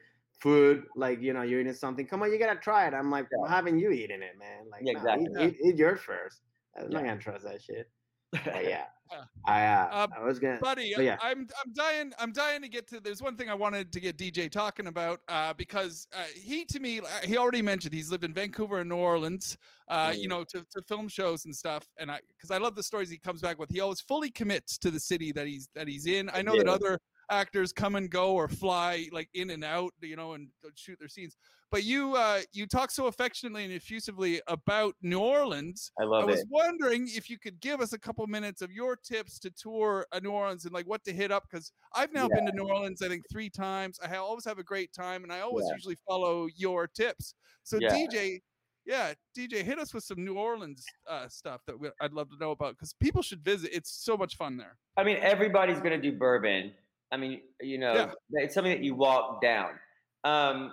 food, 0.45 0.84
like 0.95 1.20
you 1.22 1.32
know 1.32 1.40
you're 1.40 1.61
eating 1.62 1.72
something. 1.72 2.07
Come 2.07 2.22
on, 2.22 2.30
you 2.30 2.38
gotta 2.38 2.61
try 2.61 2.86
it. 2.86 2.92
I'm 2.92 3.11
like, 3.11 3.26
Yeah. 3.32 3.38
well, 3.40 3.51
haven't 3.51 3.78
you 3.78 3.90
eaten 3.90 4.22
it, 4.22 4.36
man? 4.38 4.68
Like, 4.70 4.82
Yeah, 4.84 4.92
no, 4.92 4.99
exactly. 4.99 5.24
eat, 5.24 5.30
Yeah. 5.40 5.47
eat, 5.49 5.57
eat 5.64 5.76
yours 5.76 6.01
first. 6.01 6.42
I'm 6.78 6.90
not 6.90 7.03
gonna 7.05 7.18
trust 7.18 7.45
that 7.45 7.62
shit. 7.62 7.90
But 8.32 8.45
yeah, 8.72 8.86
Yeah. 9.11 9.24
I 9.47 9.66
uh, 9.66 9.88
Uh, 9.90 10.07
I 10.18 10.24
was 10.24 10.38
gonna. 10.38 10.59
buddy 10.61 10.92
yeah. 10.97 11.16
i'm 11.22 11.47
i'm 11.61 11.72
dying 11.72 12.12
i'm 12.18 12.32
dying 12.32 12.61
to 12.62 12.68
get 12.68 12.86
to 12.88 13.01
there's 13.01 13.22
one 13.22 13.36
thing 13.36 13.49
i 13.49 13.55
wanted 13.55 13.92
to 13.92 14.01
get 14.01 14.16
dj 14.16 14.51
talking 14.51 14.86
about 14.88 15.20
uh 15.28 15.53
because 15.55 16.07
uh, 16.18 16.24
he 16.34 16.64
to 16.64 16.80
me 16.80 16.92
uh, 17.01 17.07
he 17.30 17.36
already 17.36 17.62
mentioned 17.62 17.92
he's 17.95 18.11
lived 18.11 18.24
in 18.24 18.32
vancouver 18.34 18.80
and 18.80 18.88
new 18.88 18.97
orleans 18.97 19.57
uh 19.88 20.12
you 20.16 20.26
Mm. 20.26 20.30
know 20.30 20.45
to, 20.53 20.59
to 20.74 20.82
film 20.82 21.07
shows 21.09 21.45
and 21.45 21.55
stuff 21.55 21.84
and 22.01 22.11
i 22.11 22.18
because 22.36 22.51
i 22.51 22.59
love 22.59 22.74
the 22.74 22.82
stories 22.82 23.09
he 23.11 23.18
comes 23.18 23.40
back 23.40 23.57
with 23.59 23.70
he 23.70 23.80
always 23.80 24.01
fully 24.01 24.30
commits 24.30 24.78
to 24.78 24.90
the 24.90 25.01
city 25.11 25.30
that 25.32 25.47
he's 25.47 25.68
that 25.76 25.86
he's 25.86 26.07
in 26.07 26.28
i 26.30 26.40
know 26.42 26.57
that 26.57 26.68
other 26.68 26.99
actors 27.30 27.72
come 27.72 27.94
and 27.96 28.10
go 28.10 28.34
or 28.34 28.48
fly 28.48 29.08
like 29.12 29.28
in 29.34 29.50
and 29.50 29.64
out 29.64 29.92
you 30.00 30.16
know 30.16 30.32
and 30.34 30.48
shoot 30.74 30.98
their 30.98 31.08
scenes 31.08 31.36
but 31.70 31.84
you 31.84 32.14
uh 32.14 32.40
you 32.52 32.66
talk 32.66 32.90
so 32.90 33.06
affectionately 33.06 33.64
and 33.64 33.72
effusively 33.72 34.40
about 34.48 34.94
new 35.02 35.18
orleans 35.18 35.90
I 35.98 36.04
love 36.04 36.24
it. 36.24 36.26
I 36.26 36.30
was 36.30 36.44
wondering 36.50 37.08
if 37.08 37.28
you 37.28 37.38
could 37.38 37.60
give 37.60 37.80
us 37.80 37.92
a 37.92 37.98
couple 37.98 38.26
minutes 38.26 38.62
of 38.62 38.70
your 38.72 38.96
tips 38.96 39.38
to 39.40 39.50
tour 39.50 40.06
uh, 40.12 40.20
New 40.22 40.30
Orleans 40.30 40.64
and 40.64 40.72
like 40.72 40.86
what 40.86 41.04
to 41.04 41.12
hit 41.12 41.30
up 41.32 41.44
because 41.50 41.72
I've 41.94 42.12
now 42.12 42.28
been 42.28 42.46
to 42.46 42.52
New 42.52 42.68
Orleans 42.68 43.02
I 43.02 43.08
think 43.08 43.24
three 43.30 43.50
times. 43.50 43.98
I 44.02 44.16
always 44.16 44.44
have 44.44 44.58
a 44.58 44.62
great 44.62 44.92
time 44.92 45.24
and 45.24 45.32
I 45.32 45.40
always 45.40 45.66
Yeah. 45.68 45.74
usually 45.74 45.96
follow 46.06 46.46
your 46.54 46.86
tips. 46.86 47.34
So 47.64 47.78
Yeah. 47.80 47.90
DJ, 47.90 48.40
yeah, 48.86 49.14
DJ, 49.36 49.62
hit 49.64 49.78
us 49.78 49.92
with 49.94 50.04
some 50.04 50.24
New 50.24 50.34
Orleans 50.34 50.84
uh, 51.08 51.28
stuff 51.28 51.62
that 51.66 51.78
we, 51.78 51.88
I'd 52.00 52.12
love 52.12 52.30
to 52.30 52.36
know 52.38 52.50
about 52.52 52.74
because 52.76 52.92
people 52.94 53.22
should 53.22 53.42
visit. 53.44 53.70
It's 53.72 53.90
so 53.90 54.16
much 54.16 54.36
fun 54.36 54.56
there. 54.56 54.76
I 54.96 55.04
mean, 55.04 55.16
everybody's 55.20 55.80
gonna 55.80 56.00
do 56.00 56.12
bourbon. 56.12 56.72
I 57.12 57.16
mean, 57.16 57.42
you 57.61 57.78
know, 57.78 57.94
Yeah. 57.94 58.12
it's 58.42 58.55
something 58.55 58.72
that 58.72 58.82
you 58.82 58.94
walk 58.94 59.40
down, 59.42 59.78
um, 60.24 60.72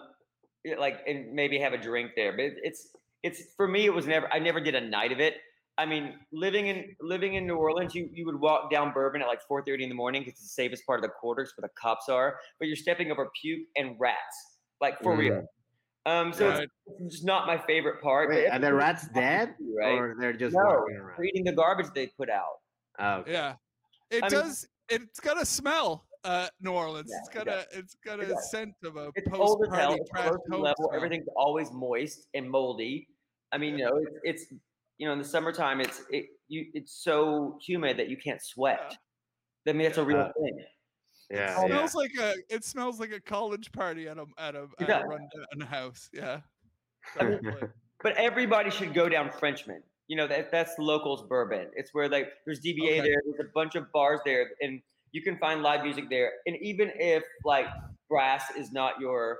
like 0.77 1.01
and 1.07 1.34
maybe 1.34 1.59
have 1.59 1.73
a 1.73 1.77
drink 1.77 2.11
there. 2.15 2.32
But 2.32 2.51
it's 2.63 2.89
it's 3.23 3.53
for 3.55 3.67
me, 3.67 3.86
it 3.86 3.93
was 3.93 4.07
never. 4.07 4.27
I 4.34 4.39
never 4.39 4.59
did 4.59 4.75
a 4.75 4.82
night 4.82 5.11
of 5.11 5.19
it. 5.19 5.36
I 5.77 5.86
mean, 5.86 6.19
living 6.32 6.67
in 6.67 6.95
living 7.01 7.36
in 7.36 7.45
New 7.47 7.55
Orleans, 7.57 7.93
you 7.95 8.09
you 8.11 8.25
would 8.25 8.39
walk 8.39 8.71
down 8.71 8.91
Bourbon 8.93 9.21
at 9.21 9.27
like 9.27 9.41
4:30 9.49 9.84
in 9.84 9.89
the 9.89 9.95
morning 9.95 10.21
because 10.21 10.34
it's 10.34 10.43
the 10.43 10.47
safest 10.63 10.86
part 10.86 10.99
of 10.99 11.03
the 11.03 11.09
quarters 11.09 11.53
where 11.55 11.67
the 11.67 11.73
cops 11.82 12.09
are. 12.09 12.39
But 12.59 12.67
you're 12.67 12.75
stepping 12.75 13.11
over 13.11 13.29
puke 13.41 13.67
and 13.75 13.95
rats, 13.99 14.57
like 14.79 14.99
for 15.01 15.15
real. 15.15 15.45
Um, 16.07 16.34
so 16.34 16.49
Right. 16.49 16.63
it's, 16.63 16.73
it's 16.99 17.15
just 17.17 17.25
not 17.25 17.45
my 17.45 17.59
favorite 17.59 18.01
part. 18.01 18.29
but 18.29 18.36
Wait, 18.38 18.47
are 18.47 18.57
the 18.57 18.73
rats 18.73 19.07
dead 19.09 19.53
right? 19.77 19.93
or 19.99 20.15
they're 20.19 20.34
just 20.34 20.55
No, 20.55 20.63
walking 20.63 20.95
around? 20.95 21.23
Eating 21.23 21.43
the 21.43 21.51
garbage 21.53 21.86
they 21.93 22.07
put 22.07 22.27
out. 22.27 22.59
Oh, 22.97 23.13
okay. 23.17 23.34
Yeah, 23.34 23.53
it 24.09 24.23
I 24.23 24.29
mean- 24.29 24.41
does. 24.41 24.67
it's 24.89 25.19
got 25.19 25.39
a 25.39 25.45
smell. 25.45 26.07
Uh, 26.24 26.47
New 26.59 26.72
Orleans. 26.72 27.09
Yeah, 27.11 27.17
it's 27.19 27.30
it 27.30 27.34
got 27.34 27.45
does. 27.45 27.65
a 27.74 27.78
it's 27.80 27.95
got 28.05 28.19
It 28.19 28.26
a 28.26 28.34
does. 28.34 28.51
scent 28.51 28.76
of 28.84 28.95
a 28.97 29.11
It's 29.15 29.28
post 29.28 29.41
old 29.41 29.65
as 29.67 29.74
hell. 29.74 29.89
party 29.89 30.03
trash 30.11 30.28
close 30.30 30.39
to 30.45 30.51
home 30.51 30.61
level. 30.61 30.76
smell. 30.86 30.95
Everything's 30.95 31.28
always 31.36 31.72
moist 31.72 32.28
and 32.34 32.49
moldy. 32.49 33.07
I 33.51 33.57
mean, 33.57 33.78
you 33.78 33.86
know, 33.86 33.97
it's, 33.97 34.19
it's 34.24 34.53
you 34.97 35.07
know, 35.07 35.13
in 35.13 35.19
the 35.19 35.26
summertime, 35.26 35.82
it's 35.82 36.03
it 36.11 36.26
you 36.47 36.67
it's 36.74 37.03
so 37.03 37.57
humid 37.65 37.97
that 37.97 38.07
you 38.09 38.17
can't 38.17 38.41
sweat. 38.41 38.95
I 39.67 39.74
mean, 39.74 39.84
that's 39.84 39.97
a 39.97 40.03
real 40.03 40.19
Uh, 40.19 40.32
thing. 40.39 40.57
yeah, 41.32 41.63
It 41.65 41.69
yeah. 41.69 41.78
smells 41.80 41.95
like 41.95 42.11
a 42.19 42.34
it 42.49 42.63
smells 42.63 42.99
like 42.99 43.11
a 43.11 43.19
college 43.19 43.72
party 43.72 44.07
at 44.07 44.17
a 44.17 44.26
at 44.38 44.55
a, 44.55 44.67
It 44.80 44.89
at 44.89 45.01
a 45.03 45.05
rundown 45.07 45.67
house. 45.67 46.09
Yeah. 46.13 46.41
I 47.19 47.24
mean, 47.26 47.39
But 48.03 48.15
everybody 48.17 48.69
should 48.69 48.93
go 48.93 49.09
down 49.09 49.32
Frenchmen. 49.32 49.82
You 50.07 50.17
know, 50.17 50.28
that 50.28 50.51
that's 50.51 50.78
locals 50.78 51.24
bourbon. 51.28 51.72
It's 51.76 51.93
where 51.93 52.07
like 52.09 52.30
there's 52.45 52.59
DBA 52.61 52.99
Okay. 52.99 53.01
there. 53.01 53.22
There's 53.26 53.39
a 53.39 53.51
bunch 53.55 53.76
of 53.76 53.91
bars 53.91 54.19
there, 54.26 54.51
and 54.61 54.82
you 55.12 55.22
can 55.22 55.38
find 55.38 55.62
live 55.62 55.84
music 55.84 56.05
there. 56.09 56.32
And 56.45 56.55
even 56.62 56.91
if 56.95 57.24
like 57.43 57.68
brass 58.09 58.43
is 58.57 58.72
not 58.72 58.99
your 58.99 59.39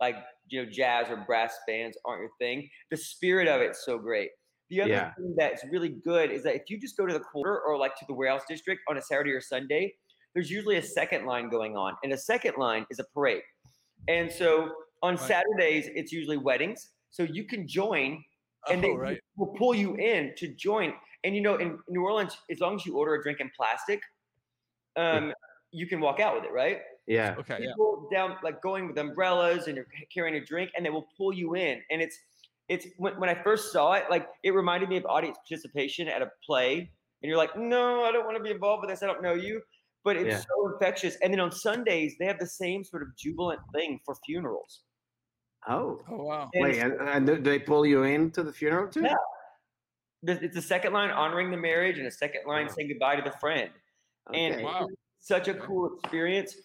like 0.00 0.16
you 0.48 0.62
know 0.64 0.70
jazz 0.70 1.08
or 1.08 1.16
brass 1.16 1.54
bands 1.66 1.96
aren't 2.04 2.20
your 2.20 2.30
thing, 2.38 2.68
the 2.90 2.96
spirit 2.96 3.48
of 3.48 3.60
it's 3.60 3.84
so 3.84 3.98
great. 3.98 4.30
The 4.70 4.80
other 4.80 4.90
Yeah. 4.92 5.14
thing 5.14 5.34
that's 5.36 5.62
really 5.70 5.90
good 5.90 6.30
is 6.30 6.42
that 6.44 6.54
if 6.56 6.62
you 6.68 6.80
just 6.80 6.96
go 6.96 7.06
to 7.06 7.12
the 7.12 7.20
quarter 7.20 7.60
or 7.60 7.76
like 7.76 7.96
to 7.96 8.04
the 8.08 8.14
warehouse 8.14 8.42
district 8.48 8.82
on 8.88 8.96
a 8.98 9.02
Saturday 9.02 9.30
or 9.32 9.40
Sunday, 9.40 9.94
there's 10.34 10.50
usually 10.50 10.76
a 10.76 10.82
second 10.82 11.26
line 11.26 11.48
going 11.48 11.76
on, 11.76 11.94
and 12.02 12.12
a 12.12 12.18
second 12.18 12.54
line 12.58 12.84
is 12.90 12.98
a 12.98 13.04
parade. 13.14 13.42
And 14.08 14.30
so 14.30 14.72
on. 15.02 15.16
Saturdays, 15.18 15.88
it's 15.94 16.12
usually 16.12 16.38
weddings. 16.38 16.90
So 17.10 17.22
you 17.22 17.44
can 17.44 17.68
join 17.68 18.24
and 18.70 18.82
they 18.82 18.90
Oh, 18.90 18.96
right. 18.96 19.20
will 19.36 19.54
pull 19.58 19.74
you 19.74 19.94
in 19.96 20.34
to 20.38 20.48
join. 20.54 20.94
And 21.22 21.36
you 21.36 21.42
know, 21.42 21.56
in 21.56 21.78
New 21.88 22.02
Orleans, 22.02 22.36
as 22.50 22.60
long 22.60 22.74
as 22.76 22.84
you 22.86 22.96
order 22.96 23.14
a 23.14 23.22
drink 23.22 23.40
in 23.40 23.50
plastic, 23.56 24.00
um, 24.96 25.32
you 25.72 25.86
can 25.86 26.00
walk 26.00 26.20
out 26.20 26.34
with 26.34 26.44
it, 26.44 26.52
right? 26.52 26.80
Yeah. 27.06 27.34
Okay. 27.38 27.58
Yeah. 27.60 27.68
People 27.72 28.08
down 28.12 28.36
like 28.42 28.62
going 28.62 28.86
with 28.86 28.96
umbrellas 28.98 29.66
and 29.66 29.76
you're 29.76 29.86
carrying 30.12 30.36
a 30.36 30.44
drink, 30.44 30.70
and 30.76 30.84
they 30.84 30.90
will 30.90 31.08
pull 31.16 31.32
you 31.32 31.54
in. 31.54 31.80
And 31.90 32.00
it's 32.00 32.18
it's 32.68 32.86
when, 32.96 33.18
when 33.20 33.28
I 33.28 33.34
first 33.42 33.72
saw 33.72 33.92
it, 33.92 34.04
like 34.08 34.28
it 34.42 34.52
reminded 34.52 34.88
me 34.88 34.96
of 34.96 35.04
audience 35.06 35.36
participation 35.46 36.08
at 36.08 36.22
a 36.22 36.30
play. 36.46 36.78
And 37.22 37.28
you're 37.28 37.36
like, 37.38 37.56
no, 37.56 38.04
I 38.04 38.12
don't 38.12 38.24
want 38.24 38.36
to 38.36 38.42
be 38.42 38.50
involved 38.50 38.82
with 38.82 38.90
this. 38.90 39.02
I 39.02 39.06
don't 39.06 39.22
know 39.22 39.34
you. 39.34 39.60
But 40.02 40.16
it's 40.16 40.28
Yeah. 40.28 40.38
so 40.40 40.72
infectious. 40.72 41.16
And 41.22 41.32
then 41.32 41.40
on 41.40 41.50
Sundays, 41.50 42.16
they 42.18 42.26
have 42.26 42.38
the 42.38 42.46
same 42.46 42.84
sort 42.84 43.02
of 43.02 43.16
jubilant 43.16 43.60
thing 43.74 43.98
for 44.04 44.14
funerals. 44.26 44.80
Oh. 45.66 46.00
Oh 46.10 46.22
wow. 46.24 46.50
And 46.54 46.62
Wait, 46.62 46.78
and, 46.78 46.92
and 47.00 47.26
do 47.26 47.36
they 47.38 47.58
pull 47.58 47.86
you 47.86 48.02
into 48.02 48.42
the 48.42 48.52
funeral 48.52 48.88
too? 48.88 49.02
Yeah. 49.02 49.14
it's 50.22 50.54
the 50.54 50.62
second 50.62 50.92
line 50.92 51.10
honoring 51.10 51.50
the 51.50 51.56
marriage 51.56 51.98
and 51.98 52.06
a 52.06 52.10
second 52.10 52.42
line 52.46 52.66
Wow. 52.66 52.72
saying 52.74 52.88
goodbye 52.88 53.16
to 53.16 53.22
the 53.22 53.36
friend. 53.38 53.70
And 54.32 54.62
Wow. 54.62 54.88
such 55.20 55.48
a 55.48 55.54
cool 55.54 55.98
experience. 55.98 56.56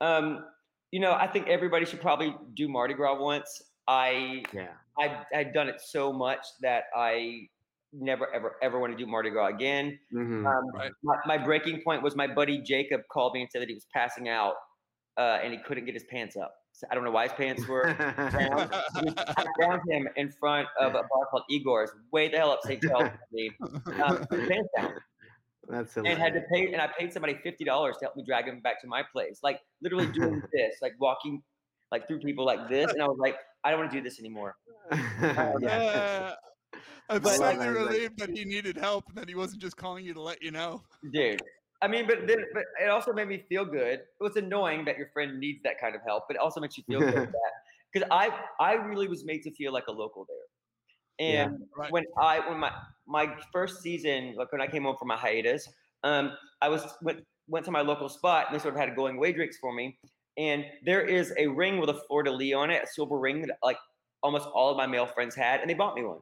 Um, 0.00 0.44
you 0.90 1.00
know, 1.00 1.12
I 1.12 1.26
think 1.26 1.48
everybody 1.48 1.84
should 1.84 2.00
probably 2.00 2.34
do 2.54 2.68
Mardi 2.68 2.94
Gras 2.94 3.18
once. 3.20 3.62
I 3.86 4.44
Yeah. 4.52 4.72
I 4.98 5.24
I've 5.34 5.52
done 5.52 5.68
it 5.68 5.80
so 5.80 6.12
much 6.12 6.44
that 6.62 6.84
I 6.96 7.48
never 7.92 8.32
ever 8.34 8.56
ever 8.62 8.78
want 8.80 8.92
to 8.92 8.96
do 8.98 9.06
Mardi 9.06 9.30
Gras 9.30 9.48
again. 9.48 9.98
Mhm. 10.12 10.46
Um, 10.46 10.70
Right. 10.74 10.92
my, 11.02 11.16
my 11.26 11.38
breaking 11.38 11.82
point 11.82 12.02
was 12.02 12.16
my 12.16 12.26
buddy 12.26 12.58
Jacob 12.60 13.02
called 13.10 13.34
me 13.34 13.42
and 13.42 13.50
said 13.50 13.62
that 13.62 13.68
he 13.68 13.74
was 13.74 13.86
passing 13.92 14.28
out 14.28 14.54
uh, 15.16 15.38
and 15.42 15.52
he 15.52 15.58
couldn't 15.60 15.84
get 15.84 15.94
his 15.94 16.04
pants 16.04 16.36
up. 16.36 16.54
So 16.72 16.88
I 16.90 16.94
don't 16.96 17.04
know 17.04 17.12
why 17.12 17.24
his 17.24 17.32
pants 17.34 17.68
were 17.68 17.92
down. 17.92 18.68
I 18.72 19.44
found 19.60 19.80
him 19.88 20.08
in 20.16 20.32
front 20.32 20.66
of 20.80 20.90
a 20.96 21.02
bar 21.02 21.26
called 21.30 21.44
Igor's, 21.48 21.90
way 22.10 22.26
the 22.28 22.36
hell 22.38 22.50
up 22.50 22.62
St. 22.64 22.82
Charles. 22.82 23.10
Um, 24.02 24.26
pants 24.26 24.68
down 24.76 24.94
That's 25.68 25.96
and 25.96 26.06
had 26.06 26.34
to 26.34 26.42
pay 26.52 26.72
and 26.72 26.80
I 26.80 26.88
paid 26.98 27.12
somebody 27.12 27.38
fifty 27.42 27.64
dollars 27.64 27.96
to 27.98 28.04
help 28.06 28.16
me 28.16 28.24
drag 28.26 28.46
him 28.46 28.60
back 28.60 28.80
to 28.82 28.86
my 28.86 29.02
place. 29.02 29.40
Like 29.42 29.60
literally 29.82 30.06
doing 30.12 30.42
this, 30.52 30.76
like 30.82 30.92
walking 31.00 31.42
like 31.92 32.06
through 32.06 32.20
people 32.20 32.44
like 32.44 32.68
this. 32.68 32.90
And 32.92 33.00
I 33.02 33.06
was 33.06 33.18
like, 33.20 33.36
I 33.64 33.70
don't 33.70 33.78
want 33.80 33.90
to 33.92 33.96
do 33.96 34.02
this 34.02 34.18
anymore. 34.18 34.56
yeah. 34.92 35.52
Uh, 35.62 36.34
I'm 37.08 37.20
But- 37.22 37.34
slightly 37.34 37.66
Like- 37.68 37.76
relieved 37.76 38.18
that 38.18 38.30
he 38.30 38.44
needed 38.44 38.76
help 38.76 39.04
and 39.08 39.16
that 39.18 39.28
he 39.28 39.34
wasn't 39.34 39.62
just 39.62 39.76
calling 39.76 40.04
you 40.04 40.14
to 40.14 40.20
let 40.20 40.42
you 40.42 40.50
know. 40.50 40.82
Dude. 41.12 41.40
I 41.82 41.88
mean, 41.88 42.06
but 42.06 42.26
then 42.26 42.38
but 42.54 42.64
it 42.82 42.88
also 42.88 43.12
made 43.12 43.28
me 43.28 43.44
feel 43.48 43.64
good. 43.64 44.00
It 44.00 44.06
was 44.20 44.36
annoying 44.36 44.84
that 44.86 44.96
your 44.96 45.08
friend 45.12 45.38
needs 45.38 45.60
that 45.64 45.78
kind 45.80 45.94
of 45.94 46.00
help, 46.06 46.24
but 46.28 46.36
it 46.36 46.40
also 46.40 46.60
makes 46.60 46.78
you 46.78 46.84
feel 46.86 47.00
good 47.00 47.14
that 47.14 47.52
because 47.92 48.08
I 48.10 48.30
I 48.58 48.72
really 48.74 49.06
was 49.06 49.24
made 49.24 49.42
to 49.42 49.50
feel 49.50 49.72
like 49.72 49.86
a 49.88 49.92
local 49.92 50.24
there. 50.26 51.28
Yeah. 51.28 51.42
And 51.44 51.58
Right. 51.76 51.92
when 51.92 52.04
I 52.18 52.40
when 52.48 52.58
my 52.58 52.72
my 53.06 53.36
first 53.52 53.82
season, 53.82 54.34
like 54.36 54.52
when 54.52 54.60
I 54.60 54.66
came 54.66 54.84
home 54.84 54.96
from 54.96 55.08
my 55.08 55.16
hiatus, 55.16 55.68
um, 56.02 56.36
I 56.60 56.68
was 56.68 56.86
went 57.02 57.24
went 57.46 57.64
to 57.66 57.70
my 57.70 57.82
local 57.82 58.08
spot 58.08 58.46
and 58.46 58.54
they 58.54 58.62
sort 58.62 58.74
of 58.74 58.80
had 58.80 58.88
a 58.88 58.94
going 58.94 59.16
away 59.16 59.32
drinks 59.32 59.58
for 59.58 59.72
me. 59.74 59.98
And 60.36 60.64
there 60.84 61.02
is 61.02 61.32
a 61.38 61.46
ring 61.46 61.78
with 61.78 61.90
a 61.90 62.00
fleur 62.08 62.22
de 62.24 62.30
lis 62.32 62.54
on 62.54 62.70
it, 62.70 62.82
a 62.82 62.86
silver 62.86 63.18
ring 63.18 63.42
that 63.42 63.58
like 63.62 63.78
almost 64.22 64.48
all 64.48 64.70
of 64.70 64.76
my 64.76 64.86
male 64.86 65.06
friends 65.06 65.34
had, 65.34 65.60
and 65.60 65.68
they 65.70 65.74
bought 65.74 65.94
me 65.94 66.02
one 66.02 66.18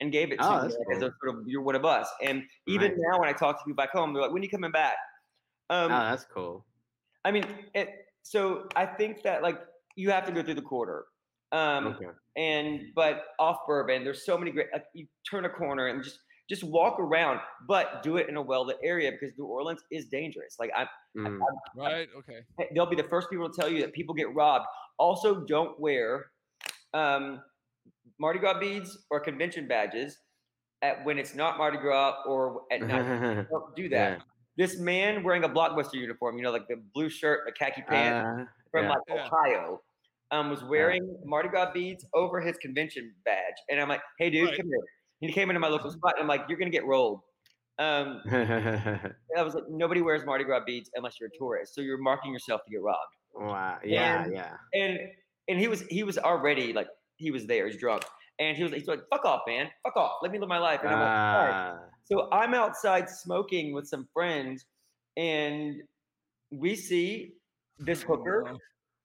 and 0.00 0.12
gave 0.12 0.30
it 0.32 0.36
to 0.38 0.44
Oh, 0.44 0.66
me 0.66 0.74
like, 0.74 0.96
as 0.96 1.02
a 1.02 1.12
sort 1.22 1.36
of 1.38 1.44
you're 1.46 1.62
one 1.62 1.74
of 1.74 1.84
us. 1.84 2.08
And 2.22 2.44
even 2.66 2.90
Nice. 2.90 3.00
now 3.00 3.20
when 3.20 3.28
I 3.28 3.32
talk 3.32 3.58
to 3.58 3.64
people 3.64 3.76
back 3.76 3.92
home, 3.92 4.12
they're 4.12 4.22
like, 4.22 4.32
"When 4.32 4.42
are 4.42 4.44
you 4.44 4.50
coming 4.50 4.72
back?" 4.72 4.96
Um, 5.70 5.92
oh, 5.92 6.00
that's 6.00 6.24
cool. 6.24 6.66
I 7.24 7.32
mean, 7.32 7.44
it, 7.74 8.06
so 8.22 8.68
I 8.76 8.86
think 8.86 9.22
that 9.22 9.42
like 9.42 9.58
you 9.96 10.10
have 10.10 10.26
to 10.26 10.32
go 10.32 10.42
through 10.42 10.54
the 10.54 10.62
quarter. 10.62 11.06
Um, 11.52 11.86
Okay. 11.88 12.06
and 12.36 12.80
but 12.94 13.24
off 13.38 13.58
bourbon, 13.66 14.04
there's 14.04 14.24
so 14.26 14.36
many 14.36 14.50
great. 14.50 14.66
Like, 14.72 14.84
you 14.94 15.06
turn 15.30 15.44
a 15.44 15.48
corner 15.50 15.86
and 15.88 16.02
just 16.02 16.18
just 16.48 16.62
walk 16.62 17.00
around, 17.00 17.40
but 17.66 18.02
do 18.04 18.18
it 18.18 18.28
in 18.28 18.36
a 18.36 18.42
well-lit 18.42 18.76
area 18.84 19.10
because 19.10 19.36
New 19.36 19.46
Orleans 19.46 19.82
is 19.90 20.06
dangerous. 20.06 20.56
Like 20.60 20.70
I, 20.76 20.86
Mm. 21.16 21.38
Right. 21.74 22.08
Okay. 22.18 22.40
they'll 22.74 22.86
be 22.86 22.94
the 22.94 23.02
first 23.08 23.30
people 23.30 23.50
to 23.50 23.60
tell 23.60 23.68
you 23.70 23.80
that 23.80 23.92
people 23.94 24.14
get 24.14 24.32
robbed. 24.34 24.66
Also, 24.98 25.40
don't 25.46 25.78
wear 25.80 26.26
um, 26.94 27.42
Mardi 28.20 28.38
Gras 28.38 28.60
beads 28.60 29.06
or 29.10 29.18
convention 29.18 29.66
badges 29.66 30.18
at 30.82 31.04
when 31.04 31.18
it's 31.18 31.34
not 31.34 31.58
Mardi 31.58 31.78
Gras 31.78 32.16
or 32.26 32.62
at 32.70 32.80
night. 32.82 33.46
Don't 33.50 33.74
do 33.74 33.88
that. 33.88 34.18
Yeah. 34.18 34.22
This 34.58 34.78
man 34.78 35.22
wearing 35.24 35.42
a 35.44 35.48
blockbuster 35.48 35.94
uniform, 35.94 36.36
you 36.36 36.42
know, 36.44 36.52
like 36.52 36.68
the 36.68 36.76
blue 36.94 37.08
shirt, 37.08 37.40
the 37.46 37.52
khaki 37.52 37.82
pants. 37.82 38.42
Uh, 38.42 38.44
from 38.70 38.84
yeah. 38.84 38.90
like 38.90 38.98
Yeah. 39.08 39.24
Ohio 39.26 39.80
um, 40.30 40.50
was 40.50 40.62
wearing 40.64 41.16
Mardi 41.24 41.48
Gras 41.48 41.72
beads 41.72 42.04
over 42.14 42.40
his 42.40 42.56
convention 42.58 43.12
badge. 43.24 43.54
And 43.70 43.80
I'm 43.80 43.88
like, 43.88 44.00
hey, 44.18 44.30
dude, 44.30 44.48
Right. 44.48 44.56
come 44.56 44.66
here. 44.66 44.80
And 45.22 45.30
he 45.30 45.34
came 45.34 45.48
into 45.50 45.60
my 45.60 45.68
local 45.68 45.90
spot 45.90 46.14
and 46.16 46.22
I'm 46.22 46.28
like, 46.28 46.42
you're 46.48 46.58
going 46.58 46.70
to 46.70 46.76
get 46.76 46.84
rolled. 46.86 47.20
Um, 47.78 48.20
I 48.30 49.42
was 49.42 49.54
like, 49.54 49.64
nobody 49.68 50.02
wears 50.02 50.24
Mardi 50.24 50.44
Gras 50.44 50.60
beads 50.66 50.90
unless 50.94 51.14
you're 51.20 51.28
a 51.32 51.38
tourist. 51.38 51.74
So 51.74 51.80
you're 51.80 51.98
marking 51.98 52.32
yourself 52.32 52.62
to 52.64 52.70
get 52.70 52.82
robbed. 52.82 52.98
wow. 53.34 53.78
Yeah. 53.84 54.24
And- 54.24 54.32
Yeah. 54.32 54.52
And 54.74 54.98
and 55.48 55.60
he 55.60 55.68
was 55.68 55.82
he 55.82 56.02
was 56.02 56.18
already 56.18 56.72
like 56.72 56.88
he 57.16 57.30
was 57.30 57.46
there, 57.46 57.66
he's 57.68 57.78
drunk. 57.78 58.02
And 58.38 58.56
he 58.56 58.62
was, 58.64 58.72
he's 58.72 58.86
like, 58.88 59.00
fuck 59.10 59.24
off, 59.24 59.42
man. 59.46 59.68
Fuck 59.84 59.96
off. 59.96 60.18
Let 60.22 60.30
me 60.32 60.38
live 60.38 60.48
my 60.48 60.58
life. 60.58 60.80
And 60.82 60.90
I'm 60.90 60.98
like, 61.00 61.08
all 61.08 61.46
right. 61.46 61.78
Ah, 61.78 61.84
So 62.04 62.28
I'm 62.32 62.52
outside 62.52 63.08
smoking 63.08 63.72
with 63.72 63.86
some 63.86 64.06
friends, 64.12 64.66
and 65.16 65.76
we 66.50 66.74
see 66.76 67.32
this 67.78 68.02
hooker 68.02 68.44
Oh, 68.48 68.56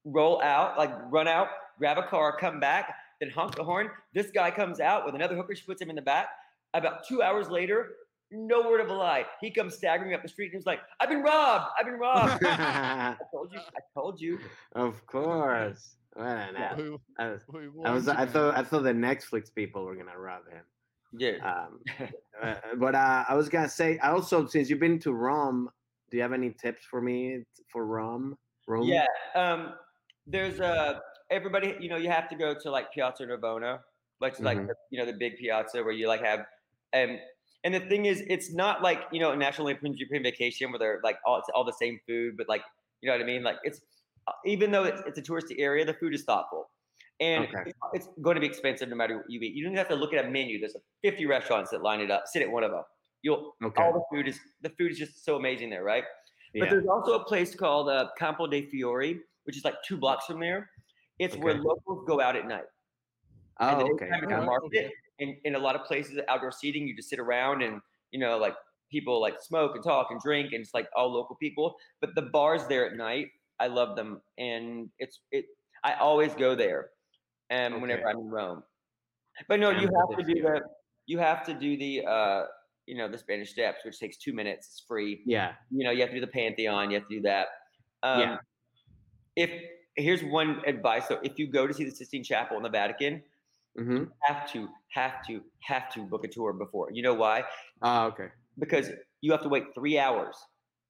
roll 0.05 0.41
out, 0.41 0.77
like 0.77 0.91
run 1.09 1.27
out, 1.27 1.47
grab 1.77 1.97
a 1.97 2.03
car, 2.03 2.37
come 2.37 2.59
back, 2.59 2.93
then 3.19 3.29
honk 3.29 3.55
the 3.55 3.63
horn. 3.63 3.89
This 4.13 4.31
guy 4.31 4.51
comes 4.51 4.79
out 4.79 5.05
with 5.05 5.15
another 5.15 5.35
hooker. 5.35 5.55
She 5.55 5.63
puts 5.65 5.81
him 5.81 5.89
in 5.89 5.95
the 5.95 6.01
back. 6.01 6.27
About 6.73 7.05
two 7.07 7.21
hours 7.21 7.49
later, 7.49 7.89
no 8.31 8.61
word 8.61 8.79
of 8.81 8.89
a 8.89 8.93
lie. 8.93 9.25
He 9.41 9.51
comes 9.51 9.75
staggering 9.75 10.13
up 10.13 10.21
the 10.23 10.29
street 10.29 10.47
and 10.47 10.53
he's 10.55 10.65
like, 10.65 10.79
I've 10.99 11.09
been 11.09 11.21
robbed. 11.21 11.65
I've 11.77 11.85
been 11.85 11.99
robbed. 11.99 12.43
I 12.45 13.15
told 13.31 13.51
you. 13.51 13.59
I 13.59 13.79
told 13.93 14.21
you. 14.21 14.39
of 14.73 15.05
course. 15.05 15.95
What 16.13 16.25
an 16.27 16.55
Yeah. 16.57 16.73
ass. 16.73 16.77
we- 16.77 16.97
I 17.19 17.29
was, 17.31 17.41
I 17.85 17.91
was, 17.91 18.07
I 18.07 18.25
thought, 18.25 18.57
I 18.57 18.63
thought 18.63 18.83
the 18.83 18.93
Netflix 18.93 19.53
people 19.53 19.85
were 19.85 19.95
gonna 19.95 20.17
rob 20.17 20.41
him. 20.49 20.63
Yeah. 21.17 21.37
Um, 21.45 21.79
uh, 22.41 22.55
but 22.77 22.95
uh, 22.95 23.25
I 23.27 23.35
was 23.35 23.49
gonna 23.49 23.69
say, 23.69 23.97
I 23.99 24.11
also 24.11 24.45
since 24.45 24.69
you've 24.69 24.79
been 24.79 24.99
to 24.99 25.13
Rome, 25.13 25.69
do 26.09 26.17
you 26.17 26.23
have 26.23 26.33
any 26.33 26.51
tips 26.51 26.83
for 26.89 27.01
me 27.01 27.43
for 27.71 27.85
Rome? 27.85 28.37
Rome? 28.67 28.87
Yeah. 28.87 29.05
Um, 29.35 29.73
there's 30.31 30.59
uh 30.59 30.99
everybody, 31.29 31.75
you 31.79 31.89
know, 31.89 31.97
you 31.97 32.09
have 32.09 32.29
to 32.29 32.35
go 32.35 32.53
to 32.53 32.71
like 32.71 32.91
Piazza 32.93 33.25
Navona, 33.25 33.79
which 34.19 34.35
is 34.35 34.41
like 34.41 34.57
Mhm. 34.57 34.67
the, 34.67 34.75
you 34.89 34.99
know 34.99 35.05
the 35.05 35.17
big 35.17 35.37
piazza 35.37 35.83
where 35.83 35.91
you 35.93 36.07
like 36.07 36.21
have 36.23 36.45
and 36.93 37.19
and 37.63 37.73
the 37.75 37.79
thing 37.81 38.05
is, 38.05 38.23
it's 38.27 38.51
not 38.53 38.81
like 38.81 39.01
you 39.11 39.19
know 39.19 39.31
a 39.31 39.35
National 39.35 39.69
European 39.69 40.23
Vacation 40.23 40.71
where 40.71 40.79
they're 40.79 40.99
like 41.03 41.17
all 41.25 41.37
it's 41.37 41.49
all 41.53 41.63
the 41.63 41.73
same 41.73 41.99
food, 42.07 42.35
but 42.37 42.47
like 42.49 42.63
you 43.01 43.07
know 43.09 43.15
what 43.15 43.21
I 43.21 43.25
mean. 43.25 43.43
Like 43.43 43.57
it's 43.63 43.81
uh, 44.27 44.33
even 44.45 44.71
though 44.71 44.83
it's, 44.83 45.01
it's 45.05 45.17
a 45.19 45.21
touristy 45.21 45.59
area, 45.59 45.85
the 45.85 45.93
food 45.93 46.13
is 46.15 46.23
thoughtful, 46.23 46.69
and 47.19 47.43
Okay. 47.45 47.59
it's, 47.65 47.79
it's 47.93 48.07
going 48.21 48.35
to 48.35 48.41
be 48.41 48.47
expensive 48.47 48.89
no 48.89 48.95
matter 48.95 49.17
what 49.17 49.29
you 49.29 49.39
eat. 49.41 49.53
You 49.53 49.63
don't 49.65 49.75
have 49.75 49.89
to 49.89 49.95
look 49.95 50.13
at 50.13 50.25
a 50.25 50.29
menu. 50.29 50.59
There's 50.59 50.75
50 51.03 51.25
restaurants 51.27 51.71
that 51.71 51.83
line 51.83 51.99
it 52.01 52.09
up. 52.11 52.23
Sit 52.25 52.41
at 52.41 52.49
one 52.51 52.63
of 52.63 52.71
them. 52.71 52.83
You'll 53.21 53.55
Okay. 53.63 53.83
all 53.83 53.93
the 53.93 54.03
food 54.11 54.27
is 54.27 54.39
the 54.61 54.69
food 54.71 54.91
is 54.91 54.97
just 54.97 55.23
so 55.23 55.35
amazing 55.35 55.69
there, 55.69 55.83
right? 55.83 56.03
But 56.53 56.69
there's 56.69 56.87
also 56.87 57.13
a 57.13 57.23
place 57.23 57.55
called 57.55 57.89
uh, 57.89 58.09
Campo 58.17 58.47
dei 58.47 58.65
Fiori, 58.69 59.21
which 59.45 59.57
is 59.57 59.63
like 59.65 59.75
two 59.87 59.97
blocks 59.97 60.25
from 60.25 60.39
there. 60.39 60.69
It's 61.19 61.35
where 61.37 61.55
locals 61.55 62.03
go 62.07 62.19
out 62.21 62.35
at 62.35 62.47
night. 62.47 62.63
Oh, 63.59 63.77
the 63.77 63.85
okay. 63.93 64.05
daytime 64.05 64.23
is 64.23 64.29
Yeah. 64.31 64.39
Oh, 64.41 64.45
market. 64.45 64.67
okay. 64.67 64.91
And 65.19 65.35
in 65.43 65.55
a 65.55 65.59
lot 65.59 65.75
of 65.75 65.83
places, 65.85 66.19
outdoor 66.29 66.51
seating, 66.51 66.87
you 66.87 66.95
just 66.95 67.09
sit 67.09 67.19
around 67.19 67.61
and 67.61 67.79
you 68.11 68.19
know, 68.19 68.37
like 68.37 68.55
people 68.91 69.21
like 69.21 69.41
smoke 69.41 69.75
and 69.75 69.83
talk 69.83 70.07
and 70.09 70.19
drink, 70.19 70.51
and 70.53 70.61
it's 70.61 70.73
like 70.73 70.87
all 70.95 71.11
local 71.13 71.35
people. 71.35 71.75
But 72.01 72.15
the 72.15 72.23
bars 72.23 72.65
there 72.67 72.85
at 72.89 72.97
night, 72.97 73.27
I 73.59 73.67
love 73.67 73.95
them, 73.95 74.21
and 74.37 74.89
it's 74.99 75.19
it. 75.31 75.45
I 75.83 75.93
always 75.93 76.33
go 76.33 76.55
there, 76.55 76.89
and 77.49 77.81
whenever 77.81 78.07
I'm 78.09 78.17
in 78.17 78.29
Rome. 78.29 78.63
But 79.47 79.59
no, 79.59 79.69
you 79.69 79.87
have 79.95 80.17
to 80.17 80.23
do 80.33 80.41
the 80.41 80.61
you 81.05 81.19
have 81.19 81.45
to 81.45 81.53
do 81.53 81.77
the 81.77 82.05
uh 82.05 82.45
you 82.87 82.97
know 82.97 83.07
the 83.07 83.17
Spanish 83.17 83.51
Steps, 83.51 83.85
which 83.85 83.99
takes 83.99 84.17
two 84.17 84.33
minutes. 84.33 84.67
It's 84.67 84.83
free 84.87 85.21
Yeah. 85.25 85.53
you 85.69 85.83
know, 85.85 85.91
you 85.91 86.01
have 86.01 86.09
to 86.09 86.15
do 86.15 86.21
the 86.21 86.27
Pantheon, 86.27 86.89
you 86.91 86.99
have 86.99 87.07
to 87.07 87.15
do 87.15 87.21
that. 87.21 87.47
Um, 88.03 88.19
Yeah. 88.19 88.37
If 89.35 89.49
here's 89.95 90.23
one 90.23 90.61
advice, 90.65 91.07
so 91.07 91.19
if 91.23 91.37
you 91.37 91.47
go 91.47 91.67
to 91.67 91.73
see 91.73 91.83
the 91.83 91.91
Sistine 91.91 92.23
Chapel 92.23 92.57
in 92.57 92.63
the 92.63 92.69
Vatican, 92.69 93.23
Mm-hmm. 93.79 94.03
have 94.23 94.51
to, 94.51 94.67
have 94.89 95.25
to, 95.27 95.41
have 95.61 95.89
to 95.93 96.01
book 96.01 96.25
a 96.25 96.27
tour 96.27 96.51
before. 96.51 96.91
You 96.91 97.03
know 97.03 97.13
why? 97.13 97.45
Oh, 97.81 98.07
okay. 98.07 98.27
Because 98.59 98.89
you 99.21 99.31
have 99.31 99.41
to 99.43 99.47
wait 99.47 99.73
three 99.73 99.97
hours 99.97 100.35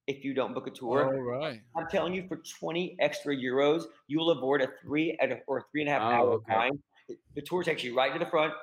if 0.08 0.26
you 0.26 0.34
don't 0.34 0.56
book 0.56 0.66
a 0.66 0.72
tour. 0.72 1.06
All 1.06 1.22
right. 1.22 1.62
I'm 1.76 1.86
telling 1.92 2.16
you, 2.16 2.28
for 2.28 2.38
20 2.38 2.98
extra 3.00 3.36
euros, 3.36 3.84
you 4.08 4.18
will 4.18 4.32
avoid 4.32 4.62
a 4.64 4.70
three 4.82 5.16
and 5.22 5.34
a, 5.34 5.38
or 5.46 5.68
three 5.72 5.82
and 5.82 5.90
a 5.90 5.94
half 5.94 6.02
Oh, 6.02 6.06
hour 6.16 6.34
okay. 6.38 6.56
line. 6.56 6.80
The- 7.08 7.20
The 7.36 7.44
tour 7.44 7.62
takes 7.62 7.84
you 7.84 7.96
right 7.96 8.12
to 8.14 8.18
the 8.18 8.26
front. 8.32 8.54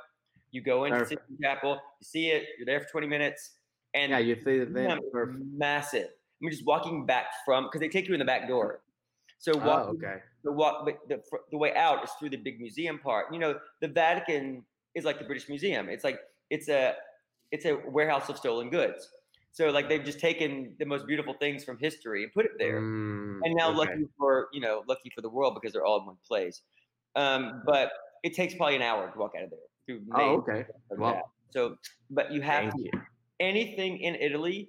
You 0.50 0.62
go 0.62 0.84
into 0.86 0.98
Perfect. 0.98 1.20
Sistine 1.20 1.38
Chapel, 1.40 1.74
you 2.00 2.04
see 2.04 2.30
it, 2.30 2.48
you're 2.58 2.66
there 2.66 2.80
for 2.80 2.88
20 2.90 3.06
minutes, 3.06 3.52
and 3.94 4.10
Yeah, 4.10 4.18
you 4.18 4.34
see 4.34 4.58
the 4.58 4.64
that 4.66 5.00
perfect. 5.12 5.44
massive. 5.56 6.08
I 6.08 6.36
mean, 6.40 6.50
just 6.50 6.66
walking 6.66 7.06
back 7.06 7.26
from 7.44 7.66
because 7.66 7.78
they 7.80 7.88
take 7.88 8.08
you 8.08 8.14
in 8.14 8.18
the 8.18 8.26
back 8.26 8.48
door. 8.48 8.80
So 9.38 9.52
Oh, 9.54 9.66
walk 9.66 9.88
okay. 9.90 10.16
the 10.42 10.52
walk, 10.52 10.84
but 10.84 10.98
the 11.08 11.22
the 11.50 11.58
way 11.58 11.74
out 11.74 12.02
is 12.04 12.10
through 12.18 12.30
the 12.30 12.36
big 12.36 12.60
museum 12.60 12.98
part. 12.98 13.32
You 13.32 13.38
know, 13.38 13.58
the 13.80 13.88
Vatican 13.88 14.64
is 14.94 15.04
like 15.04 15.18
the 15.18 15.24
British 15.24 15.48
Museum. 15.48 15.88
It's 15.88 16.04
like 16.04 16.18
it's 16.50 16.68
a 16.68 16.94
it's 17.52 17.64
a 17.64 17.76
warehouse 17.88 18.28
of 18.28 18.36
stolen 18.36 18.70
goods. 18.70 19.08
So 19.52 19.70
like 19.70 19.88
they've 19.88 20.04
just 20.04 20.20
taken 20.20 20.74
the 20.78 20.84
most 20.84 21.06
beautiful 21.06 21.34
things 21.34 21.64
from 21.64 21.78
history 21.78 22.22
and 22.24 22.32
put 22.32 22.44
it 22.44 22.52
there. 22.58 22.80
Mm, 22.80 23.40
and 23.44 23.54
now 23.54 23.68
okay. 23.70 23.78
lucky 23.78 24.04
for 24.18 24.48
you 24.52 24.60
know 24.60 24.82
lucky 24.88 25.10
for 25.14 25.20
the 25.20 25.30
world 25.30 25.54
because 25.54 25.72
they're 25.72 25.86
all 25.86 26.00
in 26.00 26.06
one 26.06 26.16
place. 26.26 26.62
Um, 27.16 27.62
but 27.64 27.92
it 28.22 28.34
takes 28.34 28.54
probably 28.54 28.76
an 28.76 28.82
hour 28.82 29.10
to 29.10 29.18
walk 29.18 29.32
out 29.36 29.44
of 29.44 29.50
there. 29.50 29.58
through 29.86 30.02
Oh, 30.14 30.36
okay. 30.38 30.66
Well. 30.90 31.32
So, 31.50 31.76
but 32.10 32.30
you 32.30 32.42
have 32.42 32.74
to, 32.74 32.82
you. 32.82 32.90
anything 33.40 33.98
in 34.00 34.14
Italy, 34.16 34.68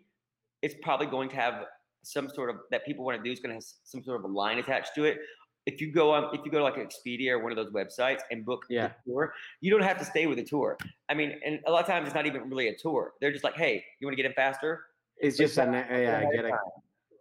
it's 0.62 0.76
probably 0.82 1.08
going 1.08 1.30
to 1.30 1.36
have 1.36 1.66
some 2.10 2.28
sort 2.30 2.50
of 2.50 2.58
that 2.72 2.86
people 2.86 3.06
want 3.06 3.18
to 3.18 3.24
do 3.24 3.32
is 3.32 3.40
going 3.40 3.50
to 3.52 3.56
have 3.56 3.64
some 3.84 4.04
sort 4.04 4.18
of 4.18 4.24
a 4.30 4.34
line 4.34 4.58
attached 4.58 4.96
to 4.96 5.04
it. 5.06 5.20
If 5.66 5.80
you 5.80 5.92
go 5.92 6.12
on, 6.12 6.34
if 6.34 6.42
you 6.44 6.52
go 6.52 6.58
to 6.58 6.64
like 6.64 6.76
Expedia 6.78 7.32
or 7.32 7.40
one 7.40 7.52
of 7.52 7.56
those 7.56 7.72
websites 7.72 8.22
and 8.32 8.44
book 8.44 8.64
Yeah. 8.70 8.88
the 9.06 9.12
tour, 9.12 9.34
you 9.62 9.70
don't 9.70 9.84
have 9.84 10.00
to 10.00 10.06
stay 10.06 10.26
with 10.26 10.40
a 10.40 10.44
tour. 10.44 10.78
I 11.10 11.14
mean, 11.14 11.40
and 11.46 11.60
a 11.68 11.72
lot 11.72 11.82
of 11.82 11.88
times 11.88 12.08
it's 12.08 12.16
not 12.16 12.26
even 12.26 12.50
really 12.50 12.70
a 12.70 12.76
tour. 12.76 13.14
They're 13.22 13.32
just 13.32 13.44
like, 13.44 13.56
hey, 13.56 13.84
you 14.00 14.08
want 14.08 14.14
to 14.18 14.24
get 14.24 14.26
in 14.26 14.34
faster? 14.34 14.86
It's 15.18 15.40
It's 15.40 15.56
just 15.56 15.58
an 15.60 15.74
yeah. 15.74 16.26
I 16.28 16.36
Get 16.36 16.46
it. 16.46 16.54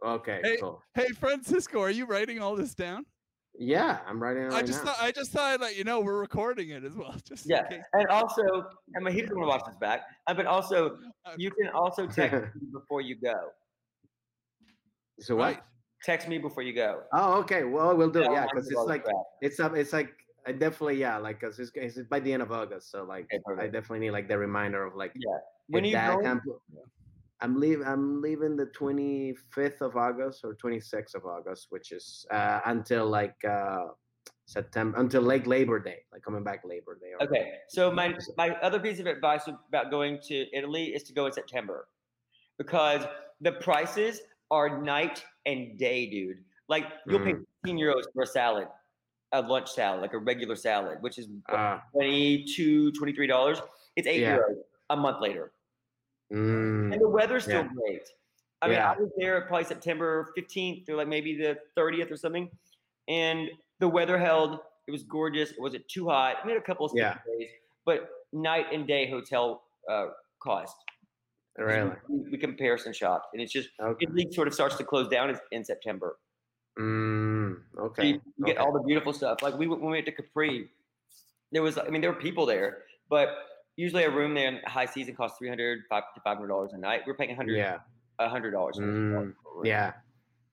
okay. 0.03 0.41
Hey, 0.43 0.57
Cool. 0.61 0.83
Hey, 0.95 1.09
Francisco, 1.09 1.81
are 1.83 1.91
you 1.91 2.07
writing 2.07 2.41
all 2.41 2.57
this 2.57 2.75
down? 2.75 3.05
Yeah, 3.61 3.99
I'm 4.07 4.23
writing 4.23 4.45
it 4.45 4.47
right 4.47 4.63
I 4.63 4.63
just 4.63 4.85
now. 4.85 4.93
thought 4.93 5.03
I 5.05 5.11
just 5.11 5.33
thought 5.33 5.53
I'd 5.53 5.61
let 5.61 5.77
you 5.77 5.83
know 5.83 6.01
we're 6.01 6.21
recording 6.21 6.71
it 6.71 6.85
as 6.85 6.95
well. 6.95 7.13
Just 7.25 7.45
Yeah. 7.49 7.67
And 7.93 8.07
also, 8.07 8.43
I 8.97 9.01
mean, 9.01 9.13
he's 9.13 9.29
going 9.29 9.41
to 9.43 9.49
watch 9.49 9.63
this 9.67 9.75
back. 9.81 10.03
Uh, 10.29 10.35
But 10.35 10.47
also, 10.47 10.97
Uh, 11.27 11.33
you 11.37 11.51
can 11.51 11.69
also 11.75 12.07
text 12.07 12.55
me 12.55 12.69
before 12.73 13.01
you 13.03 13.17
go. 13.17 13.35
So 15.21 15.37
what? 15.37 15.45
right. 15.45 15.61
Text 16.05 16.29
me 16.29 16.39
before 16.39 16.63
you 16.63 16.73
go. 16.73 17.03
Oh, 17.13 17.41
okay. 17.41 17.65
Well, 17.65 17.97
we'll 17.97 18.11
do. 18.11 18.23
it. 18.23 18.31
Yeah, 18.33 18.47
because 18.47 18.69
to 18.69 18.75
it's 18.75 18.87
like 18.87 19.05
it's 19.41 19.59
up. 19.59 19.77
It's 19.77 19.93
like 19.93 20.11
I 20.47 20.53
definitely 20.53 20.97
yeah, 20.97 21.19
like 21.19 21.41
because 21.41 21.59
it's, 21.59 21.73
it's 21.75 22.09
by 22.09 22.21
the 22.21 22.33
end 22.33 22.43
of 22.43 22.53
August, 22.53 22.91
so 22.91 23.05
like 23.05 23.27
Okay, 23.33 23.63
I 23.63 23.67
definitely 23.67 24.01
need 24.01 24.13
like 24.13 24.29
the 24.29 24.39
reminder 24.39 24.85
of 24.85 24.95
like 24.95 25.13
Yeah. 25.17 25.39
When 25.69 25.85
you 25.85 25.93
that 25.93 26.21
going? 26.21 26.41
I'm 27.41 27.61
leave. 27.61 27.83
I'm 27.85 28.21
leaving 28.21 28.57
the 28.57 28.67
25th 28.67 29.81
of 29.81 29.97
August 29.97 30.45
or 30.45 30.57
26th 30.57 31.15
of 31.15 31.25
August, 31.25 31.67
which 31.71 31.93
is 31.93 32.27
uh, 32.31 32.61
until 32.67 33.07
like 33.09 33.37
uh, 33.45 33.87
September, 34.47 34.99
until 34.99 35.23
like 35.23 35.47
Labor 35.47 35.79
Day, 35.79 35.99
like 36.13 36.23
coming 36.23 36.43
back 36.43 36.63
Labor 36.65 36.99
Day. 37.01 37.13
Okay, 37.25 37.53
so 37.69 37.93
my 37.93 38.17
my 38.37 38.51
other 38.57 38.81
piece 38.81 38.99
of 38.99 39.07
advice 39.07 39.43
about 39.69 39.91
going 39.91 40.19
to 40.29 40.47
Italy 40.57 40.87
is 40.87 41.03
to 41.05 41.13
go 41.13 41.27
in 41.27 41.33
September, 41.33 41.87
because 42.57 43.05
the 43.41 43.53
prices 43.53 44.21
are 44.51 44.81
night 44.83 45.25
and 45.47 45.79
day, 45.79 46.09
dude. 46.09 46.45
Like 46.69 46.85
you'll 47.07 47.21
pay 47.21 47.35
Mm. 47.35 47.45
15 47.65 47.79
euros 47.79 48.05
for 48.13 48.23
a 48.23 48.27
salad, 48.27 48.69
a 49.33 49.43
lunch 49.43 49.71
salad, 49.71 50.01
like 50.01 50.13
a 50.13 50.19
regular 50.19 50.57
salad, 50.57 50.99
which 51.03 51.19
is 51.19 51.29
Uh, 51.49 51.79
22 51.93 52.93
23 52.93 53.27
dollars. 53.27 53.61
It's 53.97 54.07
eight 54.07 54.21
Yeah. 54.21 54.37
euros 54.39 54.63
a 54.91 54.97
month 54.97 55.21
later, 55.21 55.53
mm, 56.33 56.93
and 56.93 57.01
the 57.01 57.09
weather's 57.09 57.45
still 57.45 57.63
Yeah. 57.63 57.73
great. 57.75 58.03
I 58.63 58.67
mean, 58.69 58.77
Yeah. 58.77 58.93
I 58.93 58.97
was 59.01 59.11
there 59.17 59.41
probably 59.43 59.65
September 59.65 60.33
15th 60.37 60.89
or 60.89 60.97
like 60.97 61.09
maybe 61.09 61.37
the 61.37 61.61
30th 61.77 62.11
or 62.11 62.17
something, 62.17 62.51
and 63.07 63.51
the 63.79 63.89
weather 63.89 64.19
held. 64.19 64.61
It 64.87 64.91
was 64.91 65.03
gorgeous. 65.03 65.51
It 65.53 65.61
wasn't 65.61 65.87
too 65.89 66.09
hot. 66.09 66.45
We 66.45 66.53
had 66.53 66.61
a 66.61 66.65
couple 66.65 66.87
of 66.87 66.93
Yeah. 66.95 67.19
days, 67.27 67.51
but 67.85 68.11
night 68.33 68.73
and 68.73 68.87
day 68.87 69.09
hotel 69.09 69.65
uh, 69.89 70.11
cost. 70.41 70.77
Really? 71.65 71.91
We, 72.09 72.31
we 72.33 72.39
comparison 72.39 72.93
shopped, 72.93 73.29
and 73.33 73.43
it's 73.43 73.53
just 73.53 73.71
Okay. 73.81 74.05
Italy 74.07 74.29
sort 74.33 74.49
of 74.49 74.55
starts 74.55 74.77
to 74.77 74.85
close 74.85 75.09
down 75.09 75.31
in, 75.31 75.37
in 75.53 75.65
September. 75.65 76.19
Mm, 76.79 77.57
So 77.75 77.83
okay. 77.85 78.07
you, 78.07 78.21
you 78.37 78.47
get 78.47 78.57
okay. 78.57 78.65
all 78.65 78.73
the 78.73 78.81
beautiful 78.87 79.13
stuff. 79.13 79.43
Like 79.43 79.59
we 79.59 79.67
went- 79.67 79.83
when 79.83 79.91
we 79.91 79.97
went 79.99 80.07
to 80.07 80.13
Capri, 80.13 80.69
there 81.53 81.63
was 81.63 81.79
I 81.79 81.89
mean 81.89 82.01
there 82.01 82.13
were 82.13 82.21
people 82.21 82.47
there, 82.47 82.83
but 83.11 83.29
usually 83.77 84.05
a 84.05 84.11
room 84.11 84.35
there 84.35 84.49
in 84.49 84.61
high 84.67 84.87
season 84.87 85.15
costs 85.17 85.39
300 85.39 85.81
5 85.89 86.03
to 86.15 86.21
500 86.21 86.47
dollars 86.49 86.73
a 86.75 86.79
night. 86.79 87.03
We're 87.07 87.15
paying 87.17 87.31
100 87.31 87.57
Yeah. 87.57 87.79
a 88.19 88.29
hundred 88.29 88.53
dollars, 88.53 88.77
Mm, 88.77 89.35
yeah. 89.65 89.93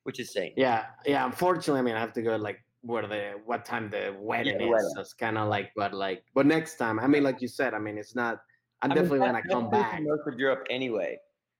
which 0.04 0.20
is 0.20 0.28
insane. 0.30 0.54
Yeah. 0.58 0.86
Yeah. 1.06 1.26
Unfortunately, 1.26 1.80
I 1.80 1.84
mean, 1.84 1.96
I 1.96 2.00
have 2.00 2.14
to 2.14 2.22
go 2.22 2.36
like 2.38 2.60
where 2.82 3.06
the 3.08 3.34
what 3.46 3.66
time 3.66 3.90
the 3.90 4.16
wedding 4.20 4.58
the 4.58 4.66
is. 4.66 4.70
wedding. 4.72 4.90
So 4.96 5.02
it's 5.02 5.14
kind 5.14 5.38
of 5.38 5.48
like, 5.50 5.72
but 5.76 5.94
like, 5.94 6.24
but 6.34 6.46
next 6.46 6.78
time, 6.78 7.00
I 7.00 7.08
mean, 7.08 7.24
like 7.24 7.42
you 7.42 7.48
said, 7.48 7.74
I 7.74 7.80
mean, 7.80 7.98
it's 7.98 8.16
not. 8.16 8.42
I'm 8.82 8.92
I 8.92 8.96
definitely 8.96 9.20
that's- 9.20 9.46
gonna 9.48 9.54
come 9.54 9.72
that's 9.72 9.84
true 9.84 9.92
for 9.92 9.98
back. 9.98 10.04
Most 10.26 10.34
of 10.34 10.40
Europe 10.40 10.68
anyway. 10.70 11.18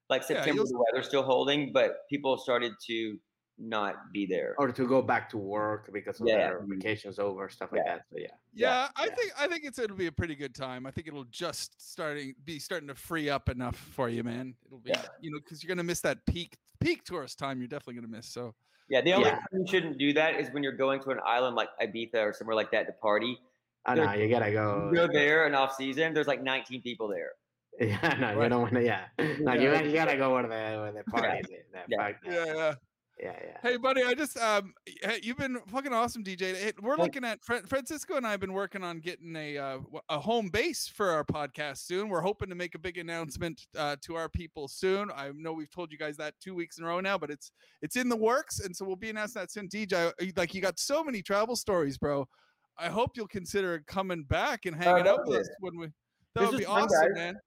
Like 0.10 0.24
September, 0.24 0.54
you'll- 0.56 0.66
the 0.68 0.84
weather's 0.92 1.08
still 1.08 1.24
holding, 1.24 1.74
but 1.74 2.08
people 2.10 2.38
started 2.38 2.74
to 2.88 3.20
not 3.58 4.12
be 4.12 4.26
there. 4.26 4.54
or 4.60 4.70
to 4.70 4.86
go 4.86 5.02
back 5.02 5.30
to 5.30 5.38
work 5.38 5.90
because 5.94 6.20
of 6.20 6.28
Yeah, 6.28 6.36
their 6.50 6.60
vacations 6.68 7.20
over, 7.20 7.48
stuff 7.48 7.72
like 7.72 7.84
Yeah. 7.86 7.96
that. 7.96 8.06
So 8.12 8.18
yeah, 8.20 8.28
Yeah, 8.54 8.90
I 8.98 9.08
think 9.10 9.32
I 9.40 9.48
think 9.48 9.64
it's 9.64 9.80
it'll 9.80 9.96
be 9.96 10.08
a 10.08 10.12
pretty 10.12 10.36
good 10.36 10.54
time. 10.54 10.86
I 10.86 10.92
think 10.92 11.08
it'll 11.08 11.24
just 11.26 11.80
starting 11.82 12.36
be 12.44 12.60
starting 12.60 12.90
to 12.90 12.96
free 12.96 13.30
up 13.30 13.48
enough 13.48 13.78
for 13.78 14.10
you, 14.10 14.24
man. 14.26 14.56
It'll 14.66 14.80
be 14.80 14.90
Yeah. 14.90 15.06
you 15.22 15.32
know 15.32 15.40
because 15.40 15.64
you're 15.64 15.70
gonna 15.70 15.86
miss 15.86 16.02
that 16.02 16.26
peak 16.26 16.58
peak 16.82 17.06
tourist 17.06 17.40
time. 17.40 17.60
You're 17.60 17.70
definitely 17.70 17.96
gonna 17.96 18.10
miss. 18.10 18.28
So 18.28 18.54
Yeah, 18.90 19.00
the 19.02 19.14
only 19.14 19.26
Yeah. 19.30 19.36
time 19.36 19.48
you 19.54 19.66
shouldn't 19.68 19.98
do 19.98 20.12
that 20.14 20.36
is 20.36 20.52
when 20.52 20.62
you're 20.62 20.74
going 20.76 21.02
to 21.04 21.10
an 21.12 21.20
island 21.26 21.56
like 21.56 21.70
Ibiza 21.82 22.16
or 22.24 22.34
somewhere 22.34 22.56
like 22.56 22.70
that 22.72 22.86
to 22.88 22.94
party. 22.94 23.40
I 23.86 23.96
know 23.96 24.14
you 24.14 24.30
gotta 24.30 24.52
go. 24.52 24.90
You 24.92 24.98
go 24.98 25.08
there 25.08 25.48
in 25.48 25.56
off 25.56 25.76
season, 25.76 26.14
there's 26.14 26.28
like 26.28 26.42
19 26.44 26.82
people 26.82 27.08
there. 27.08 27.32
Yeah, 27.78 28.16
no, 28.22 28.42
you 28.42 28.48
don't 28.48 28.62
want 28.62 28.74
to. 28.76 28.84
Yeah, 28.84 29.02
no, 29.42 29.52
you, 29.54 29.70
you 29.76 29.92
gotta 29.94 30.16
go 30.16 30.34
where 30.34 30.44
the 30.44 30.48
where 30.50 30.94
the 30.94 31.04
parties. 31.12 31.46
is. 31.48 31.66
Yeah. 31.90 32.08
yeah, 32.26 32.46
yeah. 32.46 32.74
yeah, 33.22 33.34
yeah. 33.44 33.58
Hey, 33.62 33.76
buddy, 33.76 34.02
I 34.02 34.14
just 34.14 34.38
um, 34.38 34.74
you've 35.22 35.36
been 35.36 35.60
fucking 35.68 35.92
awesome, 35.92 36.24
DJ. 36.24 36.56
Hey, 36.56 36.72
we're 36.82 36.96
looking 36.96 37.26
at 37.26 37.44
Fran- 37.44 37.66
Francisco 37.66 38.16
and 38.16 38.26
I 38.26 38.32
have 38.32 38.40
been 38.40 38.54
working 38.54 38.82
on 38.82 39.00
getting 39.02 39.36
a 39.36 39.58
uh, 39.58 39.72
w- 39.80 40.00
a 40.08 40.18
home 40.18 40.48
base 40.48 40.88
for 40.88 41.10
our 41.10 41.26
podcast 41.26 41.80
soon. 41.80 42.08
We're 42.08 42.22
hoping 42.22 42.48
to 42.48 42.56
make 42.56 42.76
a 42.76 42.80
big 42.80 42.98
announcement 42.98 43.68
uh, 43.78 43.98
to 44.06 44.16
our 44.16 44.30
people 44.30 44.70
soon. 44.70 45.12
I 45.14 45.32
know 45.36 45.52
we've 45.52 45.70
told 45.70 45.92
you 45.92 45.98
guys 45.98 46.16
that 46.16 46.36
two 46.42 46.56
weeks 46.56 46.78
in 46.78 46.86
a 46.86 46.88
row 46.88 47.02
now, 47.02 47.18
but 47.18 47.30
it's 47.30 47.52
it's 47.82 47.98
in 47.98 48.08
the 48.08 48.16
works, 48.16 48.62
and 48.62 48.74
so 48.74 48.86
we'll 48.86 48.96
be 48.96 49.10
announcing 49.10 49.42
that 49.42 49.52
soon. 49.52 49.68
DJ, 49.68 50.14
like 50.38 50.54
you 50.54 50.62
got 50.62 50.80
so 50.80 51.04
many 51.04 51.22
travel 51.22 51.58
stories, 51.58 51.98
bro. 51.98 52.26
I 52.78 52.90
hope 52.90 53.12
you'll 53.16 53.28
consider 53.28 53.84
coming 53.88 54.24
back 54.24 54.66
and 54.66 54.76
hanging 54.76 55.08
out 55.08 55.26
with 55.26 55.38
it. 55.38 55.42
us 55.42 55.50
when 55.60 55.78
we. 55.78 55.88
That 56.34 56.42
This 56.42 56.52
would 56.52 56.58
be 56.60 56.66
awesome, 56.66 56.88
guys. 56.90 57.16
man. 57.16 57.40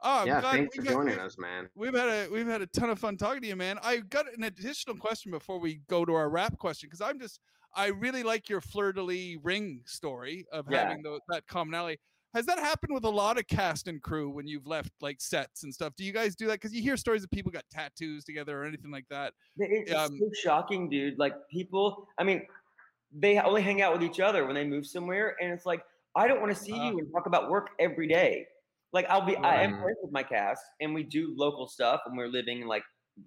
Oh, 0.00 0.20
I'm 0.20 0.26
yeah, 0.28 0.40
glad 0.40 0.52
thanks 0.52 0.76
for 0.76 0.82
got- 0.82 0.92
joining 0.92 1.18
us, 1.18 1.36
man. 1.38 1.68
We've 1.74 1.94
had 1.94 2.08
a 2.08 2.28
we've 2.30 2.46
had 2.46 2.62
a 2.62 2.66
ton 2.68 2.88
of 2.88 2.98
fun 2.98 3.16
talking 3.16 3.42
to 3.42 3.48
you, 3.48 3.56
man. 3.56 3.78
I 3.82 3.98
got 3.98 4.32
an 4.32 4.44
additional 4.44 4.96
question 4.96 5.30
before 5.32 5.58
we 5.58 5.80
go 5.88 6.04
to 6.04 6.14
our 6.14 6.30
wrap 6.30 6.56
question 6.58 6.86
because 6.88 7.00
I'm 7.00 7.18
just 7.18 7.40
I 7.74 7.88
really 7.88 8.22
like 8.22 8.48
your 8.48 8.60
fleur 8.60 8.92
de 8.92 9.02
lis 9.02 9.36
ring 9.42 9.82
story 9.86 10.46
of 10.52 10.66
Yeah. 10.70 10.84
having 10.88 11.02
tho- 11.02 11.20
that 11.28 11.46
commonality. 11.48 11.98
Has 12.34 12.46
that 12.46 12.58
happened 12.58 12.92
with 12.94 13.04
a 13.04 13.10
lot 13.10 13.38
of 13.38 13.46
cast 13.48 13.88
and 13.88 14.00
crew 14.02 14.30
when 14.30 14.46
you've 14.46 14.66
left 14.66 14.92
like 15.00 15.20
sets 15.20 15.64
and 15.64 15.74
stuff? 15.74 15.94
Do 15.96 16.04
you 16.04 16.12
guys 16.12 16.36
do 16.36 16.46
that? 16.46 16.54
Because 16.54 16.72
you 16.72 16.80
hear 16.82 16.96
stories 16.96 17.24
of 17.24 17.30
people 17.30 17.50
got 17.50 17.64
tattoos 17.70 18.24
together 18.24 18.62
or 18.62 18.64
anything 18.66 18.90
like 18.90 19.06
that. 19.10 19.32
It's 19.58 19.92
Um, 19.92 20.16
so 20.18 20.30
shocking, 20.42 20.88
dude. 20.88 21.18
Like 21.18 21.32
people, 21.50 22.06
I 22.18 22.24
mean, 22.24 22.46
they 23.12 23.38
only 23.38 23.62
hang 23.62 23.80
out 23.82 23.92
with 23.92 24.02
each 24.02 24.20
other 24.20 24.44
when 24.46 24.54
they 24.54 24.66
move 24.66 24.86
somewhere, 24.86 25.36
and 25.40 25.52
it's 25.52 25.66
like 25.66 25.82
I 26.16 26.28
don't 26.28 26.40
want 26.40 26.54
to 26.54 26.60
see 26.62 26.72
Uh. 26.72 26.90
you 26.90 26.98
and 26.98 27.10
talk 27.12 27.26
about 27.26 27.50
work 27.50 27.70
every 27.78 28.08
day. 28.08 28.46
Like 28.92 29.06
I'll 29.06 29.24
be, 29.26 29.36
I 29.38 29.56
am 29.62 29.72
friends 29.80 29.98
with 30.02 30.12
my 30.12 30.22
cast, 30.22 30.62
and 30.80 30.94
we 30.94 31.02
do 31.04 31.34
local 31.36 31.66
stuff, 31.68 32.00
and 32.06 32.16
we're 32.16 32.28
living 32.28 32.66
like 32.66 32.84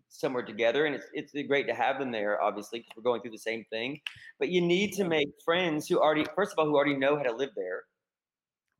somewhere 0.09 0.43
together, 0.43 0.85
and 0.85 0.95
it's 0.95 1.05
it's 1.13 1.33
great 1.47 1.67
to 1.67 1.73
have 1.75 1.99
them 1.99 2.11
there, 2.11 2.41
obviously, 2.41 2.79
because 2.79 2.93
we're 2.95 3.03
going 3.03 3.21
through 3.21 3.31
the 3.31 3.37
same 3.39 3.65
thing. 3.71 3.99
But 4.39 4.49
you 4.49 4.61
need 4.61 4.93
to 4.93 5.03
make 5.03 5.29
friends 5.45 5.87
who 5.87 5.99
already, 5.99 6.25
first 6.35 6.53
of 6.53 6.59
all, 6.59 6.65
who 6.65 6.75
already 6.75 6.95
know 6.97 7.17
how 7.17 7.23
to 7.23 7.33
live 7.35 7.51
there, 7.55 7.83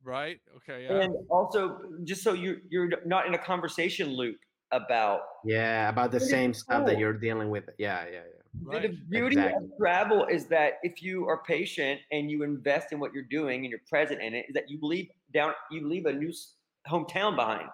Right? 0.02 0.40
Okay. 0.56 0.84
Yeah. 0.84 1.00
and 1.00 1.14
also 1.30 1.80
just 2.04 2.22
so 2.22 2.32
you 2.32 2.60
you're 2.68 2.90
not 3.06 3.26
in 3.26 3.34
a 3.34 3.38
conversation 3.38 4.08
loop 4.10 4.38
about 4.70 5.22
Yeah, 5.44 5.88
about 5.88 6.12
the 6.12 6.20
same 6.20 6.54
stuff 6.54 6.84
that 6.86 6.98
you're 6.98 7.12
dealing 7.18 7.50
with. 7.50 7.68
Yeah, 7.78 8.04
yeah, 8.06 8.24
yeah. 8.34 8.41
The- 8.54 8.66
right. 8.66 8.82
The 8.82 8.88
beauty 9.08 9.36
Exactly. 9.36 9.64
of 9.64 9.78
travel 9.78 10.26
is 10.26 10.46
that 10.48 10.74
if 10.82 11.02
you 11.02 11.26
are 11.28 11.42
patient 11.42 12.00
and 12.10 12.30
you 12.30 12.42
invest 12.42 12.92
in 12.92 13.00
what 13.00 13.12
you're 13.14 13.24
doing 13.24 13.60
and 13.64 13.70
you're 13.70 13.80
present 13.88 14.20
in 14.20 14.34
it, 14.34 14.46
is 14.48 14.54
that 14.54 14.68
you 14.70 14.78
leave 14.82 15.08
down, 15.32 15.54
you 15.70 15.88
leave 15.88 16.06
a 16.06 16.12
new 16.12 16.32
hometown 16.88 17.34
behind. 17.36 17.68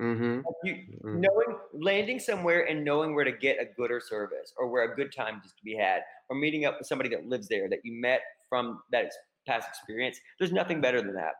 Mm-hmm. 0.00 0.40
You 0.64 0.74
Mm. 1.04 1.18
knowing, 1.20 1.58
landing 1.74 2.18
somewhere 2.18 2.62
and 2.68 2.82
knowing 2.84 3.14
where 3.14 3.24
to 3.24 3.32
get 3.32 3.58
a 3.60 3.66
gooder 3.76 4.00
service 4.00 4.52
or 4.56 4.68
where 4.68 4.90
a 4.90 4.94
good 4.96 5.12
time 5.14 5.42
is 5.44 5.52
to 5.52 5.64
be 5.64 5.74
had, 5.74 6.02
or 6.30 6.36
meeting 6.36 6.64
up 6.64 6.78
with 6.78 6.86
somebody 6.86 7.10
that 7.10 7.26
lives 7.26 7.46
there 7.48 7.68
that 7.68 7.80
you 7.84 8.00
met 8.00 8.22
from 8.48 8.82
that 8.90 9.12
past 9.46 9.68
experience. 9.68 10.18
There's 10.38 10.52
nothing 10.52 10.80
better 10.80 11.02
than 11.02 11.14
that. 11.14 11.34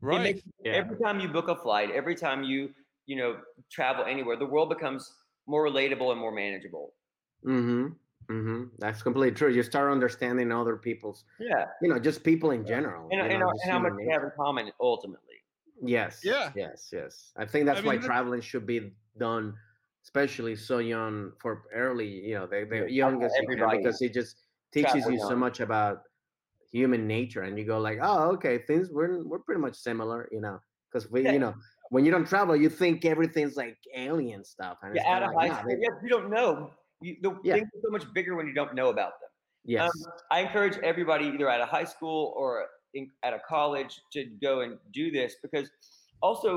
Right. 0.00 0.22
makes- 0.22 0.42
Yeah. 0.64 0.72
Every 0.72 0.96
time 0.98 1.20
you 1.20 1.28
book 1.28 1.48
a 1.48 1.54
flight, 1.56 1.90
every 1.90 2.14
time 2.14 2.42
you 2.44 2.74
you 3.06 3.16
know 3.16 3.40
travel 3.70 4.04
anywhere, 4.04 4.36
the 4.36 4.46
world 4.46 4.68
becomes 4.68 5.12
more 5.46 5.64
relatable 5.64 6.10
and 6.12 6.20
more 6.20 6.32
manageable. 6.32 6.94
Mm-hmm. 7.44 7.86
Mm-hmm. 8.32 8.64
That's 8.78 9.02
completely 9.02 9.34
true. 9.36 9.50
You 9.50 9.62
start 9.62 9.90
understanding 9.90 10.52
other 10.52 10.76
people's, 10.76 11.24
Yeah, 11.40 11.66
you 11.82 11.88
know, 11.88 11.98
just 11.98 12.22
people 12.22 12.52
in 12.52 12.64
general. 12.64 13.08
and, 13.10 13.12
you 13.12 13.38
know, 13.38 13.48
and 13.48 13.58
just 13.58 13.70
how 13.70 13.78
much 13.80 13.92
they 13.98 14.12
have 14.12 14.22
in 14.22 14.30
common 14.36 14.70
ultimately. 14.80 15.36
Yes. 15.82 16.20
Yeah. 16.22 16.52
Yes. 16.54 16.90
Yes. 16.92 17.32
I 17.36 17.46
think 17.46 17.66
that's 17.66 17.80
I 17.80 17.86
why 17.86 17.92
mean, 17.94 18.02
traveling 18.02 18.40
should 18.40 18.66
be 18.66 18.92
done, 19.18 19.56
especially 20.04 20.54
so 20.54 20.78
young 20.78 21.32
for 21.40 21.64
early. 21.74 22.06
You 22.08 22.34
know, 22.34 22.46
they 22.46 22.60
Yeah, 22.60 22.66
they're 22.68 22.88
young 22.88 23.22
as 23.24 23.34
you 23.40 23.48
can 23.48 23.70
because 23.70 24.00
it 24.02 24.12
just 24.12 24.36
teaches 24.72 25.08
you 25.08 25.18
so 25.18 25.34
much 25.34 25.60
about 25.60 26.02
human 26.70 27.06
nature 27.08 27.42
and 27.42 27.58
you 27.58 27.64
go 27.64 27.80
like 27.80 27.98
oh 28.00 28.30
okay 28.30 28.58
things 28.58 28.90
we're 28.92 29.24
we're 29.24 29.40
pretty 29.40 29.60
much 29.60 29.74
similar 29.74 30.28
you 30.30 30.40
know 30.40 30.60
because 30.88 31.10
we 31.10 31.24
Yeah. 31.24 31.32
you 31.32 31.38
know 31.40 31.52
when 31.88 32.04
you 32.04 32.12
don't 32.12 32.28
travel 32.28 32.54
you 32.54 32.68
think 32.70 33.04
everything's 33.04 33.56
like 33.56 33.76
alien 33.92 34.44
stuff 34.44 34.78
and 34.82 34.94
Yeah, 34.94 35.02
out 35.16 35.34
like, 35.34 35.50
high 35.50 35.60
school, 35.60 35.72
you 35.72 36.08
don't 36.08 36.30
know. 36.30 36.70
You, 37.02 37.16
the 37.22 37.30
Yeah. 37.44 37.54
things 37.54 37.68
are 37.76 37.80
so 37.82 37.90
much 37.90 38.04
bigger 38.12 38.36
when 38.36 38.46
you 38.46 38.54
don't 38.54 38.74
know 38.74 38.88
about 38.90 39.12
them. 39.20 39.30
yes 39.64 39.90
I 40.30 40.40
encourage 40.40 40.76
everybody, 40.82 41.26
either 41.26 41.48
at 41.48 41.60
a 41.60 41.66
high 41.66 41.84
school 41.84 42.32
or 42.36 42.66
in, 42.94 43.08
at 43.22 43.32
a 43.32 43.40
college, 43.48 44.00
to 44.14 44.24
go 44.42 44.60
and 44.60 44.78
do 44.92 45.10
this 45.10 45.36
because 45.42 45.70
also 46.22 46.50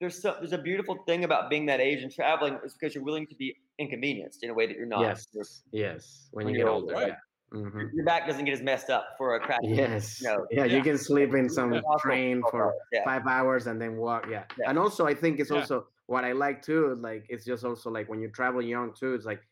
there's 0.00 0.20
so, 0.20 0.34
there's 0.40 0.52
a 0.52 0.58
beautiful 0.58 0.96
thing 1.06 1.24
about 1.24 1.48
being 1.50 1.66
that 1.66 1.80
age 1.80 2.02
and 2.02 2.12
traveling 2.12 2.58
is 2.64 2.74
because 2.74 2.94
you're 2.94 3.04
willing 3.04 3.26
to 3.28 3.34
be 3.36 3.54
inconvenienced 3.78 4.42
in 4.42 4.50
a 4.50 4.54
way 4.54 4.66
that 4.66 4.76
you're 4.76 4.86
not. 4.86 5.00
yes 5.00 5.26
Your, 5.32 5.44
yes 5.72 6.28
when, 6.32 6.46
when 6.46 6.54
you 6.54 6.60
get 6.60 6.68
older, 6.68 6.94
older 6.94 7.06
yeah. 7.08 7.14
Mhm. 7.52 7.90
your 7.94 8.04
back 8.04 8.26
doesn't 8.26 8.44
get 8.44 8.54
as 8.54 8.62
messed 8.62 8.90
up 8.90 9.04
for 9.18 9.36
a 9.36 9.40
crash. 9.40 9.60
yes 9.62 10.20
No. 10.22 10.46
yeah, 10.50 10.64
Yeah. 10.64 10.76
you 10.76 10.82
can 10.82 10.98
sleep 10.98 11.34
in 11.34 11.48
some 11.48 11.80
train 12.00 12.42
for 12.50 12.74
yeah. 12.92 13.04
five 13.04 13.26
hours 13.26 13.66
and 13.68 13.80
then 13.80 13.96
walk 13.96 14.26
yeah. 14.28 14.44
Yeah. 14.58 14.68
and 14.70 14.78
also 14.78 15.06
i 15.06 15.14
think 15.14 15.38
it's 15.38 15.50
also 15.52 15.86
what 16.06 16.24
i 16.24 16.32
like 16.32 16.62
too 16.62 16.98
like 17.00 17.24
it's 17.28 17.44
just 17.44 17.64
also 17.64 17.90
like 17.90 18.08
when 18.08 18.20
you 18.20 18.28
travel 18.28 18.60
young 18.60 18.92
too 18.92 19.14
it's 19.14 19.24
like 19.32 19.42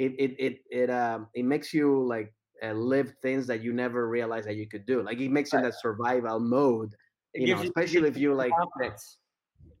it 0.00 0.12
it 0.18 0.32
it 0.46 0.54
it 0.70 0.90
um 0.90 1.28
it 1.34 1.44
makes 1.44 1.72
you 1.74 1.86
like 2.06 2.32
uh, 2.62 2.72
live 2.72 3.12
things 3.22 3.46
that 3.46 3.62
you 3.62 3.72
never 3.72 4.08
realized 4.08 4.46
that 4.48 4.56
you 4.56 4.66
could 4.68 4.86
do 4.86 5.02
like 5.02 5.18
it 5.20 5.30
makes 5.30 5.52
you 5.52 5.58
in 5.58 5.64
that 5.64 5.74
survival 5.80 6.40
mode 6.40 6.94
you 7.34 7.46
know 7.48 7.60
it 7.60 7.66
especially 7.68 8.08
if 8.08 8.16
you 8.16 8.34
like 8.34 8.52
confidence. 8.56 9.18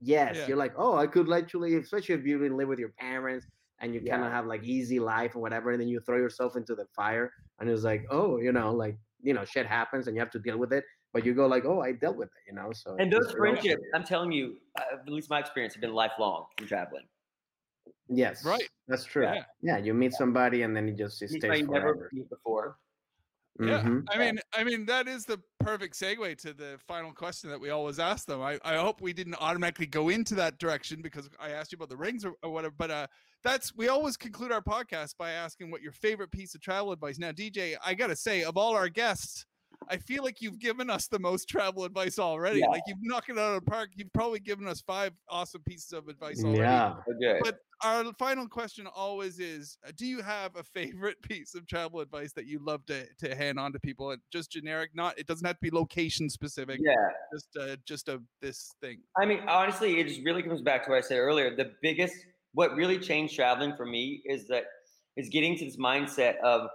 yes 0.00 0.36
Yeah. 0.36 0.48
you're 0.48 0.56
like 0.56 0.74
oh 0.76 0.96
i 0.96 1.06
could 1.06 1.30
actually 1.32 1.76
especially 1.76 2.14
if 2.14 2.24
you 2.26 2.38
didn't 2.38 2.56
live 2.56 2.68
with 2.68 2.78
your 2.78 2.94
parents 2.98 3.46
and 3.80 3.94
you 3.94 4.00
kind 4.00 4.24
of 4.24 4.30
have 4.30 4.46
like 4.46 4.62
easy 4.62 5.00
life 5.00 5.34
or 5.34 5.40
whatever 5.40 5.70
and 5.72 5.80
then 5.80 5.88
you 5.88 6.00
throw 6.00 6.18
yourself 6.18 6.56
into 6.56 6.74
the 6.74 6.86
fire 6.94 7.32
and 7.58 7.68
it's 7.68 7.82
like 7.82 8.04
oh 8.10 8.38
you 8.38 8.52
know 8.52 8.70
like 8.72 8.96
you 9.22 9.32
know 9.34 9.44
shit 9.44 9.66
happens 9.66 10.06
and 10.06 10.16
you 10.16 10.20
have 10.20 10.30
to 10.30 10.38
deal 10.38 10.58
with 10.58 10.72
it 10.72 10.84
but 11.12 11.24
you 11.24 11.34
go 11.34 11.46
like 11.46 11.64
oh 11.64 11.80
i 11.80 11.92
dealt 11.92 12.16
with 12.16 12.28
it 12.28 12.42
you 12.48 12.54
know 12.54 12.72
so 12.72 12.96
And 12.98 13.12
those 13.12 13.32
friendships, 13.36 13.82
I'm 13.94 14.04
telling 14.04 14.32
you, 14.32 14.56
uh, 14.78 15.00
at 15.00 15.08
least 15.08 15.30
my 15.30 15.38
experience, 15.40 15.74
have 15.74 15.80
been 15.80 15.94
lifelong 15.94 16.46
from 16.56 16.66
traveling. 16.66 17.06
Yes 18.10 18.44
Right. 18.44 18.68
that's 18.88 19.04
true 19.04 19.22
Yeah. 19.24 19.44
yeah, 19.62 19.78
you 19.78 19.94
meet 19.94 20.12
somebody 20.12 20.62
and 20.62 20.76
then 20.76 20.88
it 20.88 20.96
just 20.96 21.22
it 21.22 21.30
Meet 21.30 21.40
stays 21.40 21.58
somebody 21.60 21.60
you 21.60 21.66
never 21.68 21.94
forever 21.94 22.10
meet 22.12 22.28
before. 22.28 22.76
Yeah, 23.58 23.82
Mhm. 23.82 24.04
I 24.08 24.16
mean, 24.16 24.38
I 24.54 24.64
mean 24.64 24.86
that 24.86 25.06
is 25.06 25.26
the 25.26 25.38
perfect 25.58 25.94
segue 25.94 26.38
to 26.38 26.54
the 26.54 26.78
final 26.86 27.12
question 27.12 27.50
that 27.50 27.60
we 27.60 27.68
always 27.68 27.98
ask 27.98 28.26
them. 28.26 28.40
I, 28.40 28.58
I 28.64 28.76
hope 28.76 29.02
we 29.02 29.12
didn't 29.12 29.34
automatically 29.34 29.86
go 29.86 30.08
into 30.08 30.34
that 30.36 30.58
direction 30.58 31.02
because 31.02 31.28
I 31.38 31.50
asked 31.50 31.70
you 31.70 31.76
about 31.76 31.90
the 31.90 31.96
rings 31.96 32.24
or, 32.24 32.32
or 32.42 32.50
whatever. 32.50 32.74
But 32.78 32.90
uh, 32.90 33.06
that's 33.44 33.74
we 33.76 33.88
always 33.88 34.16
conclude 34.16 34.50
our 34.50 34.62
podcast 34.62 35.16
by 35.18 35.32
asking 35.32 35.70
what 35.70 35.82
your 35.82 35.92
favorite 35.92 36.30
piece 36.30 36.54
of 36.54 36.62
travel 36.62 36.90
advice. 36.92 37.18
Now, 37.18 37.32
DJ, 37.32 37.76
I 37.84 37.92
gotta 37.92 38.16
say, 38.16 38.44
of 38.44 38.56
all 38.56 38.74
our 38.74 38.88
guests, 38.88 39.44
I 39.88 39.96
feel 39.96 40.22
like 40.22 40.40
you've 40.40 40.58
given 40.58 40.90
us 40.90 41.08
the 41.08 41.18
most 41.18 41.48
travel 41.48 41.84
advice 41.84 42.18
already. 42.18 42.60
Yeah. 42.60 42.66
Like 42.66 42.82
you've 42.86 42.98
knocked 43.02 43.30
it 43.30 43.38
out 43.38 43.56
of 43.56 43.64
the 43.64 43.70
park. 43.70 43.90
You've 43.94 44.12
probably 44.12 44.40
given 44.40 44.68
us 44.68 44.80
five 44.80 45.12
awesome 45.28 45.62
pieces 45.66 45.92
of 45.92 46.08
advice 46.08 46.42
already. 46.44 46.58
yeah 46.60 46.94
So 47.06 47.14
good. 47.20 47.40
But 47.42 47.58
our 47.82 48.04
final 48.18 48.46
question 48.46 48.86
always 48.94 49.40
is 49.40 49.78
uh, 49.86 49.90
do 49.96 50.04
you 50.06 50.20
have 50.20 50.54
a 50.56 50.62
favorite 50.62 51.20
piece 51.28 51.54
of 51.54 51.66
travel 51.66 52.00
advice 52.00 52.32
that 52.34 52.46
you 52.46 52.58
love 52.62 52.84
to, 52.86 53.06
to 53.18 53.34
hand 53.34 53.58
on 53.58 53.72
to 53.72 53.80
people 53.80 54.10
And 54.10 54.20
just 54.30 54.52
generic 54.52 54.90
not 54.94 55.18
it 55.18 55.26
doesn't 55.26 55.46
have 55.46 55.56
to 55.56 55.62
be 55.62 55.70
location 55.70 56.28
specific 56.28 56.78
yeah. 56.82 56.92
just 57.32 57.48
uh, 57.58 57.76
just 57.86 58.10
a 58.10 58.20
this 58.42 58.70
thing 58.82 58.98
I 59.20 59.26
mean, 59.26 59.40
honestly, 59.48 60.00
it 60.00 60.06
just 60.06 60.20
really 60.24 60.42
comes 60.42 60.62
back 60.62 60.84
to 60.84 60.90
what 60.90 60.98
I 60.98 61.00
said 61.00 61.18
earlier. 61.18 61.54
The 61.54 61.72
biggest, 61.82 62.14
what 62.54 62.74
really 62.74 62.98
changed 62.98 63.34
traveling 63.34 63.74
for 63.76 63.84
me 63.84 64.22
is 64.24 64.46
that 64.48 64.64
is 65.16 65.28
getting 65.28 65.56
to 65.58 65.64
this 65.64 65.76
mindset 65.76 66.38
of, 66.38 66.68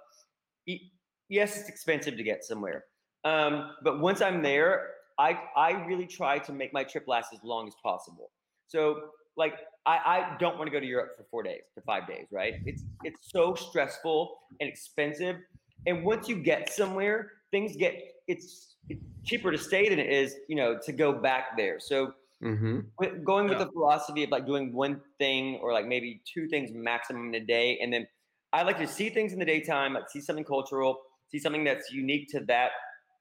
e- 0.68 0.92
yes, 1.30 1.58
it's 1.58 1.70
expensive 1.70 2.18
to 2.18 2.24
get 2.24 2.44
somewhere, 2.44 2.84
um, 3.26 3.76
but 3.84 4.00
once 4.00 4.22
I'm 4.22 4.44
there, 4.44 4.94
I 5.20 5.34
I 5.58 5.72
really 5.86 6.08
try 6.08 6.40
to 6.40 6.54
make 6.54 6.74
my 6.74 6.84
trip 6.86 7.08
last 7.08 7.34
as 7.34 7.44
long 7.44 7.68
as 7.68 7.76
possible. 7.84 8.32
So, 8.68 9.12
like, 9.38 9.56
I 9.86 9.98
I 9.98 10.38
don't 10.40 10.58
want 10.58 10.68
to 10.68 10.72
go 10.72 10.80
to 10.80 10.86
Europe 10.88 11.18
for 11.18 11.26
four 11.26 11.44
days 11.44 11.64
to 11.76 11.82
five 11.82 12.08
days, 12.08 12.28
right? 12.32 12.56
It's 12.66 12.86
it's 13.04 13.32
so 13.32 13.56
stressful 13.56 14.38
and 14.62 14.70
expensive, 14.70 15.38
and 15.86 16.06
once 16.06 16.30
you 16.30 16.42
get 16.42 16.70
somewhere, 16.70 17.32
things 17.52 17.76
get 17.76 17.96
it's, 18.28 18.78
it's 18.90 19.04
cheaper 19.24 19.52
to 19.52 19.58
stay 19.58 19.90
than 19.90 20.00
it 20.00 20.12
is, 20.12 20.36
you 20.50 20.56
know, 20.56 20.80
to 20.86 20.92
go 20.94 21.14
back 21.14 21.58
there. 21.58 21.80
So 21.80 22.14
hmm 22.42 22.92
with, 23.00 23.24
going 23.24 23.48
with 23.50 23.58
Yeah. 23.58 23.60
the 23.60 23.72
philosophy 23.72 24.24
of 24.24 24.30
like 24.30 24.46
doing 24.46 24.74
one 24.74 25.02
thing 25.20 25.58
or 25.62 25.74
like 25.74 25.86
maybe 25.86 26.22
two 26.26 26.48
things 26.48 26.72
maximum 26.74 27.30
in 27.34 27.36
a 27.42 27.46
day 27.46 27.78
and 27.80 27.92
then 27.92 28.08
i 28.54 28.64
like 28.64 28.78
to 28.78 28.88
see 28.88 29.10
things 29.10 29.34
in 29.34 29.40
the 29.40 29.46
daytime 29.46 29.94
like 29.94 30.10
see 30.10 30.22
something 30.22 30.46
cultural 30.46 31.02
see 31.30 31.40
something 31.40 31.64
that's 31.64 31.92
unique 31.92 32.28
to 32.30 32.40
that 32.42 32.72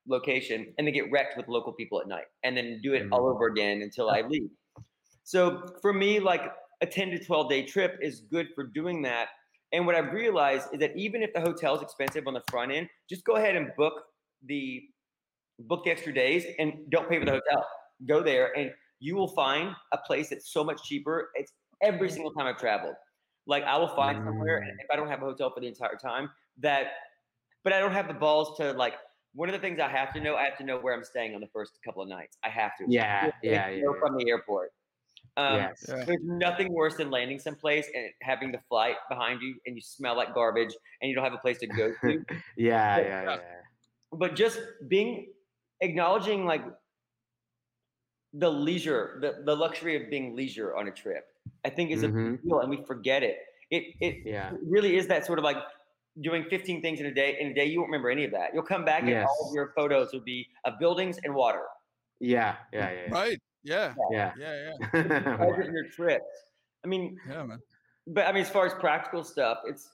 location 0.07 0.73
and 0.77 0.87
then 0.87 0.95
get 0.95 1.11
wrecked 1.11 1.37
with 1.37 1.49
local 1.49 1.73
people 1.73 2.01
at 2.01 2.07
night 2.07 2.25
and 2.43 2.57
then 2.57 2.81
do 2.83 2.93
it 2.93 3.05
mm. 3.05 3.13
all 3.13 3.29
over 3.29 3.47
again 3.47 3.83
until 3.83 4.11
i 4.11 4.23
leave 4.23 4.51
so 5.23 5.63
for 5.81 5.93
me 5.93 6.21
like 6.21 6.43
a 6.83 6.87
10 6.87 7.11
to 7.11 7.25
12 7.25 7.49
day 7.49 7.63
trip 7.63 7.99
is 8.03 8.21
good 8.31 8.49
for 8.55 8.65
doing 8.65 9.03
that 9.03 9.29
and 9.73 9.87
what 9.87 9.95
i've 9.95 10.13
realized 10.13 10.69
is 10.73 10.81
that 10.81 10.95
even 10.97 11.23
if 11.23 11.33
the 11.33 11.41
hotel 11.41 11.75
is 11.75 11.83
expensive 11.83 12.25
on 12.27 12.35
the 12.35 12.43
front 12.51 12.71
end 12.71 12.87
just 13.09 13.25
go 13.25 13.37
ahead 13.37 13.57
and 13.57 13.69
book 13.77 13.95
the 14.47 14.83
book 15.61 15.85
the 15.85 15.91
extra 15.91 16.13
days 16.13 16.45
and 16.59 16.73
don't 16.91 17.09
pay 17.09 17.19
for 17.19 17.25
the 17.25 17.31
mm. 17.31 17.41
hotel 17.47 17.67
go 18.07 18.23
there 18.23 18.57
and 18.59 18.71
you 19.05 19.15
will 19.15 19.29
find 19.29 19.75
a 19.93 19.99
place 19.99 20.31
that's 20.31 20.51
so 20.51 20.65
much 20.65 20.83
cheaper. 20.83 21.29
It's 21.35 21.53
every 21.83 22.09
mm. 22.09 22.13
single 22.13 22.33
time 22.33 22.47
I've 22.47 22.59
traveled. 22.59 22.95
Like 23.47 23.63
I 23.65 23.77
will 23.77 23.95
find 23.95 24.25
somewhere, 24.25 24.57
and 24.57 24.71
if 24.81 24.87
I 24.91 24.97
don't 24.97 25.09
have 25.09 25.21
a 25.21 25.27
hotel 25.27 25.53
for 25.55 25.61
the 25.61 25.69
entire 25.69 25.99
time, 26.03 26.31
that, 26.61 26.87
but 27.63 27.75
I 27.75 27.79
don't 27.79 27.93
have 27.93 28.09
the 28.09 28.15
balls 28.15 28.57
to 28.57 28.73
like. 28.73 28.95
One 29.35 29.49
of 29.49 29.53
the 29.53 29.59
things 29.59 29.81
I 29.81 29.89
have 29.89 30.13
to 30.15 30.21
know, 30.21 30.37
I 30.37 30.45
have 30.45 30.57
to 30.59 30.65
know 30.65 30.79
where 30.79 30.95
I'm 30.95 31.05
staying 31.05 31.35
on 31.35 31.41
the 31.41 31.49
first 31.49 31.79
couple 31.85 32.03
of 32.03 32.09
nights. 32.09 32.37
I 32.45 32.49
have 32.49 32.77
to. 32.79 32.85
yeah 32.89 33.27
Just 33.27 33.37
yeah 33.43 33.67
to 33.69 33.77
yeah, 33.77 33.83
yeah. 33.83 34.01
From 34.01 34.17
the 34.17 34.29
airport. 34.31 34.73
Um, 35.37 35.57
yes 35.57 35.85
Yeah. 35.89 36.05
There's 36.05 36.21
nothing 36.23 36.73
worse 36.73 36.95
than 36.97 37.11
landing 37.11 37.41
someplace 37.41 37.87
and 37.95 38.11
having 38.23 38.53
the 38.53 38.61
flight 38.69 38.97
behind 39.09 39.43
you, 39.43 39.57
and 39.67 39.75
you 39.75 39.83
smell 39.83 40.17
like 40.17 40.33
garbage, 40.35 40.75
and 41.01 41.09
you 41.09 41.15
don't 41.17 41.25
have 41.25 41.33
a 41.35 41.39
place 41.39 41.59
to 41.59 41.67
go 41.67 41.93
to. 42.03 42.25
yeah 42.57 42.97
But- 42.97 43.05
yeah 43.07 43.23
yeah 43.25 43.39
but 44.17 44.37
just 44.37 44.61
being 44.87 45.33
acknowledging 45.81 46.47
like 46.47 46.63
the 48.33 48.49
leisure, 48.51 49.19
the, 49.21 49.43
the 49.45 49.57
luxury 49.57 49.97
of 50.01 50.09
being 50.11 50.37
leisure 50.37 50.77
on 50.77 50.87
a 50.87 50.93
trip, 50.93 51.25
I 51.65 51.71
think 51.71 51.91
is 51.91 52.05
a 52.05 52.09
Mhm. 52.09 52.33
big 52.33 52.43
deal, 52.45 52.61
and 52.61 52.71
we 52.71 52.85
forget 52.85 53.25
it. 53.25 53.39
It 53.71 53.95
it 54.01 54.15
yeah 54.25 54.53
it 54.55 54.61
really 54.63 54.97
is 54.97 55.09
that 55.09 55.27
sort 55.27 55.39
of 55.41 55.45
like 55.45 55.57
doing 56.21 56.45
15 56.49 56.81
things 56.83 57.01
in 57.01 57.07
a 57.07 57.15
day. 57.15 57.37
In 57.41 57.49
a 57.49 57.55
day, 57.55 57.65
you 57.67 57.79
won't 57.81 57.89
remember 57.89 58.11
any 58.11 58.25
of 58.25 58.31
that. 58.33 58.55
You'll 58.55 58.63
come 58.63 58.85
back 58.85 59.03
and 59.03 59.15
all 59.25 59.49
of 59.49 59.55
your 59.55 59.73
photos 59.77 60.13
will 60.13 60.21
be 60.21 60.47
of 60.65 60.79
buildings 60.79 61.19
and 61.25 61.35
water. 61.35 61.65
yeah 62.21 62.57
yeah 62.73 62.91
yeah 62.93 63.09
right 63.11 63.39
yeah 63.65 63.95
yeah 64.11 64.33
yeah 64.39 64.55
yeah 64.93 65.37
Pleasure 65.37 65.63
in 65.63 65.73
your 65.75 65.89
trips. 65.89 66.25
I 66.85 66.89
mean, 66.89 67.19
yeah 67.29 67.43
man 67.45 67.61
but 68.07 68.27
I 68.27 68.33
mean, 68.33 68.43
as 68.43 68.51
far 68.51 68.67
as 68.67 68.75
practical 68.75 69.25
stuff, 69.25 69.59
it's. 69.65 69.89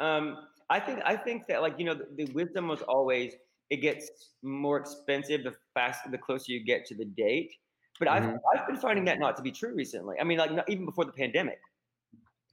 Um, 0.00 0.48
I 0.70 0.80
think 0.80 1.00
I 1.04 1.16
think 1.16 1.46
that 1.46 1.62
like 1.62 1.78
you 1.78 1.84
know 1.84 1.94
the, 1.94 2.06
the 2.24 2.32
wisdom 2.32 2.66
was 2.68 2.82
always 2.82 3.34
it 3.70 3.76
gets 3.76 4.10
more 4.42 4.76
expensive 4.78 5.44
the 5.44 5.54
faster 5.72 6.10
the 6.10 6.18
closer 6.18 6.50
you 6.52 6.64
get 6.64 6.84
to 6.86 6.94
the 6.96 7.04
date. 7.04 7.52
But 8.00 8.08
I've 8.08 8.24
Mhm. 8.24 8.38
I've 8.52 8.66
been 8.66 8.76
finding 8.76 9.04
that 9.04 9.18
not 9.20 9.36
to 9.36 9.42
be 9.42 9.52
true 9.52 9.72
recently. 9.74 10.16
I 10.20 10.24
mean, 10.24 10.38
like 10.38 10.50
not, 10.52 10.68
even 10.68 10.84
before 10.84 11.04
the 11.04 11.12
pandemic. 11.12 11.60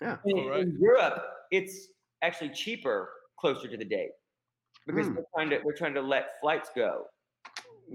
Yeah. 0.01 0.17
In, 0.25 0.37
Oh, 0.37 0.49
right. 0.49 0.61
in 0.61 0.77
Europe, 0.79 1.17
it's 1.51 1.87
actually 2.21 2.49
cheaper 2.49 3.09
closer 3.39 3.67
to 3.67 3.77
the 3.77 3.85
date 3.85 4.11
because 4.85 5.07
Hmm. 5.07 5.15
we're 5.15 5.25
trying 5.33 5.49
to 5.49 5.59
we're 5.63 5.75
trying 5.75 5.93
to 5.93 6.01
let 6.01 6.39
flights 6.39 6.69
go. 6.75 7.05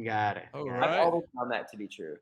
got 0.05 0.36
it 0.36 0.44
Oh, 0.55 0.65
got 0.65 0.77
it. 0.77 0.82
I've 0.82 0.90
Right. 0.90 0.98
always 1.01 1.24
found 1.36 1.51
that 1.53 1.70
to 1.70 1.77
be 1.77 1.89
true. 1.89 2.16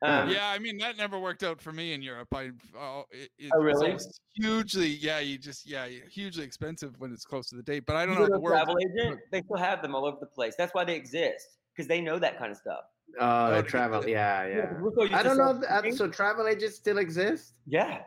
Um, 0.00 0.28
yeah 0.28 0.48
i 0.50 0.60
mean 0.60 0.78
that 0.78 0.96
never 0.96 1.18
worked 1.18 1.42
out 1.42 1.60
for 1.60 1.72
me 1.72 1.92
in 1.92 2.00
europe 2.02 2.28
i 2.32 2.52
oh, 2.76 3.02
it, 3.10 3.30
it, 3.36 3.50
Oh, 3.52 3.56
it's 3.56 3.64
really? 3.64 3.86
always 3.88 4.20
hugely 4.34 4.86
yeah 4.86 5.18
you 5.18 5.38
just 5.38 5.66
yeah 5.68 5.88
hugely 6.08 6.44
expensive 6.44 6.94
when 7.00 7.12
it's 7.12 7.24
close 7.24 7.48
to 7.48 7.56
the 7.56 7.64
date 7.64 7.84
but 7.84 7.96
i 7.96 8.06
don't 8.06 8.14
go 8.14 8.20
know 8.20 8.26
to 8.26 8.32
the 8.34 8.38
a 8.38 8.40
world 8.40 8.58
travel 8.58 8.76
agent, 8.78 9.18
they 9.32 9.42
still 9.42 9.56
have 9.56 9.82
them 9.82 9.96
all 9.96 10.04
over 10.06 10.18
the 10.20 10.26
place. 10.26 10.54
That's 10.56 10.72
why 10.72 10.84
they 10.84 10.94
exist 10.94 11.58
because 11.74 11.88
they 11.88 12.00
know 12.00 12.16
that 12.20 12.38
kind 12.38 12.52
of 12.52 12.56
stuff. 12.56 12.84
oh 13.18 13.46
Oh, 13.48 13.50
the 13.50 13.56
to 13.56 13.62
get 13.62 13.70
travel 13.70 14.02
the- 14.02 14.10
yeah 14.12 14.46
Yeah, 14.46 14.56
yeah 14.56 14.66
'cause 14.68 14.76
we're 14.80 14.92
so 14.94 15.02
used 15.02 15.14
i 15.14 15.22
don't 15.24 15.36
know 15.36 15.46
self-booking. 15.46 15.82
th- 15.82 15.94
uh, 15.94 15.96
so 15.96 16.08
travel 16.08 16.46
agents 16.46 16.76
still 16.76 16.98
exist 16.98 17.54
Yeah. 17.66 18.02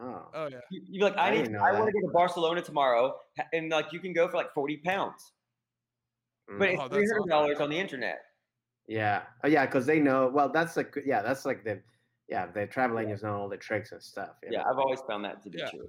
Oh 0.00 0.28
oh 0.34 0.46
yeah 0.46 0.60
You, 0.70 0.82
you 0.88 1.04
like, 1.04 1.16
I, 1.16 1.28
I 1.28 1.30
need, 1.42 1.54
I 1.56 1.72
want 1.72 1.86
to 1.86 1.92
go 1.92 2.00
to 2.06 2.12
Barcelona 2.12 2.62
tomorrow, 2.62 3.18
and 3.52 3.70
like 3.70 3.92
you 3.92 4.00
can 4.00 4.12
go 4.12 4.28
for 4.28 4.36
like 4.36 4.52
forty 4.54 4.78
pounds, 4.78 5.32
but 6.58 6.68
Mm. 6.68 6.72
it's 6.74 6.82
Oh, 6.82 6.88
three 6.88 7.06
hundred 7.06 7.28
dollars 7.28 7.54
awesome. 7.56 7.64
on 7.64 7.70
the 7.70 7.78
internet. 7.78 8.18
Yeah. 8.86 9.26
Oh, 9.44 9.48
yeah, 9.48 9.66
because 9.66 9.86
they 9.86 10.00
know. 10.00 10.28
Well, 10.28 10.48
that's 10.50 10.76
like 10.76 10.94
yeah, 11.04 11.22
that's 11.22 11.44
like 11.44 11.64
the 11.64 11.82
yeah, 12.28 12.46
the 12.46 12.66
travel 12.66 12.98
agents 12.98 13.22
know 13.22 13.34
all 13.34 13.48
the 13.48 13.56
tricks 13.56 13.92
and 13.92 14.02
stuff. 14.02 14.36
you 14.42 14.50
Yeah, 14.52 14.58
know? 14.58 14.64
I've 14.70 14.78
always 14.78 15.00
found 15.02 15.24
that 15.24 15.42
to 15.42 15.50
be 15.50 15.58
Yeah. 15.58 15.70
true. 15.70 15.88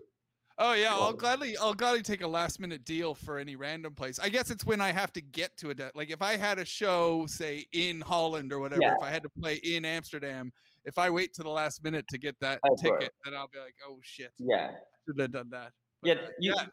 Oh 0.58 0.74
yeah, 0.74 0.94
I'll 0.94 1.14
gladly 1.14 1.58
I'll 1.58 1.74
gladly 1.74 2.04
take 2.04 2.22
a 2.22 2.28
last 2.28 2.60
minute 2.60 2.84
deal 2.84 3.16
for 3.16 3.40
any 3.40 3.56
random 3.56 3.96
place. 3.96 4.20
I 4.20 4.30
guess 4.30 4.52
it's 4.52 4.66
when 4.66 4.82
I 4.82 4.92
have 4.92 5.12
to 5.14 5.22
get 5.22 5.58
to 5.58 5.72
a 5.72 5.74
de- 5.74 5.92
like 5.96 6.12
if 6.12 6.22
I 6.22 6.38
had 6.38 6.60
a 6.60 6.66
show 6.66 7.26
say 7.26 7.66
in 7.72 8.02
Holland 8.02 8.54
or 8.54 8.60
whatever, 8.60 8.82
Yeah. 8.84 8.94
if 8.94 9.02
I 9.02 9.10
had 9.10 9.24
to 9.24 9.30
play 9.30 9.56
in 9.56 9.86
Amsterdam, 9.86 10.52
if 10.86 10.98
I 10.98 11.10
wait 11.10 11.34
to 11.36 11.44
the 11.44 11.50
last 11.50 11.84
minute 11.84 12.06
to 12.10 12.18
get 12.18 12.36
that 12.42 12.60
Of 12.64 12.70
course. 12.70 12.82
ticket, 12.82 13.14
then 13.26 13.34
I'll 13.36 13.48
be 13.48 13.60
like, 13.60 13.76
oh 13.88 14.00
shit, 14.02 14.32
Yeah, 14.40 14.72
should 15.08 15.20
have 15.20 15.32
done 15.32 15.50
that. 15.52 15.72
But, 16.02 16.08
yeah. 16.08 16.14
uh, 16.16 16.28
You, 16.40 16.54
yeah, 16.58 16.66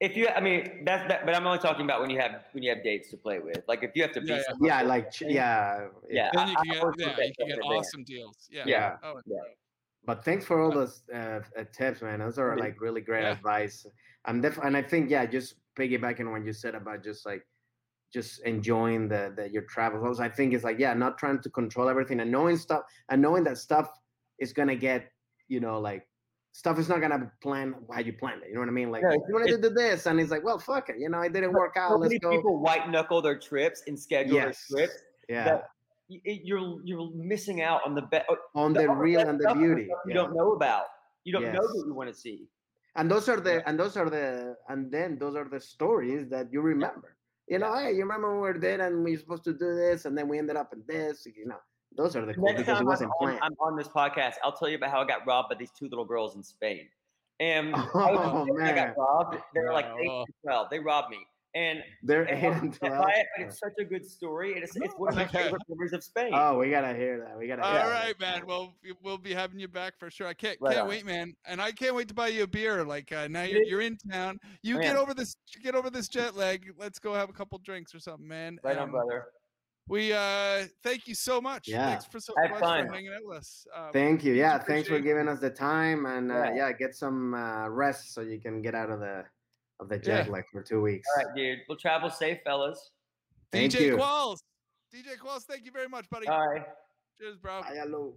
if 0.00 0.16
you, 0.16 0.28
I 0.28 0.40
mean, 0.40 0.84
that's 0.84 1.06
that, 1.08 1.26
but 1.26 1.34
I'm 1.34 1.46
only 1.46 1.58
talking 1.58 1.84
about 1.84 2.00
when 2.00 2.10
you 2.10 2.18
have 2.20 2.44
when 2.52 2.62
you 2.62 2.70
have 2.74 2.82
dates 2.82 3.10
to 3.10 3.16
play 3.16 3.38
with. 3.38 3.62
Like 3.68 3.82
if 3.82 3.90
you 3.94 4.02
have 4.02 4.12
to 4.12 4.20
be, 4.20 4.28
Yeah, 4.28 4.42
yeah. 4.62 4.80
Yeah, 4.80 4.82
like 4.82 5.08
a 5.20 5.32
yeah, 5.32 5.86
yeah. 6.08 6.30
Then 6.32 6.48
you 6.48 6.56
can 6.56 6.70
I 6.70 6.74
get, 6.74 6.82
always 6.82 6.96
yeah, 6.98 7.06
you 7.08 7.14
can 7.38 7.46
get 7.48 7.56
stuff 7.56 7.68
there. 7.68 7.78
awesome 7.78 8.04
deals. 8.04 8.48
Yeah. 8.50 8.64
Yeah. 8.66 8.96
Oh, 9.02 9.20
Yeah. 9.26 9.36
But 10.06 10.24
thanks 10.24 10.46
for 10.46 10.60
all 10.62 10.70
those 10.72 11.02
uh, 11.12 11.40
uh, 11.58 11.64
tips, 11.76 12.00
man. 12.00 12.20
Those 12.20 12.38
are 12.38 12.56
like 12.56 12.80
really 12.80 13.02
great 13.02 13.22
Yeah. 13.24 13.32
advice. 13.32 13.84
I'm 14.24 14.40
def- 14.40 14.58
and 14.64 14.74
I 14.74 14.82
think 14.82 15.10
yeah, 15.10 15.26
just 15.26 15.56
piggybacking 15.76 16.20
on 16.20 16.32
what 16.32 16.44
you 16.46 16.54
said 16.54 16.74
about 16.74 17.04
just 17.04 17.26
like 17.26 17.46
just 18.12 18.40
enjoying 18.44 19.08
the, 19.08 19.32
the 19.36 19.48
your 19.50 19.62
travels. 19.62 20.20
I 20.20 20.28
think 20.28 20.52
it's 20.54 20.64
like 20.64 20.78
yeah, 20.78 20.94
not 20.94 21.18
trying 21.18 21.40
to 21.42 21.50
control 21.50 21.88
everything 21.88 22.20
and 22.20 22.30
knowing 22.30 22.56
stuff 22.56 22.82
and 23.08 23.20
knowing 23.22 23.44
that 23.44 23.58
stuff 23.58 23.90
is 24.38 24.52
gonna 24.52 24.76
get 24.76 25.10
you 25.48 25.60
know 25.60 25.78
like 25.80 26.06
stuff 26.52 26.78
is 26.78 26.88
not 26.88 27.00
gonna 27.00 27.30
plan 27.42 27.74
how 27.92 28.00
you 28.00 28.12
planned 28.12 28.42
it. 28.42 28.48
You 28.48 28.54
know 28.54 28.60
what 28.60 28.68
I 28.68 28.72
mean? 28.72 28.90
Like 28.90 29.02
Yeah, 29.02 29.12
you 29.14 29.34
wanted 29.34 29.50
to 29.62 29.68
do 29.68 29.70
this, 29.74 30.06
and 30.06 30.18
it's 30.20 30.30
like 30.30 30.42
well, 30.44 30.58
fuck 30.58 30.88
it. 30.88 30.96
You 30.98 31.08
know, 31.08 31.20
it 31.20 31.32
didn't 31.32 31.52
work 31.52 31.76
out. 31.76 31.90
So 31.90 31.96
Let's 31.96 32.18
go. 32.18 32.30
people 32.30 32.58
white 32.58 32.88
knuckle 32.90 33.22
their 33.22 33.38
trips 33.38 33.82
and 33.86 33.98
schedule 33.98 34.34
Yes. 34.34 34.66
their 34.70 34.86
trips. 34.86 35.02
Yeah, 35.28 35.44
that 35.44 35.68
you're 36.08 36.80
you're 36.84 37.10
missing 37.14 37.62
out 37.62 37.80
on 37.86 37.94
the 37.94 38.02
best. 38.02 38.26
Oh, 38.28 38.36
on 38.54 38.72
the 38.72 38.88
real 38.88 39.20
and 39.28 39.38
the 39.38 39.54
beauty. 39.54 39.84
You 39.84 39.96
yeah. 40.08 40.14
don't 40.14 40.34
know 40.34 40.52
about. 40.52 40.86
You 41.24 41.32
don't 41.32 41.44
know 41.52 41.62
Yes. 41.62 41.74
what 41.74 41.86
you 41.86 41.94
want 41.94 42.08
to 42.12 42.14
see. 42.18 42.48
and 42.96 43.08
those 43.08 43.28
are 43.28 43.38
the 43.38 43.62
and 43.68 43.78
those 43.78 43.96
are 43.96 44.10
the 44.10 44.56
and 44.68 44.90
then 44.90 45.16
those 45.22 45.36
are 45.36 45.48
the 45.48 45.60
stories 45.60 46.28
that 46.28 46.50
you 46.52 46.60
remember 46.60 47.14
you 47.50 47.58
know 47.58 47.74
hey 47.74 47.92
you 47.92 48.00
remember 48.00 48.28
when 48.28 48.40
we 48.40 48.48
were 48.48 48.58
there 48.58 48.80
and 48.80 49.04
we 49.04 49.12
were 49.12 49.18
supposed 49.18 49.44
to 49.44 49.52
do 49.52 49.74
this 49.74 50.06
and 50.06 50.16
then 50.16 50.28
we 50.28 50.38
ended 50.38 50.56
up 50.56 50.72
in 50.72 50.82
this 50.86 51.26
you 51.26 51.46
know 51.46 51.58
those 51.96 52.14
are 52.14 52.24
the 52.24 52.34
cool 52.34 52.44
Next 52.44 52.58
because 52.60 52.68
it 52.68 52.74
time 52.74 52.80
I'm 52.82 52.86
wasn't 52.86 53.10
on, 53.10 53.26
planned 53.26 53.40
I'm 53.42 53.52
on 53.60 53.76
this 53.76 53.88
podcast, 53.88 54.34
I'll 54.44 54.52
tell 54.52 54.68
you 54.68 54.76
about 54.76 54.90
how 54.90 55.00
I 55.02 55.06
got 55.06 55.26
robbed 55.26 55.48
by 55.48 55.56
these 55.56 55.72
two 55.72 55.88
little 55.88 56.04
girls 56.04 56.36
in 56.36 56.42
Spain. 56.42 56.88
And 57.40 57.74
I, 57.94 58.12
was 58.12 58.30
Oh, 58.32 58.42
in 58.42 58.56
Spain, 58.56 58.68
I 58.68 58.74
got 58.74 58.96
robbed. 58.96 59.38
They 59.54 59.60
were 59.60 59.72
like 59.72 59.86
eight 60.00 60.06
to 60.06 60.32
twelve. 60.44 60.70
They 60.70 60.78
robbed 60.78 61.10
me, 61.10 61.18
and 61.54 61.82
they're 62.02 62.22
and 62.22 62.38
eight 62.38 62.44
and 62.46 62.68
upset 62.68 62.90
12 62.90 63.02
by 63.02 63.10
it, 63.12 63.26
but 63.36 63.46
it's 63.46 63.58
such 63.58 63.72
a 63.80 63.84
good 63.84 64.04
story, 64.04 64.54
and 64.54 64.62
it's, 64.62 64.76
it's 64.76 64.94
one 64.96 65.08
of 65.08 65.16
my 65.16 65.24
Okay. 65.24 65.42
favorite 65.44 65.62
memories 65.68 65.92
of 65.92 66.04
Spain. 66.04 66.30
oh 66.32 66.58
we 66.58 66.70
gotta 66.70 66.94
hear 66.94 67.18
that 67.26 67.36
we 67.36 67.46
gotta 67.48 67.62
All 67.62 67.72
hear 67.72 67.90
right, 67.90 68.16
that. 68.20 68.38
man. 68.38 68.46
Well, 68.46 68.74
we- 68.84 68.94
we'll 69.02 69.18
be 69.18 69.34
having 69.34 69.58
you 69.58 69.66
back 69.68 69.98
for 69.98 70.10
sure. 70.10 70.26
I 70.28 70.34
can't 70.34 70.56
Right 70.60 70.74
can't 70.74 70.82
on. 70.84 70.88
wait, 70.88 71.04
man. 71.04 71.34
And 71.46 71.60
I 71.60 71.72
can't 71.72 71.94
wait 71.94 72.08
to 72.08 72.14
buy 72.14 72.28
you 72.28 72.44
a 72.44 72.46
beer. 72.46 72.84
Like 72.84 73.10
uh, 73.12 73.26
now 73.28 73.42
you're, 73.42 73.64
you're 73.64 73.80
in 73.80 73.96
town. 74.10 74.38
You 74.62 74.78
Oh, 74.78 74.80
get 74.80 74.96
over 74.96 75.12
this 75.14 75.36
get 75.62 75.74
over 75.74 75.90
this 75.90 76.08
jet 76.08 76.36
lag. 76.36 76.70
Let's 76.78 76.98
go 76.98 77.14
have 77.14 77.28
a 77.30 77.32
couple 77.32 77.58
drinks 77.58 77.94
or 77.94 77.98
something, 78.00 78.28
man. 78.28 78.58
right 78.62 78.76
on, 78.76 78.84
Um, 78.84 78.90
brother. 78.92 79.26
We 79.88 80.12
uh 80.12 80.66
thank 80.84 81.08
you 81.08 81.16
so 81.16 81.40
much. 81.40 81.66
Yeah. 81.66 81.84
Thanks 81.90 82.04
for 82.04 82.20
so 82.20 82.32
much 82.38 82.60
fun. 82.60 82.86
for 82.86 82.92
hanging 82.92 83.12
out 83.12 83.24
with 83.24 83.38
us. 83.38 83.66
Um, 83.74 83.90
thank 83.92 84.22
you 84.22 84.34
yeah 84.34 84.56
thanks 84.58 84.88
for 84.88 85.00
giving 85.00 85.26
us 85.26 85.40
the 85.40 85.50
time 85.50 86.06
and 86.06 86.30
uh, 86.30 86.34
Yeah. 86.34 86.54
yeah 86.54 86.72
get 86.72 86.94
some 86.94 87.34
uh, 87.34 87.68
rest 87.68 88.14
so 88.14 88.20
you 88.20 88.38
can 88.38 88.62
get 88.62 88.76
out 88.76 88.90
of 88.90 89.00
the 89.00 89.24
of 89.80 89.88
the 89.88 89.98
jet 89.98 90.26
Yeah. 90.26 90.32
lag 90.32 90.44
for 90.52 90.62
two 90.62 90.80
weeks 90.80 91.08
All 91.16 91.24
right, 91.24 91.34
dude. 91.34 91.58
We'll 91.68 91.78
travel 91.78 92.10
safe, 92.10 92.38
fellas. 92.44 92.90
Thank 93.50 93.72
DJ 93.72 93.80
you. 93.86 93.96
Qualls. 93.96 94.38
DJ 94.94 95.16
Qualls, 95.16 95.44
thank 95.44 95.64
you 95.64 95.72
very 95.72 95.88
much, 95.88 96.08
buddy. 96.10 96.26
All 96.28 96.46
right. 96.46 96.66
Cheers, 97.18 97.36
bro. 97.36 97.62
Bye, 97.62 97.76
hello. 97.82 98.14